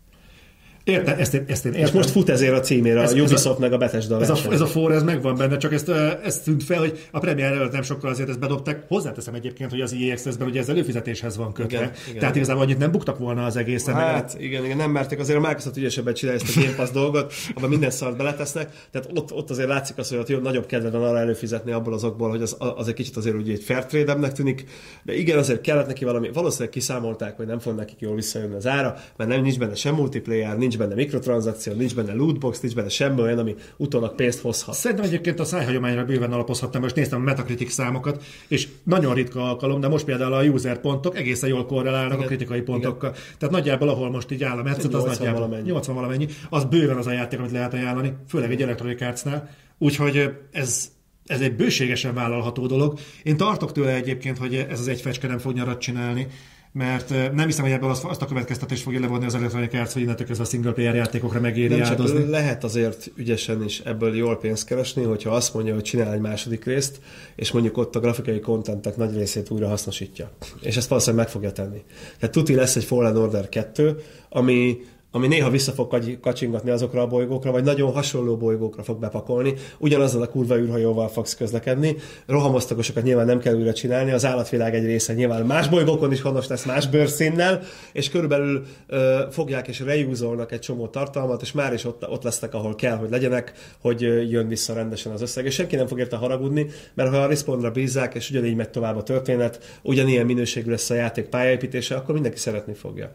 Értem, 0.83 1.19
ezt 1.19 1.33
én, 1.33 1.43
ezt 1.47 1.65
én 1.65 1.71
És 1.73 1.79
értem. 1.79 1.95
most 1.95 2.09
fut 2.09 2.29
ezért 2.29 2.53
a 2.53 2.59
címére, 2.59 3.01
Ez- 3.01 3.13
a 3.13 3.15
Ubisoft 3.15 3.59
meg 3.59 3.73
a 3.73 3.77
Bethesda 3.77 4.21
Ez 4.21 4.29
a, 4.29 4.37
ez 4.51 4.61
a 4.61 4.65
for, 4.65 4.91
ez 4.91 5.03
megvan 5.03 5.35
benne, 5.35 5.57
csak 5.57 5.73
ezt, 5.73 5.89
ezt 6.23 6.43
tűnt 6.43 6.63
fel, 6.63 6.79
hogy 6.79 7.07
a 7.11 7.19
premier 7.19 7.51
előtt 7.51 7.71
nem 7.71 7.81
sokkal 7.81 8.09
azért 8.09 8.29
ezt 8.29 8.39
bedobták. 8.39 8.83
Hozzáteszem 8.87 9.33
egyébként, 9.33 9.69
hogy 9.69 9.81
az 9.81 9.93
EA 10.01 10.11
Access-ben 10.13 10.47
ugye 10.47 10.59
ez 10.59 10.69
előfizetéshez 10.69 11.37
van 11.37 11.53
kötve. 11.53 11.77
Igen, 11.77 11.91
igen. 12.07 12.19
Tehát 12.19 12.35
igazából 12.35 12.63
annyit 12.63 12.77
nem 12.77 12.91
buktak 12.91 13.17
volna 13.17 13.45
az 13.45 13.55
egészen. 13.55 13.95
meg 13.95 14.03
Hát 14.03 14.35
igen, 14.39 14.65
igen, 14.65 14.77
nem 14.77 14.91
merték, 14.91 15.19
azért 15.19 15.37
a 15.37 15.41
Microsoft 15.41 15.77
ügyesebben 15.77 16.13
csinálja 16.13 16.39
ezt 16.43 16.57
a 16.57 16.61
Game 16.61 16.75
Pass 16.75 16.89
dolgot, 16.89 17.33
abban 17.55 17.69
minden 17.69 17.91
szart 17.91 18.17
beletesznek, 18.17 18.69
tehát 18.91 19.09
ott, 19.15 19.33
ott 19.33 19.49
azért 19.49 19.67
látszik 19.67 19.97
az, 19.97 20.09
hogy 20.09 20.17
ott 20.17 20.27
jobb, 20.29 20.43
nagyobb 20.43 20.65
kedve 20.65 20.89
van 20.89 21.03
arra 21.09 21.19
előfizetni 21.19 21.71
abból 21.71 21.93
az 21.93 22.03
okból, 22.03 22.29
hogy 22.29 22.41
az, 22.41 22.55
az 22.75 22.87
egy 22.87 22.93
kicsit 22.93 23.17
azért 23.17 23.35
ugye 23.35 23.53
egy 23.53 23.63
fair 23.63 23.85
tűnik, 24.31 24.63
de 25.03 25.15
igen, 25.15 25.37
azért 25.37 25.61
kellett 25.61 25.87
neki 25.87 26.05
valami, 26.05 26.29
valószínűleg 26.33 26.73
kiszámolták, 26.73 27.37
hogy 27.37 27.45
nem 27.45 27.59
fog 27.59 27.75
nekik 27.75 27.99
jól 27.99 28.15
visszajönni 28.15 28.55
az 28.55 28.67
ára, 28.67 28.95
mert 29.17 29.29
nem 29.29 29.41
nincs 29.41 29.57
benne 29.57 29.75
sem 29.75 29.95
multiplayer, 29.95 30.57
nincs 30.57 30.70
benne 30.77 30.93
mikrotranszakció, 30.93 31.73
nincs 31.73 31.95
benne 31.95 32.13
lootbox, 32.13 32.59
nincs 32.59 32.75
benne 32.75 32.89
semmi 32.89 33.21
olyan, 33.21 33.37
ami 33.37 33.55
utólag 33.77 34.15
pénzt 34.15 34.41
hozhat. 34.41 34.75
Szerintem 34.75 35.05
egyébként 35.05 35.39
a 35.39 35.43
szájhagyományra 35.43 36.05
bőven 36.05 36.31
alapozhatnám, 36.31 36.81
most 36.81 36.95
néztem 36.95 37.19
a 37.19 37.23
Metacritic 37.23 37.71
számokat, 37.71 38.23
és 38.47 38.67
nagyon 38.83 39.13
ritka 39.13 39.49
alkalom, 39.49 39.79
de 39.79 39.87
most 39.87 40.05
például 40.05 40.33
a 40.33 40.43
user 40.43 40.79
pontok 40.79 41.17
egészen 41.17 41.49
jól 41.49 41.65
korrelálnak 41.65 42.13
Igen, 42.13 42.23
a 42.23 42.27
kritikai 42.27 42.61
pontokkal. 42.61 43.11
Tehát 43.37 43.55
nagyjából, 43.55 43.89
ahol 43.89 44.09
most 44.09 44.31
így 44.31 44.43
áll 44.43 44.57
a 44.57 44.63
metszet, 44.63 44.93
az 44.93 45.03
80 45.03 45.09
nagyjából 45.09 45.39
valamennyi. 45.39 45.69
80 45.69 45.95
valamennyi, 45.95 46.27
az 46.49 46.65
bőven 46.65 46.97
az 46.97 47.07
a 47.07 47.11
játék, 47.11 47.39
amit 47.39 47.51
lehet 47.51 47.73
ajánlani, 47.73 48.13
főleg 48.27 48.51
egy 48.51 48.61
Electronic 48.61 49.01
Arts-nál. 49.01 49.49
Úgyhogy 49.77 50.29
ez, 50.51 50.91
ez 51.25 51.41
egy 51.41 51.55
bőségesen 51.55 52.13
vállalható 52.13 52.65
dolog. 52.65 52.99
Én 53.23 53.37
tartok 53.37 53.71
tőle 53.71 53.93
egyébként, 53.93 54.37
hogy 54.37 54.55
ez 54.69 54.79
az 54.79 54.87
egy 54.87 55.01
fecske 55.01 55.27
nem 55.27 55.37
fog 55.37 55.53
nyarat 55.53 55.79
csinálni, 55.79 56.27
mert 56.73 57.09
nem 57.09 57.45
hiszem, 57.45 57.63
hogy 57.63 57.73
ebből 57.73 57.89
azt, 57.89 58.03
azt 58.03 58.21
a 58.21 58.25
következtetést 58.25 58.83
fogja 58.83 58.99
levonni 58.99 59.25
az 59.25 59.35
Electronic 59.35 59.73
Arts, 59.73 59.91
hogy 59.93 60.01
innentől 60.01 60.27
kezdve 60.27 60.45
a 60.45 60.49
single 60.49 60.71
player 60.71 60.95
játékokra 60.95 61.39
megéri 61.39 61.75
Nem 61.75 61.83
áldozni. 61.83 62.29
lehet 62.29 62.63
azért 62.63 63.11
ügyesen 63.15 63.63
is 63.63 63.79
ebből 63.79 64.15
jól 64.15 64.37
pénzt 64.37 64.65
keresni, 64.65 65.03
hogyha 65.03 65.31
azt 65.31 65.53
mondja, 65.53 65.73
hogy 65.73 65.83
csinál 65.83 66.13
egy 66.13 66.19
második 66.19 66.65
részt, 66.65 66.99
és 67.35 67.51
mondjuk 67.51 67.77
ott 67.77 67.95
a 67.95 67.99
grafikai 67.99 68.39
kontentek 68.39 68.97
nagy 68.97 69.15
részét 69.15 69.49
újra 69.49 69.67
hasznosítja. 69.67 70.31
És 70.61 70.77
ezt 70.77 70.89
valószínűleg 70.89 71.25
meg 71.25 71.33
fogja 71.33 71.51
tenni. 71.51 71.83
Tehát 72.19 72.35
tuti 72.35 72.55
lesz 72.55 72.75
egy 72.75 72.83
Fallen 72.83 73.17
Order 73.17 73.49
2, 73.49 73.95
ami 74.29 74.77
ami 75.11 75.27
néha 75.27 75.49
vissza 75.49 75.71
fog 75.71 76.17
kacsingatni 76.21 76.69
azokra 76.69 77.01
a 77.01 77.07
bolygókra, 77.07 77.51
vagy 77.51 77.63
nagyon 77.63 77.91
hasonló 77.91 78.37
bolygókra 78.37 78.83
fog 78.83 78.99
bepakolni, 78.99 79.53
ugyanazzal 79.77 80.21
a 80.21 80.27
kurva 80.27 80.57
űrhajóval 80.57 81.07
fogsz 81.07 81.35
közlekedni, 81.35 81.95
rohamosztagosokat 82.25 83.03
nyilván 83.03 83.25
nem 83.25 83.39
kell 83.39 83.55
újra 83.55 83.73
csinálni, 83.73 84.11
az 84.11 84.25
állatvilág 84.25 84.75
egy 84.75 84.85
része 84.85 85.13
nyilván 85.13 85.45
más 85.45 85.69
bolygókon 85.69 86.11
is 86.11 86.21
honos 86.21 86.47
lesz 86.47 86.65
más 86.65 86.87
bőrszínnel, 86.87 87.61
és 87.93 88.09
körülbelül 88.09 88.63
ö, 88.87 89.19
fogják 89.31 89.67
és 89.67 89.79
reúzolnak 89.79 90.51
egy 90.51 90.59
csomó 90.59 90.87
tartalmat, 90.87 91.41
és 91.41 91.51
már 91.51 91.73
is 91.73 91.85
ott, 91.85 92.09
ott 92.09 92.23
lesznek, 92.23 92.53
ahol 92.53 92.75
kell, 92.75 92.97
hogy 92.97 93.09
legyenek, 93.09 93.53
hogy 93.81 94.01
jön 94.31 94.47
vissza 94.47 94.73
rendesen 94.73 95.11
az 95.11 95.21
összeg, 95.21 95.45
és 95.45 95.53
senki 95.53 95.75
nem 95.75 95.87
fog 95.87 95.99
érte 95.99 96.15
haragudni, 96.15 96.67
mert 96.93 97.09
ha 97.09 97.17
a 97.17 97.27
respawnra 97.27 97.71
bízzák, 97.71 98.15
és 98.15 98.29
ugyanígy 98.29 98.55
megy 98.55 98.69
tovább 98.69 98.97
a 98.97 99.03
történet, 99.03 99.79
ugyanilyen 99.81 100.25
minőségű 100.25 100.69
lesz 100.69 100.89
a 100.89 100.93
játék 100.93 101.25
pályaépítése, 101.25 101.95
akkor 101.95 102.13
mindenki 102.13 102.37
szeretni 102.37 102.73
fogja. 102.73 103.11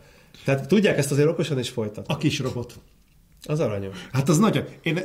Tehát 0.46 0.68
tudják 0.68 0.98
ezt 0.98 1.10
azért 1.10 1.28
okosan 1.28 1.58
is 1.58 1.68
folytatni. 1.68 2.14
A 2.14 2.16
kis 2.16 2.38
robot. 2.38 2.78
Az 3.42 3.60
aranyos. 3.60 4.06
Hát 4.12 4.28
az 4.28 4.38
nagyon. 4.38 4.64
Én, 4.82 4.96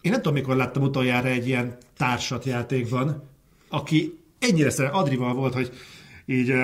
én 0.00 0.10
nem 0.10 0.14
tudom, 0.14 0.32
mikor 0.32 0.56
láttam 0.56 0.82
utoljára 0.82 1.28
egy 1.28 1.46
ilyen 1.46 1.76
társat 1.96 2.44
játékban, 2.44 3.28
aki 3.68 4.18
ennyire 4.38 4.70
szeret, 4.70 4.92
Adrival 4.92 5.34
volt, 5.34 5.54
hogy 5.54 5.70
így 6.26 6.54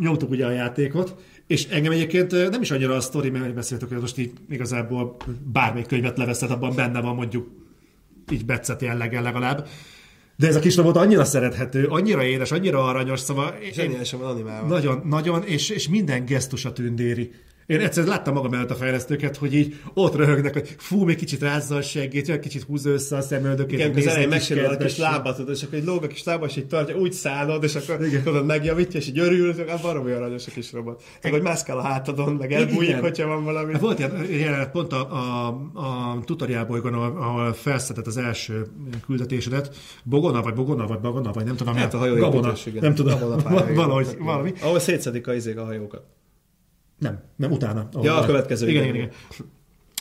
nyomtuk 0.00 0.30
ugye 0.30 0.46
a 0.46 0.50
játékot, 0.50 1.14
és 1.46 1.64
engem 1.64 1.92
egyébként 1.92 2.50
nem 2.50 2.62
is 2.62 2.70
annyira 2.70 2.94
a 2.94 3.00
sztori, 3.00 3.30
mert 3.30 3.44
hogy 3.44 3.54
beszéltük, 3.54 3.88
hogy 3.88 4.00
most 4.00 4.18
így 4.18 4.32
igazából 4.48 5.16
bármelyik 5.52 5.86
könyvet 5.86 6.18
leveszed, 6.18 6.50
abban 6.50 6.74
benne 6.74 7.00
van 7.00 7.14
mondjuk 7.14 7.50
így 8.30 8.44
becet 8.44 8.82
jelleggel 8.82 9.22
legalább. 9.22 9.68
De 10.36 10.46
ez 10.46 10.56
a 10.56 10.60
kis 10.60 10.76
robot 10.76 10.96
annyira 10.96 11.24
szerethető, 11.24 11.86
annyira 11.86 12.24
édes, 12.24 12.52
annyira 12.52 12.84
aranyos, 12.84 13.20
szóval 13.20 13.54
Zseniálisan 13.72 14.20
van 14.20 14.30
animálva. 14.30 14.66
nagyon, 14.68 15.02
nagyon, 15.04 15.44
és, 15.44 15.68
és 15.68 15.88
minden 15.88 16.24
gesztusa 16.24 16.72
tündéri. 16.72 17.30
Én 17.66 17.80
egyszer 17.80 18.04
láttam 18.04 18.34
magam 18.34 18.54
előtt 18.54 18.70
a 18.70 18.74
fejlesztőket, 18.74 19.36
hogy 19.36 19.54
így 19.54 19.80
ott 19.94 20.16
röhögnek, 20.16 20.52
hogy 20.52 20.74
fú, 20.78 21.04
még 21.04 21.16
kicsit 21.16 21.40
rázza 21.40 21.76
a 21.76 21.82
seggét, 21.82 22.28
olyan 22.28 22.40
kicsit 22.40 22.62
húzza 22.62 22.90
össze 22.90 23.16
a 23.16 23.20
szemöldökét. 23.20 23.78
Igen, 23.78 23.96
az 23.96 24.06
elején 24.06 24.28
megsérül 24.28 24.64
a 24.64 24.76
kis 24.76 24.96
lábat, 24.98 25.48
és 25.48 25.62
akkor 25.62 25.78
egy 25.78 25.84
lóg 25.84 26.02
a 26.02 26.06
kis 26.06 26.24
lába, 26.24 26.46
és 26.46 26.56
így 26.56 26.66
tartja, 26.66 26.96
úgy 26.96 27.12
szállod, 27.12 27.62
és 27.62 27.74
akkor 27.74 27.98
tudod, 28.24 28.46
megjavítja, 28.46 29.00
és 29.00 29.08
így 29.08 29.18
örül, 29.18 29.50
és 29.50 29.56
akkor 29.58 29.80
baromi 29.82 30.12
aranyos 30.12 30.46
a 30.46 30.50
kis 30.50 30.72
robot. 30.72 31.02
Meg 31.22 31.32
hogy 31.32 31.42
mászkál 31.42 31.78
a 31.78 31.82
hátadon, 31.82 32.34
meg 32.34 32.52
elbújik, 32.52 32.96
hogyha 32.96 33.26
van 33.26 33.44
valami. 33.44 33.72
Hát 33.72 33.80
Volt 33.80 33.98
ilyen 33.98 34.26
jelenet 34.30 34.70
pont 34.70 34.92
a, 34.92 35.12
a, 35.12 35.46
a 35.74 36.18
tutorial 36.24 36.64
bolygón, 36.64 36.94
ahol, 36.94 37.22
ahol 37.22 37.52
felszedett 37.52 38.06
az 38.06 38.16
első 38.16 38.66
küldetésedet. 39.06 39.76
Bogona, 40.02 40.42
vagy 40.42 40.54
Bogona, 40.54 40.86
vagy 40.86 40.98
Bagona, 41.00 41.32
vagy 41.32 41.44
nem 41.44 41.56
tudom. 41.56 41.74
Hát 41.74 41.94
a 41.94 41.98
hajóépítés, 41.98 42.32
Gabona, 42.32 42.52
nem 42.80 42.94
tudom, 42.94 43.18
valahogy, 43.74 44.16
valami. 44.18 44.52
Ahol 44.60 44.78
szétszedik 44.78 45.26
a 45.26 45.34
izék 45.34 45.58
a 45.58 45.64
hajókat. 45.64 46.02
Nem, 46.98 47.22
nem, 47.36 47.50
utána. 47.50 47.88
Ja, 48.02 48.16
a 48.16 48.26
következő 48.26 48.68
Igen, 48.68 48.82
igen. 48.82 48.94
igen. 48.94 49.10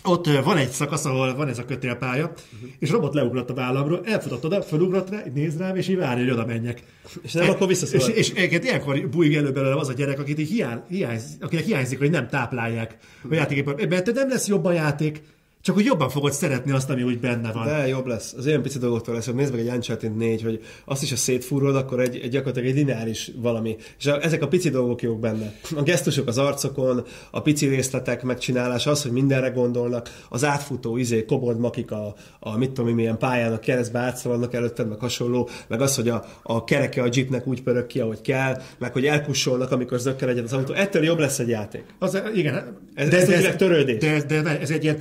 Ott 0.06 0.28
van 0.44 0.58
egy 0.58 0.70
szakasz, 0.70 1.06
ahol 1.06 1.36
van 1.36 1.48
ez 1.48 1.58
a 1.58 1.66
kötélpálya, 1.66 2.26
uh-huh. 2.26 2.70
és 2.80 2.90
robot 2.90 3.14
leugrott 3.14 3.50
a 3.50 3.54
vállamról, 3.54 4.02
elfutott 4.06 4.46
oda, 4.46 4.62
felugrott 4.62 5.10
rá, 5.10 5.24
néz 5.34 5.58
rám, 5.58 5.76
és 5.76 5.88
így 5.88 5.98
várja, 5.98 6.24
hogy 6.24 6.34
oda 6.34 6.46
menjek. 6.46 6.84
És 7.22 7.32
nem, 7.32 7.50
akkor 7.50 7.68
visszaszól. 7.68 8.00
És, 8.00 8.08
és 8.08 8.30
egyébként 8.30 8.64
ilyenkor 8.64 9.10
bújik 9.10 9.36
elő 9.36 9.52
belőle 9.52 9.76
az 9.76 9.90
a 9.90 9.94
gyerek, 9.94 10.20
akit 10.20 10.48
hiány, 10.48 10.82
hiányz, 10.88 11.38
akinek 11.42 11.66
hiányzik, 11.66 11.98
hogy 11.98 12.10
nem 12.10 12.28
táplálják 12.28 12.98
a 13.30 13.34
játéképet. 13.34 13.90
Mert 13.90 14.14
nem 14.14 14.30
lesz 14.30 14.48
jobb 14.48 14.66
a 14.66 14.72
játék, 14.72 15.22
csak 15.64 15.76
hogy 15.76 15.86
jobban 15.86 16.10
fogod 16.10 16.32
szeretni 16.32 16.72
azt, 16.72 16.90
ami 16.90 17.04
úgy 17.04 17.20
benne 17.20 17.52
van. 17.52 17.66
De 17.66 17.88
jobb 17.88 18.06
lesz. 18.06 18.34
Az 18.38 18.48
olyan 18.48 18.62
pici 18.62 18.78
dolgoktól 18.78 19.16
lesz, 19.16 19.26
hogy 19.26 19.36
nézd 19.36 19.52
meg 19.52 19.68
egy 19.68 19.74
Uncharted 19.74 20.16
4, 20.16 20.42
hogy 20.42 20.60
azt 20.86 21.04
is, 21.04 21.10
ha 21.10 21.16
szétfúrod, 21.16 21.76
akkor 21.76 22.00
egy, 22.00 22.16
egy 22.24 22.30
gyakorlatilag 22.30 22.70
egy 22.70 22.76
lineáris 22.76 23.32
valami. 23.36 23.76
És 24.00 24.06
a, 24.06 24.24
ezek 24.24 24.42
a 24.42 24.48
pici 24.48 24.70
dolgok 24.70 25.02
jók 25.02 25.20
benne. 25.20 25.54
A 25.76 25.82
gesztusok 25.82 26.28
az 26.28 26.38
arcokon, 26.38 27.06
a 27.32 27.42
pici 27.42 27.68
részletek 27.68 28.24
megcsinálása, 28.24 28.90
az, 28.92 29.02
hogy 29.02 29.12
mindenre 29.12 29.50
gondolnak, 29.50 30.24
az 30.30 30.44
átfutó 30.44 30.98
izé, 30.98 31.26
kobold 31.26 31.60
makik 31.60 31.92
a, 31.92 32.16
a 32.40 32.58
mit 32.58 32.72
tudom 32.72 32.96
milyen 32.96 33.18
pályán, 33.18 33.54
a 33.54 33.60
keresztbe 33.60 34.00
átszaladnak 34.00 34.54
előtted, 34.54 34.90
meg 34.90 35.00
hasonló, 35.00 35.50
meg 35.68 35.82
az, 35.82 35.96
hogy 35.96 36.10
a, 36.10 36.26
a 36.44 36.64
kereke 36.64 37.02
a 37.02 37.10
jeepnek 37.14 37.48
úgy 37.48 37.64
pörög 37.64 37.88
ki, 37.88 38.00
ahogy 38.00 38.22
kell, 38.22 38.62
meg 38.78 38.94
hogy 38.94 39.06
elkussolnak, 39.06 39.72
amikor 39.72 40.00
zökkel 40.00 40.28
legyen 40.28 40.44
az 40.44 40.54
autó. 40.54 40.74
Ettől 40.74 41.04
jobb 41.04 41.20
lesz 41.20 41.40
egy 41.40 41.50
játék. 41.50 41.84
Az, 42.00 42.22
igen, 42.36 42.78
Ez- 42.94 43.14
ez 43.14 43.28
tényleg 43.28 43.56
törődés. 43.56 43.98
De, 43.98 44.24
de, 44.28 44.42
de, 44.42 44.60
ez 44.60 44.70
egy 44.72 44.84
ilyen 44.84 44.98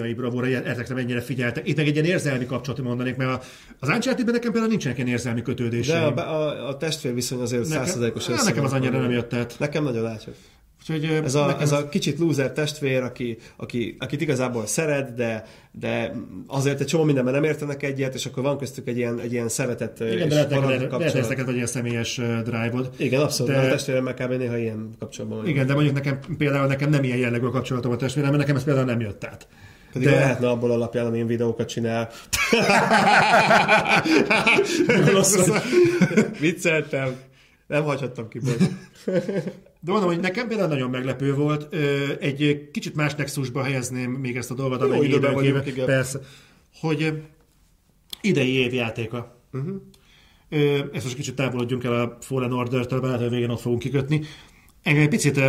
technológiai 0.00 0.14
bravúra, 0.14 0.70
ezekre 0.70 0.94
mennyire 0.94 1.20
figyeltek. 1.20 1.68
Itt 1.68 1.76
meg 1.76 1.86
egy 1.86 1.92
ilyen 1.94 2.04
érzelmi 2.06 2.46
kapcsolatot 2.46 2.84
mondanék, 2.86 3.16
mert 3.16 3.44
az 3.78 3.88
Uncharted-ben 3.88 4.34
nekem 4.34 4.50
például 4.50 4.70
nincsenek 4.70 4.96
ilyen 4.96 5.08
érzelmi 5.10 5.38
De 5.38 5.44
kötődéseim. 5.44 6.16
a, 6.18 6.20
a, 6.20 6.68
a 6.68 6.76
testvérviszony 6.76 7.40
azért 7.40 7.62
Nekem- 7.62 7.76
százszerzalékosan 7.78 8.34
Á, 8.34 8.42
nekem 8.44 8.64
az 8.64 8.72
annyira 8.72 9.00
nem 9.00 9.10
jött 9.10 9.34
át. 9.34 9.54
Nekem 9.58 9.84
nagyon 9.84 10.06
átjött. 10.06 10.36
Úgyhogy, 10.80 11.04
Ez 11.24 11.34
a, 11.34 11.46
nekem 11.46 11.60
ez 11.60 11.72
a 11.72 11.88
kicsit 11.88 12.18
loser 12.18 12.52
testvér, 12.52 13.02
aki, 13.02 13.36
aki, 13.56 13.96
akit 13.98 14.20
igazából 14.20 14.66
szeret, 14.66 15.14
de, 15.14 15.44
de 15.72 16.12
azért 16.46 16.80
egy 16.80 16.86
csomó 16.86 17.04
mindenben 17.04 17.32
nem 17.34 17.44
értenek 17.44 17.82
egyet, 17.82 18.14
és 18.14 18.26
akkor 18.26 18.42
van 18.42 18.58
köztük 18.58 18.88
egy 18.88 18.96
ilyen, 18.96 19.18
egy 19.20 19.32
ilyen 19.32 19.48
szeretett 19.48 20.00
igen, 20.00 20.12
és 20.12 20.18
de 20.28 20.34
lehet 20.34 20.50
lehet, 20.50 21.44
vagy 21.44 21.54
ilyen 21.54 21.66
személyes 21.66 22.16
drive-od. 22.44 22.90
Igen, 22.96 23.20
abszolút, 23.20 23.52
De- 23.52 23.60
de... 23.60 23.66
a 23.66 23.70
testvéremmel 23.70 24.14
kb. 24.14 24.32
néha 24.32 24.56
ilyen 24.58 24.90
kapcsolatban 24.98 25.38
vagyok. 25.38 25.54
Igen, 25.54 25.66
de 25.66 25.74
mondjuk 25.74 25.94
nekem 25.94 26.18
például 26.38 26.66
nekem 26.66 26.90
nem 26.90 27.04
ilyen 27.04 27.18
jellegű 27.18 27.46
a 27.46 27.50
kapcsolatom 27.50 27.92
a 27.92 27.96
testvérem, 27.96 28.30
mert 28.30 28.42
nekem 28.42 28.56
ez 28.56 28.64
például 28.64 28.86
nem 28.86 29.00
jött 29.00 29.24
át. 29.24 29.46
Pedig 29.92 30.08
de... 30.08 30.14
lehetne 30.14 30.48
abból 30.48 30.70
alapján, 30.70 31.06
amilyen 31.06 31.26
videókat 31.26 31.68
csinál. 31.68 32.10
Vicceltem. 36.40 37.16
Nem 37.66 37.82
hagyhattam 37.82 38.28
ki, 38.28 38.38
bocs. 38.38 38.56
De 39.80 39.92
mondom, 39.92 40.08
hogy 40.08 40.20
nekem 40.20 40.48
például 40.48 40.68
nagyon 40.68 40.90
meglepő 40.90 41.34
volt. 41.34 41.74
Egy 42.20 42.68
kicsit 42.72 42.94
más 42.94 43.14
nexusba 43.14 43.62
helyezném 43.62 44.10
még 44.10 44.36
ezt 44.36 44.50
a 44.50 44.54
dolgot, 44.54 44.82
amennyi 44.82 45.06
időben 45.06 45.34
vagyunk, 45.34 45.66
igen. 45.66 45.86
Persze. 45.86 46.18
Hogy 46.80 47.22
idei 48.20 48.52
évjátéka. 48.52 49.36
Uh-huh. 49.52 49.80
Ezt 50.92 51.04
most 51.04 51.14
kicsit 51.14 51.34
távolodjunk 51.34 51.84
el 51.84 52.00
a 52.00 52.16
Fallen 52.20 52.52
Order-től, 52.52 53.18
hogy 53.18 53.30
végén 53.30 53.50
ott 53.50 53.60
fogunk 53.60 53.80
kikötni. 53.80 54.20
Engem 54.82 55.02
egy 55.02 55.08
picit 55.08 55.40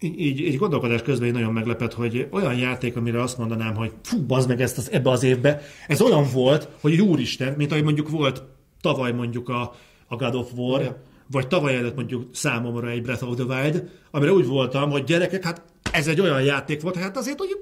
így, 0.00 0.40
így 0.40 0.56
gondolkodás 0.56 1.02
közben 1.02 1.30
nagyon 1.30 1.52
meglepett, 1.52 1.92
hogy 1.92 2.28
olyan 2.30 2.56
játék, 2.56 2.96
amire 2.96 3.22
azt 3.22 3.38
mondanám, 3.38 3.74
hogy 3.74 3.92
fú, 4.02 4.20
bazd 4.26 4.48
meg 4.48 4.60
ezt 4.60 4.78
az, 4.78 4.90
ebbe 4.92 5.10
az 5.10 5.22
évbe, 5.22 5.62
ez 5.88 6.00
olyan 6.00 6.26
volt, 6.32 6.68
hogy 6.80 7.00
úristen, 7.00 7.54
mint 7.56 7.70
ahogy 7.70 7.84
mondjuk 7.84 8.08
volt 8.08 8.42
tavaly 8.80 9.12
mondjuk 9.12 9.48
a, 9.48 9.74
a 10.06 10.16
God 10.16 10.34
of 10.34 10.52
War, 10.56 10.80
ja. 10.80 11.02
vagy 11.30 11.48
tavaly 11.48 11.76
előtt 11.76 11.94
mondjuk 11.94 12.28
számomra 12.32 12.88
egy 12.88 13.02
Breath 13.02 13.28
of 13.28 13.34
the 13.34 13.44
Wild, 13.44 13.90
amire 14.10 14.32
úgy 14.32 14.46
voltam, 14.46 14.90
hogy 14.90 15.04
gyerekek, 15.04 15.44
hát 15.44 15.62
ez 15.92 16.06
egy 16.06 16.20
olyan 16.20 16.42
játék 16.42 16.82
volt, 16.82 16.96
hát 16.96 17.16
azért, 17.16 17.38
hogy 17.38 17.58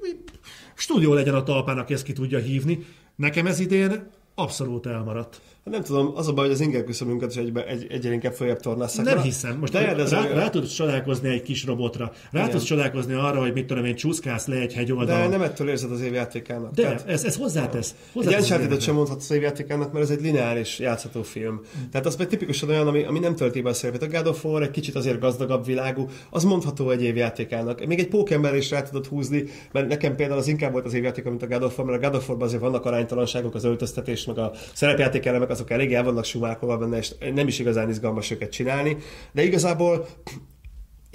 stúdió 0.75 1.13
legyen 1.13 1.35
a 1.35 1.43
talpán, 1.43 1.77
aki 1.77 1.93
ezt 1.93 2.03
ki 2.03 2.13
tudja 2.13 2.39
hívni. 2.39 2.85
Nekem 3.15 3.45
ez 3.45 3.59
idén 3.59 4.09
abszolút 4.35 4.85
elmaradt. 4.85 5.41
Hát 5.67 5.75
nem 5.75 5.85
tudom, 5.85 6.11
az 6.15 6.27
a 6.27 6.33
baj, 6.33 6.45
hogy 6.45 6.53
az 6.53 6.61
inger 6.61 6.83
küszöbünket 6.83 7.29
is 7.31 7.37
egybe, 7.37 7.65
egy, 7.65 7.87
egyre 7.89 8.13
inkább 8.13 8.33
följebb 8.33 8.59
tornásszák. 8.59 9.05
Nem 9.05 9.21
hiszem. 9.21 9.57
Most 9.59 9.73
de 9.73 9.79
rá, 9.79 9.93
rá, 9.93 10.27
rá, 10.27 10.49
tudsz 10.49 10.73
csodálkozni 10.73 11.29
egy 11.29 11.41
kis 11.41 11.65
robotra. 11.65 12.11
Rá 12.31 12.39
Igen. 12.39 12.51
tudsz 12.51 12.63
csodálkozni 12.63 13.13
arra, 13.13 13.39
hogy 13.39 13.53
mit 13.53 13.65
tudom 13.65 13.85
én, 13.85 13.95
csúszkálsz 13.95 14.47
le 14.47 14.55
egy 14.55 14.73
hegyoldal. 14.73 15.19
De 15.19 15.27
nem 15.27 15.41
ettől 15.41 15.69
érzed 15.69 15.91
az 15.91 16.01
évjátékának. 16.01 16.73
De, 16.73 16.81
Tehát, 16.81 17.07
ez, 17.07 17.23
ez 17.23 17.35
hozzátesz. 17.35 17.95
hozzátesz 18.13 18.35
egy 18.35 18.51
uncharted 18.51 18.81
sem 18.81 18.95
mondhatsz 18.95 19.29
az 19.29 19.35
évjátékának, 19.35 19.91
mert 19.91 20.05
ez 20.05 20.11
egy 20.11 20.21
lineáris 20.21 20.79
játszható 20.79 21.23
film. 21.23 21.61
Tehát 21.91 22.05
az 22.07 22.15
pedig 22.15 22.31
tipikusan 22.31 22.69
olyan, 22.69 22.87
ami, 22.87 23.03
ami 23.03 23.19
nem 23.19 23.35
tölti 23.35 23.61
be 23.61 23.69
a 23.69 23.73
szerepet. 23.73 24.03
A 24.03 24.07
God 24.07 24.27
of 24.27 24.45
War 24.45 24.61
egy 24.61 24.71
kicsit 24.71 24.95
azért 24.95 25.19
gazdagabb 25.19 25.65
világú, 25.65 26.07
az 26.29 26.43
mondható 26.43 26.89
egy 26.89 27.03
évjátékának. 27.03 27.85
Még 27.85 27.99
egy 27.99 28.07
pókember 28.07 28.55
is 28.55 28.69
rá 28.69 28.81
tudod 28.81 29.05
húzni, 29.05 29.43
mert 29.71 29.87
nekem 29.87 30.15
például 30.15 30.39
az 30.39 30.47
inkább 30.47 30.71
volt 30.71 30.85
az 30.85 30.93
évjáték, 30.93 31.23
mint 31.23 31.43
a 31.43 31.47
God 31.47 31.63
of 31.63 31.77
War, 31.77 31.87
mert 31.87 32.03
a 32.03 32.07
God 32.07 32.17
of 32.17 32.27
War-ban 32.27 32.47
azért 32.47 32.61
vannak 32.61 32.85
aránytalanságok, 32.85 33.55
az 33.55 33.63
öltöztetés, 33.63 34.25
meg 34.25 34.37
a 34.37 34.51
szerepjáték 34.73 35.25
elemek, 35.25 35.49
azok 35.57 35.71
elég 35.71 35.93
el 35.93 36.03
vannak 36.03 36.25
sumálkolva 36.25 36.77
benne, 36.77 36.97
és 36.97 37.11
nem 37.33 37.47
is 37.47 37.59
igazán 37.59 37.89
izgalmas 37.89 38.31
őket 38.31 38.51
csinálni, 38.51 38.97
de 39.31 39.43
igazából 39.43 40.07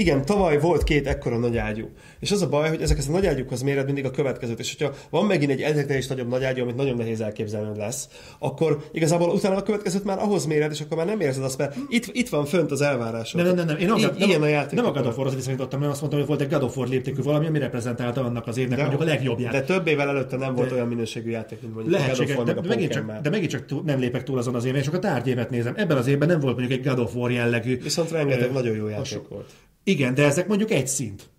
igen, 0.02 0.24
tavaly 0.24 0.60
volt 0.60 0.84
két 0.84 1.06
ekkora 1.06 1.38
nagy 1.38 1.56
ágyú. 1.56 1.88
És 2.20 2.30
az 2.30 2.42
a 2.42 2.48
baj, 2.48 2.68
hogy 2.68 2.82
ezek 2.82 2.98
a 3.08 3.10
nagy 3.10 3.26
ágyúkhoz 3.26 3.62
méred 3.62 3.84
mindig 3.84 4.04
a 4.04 4.10
következőt. 4.10 4.58
És 4.58 4.74
hogyha 4.78 4.94
van 5.10 5.26
megint 5.26 5.50
egy 5.50 5.60
egyetlen 5.60 5.98
is 5.98 6.06
nagyobb 6.06 6.28
nagy 6.28 6.44
ágyú, 6.44 6.62
amit 6.62 6.76
nagyon 6.76 6.96
nehéz 6.96 7.20
elképzelni, 7.20 7.68
hogy 7.68 7.76
lesz, 7.76 8.08
akkor 8.38 8.84
igazából 8.92 9.28
utána 9.28 9.56
a 9.56 9.62
következőt 9.62 10.04
már 10.04 10.18
ahhoz 10.18 10.46
méred, 10.46 10.72
és 10.72 10.80
akkor 10.80 10.96
már 10.96 11.06
nem 11.06 11.20
érzed 11.20 11.44
azt, 11.44 11.58
mert 11.58 11.76
itt, 11.88 12.06
itt 12.12 12.28
van 12.28 12.44
fönt 12.44 12.70
az 12.70 12.80
elvárás. 12.80 13.32
Nem, 13.32 13.46
nem, 13.46 13.54
nem, 13.54 13.66
nem. 13.66 13.76
Én 13.76 13.90
Így, 13.96 14.10
nem, 14.18 14.28
ilyen 14.28 14.42
a 14.42 14.46
játék. 14.46 14.74
Nem 14.78 14.84
a 14.84 14.90
God 14.90 15.06
of 15.06 15.16
War-hoz 15.16 15.34
viszonyítottam, 15.34 15.80
mert 15.80 15.92
azt 15.92 16.00
mondtam, 16.00 16.22
hogy 16.22 16.30
volt 16.30 16.40
egy 16.40 16.50
God 16.50 16.62
of 16.62 16.76
War 16.76 16.88
léptékű 16.88 17.22
valami, 17.22 17.46
ami 17.46 17.58
reprezentálta 17.58 18.24
annak 18.24 18.46
az 18.46 18.56
évnek 18.56 18.76
de, 18.76 18.82
mondjuk 18.82 19.02
a 19.02 19.04
legjobb 19.04 19.40
játék. 19.40 19.60
De 19.60 19.66
több 19.66 19.86
évvel 19.86 20.08
előtte 20.08 20.36
nem 20.36 20.54
volt 20.54 20.68
de, 20.68 20.74
olyan 20.74 20.88
minőségű 20.88 21.30
játék, 21.30 21.60
mint 21.62 21.74
mondjuk 21.74 22.00
a 22.00 22.04
God 22.08 22.20
of 22.20 22.36
War, 22.36 22.44
de, 22.44 22.52
de, 22.52 22.68
megint 22.68 22.92
csak, 22.92 23.20
de 23.22 23.30
megint 23.30 23.50
csak 23.50 23.84
nem 23.84 23.98
lépek 23.98 24.22
túl 24.22 24.38
azon 24.38 24.54
az 24.54 24.64
éven, 24.64 24.78
és 24.78 24.84
csak 24.84 24.94
a 24.94 24.98
tárgyévet 24.98 25.50
nézem. 25.50 25.74
Ebben 25.76 25.96
az 25.96 26.06
évben 26.06 26.28
nem 26.28 26.40
volt 26.40 26.56
mondjuk 26.58 26.78
egy 26.78 26.86
God 26.86 26.98
of 26.98 27.14
War 27.14 27.30
jellegű. 27.30 27.80
Viszont 27.82 28.10
rengeteg 28.10 28.52
nagyon 28.52 28.76
jó 28.76 28.88
játék 28.88 29.28
volt. 29.28 29.50
Igen, 29.84 30.14
de 30.14 30.24
ezek 30.24 30.46
mondjuk 30.46 30.70
egy 30.70 30.86
szint. 30.86 31.30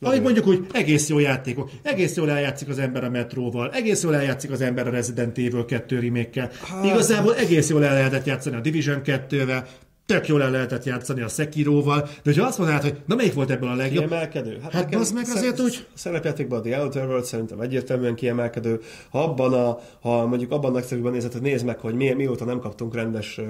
Ahogy 0.00 0.22
mondjuk, 0.22 0.44
hogy 0.44 0.66
egész 0.72 1.08
jó 1.08 1.18
játékok, 1.18 1.70
egész 1.82 2.16
jól 2.16 2.30
eljátszik 2.30 2.68
az 2.68 2.78
ember 2.78 3.04
a 3.04 3.10
metróval, 3.10 3.70
egész 3.72 4.02
jól 4.02 4.14
eljátszik 4.14 4.50
az 4.50 4.60
ember 4.60 4.86
a 4.86 4.90
Resident 4.90 5.38
Evil 5.38 5.64
2 5.64 6.00
remake 6.00 6.50
Hát... 6.62 6.84
Igazából 6.84 7.34
egész 7.36 7.68
jól 7.68 7.84
el 7.84 7.94
lehetett 7.94 8.24
játszani 8.24 8.56
a 8.56 8.60
Division 8.60 9.00
2-vel, 9.04 9.66
tök 10.06 10.28
jól 10.28 10.42
el 10.42 10.50
lehetett 10.50 10.84
játszani 10.84 11.20
a 11.20 11.28
Sekiroval, 11.28 12.00
de 12.00 12.08
hogyha 12.24 12.46
azt 12.46 12.58
mondanád, 12.58 12.82
hogy 12.82 12.96
na 13.06 13.14
melyik 13.14 13.34
volt 13.34 13.50
ebből 13.50 13.68
a 13.68 13.74
legjobb? 13.74 14.06
Kiemelkedő. 14.06 14.58
Hát, 14.62 14.72
hát 14.72 14.94
az 14.94 15.12
meg 15.12 15.24
azért 15.34 15.60
úgy... 15.60 15.86
Szerepjátékban 15.94 16.58
a 16.58 16.62
The 16.62 16.82
Outer 16.82 17.06
World 17.06 17.24
szerintem 17.24 17.60
egyértelműen 17.60 18.14
kiemelkedő. 18.14 18.80
Ha 19.10 19.22
abban 19.22 19.52
a, 19.52 19.78
ha 20.00 20.26
mondjuk 20.26 20.52
abban 20.52 20.70
a 20.70 20.72
nagyszerűben 20.72 21.12
nézed, 21.12 21.32
hogy 21.32 21.42
nézd 21.42 21.64
meg, 21.64 21.78
hogy 21.78 21.94
mi, 21.94 22.12
mióta 22.12 22.44
nem 22.44 22.58
kaptunk 22.58 22.94
rendes 22.94 23.40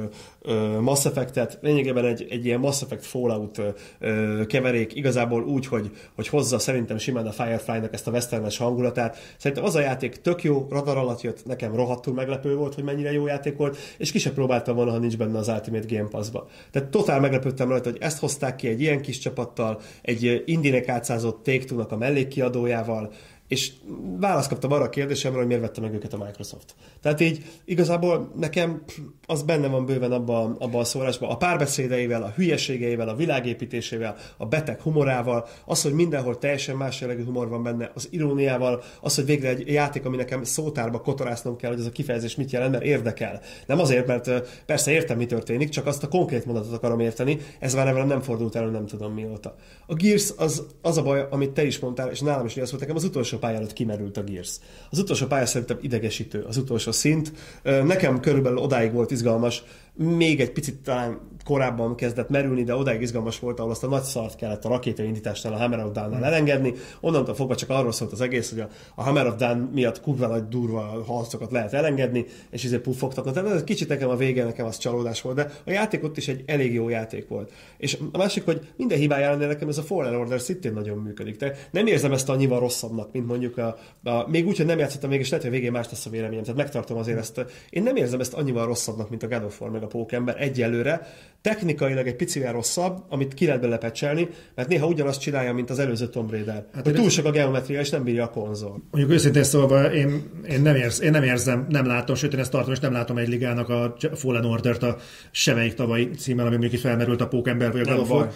uh, 0.40 0.78
Mass 0.80 1.04
Effect-et, 1.04 1.58
lényegében 1.62 2.04
egy, 2.04 2.26
egy 2.30 2.44
ilyen 2.44 2.60
Mass 2.60 2.82
Effect 2.82 3.04
Fallout 3.04 3.58
uh, 3.58 4.46
keverék, 4.46 4.94
igazából 4.94 5.42
úgy, 5.42 5.66
hogy, 5.66 5.90
hogy 6.14 6.28
hozza 6.28 6.58
szerintem 6.58 6.98
simán 6.98 7.26
a 7.26 7.32
Firefly-nak 7.32 7.92
ezt 7.92 8.06
a 8.06 8.10
westernes 8.10 8.56
hangulatát. 8.56 9.34
Szerintem 9.36 9.64
az 9.64 9.74
a 9.74 9.80
játék 9.80 10.20
tök 10.20 10.42
jó, 10.42 10.66
radar 10.70 10.96
alatt 10.96 11.20
jött, 11.20 11.46
nekem 11.46 11.74
rohadtul 11.74 12.14
meglepő 12.14 12.54
volt, 12.56 12.74
hogy 12.74 12.84
mennyire 12.84 13.12
jó 13.12 13.26
játék 13.26 13.56
volt, 13.56 13.76
és 13.98 14.10
ki 14.10 14.18
se 14.18 14.32
próbáltam 14.32 14.76
volna, 14.76 14.90
ha 14.90 14.98
nincs 14.98 15.16
benne 15.16 15.38
az 15.38 15.48
Ultimate 15.48 15.86
Game 15.88 16.08
Pass-ba. 16.08 16.43
Tehát 16.70 16.88
totál 16.88 17.20
meglepődtem 17.20 17.68
rajta, 17.68 17.90
hogy 17.90 17.98
ezt 18.00 18.18
hozták 18.18 18.56
ki 18.56 18.68
egy 18.68 18.80
ilyen 18.80 19.00
kis 19.00 19.18
csapattal, 19.18 19.80
egy 20.02 20.42
indinek 20.46 20.88
átszázott 20.88 21.42
take 21.42 21.74
a 21.88 21.96
mellékkiadójával, 21.96 23.12
és 23.54 23.72
választ 24.20 24.48
kaptam 24.48 24.72
arra 24.72 24.84
a 24.84 24.88
kérdésemre, 24.88 25.38
hogy 25.38 25.46
miért 25.46 25.62
vette 25.62 25.80
meg 25.80 25.94
őket 25.94 26.12
a 26.12 26.24
Microsoft. 26.24 26.74
Tehát 27.02 27.20
így 27.20 27.44
igazából 27.64 28.32
nekem 28.36 28.82
az 29.26 29.42
benne 29.42 29.68
van 29.68 29.86
bőven 29.86 30.12
abban 30.12 30.56
abba 30.58 30.78
a 30.78 30.84
szórásban. 30.84 31.30
A 31.30 31.36
párbeszédeivel, 31.36 32.22
a 32.22 32.32
hülyeségeivel, 32.36 33.08
a 33.08 33.14
világépítésével, 33.14 34.16
a 34.36 34.46
beteg 34.46 34.80
humorával, 34.80 35.46
az, 35.64 35.82
hogy 35.82 35.92
mindenhol 35.92 36.38
teljesen 36.38 36.76
más 36.76 37.00
jellegű 37.00 37.24
humor 37.24 37.48
van 37.48 37.62
benne, 37.62 37.90
az 37.94 38.08
iróniával, 38.10 38.82
az, 39.00 39.14
hogy 39.14 39.24
végre 39.24 39.48
egy 39.48 39.66
játék, 39.68 40.04
ami 40.04 40.16
nekem 40.16 40.44
szótárba 40.44 41.00
kotorásznom 41.00 41.56
kell, 41.56 41.70
hogy 41.70 41.80
ez 41.80 41.86
a 41.86 41.90
kifejezés 41.90 42.36
mit 42.36 42.50
jelent, 42.50 42.72
mert 42.72 42.84
érdekel. 42.84 43.40
Nem 43.66 43.78
azért, 43.78 44.06
mert 44.06 44.30
persze 44.66 44.90
értem, 44.90 45.16
mi 45.16 45.26
történik, 45.26 45.68
csak 45.68 45.86
azt 45.86 46.02
a 46.02 46.08
konkrét 46.08 46.44
mondatot 46.44 46.72
akarom 46.72 47.00
érteni, 47.00 47.38
ez 47.58 47.74
már 47.74 48.06
nem 48.06 48.20
fordult 48.20 48.56
elő, 48.56 48.70
nem 48.70 48.86
tudom 48.86 49.12
mióta. 49.12 49.54
A 49.86 49.94
Gears 49.94 50.32
az, 50.36 50.66
az 50.82 50.96
a 50.96 51.02
baj, 51.02 51.26
amit 51.30 51.50
te 51.50 51.64
is 51.64 51.78
mondtál, 51.78 52.10
és 52.10 52.20
nálam 52.20 52.46
is 52.46 52.56
az 52.56 52.70
volt, 52.70 52.80
nekem 52.80 52.96
az 52.96 53.04
utolsó 53.04 53.38
pálya 53.44 53.58
előtt 53.58 53.72
kimerült 53.72 54.16
a 54.16 54.22
Gears. 54.22 54.58
Az 54.90 54.98
utolsó 54.98 55.26
pálya 55.26 55.46
szerintem 55.46 55.78
idegesítő, 55.80 56.42
az 56.42 56.56
utolsó 56.56 56.92
szint. 56.92 57.32
Nekem 57.62 58.20
körülbelül 58.20 58.58
odáig 58.58 58.92
volt 58.92 59.10
izgalmas, 59.10 59.62
még 59.94 60.40
egy 60.40 60.52
picit 60.52 60.74
talán 60.74 61.20
korábban 61.44 61.94
kezdett 61.94 62.28
merülni, 62.28 62.62
de 62.64 62.74
odáig 62.74 63.00
izgalmas 63.00 63.38
volt, 63.38 63.58
ahol 63.58 63.70
azt 63.70 63.84
a 63.84 63.88
nagy 63.88 64.02
szart 64.02 64.36
kellett 64.36 64.64
a 64.64 64.68
rakétaindításnál, 64.68 65.52
a 65.52 65.56
Hammer 65.56 65.84
of 65.84 65.92
Dawn-nál 65.92 66.20
mm. 66.20 66.22
elengedni. 66.22 66.74
Onnantól 67.00 67.34
fogva 67.34 67.54
csak 67.54 67.70
arról 67.70 67.92
szólt 67.92 68.12
az 68.12 68.20
egész, 68.20 68.50
hogy 68.50 68.60
a, 68.60 68.68
a 68.94 69.02
Hammer 69.02 69.26
of 69.26 69.36
Dawn 69.36 69.70
miatt 69.72 70.00
kurva 70.00 70.26
nagy 70.26 70.48
durva 70.48 70.80
harcokat 71.06 71.50
lehet 71.50 71.72
elengedni, 71.72 72.24
és 72.50 72.64
ezért 72.64 72.82
puffogtatni. 72.82 73.32
Tehát 73.32 73.50
ez 73.50 73.64
kicsit 73.64 73.88
nekem 73.88 74.08
a 74.08 74.16
vége, 74.16 74.44
nekem 74.44 74.66
az 74.66 74.78
csalódás 74.78 75.20
volt, 75.20 75.36
de 75.36 75.50
a 75.66 75.70
játék 75.70 76.04
ott 76.04 76.16
is 76.16 76.28
egy 76.28 76.42
elég 76.46 76.74
jó 76.74 76.88
játék 76.88 77.28
volt. 77.28 77.52
És 77.76 77.98
a 78.12 78.18
másik, 78.18 78.44
hogy 78.44 78.68
minden 78.76 78.98
hibája 78.98 79.36
nekem 79.36 79.68
ez 79.68 79.78
a 79.78 79.82
Fallen 79.82 80.14
Order 80.14 80.40
szintén 80.40 80.72
nagyon 80.72 80.98
működik. 80.98 81.36
De 81.36 81.56
nem 81.70 81.86
érzem 81.86 82.12
ezt 82.12 82.28
annyival 82.28 82.60
rosszabbnak, 82.60 83.12
mint 83.12 83.26
mondjuk 83.26 83.58
a, 83.58 83.76
a 84.04 84.28
még 84.28 84.46
úgy, 84.46 84.56
hogy 84.56 84.66
nem 84.66 84.78
játszottam 84.78 85.10
még, 85.10 85.20
és 85.20 85.28
lehet, 85.28 85.44
hogy 85.44 85.54
végén 85.54 85.72
más 85.72 85.90
lesz 85.90 86.06
a 86.06 86.10
véleményem. 86.10 86.42
Tehát 86.42 86.58
megtartom 86.58 86.98
azért 86.98 87.18
ezt. 87.18 87.44
Én 87.70 87.82
nem 87.82 87.96
érzem 87.96 88.20
ezt 88.20 88.34
annyival 88.34 88.66
rosszabbnak, 88.66 89.10
mint 89.10 89.22
a 89.22 89.28
God 89.28 89.44
of 89.44 89.60
War, 89.60 89.70
meg 89.70 89.82
a 89.82 89.86
Pókember 89.86 90.42
egyelőre. 90.42 91.06
Technikailag 91.44 92.06
egy 92.06 92.16
picivel 92.16 92.52
rosszabb, 92.52 93.02
amit 93.08 93.34
ki 93.34 93.46
lehet 93.46 93.60
bele 93.60 93.78
pecselni, 93.78 94.28
mert 94.54 94.68
néha 94.68 94.86
ugyanazt 94.86 95.20
csinálja, 95.20 95.52
mint 95.52 95.70
az 95.70 95.78
előző 95.78 96.08
Tomb 96.08 96.30
Raider. 96.30 96.66
Hát 96.74 96.84
hogy 96.84 96.94
túl 96.94 97.10
sok 97.10 97.24
a 97.24 97.30
geometria, 97.30 97.80
és 97.80 97.90
nem 97.90 98.04
bírja 98.04 98.24
a 98.24 98.30
konzol. 98.30 98.82
Mondjuk 98.90 99.12
őszintén 99.14 99.42
szólva, 99.42 99.92
én, 99.92 100.22
én, 100.48 100.62
nem, 100.62 100.74
érz, 100.74 101.02
én 101.02 101.10
nem 101.10 101.22
érzem, 101.22 101.66
nem 101.68 101.86
látom, 101.86 102.16
sőt 102.16 102.32
én 102.32 102.40
ezt 102.40 102.50
tartom, 102.50 102.72
és 102.72 102.78
nem 102.78 102.92
látom 102.92 103.18
egy 103.18 103.28
ligának 103.28 103.68
a 103.68 103.96
Fallen 104.14 104.44
Order-t 104.44 104.82
a 104.82 104.96
semmelyik 105.30 105.74
tavalyi 105.74 106.10
címmel, 106.10 106.46
ami 106.46 106.56
mondjuk 106.56 106.72
itt 106.72 106.86
felmerült 106.86 107.20
a 107.20 107.28
Pókember 107.28 107.72
vagy 107.72 107.88
a 107.88 108.02
God 108.02 108.32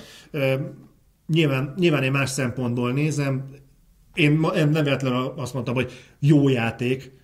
Nyilván, 1.26 1.74
nyilván 1.76 2.02
én 2.02 2.12
más 2.12 2.30
szempontból 2.30 2.92
nézem, 2.92 3.50
én, 4.14 4.46
én 4.56 4.68
nem 4.68 4.84
véletlenül 4.84 5.32
azt 5.36 5.54
mondtam, 5.54 5.74
hogy 5.74 5.92
jó 6.18 6.48
játék, 6.48 7.17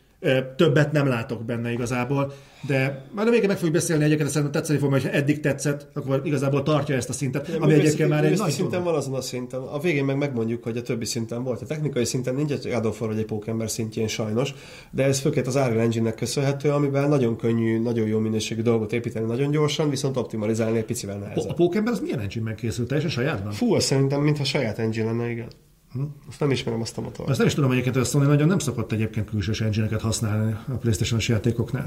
többet 0.57 0.93
nem 0.93 1.07
látok 1.07 1.45
benne 1.45 1.73
igazából, 1.73 2.33
de 2.67 3.07
már 3.15 3.27
a 3.27 3.31
végén 3.31 3.47
meg 3.47 3.57
fogjuk 3.57 3.75
beszélni 3.75 4.05
egyébként, 4.05 4.29
szerintem 4.29 4.61
tetszeni 4.61 4.79
fog, 4.79 4.93
hogy 4.93 5.09
eddig 5.13 5.41
tetszett, 5.41 5.87
akkor 5.95 6.21
igazából 6.25 6.63
tartja 6.63 6.97
ezt 6.97 7.09
a 7.09 7.13
szintet, 7.13 7.49
ami 7.61 7.73
egyébként 7.73 8.09
már 8.09 8.25
egy 8.25 8.39
nagy 8.39 8.51
szinten 8.51 8.85
van 8.85 8.95
azon 8.95 9.15
a 9.15 9.21
szinten. 9.21 9.61
A 9.61 9.79
végén 9.79 10.05
meg 10.05 10.17
megmondjuk, 10.17 10.63
hogy 10.63 10.77
a 10.77 10.83
többi 10.83 11.05
szinten 11.05 11.45
volt. 11.45 11.63
A 11.63 11.67
technikai 11.67 12.05
szinten 12.05 12.35
nincs 12.35 12.53
egy 12.53 12.71
God 12.83 12.99
vagy 12.99 13.19
egy 13.19 13.25
Pókember 13.25 13.71
szintjén 13.71 14.09
sajnos, 14.09 14.55
de 14.91 15.05
ez 15.05 15.19
főként 15.19 15.47
az 15.47 15.55
Unreal 15.55 15.81
Engine-nek 15.81 16.15
köszönhető, 16.15 16.71
amivel 16.71 17.09
nagyon 17.09 17.37
könnyű, 17.37 17.79
nagyon 17.79 18.07
jó 18.07 18.19
minőségű 18.19 18.63
dolgot 18.63 18.93
építeni 18.93 19.27
nagyon 19.27 19.51
gyorsan, 19.51 19.91
viszont 19.91 20.17
optimalizálni 20.17 20.79
egy 20.79 20.85
picivel 20.85 21.19
nehezebb. 21.19 21.51
A 21.51 21.55
Pókember 21.55 21.93
az 21.93 22.01
milyen 22.01 22.21
engine-ben 22.21 22.57
készült? 22.57 22.89
Teljesen 22.89 23.11
sajátban? 23.11 23.53
Fú, 23.53 23.79
szerintem, 23.79 24.21
mintha 24.21 24.45
saját 24.45 24.79
engine 24.79 25.05
lenne, 25.05 25.31
igen. 25.31 25.49
Hm? 25.95 26.03
Azt 26.29 26.41
nem 26.41 26.51
ismerem 26.51 26.81
azt 26.81 26.99
a 26.99 27.01
motort. 27.01 27.29
Azt 27.29 27.39
nem 27.39 27.47
is 27.47 27.55
tudom 27.55 27.71
egyébként, 27.71 27.95
hogy 27.95 28.05
Sony 28.05 28.27
nagyon 28.27 28.49
nem 28.49 28.59
szokott 28.59 28.93
egyébként 28.93 29.31
külsős 29.31 29.61
engine 29.61 30.01
használni 30.01 30.57
a 30.69 30.73
PlayStation-os 30.73 31.29
játékoknál. 31.29 31.85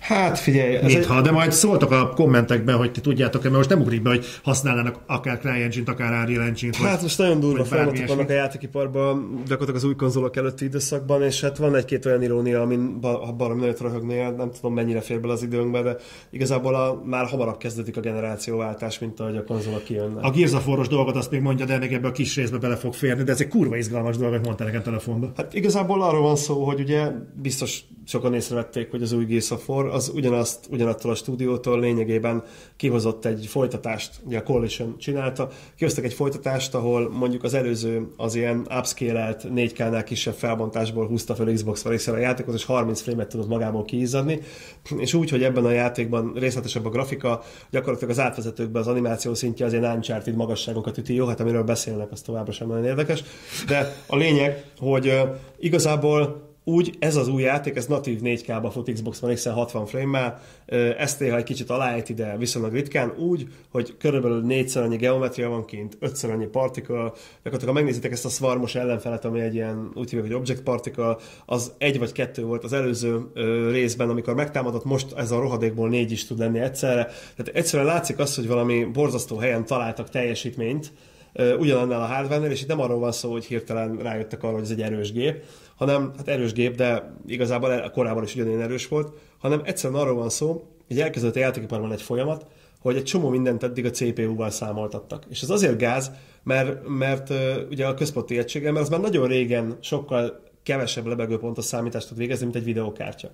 Hát 0.00 0.38
figyelj, 0.38 0.74
ez 0.74 0.92
Mintha, 0.92 1.16
egy... 1.16 1.22
de 1.22 1.30
majd 1.30 1.52
szóltak 1.52 1.90
a 1.90 2.08
kommentekben, 2.08 2.76
hogy 2.76 2.92
ti 2.92 3.00
tudjátok-e, 3.00 3.44
mert 3.44 3.56
most 3.56 3.68
nem 3.68 3.80
ugrik 3.80 4.02
be, 4.02 4.08
hogy 4.08 4.24
használnának 4.42 4.98
akár 5.06 5.38
CryEngine-t, 5.38 5.88
akár 5.88 6.22
Unreal 6.22 6.42
Engine-t. 6.42 6.76
Hát 6.76 7.02
most 7.02 7.18
nagyon 7.18 7.40
durva 7.40 7.64
folyamatok 7.64 8.06
vannak 8.06 8.28
a 8.28 8.32
játékiparban, 8.32 9.34
gyakorlatilag 9.36 9.74
az 9.74 9.84
új 9.84 9.94
konzolok 9.94 10.36
előtti 10.36 10.64
időszakban, 10.64 11.22
és 11.22 11.40
hát 11.40 11.56
van 11.56 11.74
egy-két 11.74 12.06
olyan 12.06 12.22
irónia, 12.22 12.60
amin 12.60 12.98
ha 13.02 13.32
baromi 13.32 13.60
nagyot 13.60 13.80
röhögnél, 13.80 14.30
nem 14.30 14.50
tudom 14.50 14.74
mennyire 14.74 15.00
fér 15.00 15.20
bele 15.20 15.32
az 15.32 15.42
időnkbe, 15.42 15.82
de 15.82 15.96
igazából 16.30 16.74
a, 16.74 17.02
már 17.04 17.26
hamarabb 17.26 17.56
kezdődik 17.56 17.96
a 17.96 18.00
generációváltás, 18.00 18.98
mint 18.98 19.20
ahogy 19.20 19.36
a 19.36 19.44
konzolok 19.44 19.82
kijönnek. 19.82 20.24
A 20.24 20.30
Gears 20.30 20.52
of 20.52 20.66
War-os 20.66 20.88
dolgot 20.88 21.16
azt 21.16 21.30
még 21.30 21.40
mondja, 21.40 21.64
de 21.64 21.78
még 21.78 21.92
ebbe 21.92 22.08
a 22.08 22.12
kis 22.12 22.36
részbe 22.36 22.58
bele 22.58 22.76
fog 22.76 22.94
férni, 22.94 23.22
de 23.22 23.32
ez 23.32 23.40
egy 23.40 23.48
kurva 23.48 23.76
izgalmas 23.76 24.16
dolog, 24.16 24.32
hogy 24.32 24.44
mondta 24.44 24.64
nekem 24.64 24.82
telefonban. 24.82 25.32
Hát 25.36 25.54
igazából 25.54 26.02
arról 26.02 26.22
van 26.22 26.36
szó, 26.36 26.64
hogy 26.64 26.80
ugye 26.80 27.08
biztos 27.42 27.82
sokan 28.06 28.34
észrevették, 28.34 28.90
hogy 28.90 29.02
az 29.02 29.12
új 29.12 29.24
Gears 29.24 29.50
of 29.50 29.68
War 29.68 29.89
az 29.90 30.12
ugyanazt, 30.14 30.66
ugyanattól 30.70 31.10
a 31.10 31.14
stúdiótól 31.14 31.80
lényegében 31.80 32.42
kihozott 32.76 33.24
egy 33.24 33.46
folytatást, 33.46 34.20
ugye 34.24 34.38
a 34.38 34.42
Coalition 34.42 34.98
csinálta, 34.98 35.48
kihoztak 35.76 36.04
egy 36.04 36.12
folytatást, 36.12 36.74
ahol 36.74 37.10
mondjuk 37.10 37.44
az 37.44 37.54
előző 37.54 38.08
az 38.16 38.34
ilyen 38.34 38.66
upscale-elt 38.78 39.44
4K-nál 39.54 40.02
kisebb 40.04 40.34
felbontásból 40.34 41.06
húzta 41.06 41.34
fel 41.34 41.52
Xbox 41.52 41.84
One 41.84 41.96
a 42.06 42.16
játékot, 42.16 42.54
és 42.54 42.64
30 42.64 43.00
frame-et 43.00 43.28
tudott 43.28 43.48
magából 43.48 43.84
kiizzadni, 43.84 44.40
és 44.96 45.14
úgy, 45.14 45.30
hogy 45.30 45.42
ebben 45.42 45.64
a 45.64 45.70
játékban 45.70 46.32
részletesebb 46.34 46.86
a 46.86 46.90
grafika, 46.90 47.42
gyakorlatilag 47.70 48.10
az 48.10 48.20
átvezetőkben 48.20 48.82
az 48.82 48.88
animáció 48.88 49.34
szintje 49.34 49.66
az 49.66 49.72
ilyen 49.72 49.94
Uncharted 49.94 50.34
magasságokat 50.34 50.98
üti, 50.98 51.14
jó, 51.14 51.26
hát 51.26 51.40
amiről 51.40 51.62
beszélnek, 51.62 52.10
az 52.10 52.20
továbbra 52.20 52.52
sem 52.52 52.68
nagyon 52.68 52.84
érdekes, 52.84 53.24
de 53.66 53.96
a 54.06 54.16
lényeg, 54.16 54.64
hogy 54.78 55.20
igazából 55.58 56.49
úgy 56.64 56.96
ez 56.98 57.16
az 57.16 57.28
új 57.28 57.42
játék, 57.42 57.76
ez 57.76 57.86
natív 57.86 58.20
4K-ba 58.22 58.68
fut 58.72 58.92
Xbox 58.92 59.22
One 59.22 59.34
X-en 59.34 59.52
60 59.52 59.86
frame-mel, 59.86 60.40
ezt 60.98 61.20
néha 61.20 61.36
egy 61.36 61.44
kicsit 61.44 61.70
aláejti, 61.70 62.14
de 62.14 62.36
viszonylag 62.36 62.72
ritkán, 62.72 63.14
úgy, 63.18 63.46
hogy 63.70 63.96
körülbelül 63.98 64.42
négyszer 64.42 64.82
annyi 64.82 64.96
geometria 64.96 65.48
van 65.48 65.64
kint, 65.64 65.96
ötször 66.00 66.30
annyi 66.30 66.46
particle, 66.46 67.12
gyakorlatilag 67.42 67.66
ha 67.66 67.72
megnézitek 67.72 68.12
ezt 68.12 68.24
a 68.24 68.28
svarmos 68.28 68.74
ellenfelet, 68.74 69.24
ami 69.24 69.40
egy 69.40 69.54
ilyen 69.54 69.90
úgy 69.94 70.10
hívjuk, 70.10 70.26
hogy 70.26 70.36
object 70.36 70.62
particle, 70.62 71.16
az 71.46 71.72
egy 71.78 71.98
vagy 71.98 72.12
kettő 72.12 72.44
volt 72.44 72.64
az 72.64 72.72
előző 72.72 73.20
részben, 73.70 74.10
amikor 74.10 74.34
megtámadott, 74.34 74.84
most 74.84 75.12
ez 75.16 75.30
a 75.30 75.40
rohadékból 75.40 75.88
négy 75.88 76.10
is 76.10 76.26
tud 76.26 76.38
lenni 76.38 76.58
egyszerre. 76.58 77.04
Tehát 77.36 77.54
egyszerűen 77.54 77.88
látszik 77.88 78.18
az, 78.18 78.34
hogy 78.34 78.46
valami 78.46 78.84
borzasztó 78.84 79.36
helyen 79.36 79.64
találtak 79.64 80.08
teljesítményt, 80.08 80.92
ugyanannál 81.58 82.00
a 82.00 82.06
hardware 82.06 82.50
és 82.50 82.62
itt 82.62 82.68
nem 82.68 82.80
arról 82.80 82.98
van 82.98 83.12
szó, 83.12 83.30
hogy 83.30 83.44
hirtelen 83.44 83.96
rájöttek 83.96 84.42
arra, 84.42 84.52
hogy 84.52 84.62
ez 84.62 84.70
egy 84.70 84.82
erős 84.82 85.12
gép, 85.12 85.44
hanem 85.80 86.12
hát 86.16 86.28
erős 86.28 86.52
gép, 86.52 86.74
de 86.74 87.12
igazából 87.26 87.90
korábban 87.90 88.22
is 88.22 88.34
ugyanilyen 88.34 88.60
erős 88.60 88.88
volt, 88.88 89.12
hanem 89.38 89.60
egyszerűen 89.64 90.00
arról 90.00 90.14
van 90.14 90.28
szó, 90.28 90.62
hogy 90.86 91.00
elkezdett 91.00 91.36
a 91.36 91.38
játékiparban 91.38 91.92
egy 91.92 92.02
folyamat, 92.02 92.46
hogy 92.80 92.96
egy 92.96 93.04
csomó 93.04 93.28
mindent 93.28 93.62
eddig 93.62 93.84
a 93.84 93.90
CPU-val 93.90 94.50
számoltattak. 94.50 95.24
És 95.28 95.42
ez 95.42 95.50
azért 95.50 95.78
gáz, 95.78 96.10
mert, 96.42 96.88
mert 96.88 97.32
ugye 97.70 97.86
a 97.86 97.94
központi 97.94 98.38
egységgel, 98.38 98.72
mert 98.72 98.84
az 98.84 98.90
már 98.90 99.00
nagyon 99.00 99.28
régen 99.28 99.76
sokkal 99.80 100.42
kevesebb 100.62 101.06
lebegőpontos 101.06 101.64
számítást 101.64 102.08
tud 102.08 102.16
végezni, 102.16 102.44
mint 102.44 102.56
egy 102.56 102.64
videokártya. 102.64 103.30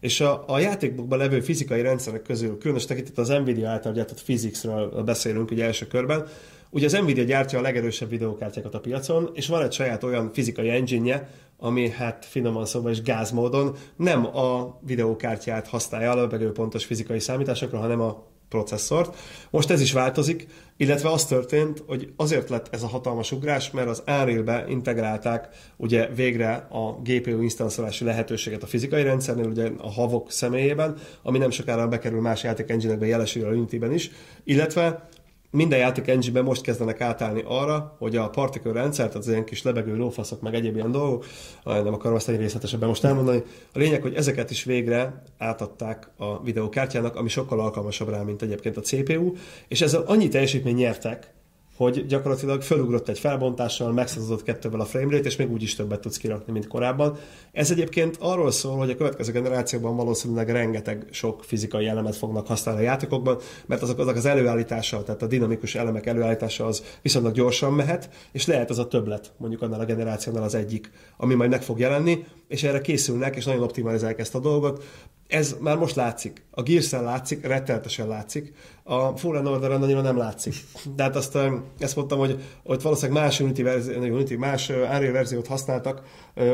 És 0.00 0.20
a, 0.20 0.44
a 0.46 0.58
játékokban 0.58 1.18
levő 1.18 1.40
fizikai 1.40 1.82
rendszerek 1.82 2.22
közül, 2.22 2.58
különös 2.58 2.84
tekintet 2.84 3.18
az 3.18 3.28
Nvidia 3.28 3.68
által 3.68 3.92
gyártott 3.92 4.22
physicsről 4.22 5.02
beszélünk 5.02 5.50
ugye 5.50 5.64
első 5.64 5.86
körben, 5.86 6.26
Ugye 6.70 6.86
az 6.86 6.92
Nvidia 6.92 7.24
gyártja 7.24 7.58
a 7.58 7.62
legerősebb 7.62 8.08
videókártyákat 8.08 8.74
a 8.74 8.80
piacon, 8.80 9.30
és 9.32 9.46
van 9.46 9.62
egy 9.62 9.72
saját 9.72 10.02
olyan 10.02 10.32
fizikai 10.32 10.68
engine 10.68 11.28
ami 11.58 11.90
hát 11.90 12.24
finoman 12.24 12.66
szóval 12.66 12.90
is 12.90 13.02
gázmódon 13.02 13.76
nem 13.96 14.36
a 14.36 14.78
videókártyát 14.86 15.68
használja 15.68 16.10
a 16.10 16.50
pontos 16.52 16.84
fizikai 16.84 17.20
számításokra, 17.20 17.78
hanem 17.78 18.00
a 18.00 18.26
processzort. 18.48 19.16
Most 19.50 19.70
ez 19.70 19.80
is 19.80 19.92
változik, 19.92 20.46
illetve 20.76 21.10
az 21.10 21.26
történt, 21.26 21.82
hogy 21.86 22.12
azért 22.16 22.48
lett 22.48 22.68
ez 22.70 22.82
a 22.82 22.86
hatalmas 22.86 23.32
ugrás, 23.32 23.70
mert 23.70 23.88
az 23.88 24.02
Unreal-be 24.06 24.64
integrálták 24.68 25.48
ugye 25.76 26.06
végre 26.06 26.52
a 26.70 27.00
GPU 27.02 27.42
instanszolási 27.42 28.04
lehetőséget 28.04 28.62
a 28.62 28.66
fizikai 28.66 29.02
rendszernél, 29.02 29.46
ugye 29.46 29.70
a 29.78 29.90
havok 29.90 30.30
személyében, 30.30 30.96
ami 31.22 31.38
nem 31.38 31.50
sokára 31.50 31.88
bekerül 31.88 32.20
más 32.20 32.42
játék 32.42 32.70
engine-ekbe, 32.70 33.06
jelesül 33.06 33.46
a 33.46 33.50
Unity-ben 33.50 33.92
is, 33.92 34.10
illetve 34.44 35.08
minden 35.50 35.78
játék 35.78 36.08
engine 36.08 36.40
most 36.40 36.62
kezdenek 36.62 37.00
átállni 37.00 37.42
arra, 37.46 37.96
hogy 37.98 38.16
a 38.16 38.28
particle 38.28 38.72
rendszer, 38.72 39.06
tehát 39.06 39.22
az 39.22 39.28
ilyen 39.28 39.44
kis 39.44 39.62
lebegő 39.62 39.96
lófaszok, 39.96 40.40
meg 40.40 40.54
egyéb 40.54 40.74
ilyen 40.74 40.90
dolgok, 40.90 41.24
nem 41.64 41.94
akarom 41.94 42.16
ezt 42.16 42.28
egy 42.28 42.38
részletesebben 42.38 42.88
most 42.88 43.04
elmondani, 43.04 43.42
a 43.72 43.78
lényeg, 43.78 44.02
hogy 44.02 44.14
ezeket 44.14 44.50
is 44.50 44.64
végre 44.64 45.22
átadták 45.38 46.10
a 46.16 46.42
videókártyának, 46.42 47.16
ami 47.16 47.28
sokkal 47.28 47.60
alkalmasabb 47.60 48.08
rá, 48.08 48.22
mint 48.22 48.42
egyébként 48.42 48.76
a 48.76 48.80
CPU, 48.80 49.32
és 49.68 49.80
ezzel 49.80 50.02
annyi 50.06 50.28
teljesítmény 50.28 50.76
nyertek, 50.76 51.32
hogy 51.78 52.06
gyakorlatilag 52.06 52.62
felugrott 52.62 53.08
egy 53.08 53.18
felbontással, 53.18 53.92
megszázadott 53.92 54.42
kettővel 54.42 54.80
a 54.80 54.84
framerate, 54.84 55.28
és 55.28 55.36
még 55.36 55.50
úgy 55.50 55.62
is 55.62 55.74
többet 55.74 56.00
tudsz 56.00 56.16
kirakni, 56.16 56.52
mint 56.52 56.66
korábban. 56.66 57.16
Ez 57.52 57.70
egyébként 57.70 58.16
arról 58.20 58.50
szól, 58.50 58.76
hogy 58.76 58.90
a 58.90 58.96
következő 58.96 59.32
generációban 59.32 59.96
valószínűleg 59.96 60.50
rengeteg 60.50 61.06
sok 61.10 61.44
fizikai 61.44 61.86
elemet 61.86 62.16
fognak 62.16 62.46
használni 62.46 62.80
a 62.80 62.84
játékokban, 62.84 63.38
mert 63.66 63.82
azok, 63.82 63.98
azok 63.98 64.16
az 64.16 64.26
előállítása, 64.26 65.02
tehát 65.02 65.22
a 65.22 65.26
dinamikus 65.26 65.74
elemek 65.74 66.06
előállítása 66.06 66.66
az 66.66 66.82
viszonylag 67.02 67.32
gyorsan 67.32 67.72
mehet, 67.72 68.10
és 68.32 68.46
lehet 68.46 68.70
az 68.70 68.78
a 68.78 68.88
többlet, 68.88 69.32
mondjuk 69.36 69.62
annál 69.62 69.80
a 69.80 69.84
generációnál 69.84 70.42
az 70.42 70.54
egyik, 70.54 70.90
ami 71.16 71.34
majd 71.34 71.50
meg 71.50 71.62
fog 71.62 71.78
jelenni, 71.78 72.24
és 72.48 72.62
erre 72.62 72.80
készülnek, 72.80 73.36
és 73.36 73.44
nagyon 73.44 73.62
optimalizálják 73.62 74.18
ezt 74.18 74.34
a 74.34 74.38
dolgot. 74.38 74.84
Ez 75.28 75.56
már 75.60 75.76
most 75.76 75.94
látszik. 75.94 76.42
A 76.50 76.62
gears 76.62 76.90
látszik, 76.90 77.46
rettenetesen 77.46 78.08
látszik. 78.08 78.52
A 78.82 79.16
Fallen 79.16 79.46
order 79.46 79.70
annyira 79.70 80.00
nem 80.00 80.16
látszik. 80.16 80.54
De 80.96 81.02
hát 81.02 81.16
azt, 81.16 81.38
ezt 81.78 81.96
mondtam, 81.96 82.18
hogy 82.18 82.42
ott 82.62 82.82
valószínűleg 82.82 83.22
más 83.22 83.40
Unity, 83.40 83.62
verzió, 83.62 84.00
Unity 84.00 84.36
más 84.36 84.68
Unreal 84.68 85.12
verziót 85.12 85.46
használtak, 85.46 86.02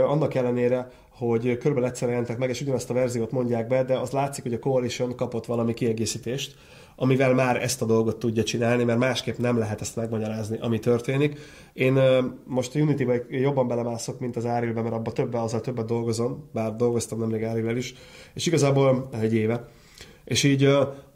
annak 0.06 0.34
ellenére, 0.34 0.90
hogy 1.10 1.42
körülbelül 1.58 1.88
egyszer 1.88 2.08
jelentek 2.08 2.38
meg, 2.38 2.48
és 2.48 2.60
ugyanazt 2.60 2.90
a 2.90 2.94
verziót 2.94 3.30
mondják 3.30 3.66
be, 3.66 3.84
de 3.84 3.98
az 3.98 4.10
látszik, 4.10 4.42
hogy 4.42 4.54
a 4.54 4.58
Coalition 4.58 5.16
kapott 5.16 5.46
valami 5.46 5.74
kiegészítést, 5.74 6.56
amivel 6.96 7.34
már 7.34 7.62
ezt 7.62 7.82
a 7.82 7.86
dolgot 7.86 8.18
tudja 8.18 8.42
csinálni, 8.42 8.84
mert 8.84 8.98
másképp 8.98 9.36
nem 9.36 9.58
lehet 9.58 9.80
ezt 9.80 9.96
megmagyarázni, 9.96 10.58
ami 10.60 10.78
történik. 10.78 11.38
Én 11.72 11.98
most 12.46 12.74
a 12.74 12.78
Unity-be 12.78 13.22
jobban 13.28 13.68
belemászok, 13.68 14.20
mint 14.20 14.36
az 14.36 14.44
unreal 14.44 14.82
mert 14.82 14.94
abban 14.94 15.14
többet, 15.14 15.40
azzal 15.40 15.60
többet 15.60 15.86
dolgozom, 15.86 16.48
bár 16.52 16.76
dolgoztam 16.76 17.18
nemrég 17.18 17.42
unreal 17.42 17.76
is, 17.76 17.94
és 18.34 18.46
igazából 18.46 19.08
egy 19.20 19.34
éve 19.34 19.68
és 20.24 20.42
így 20.42 20.64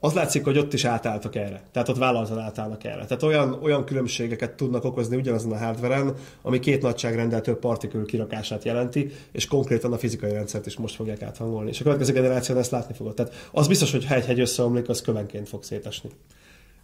az 0.00 0.12
látszik, 0.12 0.44
hogy 0.44 0.58
ott 0.58 0.72
is 0.72 0.84
átálltak 0.84 1.34
erre. 1.34 1.62
Tehát 1.72 1.88
ott 1.88 1.96
vállalatan 1.96 2.38
átállnak 2.38 2.84
erre. 2.84 3.04
Tehát 3.04 3.22
olyan, 3.22 3.58
olyan 3.62 3.84
különbségeket 3.84 4.52
tudnak 4.52 4.84
okozni 4.84 5.16
ugyanazon 5.16 5.52
a 5.52 5.56
hardveren, 5.56 6.14
ami 6.42 6.58
két 6.58 6.82
nagyságrendel 6.82 7.40
több 7.40 7.58
partikül 7.58 8.06
kirakását 8.06 8.64
jelenti, 8.64 9.10
és 9.32 9.46
konkrétan 9.46 9.92
a 9.92 9.98
fizikai 9.98 10.32
rendszert 10.32 10.66
is 10.66 10.76
most 10.76 10.94
fogják 10.94 11.22
áthangolni. 11.22 11.70
És 11.70 11.80
a 11.80 11.82
következő 11.82 12.12
generáció 12.12 12.56
ezt 12.56 12.70
látni 12.70 12.94
fogod. 12.94 13.14
Tehát 13.14 13.48
az 13.52 13.68
biztos, 13.68 13.90
hogy 13.90 14.06
ha 14.06 14.14
egy-hegy 14.14 14.40
összeomlik, 14.40 14.88
az 14.88 15.00
kövenként 15.00 15.48
fog 15.48 15.62
szétesni. 15.62 16.10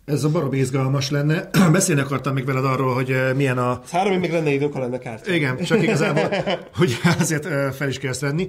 Ez 0.04 0.24
a 0.24 0.30
barom 0.30 0.52
izgalmas 0.52 1.10
lenne. 1.10 1.50
Beszélni 1.72 2.00
akartam 2.00 2.34
még 2.34 2.44
veled 2.44 2.64
arról, 2.64 2.94
hogy 2.94 3.16
milyen 3.36 3.58
a... 3.58 3.80
Három 3.90 4.18
még 4.18 4.32
lenne 4.32 4.50
idők, 4.50 4.72
ha 4.72 4.78
lenne 4.78 4.98
kártya. 4.98 5.32
Igen, 5.32 5.56
csak 5.64 5.82
igazából, 5.82 6.28
hogy 6.78 6.96
azért 7.18 7.74
fel 7.74 7.88
is 7.88 7.98
kell 7.98 8.12
venni. 8.20 8.46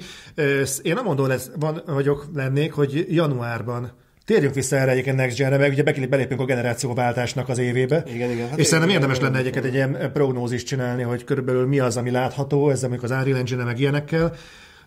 Én 0.82 0.94
nem 0.94 1.04
mondom, 1.04 1.28
lesz, 1.28 1.50
van, 1.60 1.82
vagyok, 1.86 2.26
lennék, 2.34 2.74
hogy 2.74 3.06
januárban 3.10 3.92
Térjünk 4.26 4.54
vissza 4.54 4.76
erre 4.76 4.92
egyébként 4.92 5.16
Next 5.16 5.38
Gen-re, 5.38 5.58
meg 5.58 5.72
ugye 5.72 6.08
belépünk 6.08 6.40
a 6.40 6.46
generációváltásnak 6.46 7.50
az 7.50 7.58
évébe. 7.58 8.04
Igen, 8.14 8.32
igen. 8.32 8.50
Hát 8.50 8.60
és 8.60 8.68
szerintem 8.68 8.94
érdemes 8.94 9.20
lenne 9.20 9.38
egyébként 9.38 9.66
egy 9.66 9.74
ilyen 9.74 10.10
prognózist 10.14 10.68
csinálni, 10.68 11.04
hogy 11.04 11.24
körülbelül 11.24 11.68
mi 11.68 11.80
az, 11.80 11.98
ami 11.98 12.12
látható, 12.12 12.70
ezzel 12.70 12.90
amikor 12.90 13.12
az 13.12 13.18
Unreal 13.18 13.38
Engine 13.38 13.64
meg 13.64 13.80
ilyenekkel 13.80 14.34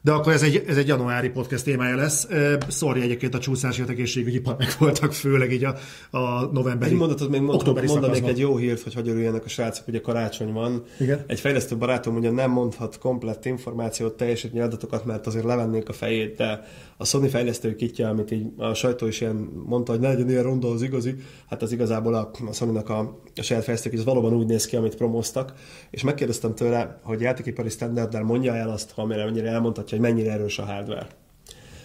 de 0.03 0.13
akkor 0.13 0.33
ez 0.33 0.43
egy, 0.43 0.65
ez 0.67 0.77
egy 0.77 0.87
januári 0.87 1.29
podcast 1.29 1.65
témája 1.65 1.97
lesz. 1.97 2.29
Szorja 2.69 3.03
egyébként 3.03 3.35
a 3.35 3.39
csúszási 3.39 3.83
egészségügyi 3.89 4.43
meg 4.59 4.69
voltak, 4.79 5.13
főleg 5.13 5.53
így 5.53 5.65
a, 5.65 5.75
a 6.11 6.45
novemberi, 6.53 6.91
egy 6.91 6.97
mondatot 6.97 7.29
még 7.29 7.41
mond, 7.41 7.85
mondanék 7.87 8.27
egy 8.27 8.39
jó 8.39 8.57
hírt, 8.57 8.83
hogy 8.83 8.95
hogy 8.95 9.09
örüljenek 9.09 9.45
a 9.45 9.49
srácok, 9.49 9.85
hogy 9.85 9.95
a 9.95 10.01
karácsony 10.01 10.53
van. 10.53 10.83
Igen? 11.01 11.25
Egy 11.27 11.41
fejlesztő 11.41 11.77
barátom 11.77 12.17
ugye 12.17 12.31
nem 12.31 12.51
mondhat 12.51 12.99
komplett 12.99 13.45
információt, 13.45 14.17
teljesítmény 14.17 14.63
adatokat, 14.63 15.05
mert 15.05 15.27
azért 15.27 15.45
levennék 15.45 15.89
a 15.89 15.93
fejét, 15.93 16.37
de 16.37 16.67
a 16.97 17.05
Sony 17.05 17.29
fejlesztő 17.29 17.75
kitja, 17.75 18.09
amit 18.09 18.31
így 18.31 18.47
a 18.57 18.75
sajtó 18.75 19.07
is 19.07 19.21
ilyen 19.21 19.49
mondta, 19.67 19.93
hogy 19.93 20.01
ne 20.01 20.09
legyen 20.09 20.29
ilyen 20.29 20.43
ronda 20.43 20.71
az 20.71 20.83
igazi, 20.83 21.15
hát 21.49 21.63
az 21.63 21.73
igazából 21.73 22.15
a, 22.15 22.31
a 22.49 22.53
Sony-nak 22.53 22.89
a, 22.89 22.99
a 23.37 23.43
saját 23.43 23.65
fejlesztők, 23.65 23.93
ez 23.93 24.05
valóban 24.05 24.35
úgy 24.35 24.47
néz 24.47 24.67
ki, 24.67 24.77
amit 24.77 24.97
promóztak, 24.97 25.53
és 25.91 26.03
megkérdeztem 26.03 26.55
tőle, 26.55 27.01
hogy 27.03 27.21
játékipari 27.21 27.69
standarddel 27.69 28.23
mondja 28.23 28.55
el 28.55 28.71
azt, 28.71 28.91
ha 28.91 29.05
mennyire 29.05 29.51
elmondhatja, 29.93 29.99
hogy 29.99 30.01
mennyire 30.01 30.33
erős 30.33 30.59
a 30.59 30.65
hardware. 30.65 31.07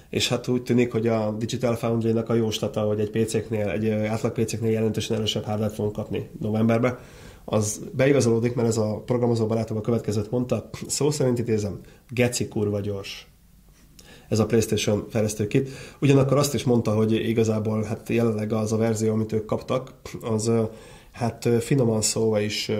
És 0.09 0.29
hát 0.29 0.47
úgy 0.47 0.63
tűnik, 0.63 0.91
hogy 0.91 1.07
a 1.07 1.31
Digital 1.31 1.75
Foundry-nak 1.75 2.29
a 2.29 2.33
jóslata, 2.33 2.81
hogy 2.81 2.99
egy 2.99 3.09
PC-knél, 3.09 3.69
egy 3.69 3.89
átlag 3.89 4.31
PC-knél 4.31 4.71
jelentősen 4.71 5.17
erősebb 5.17 5.43
hardware 5.43 5.73
fogunk 5.73 5.95
kapni 5.95 6.29
novemberben, 6.39 6.97
az 7.45 7.81
beigazolódik, 7.95 8.55
mert 8.55 8.67
ez 8.67 8.77
a 8.77 9.01
programozó 9.05 9.45
barátom 9.45 9.77
a 9.77 9.81
következőt 9.81 10.31
mondta, 10.31 10.69
szó 10.87 11.11
szerint 11.11 11.39
idézem, 11.39 11.79
geci 12.09 12.47
kurva 12.47 12.79
gyors. 12.79 13.27
ez 14.29 14.39
a 14.39 14.45
PlayStation 14.45 15.05
fejlesztőkit. 15.09 15.69
Ugyanakkor 16.01 16.37
azt 16.37 16.53
is 16.53 16.63
mondta, 16.63 16.91
hogy 16.91 17.11
igazából 17.11 17.83
hát 17.83 18.09
jelenleg 18.09 18.53
az 18.53 18.71
a 18.71 18.77
verzió, 18.77 19.13
amit 19.13 19.31
ők 19.31 19.45
kaptak, 19.45 19.93
az 20.21 20.51
hát 21.13 21.49
finoman 21.59 22.01
szóva 22.01 22.39
is 22.39 22.71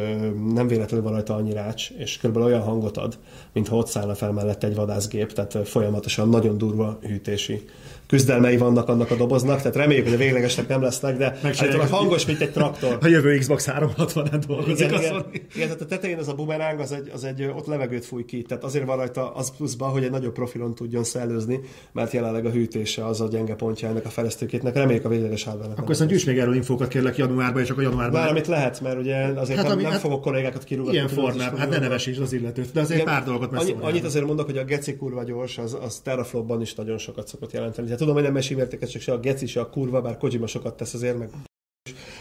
nem 0.53 0.67
véletlenül 0.67 1.05
van 1.05 1.13
rajta 1.13 1.35
annyi 1.35 1.53
rács, 1.53 1.89
és 1.89 2.17
körülbelül 2.17 2.49
olyan 2.49 2.61
hangot 2.61 2.97
ad, 2.97 3.17
mintha 3.53 3.75
ott 3.75 3.87
szállna 3.87 4.15
fel 4.15 4.31
mellett 4.31 4.63
egy 4.63 4.75
vadászgép, 4.75 5.31
tehát 5.31 5.67
folyamatosan 5.67 6.29
nagyon 6.29 6.57
durva 6.57 6.99
hűtési 7.01 7.65
küzdelmei 8.13 8.57
vannak 8.57 8.89
annak 8.89 9.11
a 9.11 9.15
doboznak, 9.15 9.57
tehát 9.57 9.75
reméljük, 9.75 10.05
hogy 10.05 10.13
a 10.13 10.17
véglegesek 10.17 10.67
nem 10.67 10.81
lesznek, 10.81 11.17
de 11.17 11.39
a 11.79 11.85
hangos, 11.95 12.25
mint 12.25 12.41
egy 12.41 12.51
traktor. 12.51 12.97
A 13.01 13.07
jövő 13.07 13.37
Xbox 13.37 13.69
360-án 13.71 14.43
dolgozik. 14.47 14.87
Igen, 14.87 15.01
igen, 15.01 15.25
igen, 15.31 15.67
tehát 15.67 15.81
a 15.81 15.85
tetején 15.85 16.17
az 16.17 16.27
a 16.27 16.33
bumeráng, 16.33 16.79
az 16.79 16.91
egy, 16.91 17.09
az 17.13 17.23
egy, 17.23 17.43
ott 17.55 17.65
levegőt 17.65 18.05
fúj 18.05 18.25
ki, 18.25 18.41
tehát 18.41 18.63
azért 18.63 18.85
van 18.85 18.97
rajta 18.97 19.31
az 19.33 19.51
pluszban, 19.57 19.89
hogy 19.89 20.03
egy 20.03 20.11
nagyobb 20.11 20.33
profilon 20.33 20.75
tudjon 20.75 21.03
szellőzni, 21.03 21.59
mert 21.91 22.11
jelenleg 22.11 22.45
a 22.45 22.49
hűtése 22.49 23.05
az 23.05 23.21
a 23.21 23.27
gyenge 23.27 23.55
pontja 23.55 23.87
ennek 23.87 24.05
a 24.05 24.09
fejlesztőkétnek. 24.09 24.75
Reméljük 24.75 25.05
a 25.05 25.09
végleges 25.09 25.43
hardware 25.43 25.71
Akkor 25.71 25.95
szerintem 25.95 26.07
gyűjts 26.07 26.25
még 26.25 26.37
erről 26.37 26.55
infókat 26.55 26.87
kérlek 26.87 27.17
januárban, 27.17 27.61
és 27.61 27.67
csak 27.67 27.77
a 27.77 27.81
januárban. 27.81 28.21
Bármit 28.21 28.47
lehet, 28.47 28.81
mert 28.81 28.99
ugye 28.99 29.15
azért 29.15 29.59
hát, 29.59 29.67
nem, 29.67 29.79
nem 29.79 29.91
hát, 29.91 29.99
fogok 29.99 30.21
kollégákat 30.21 30.63
kirúgni. 30.63 30.93
Ilyen 30.93 31.07
formában, 31.07 31.59
hát 31.59 31.69
ne 31.69 31.77
nevesíts 31.77 32.19
az 32.19 32.33
illetőt, 32.33 32.71
de 32.73 32.81
azért 32.81 33.01
igen, 33.01 33.13
pár 33.13 33.23
dolgot 33.23 33.53
annyi, 33.53 33.75
Annyit 33.79 34.05
azért 34.05 34.25
mondok, 34.25 34.45
hogy 34.45 34.57
a 34.57 34.63
geci 34.63 34.95
kurva 34.95 35.23
gyors, 35.23 35.57
az, 35.57 35.77
az 35.81 35.99
teraflopban 36.03 36.61
is 36.61 36.75
nagyon 36.75 36.97
sokat 36.97 37.27
szokott 37.27 37.51
jelenteni. 37.51 37.87
Tehát 37.87 38.01
tudom, 38.05 38.23
hogy 38.23 38.31
nem 38.31 38.41
csak 38.87 39.01
se 39.01 39.11
a 39.11 39.19
geci, 39.19 39.45
se 39.45 39.59
a 39.59 39.69
kurva, 39.69 40.01
bár 40.01 40.17
Kojima 40.17 40.47
sokat 40.47 40.77
tesz 40.77 40.93
azért, 40.93 41.17
meg 41.17 41.29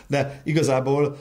de 0.07 0.43
igazából 0.45 1.17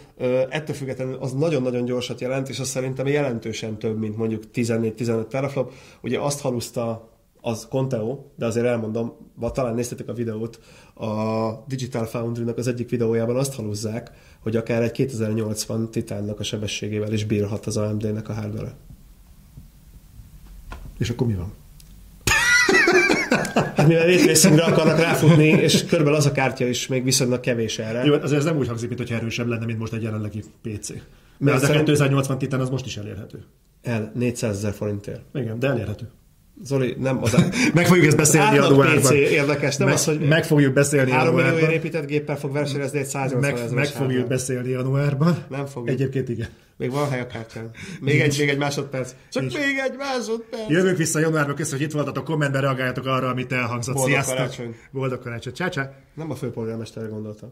ettől 0.49 0.75
függetlenül 0.75 1.15
az 1.15 1.33
nagyon-nagyon 1.33 1.85
gyorsat 1.85 2.21
jelent, 2.21 2.49
és 2.49 2.59
az 2.59 2.67
szerintem 2.67 3.07
jelentősen 3.07 3.77
több, 3.77 3.99
mint 3.99 4.17
mondjuk 4.17 4.43
14-15 4.53 5.27
teraflop. 5.27 5.73
Ugye 6.01 6.19
azt 6.19 6.41
haluszta 6.41 7.09
az 7.41 7.67
Conteo, 7.69 8.23
de 8.35 8.45
azért 8.45 8.65
elmondom, 8.65 9.13
talán 9.53 9.75
néztetek 9.75 10.07
a 10.07 10.13
videót, 10.13 10.59
a 10.93 11.51
Digital 11.67 12.05
Foundry-nak 12.05 12.57
az 12.57 12.67
egyik 12.67 12.89
videójában 12.89 13.35
azt 13.35 13.55
halúzzák, 13.55 14.11
hogy 14.39 14.55
akár 14.55 14.81
egy 14.81 14.91
2080 14.91 15.91
titánnak 15.91 16.39
a 16.39 16.43
sebességével 16.43 17.13
is 17.13 17.25
bírhat 17.25 17.65
az 17.65 17.77
AMD-nek 17.77 18.29
a 18.29 18.33
hardware 18.33 18.75
És 20.97 21.09
akkor 21.09 21.27
mi 21.27 21.33
van? 21.33 21.60
Hát 23.76 23.88
mivel 23.88 24.06
raytracingre 24.06 24.64
akarnak 24.64 24.99
ráfutni, 24.99 25.48
és 25.48 25.86
körülbelül 25.86 26.20
az 26.20 26.26
a 26.26 26.32
kártya 26.32 26.66
is 26.66 26.88
még 26.88 27.03
viszonylag 27.03 27.40
kevés 27.40 27.80
erre. 27.80 28.03
Jó, 28.03 28.14
azért 28.14 28.40
ez 28.40 28.45
nem 28.45 28.58
úgy 28.58 28.68
hangzik, 28.68 28.90
mintha 28.90 29.16
erősebb 29.16 29.48
lenne, 29.48 29.66
mint 29.66 29.80
most 29.80 29.94
egy 29.94 30.03
jelenlegi 30.03 30.44
PC. 30.62 30.90
Mert 31.38 31.56
az 31.56 31.62
szerint... 31.62 31.82
a 31.82 31.84
280 31.84 32.38
titán 32.38 32.60
az 32.60 32.70
most 32.70 32.86
is 32.86 32.98
elérhető. 32.98 33.44
El, 33.82 34.12
400 34.16 34.56
ezer 34.56 34.74
forintért. 34.74 35.22
Igen, 35.34 35.60
de 35.60 35.68
elérhető. 35.68 36.10
Zoli, 36.64 36.95
nem 36.99 37.24
az 37.24 37.36
meg 37.74 37.88
fogjuk 37.88 38.06
ezt 38.06 38.18
beszélni 38.18 38.58
a 38.58 38.64
januárban. 38.64 39.02
PC 39.02 39.10
érdekes, 39.10 39.78
nem 39.78 39.88
meg, 39.88 39.98
az, 39.98 40.06
hogy... 40.06 40.20
Meg 40.20 40.45
fogjuk 40.45 40.74
beszélni 40.74 41.12
3 41.12 41.36
millió 41.36 41.68
épített 41.68 42.06
géppel 42.06 42.38
fog 42.38 42.52
versenyezni 42.52 42.99
egy 42.99 43.06
180 43.06 43.53
Meg, 43.53 43.74
meg 43.74 43.86
fogjuk 43.86 44.28
beszélni 44.28 44.70
januárban. 44.70 45.38
Nem 45.49 45.66
fogjuk. 45.66 45.90
Egyébként 45.90 46.30
igen. 46.30 46.48
Még 46.82 46.91
van 46.91 47.10
hely 47.10 47.20
a 47.20 47.28
kártyán. 47.28 47.72
Még 47.99 48.20
egy, 48.20 48.36
még 48.40 48.49
egy 48.49 48.58
másodperc. 48.58 49.16
Csak 49.32 49.41
Nincs. 49.41 49.58
még 49.58 49.78
egy 49.78 49.98
másodperc. 49.98 50.70
Jövünk 50.70 50.98
vissza 50.98 51.20
januárban, 51.20 51.56
köszönöm, 51.56 51.80
hogy 51.80 51.88
itt 51.88 51.94
voltatok, 51.94 52.24
kommentben 52.24 52.62
reagáljatok 52.62 53.06
arra, 53.06 53.30
amit 53.30 53.52
elhangzott. 53.52 53.94
Boldog 53.95 54.12
Sziasztok! 54.12 54.36
Karácsony. 54.36 54.76
Boldog 54.91 55.20
karácsony. 55.20 55.53
Csá, 55.53 55.70
csá. 55.70 55.94
Nem 56.14 56.32
a 56.32 56.36
főpolgármesterre 56.36 57.08
gondoltam. 57.08 57.52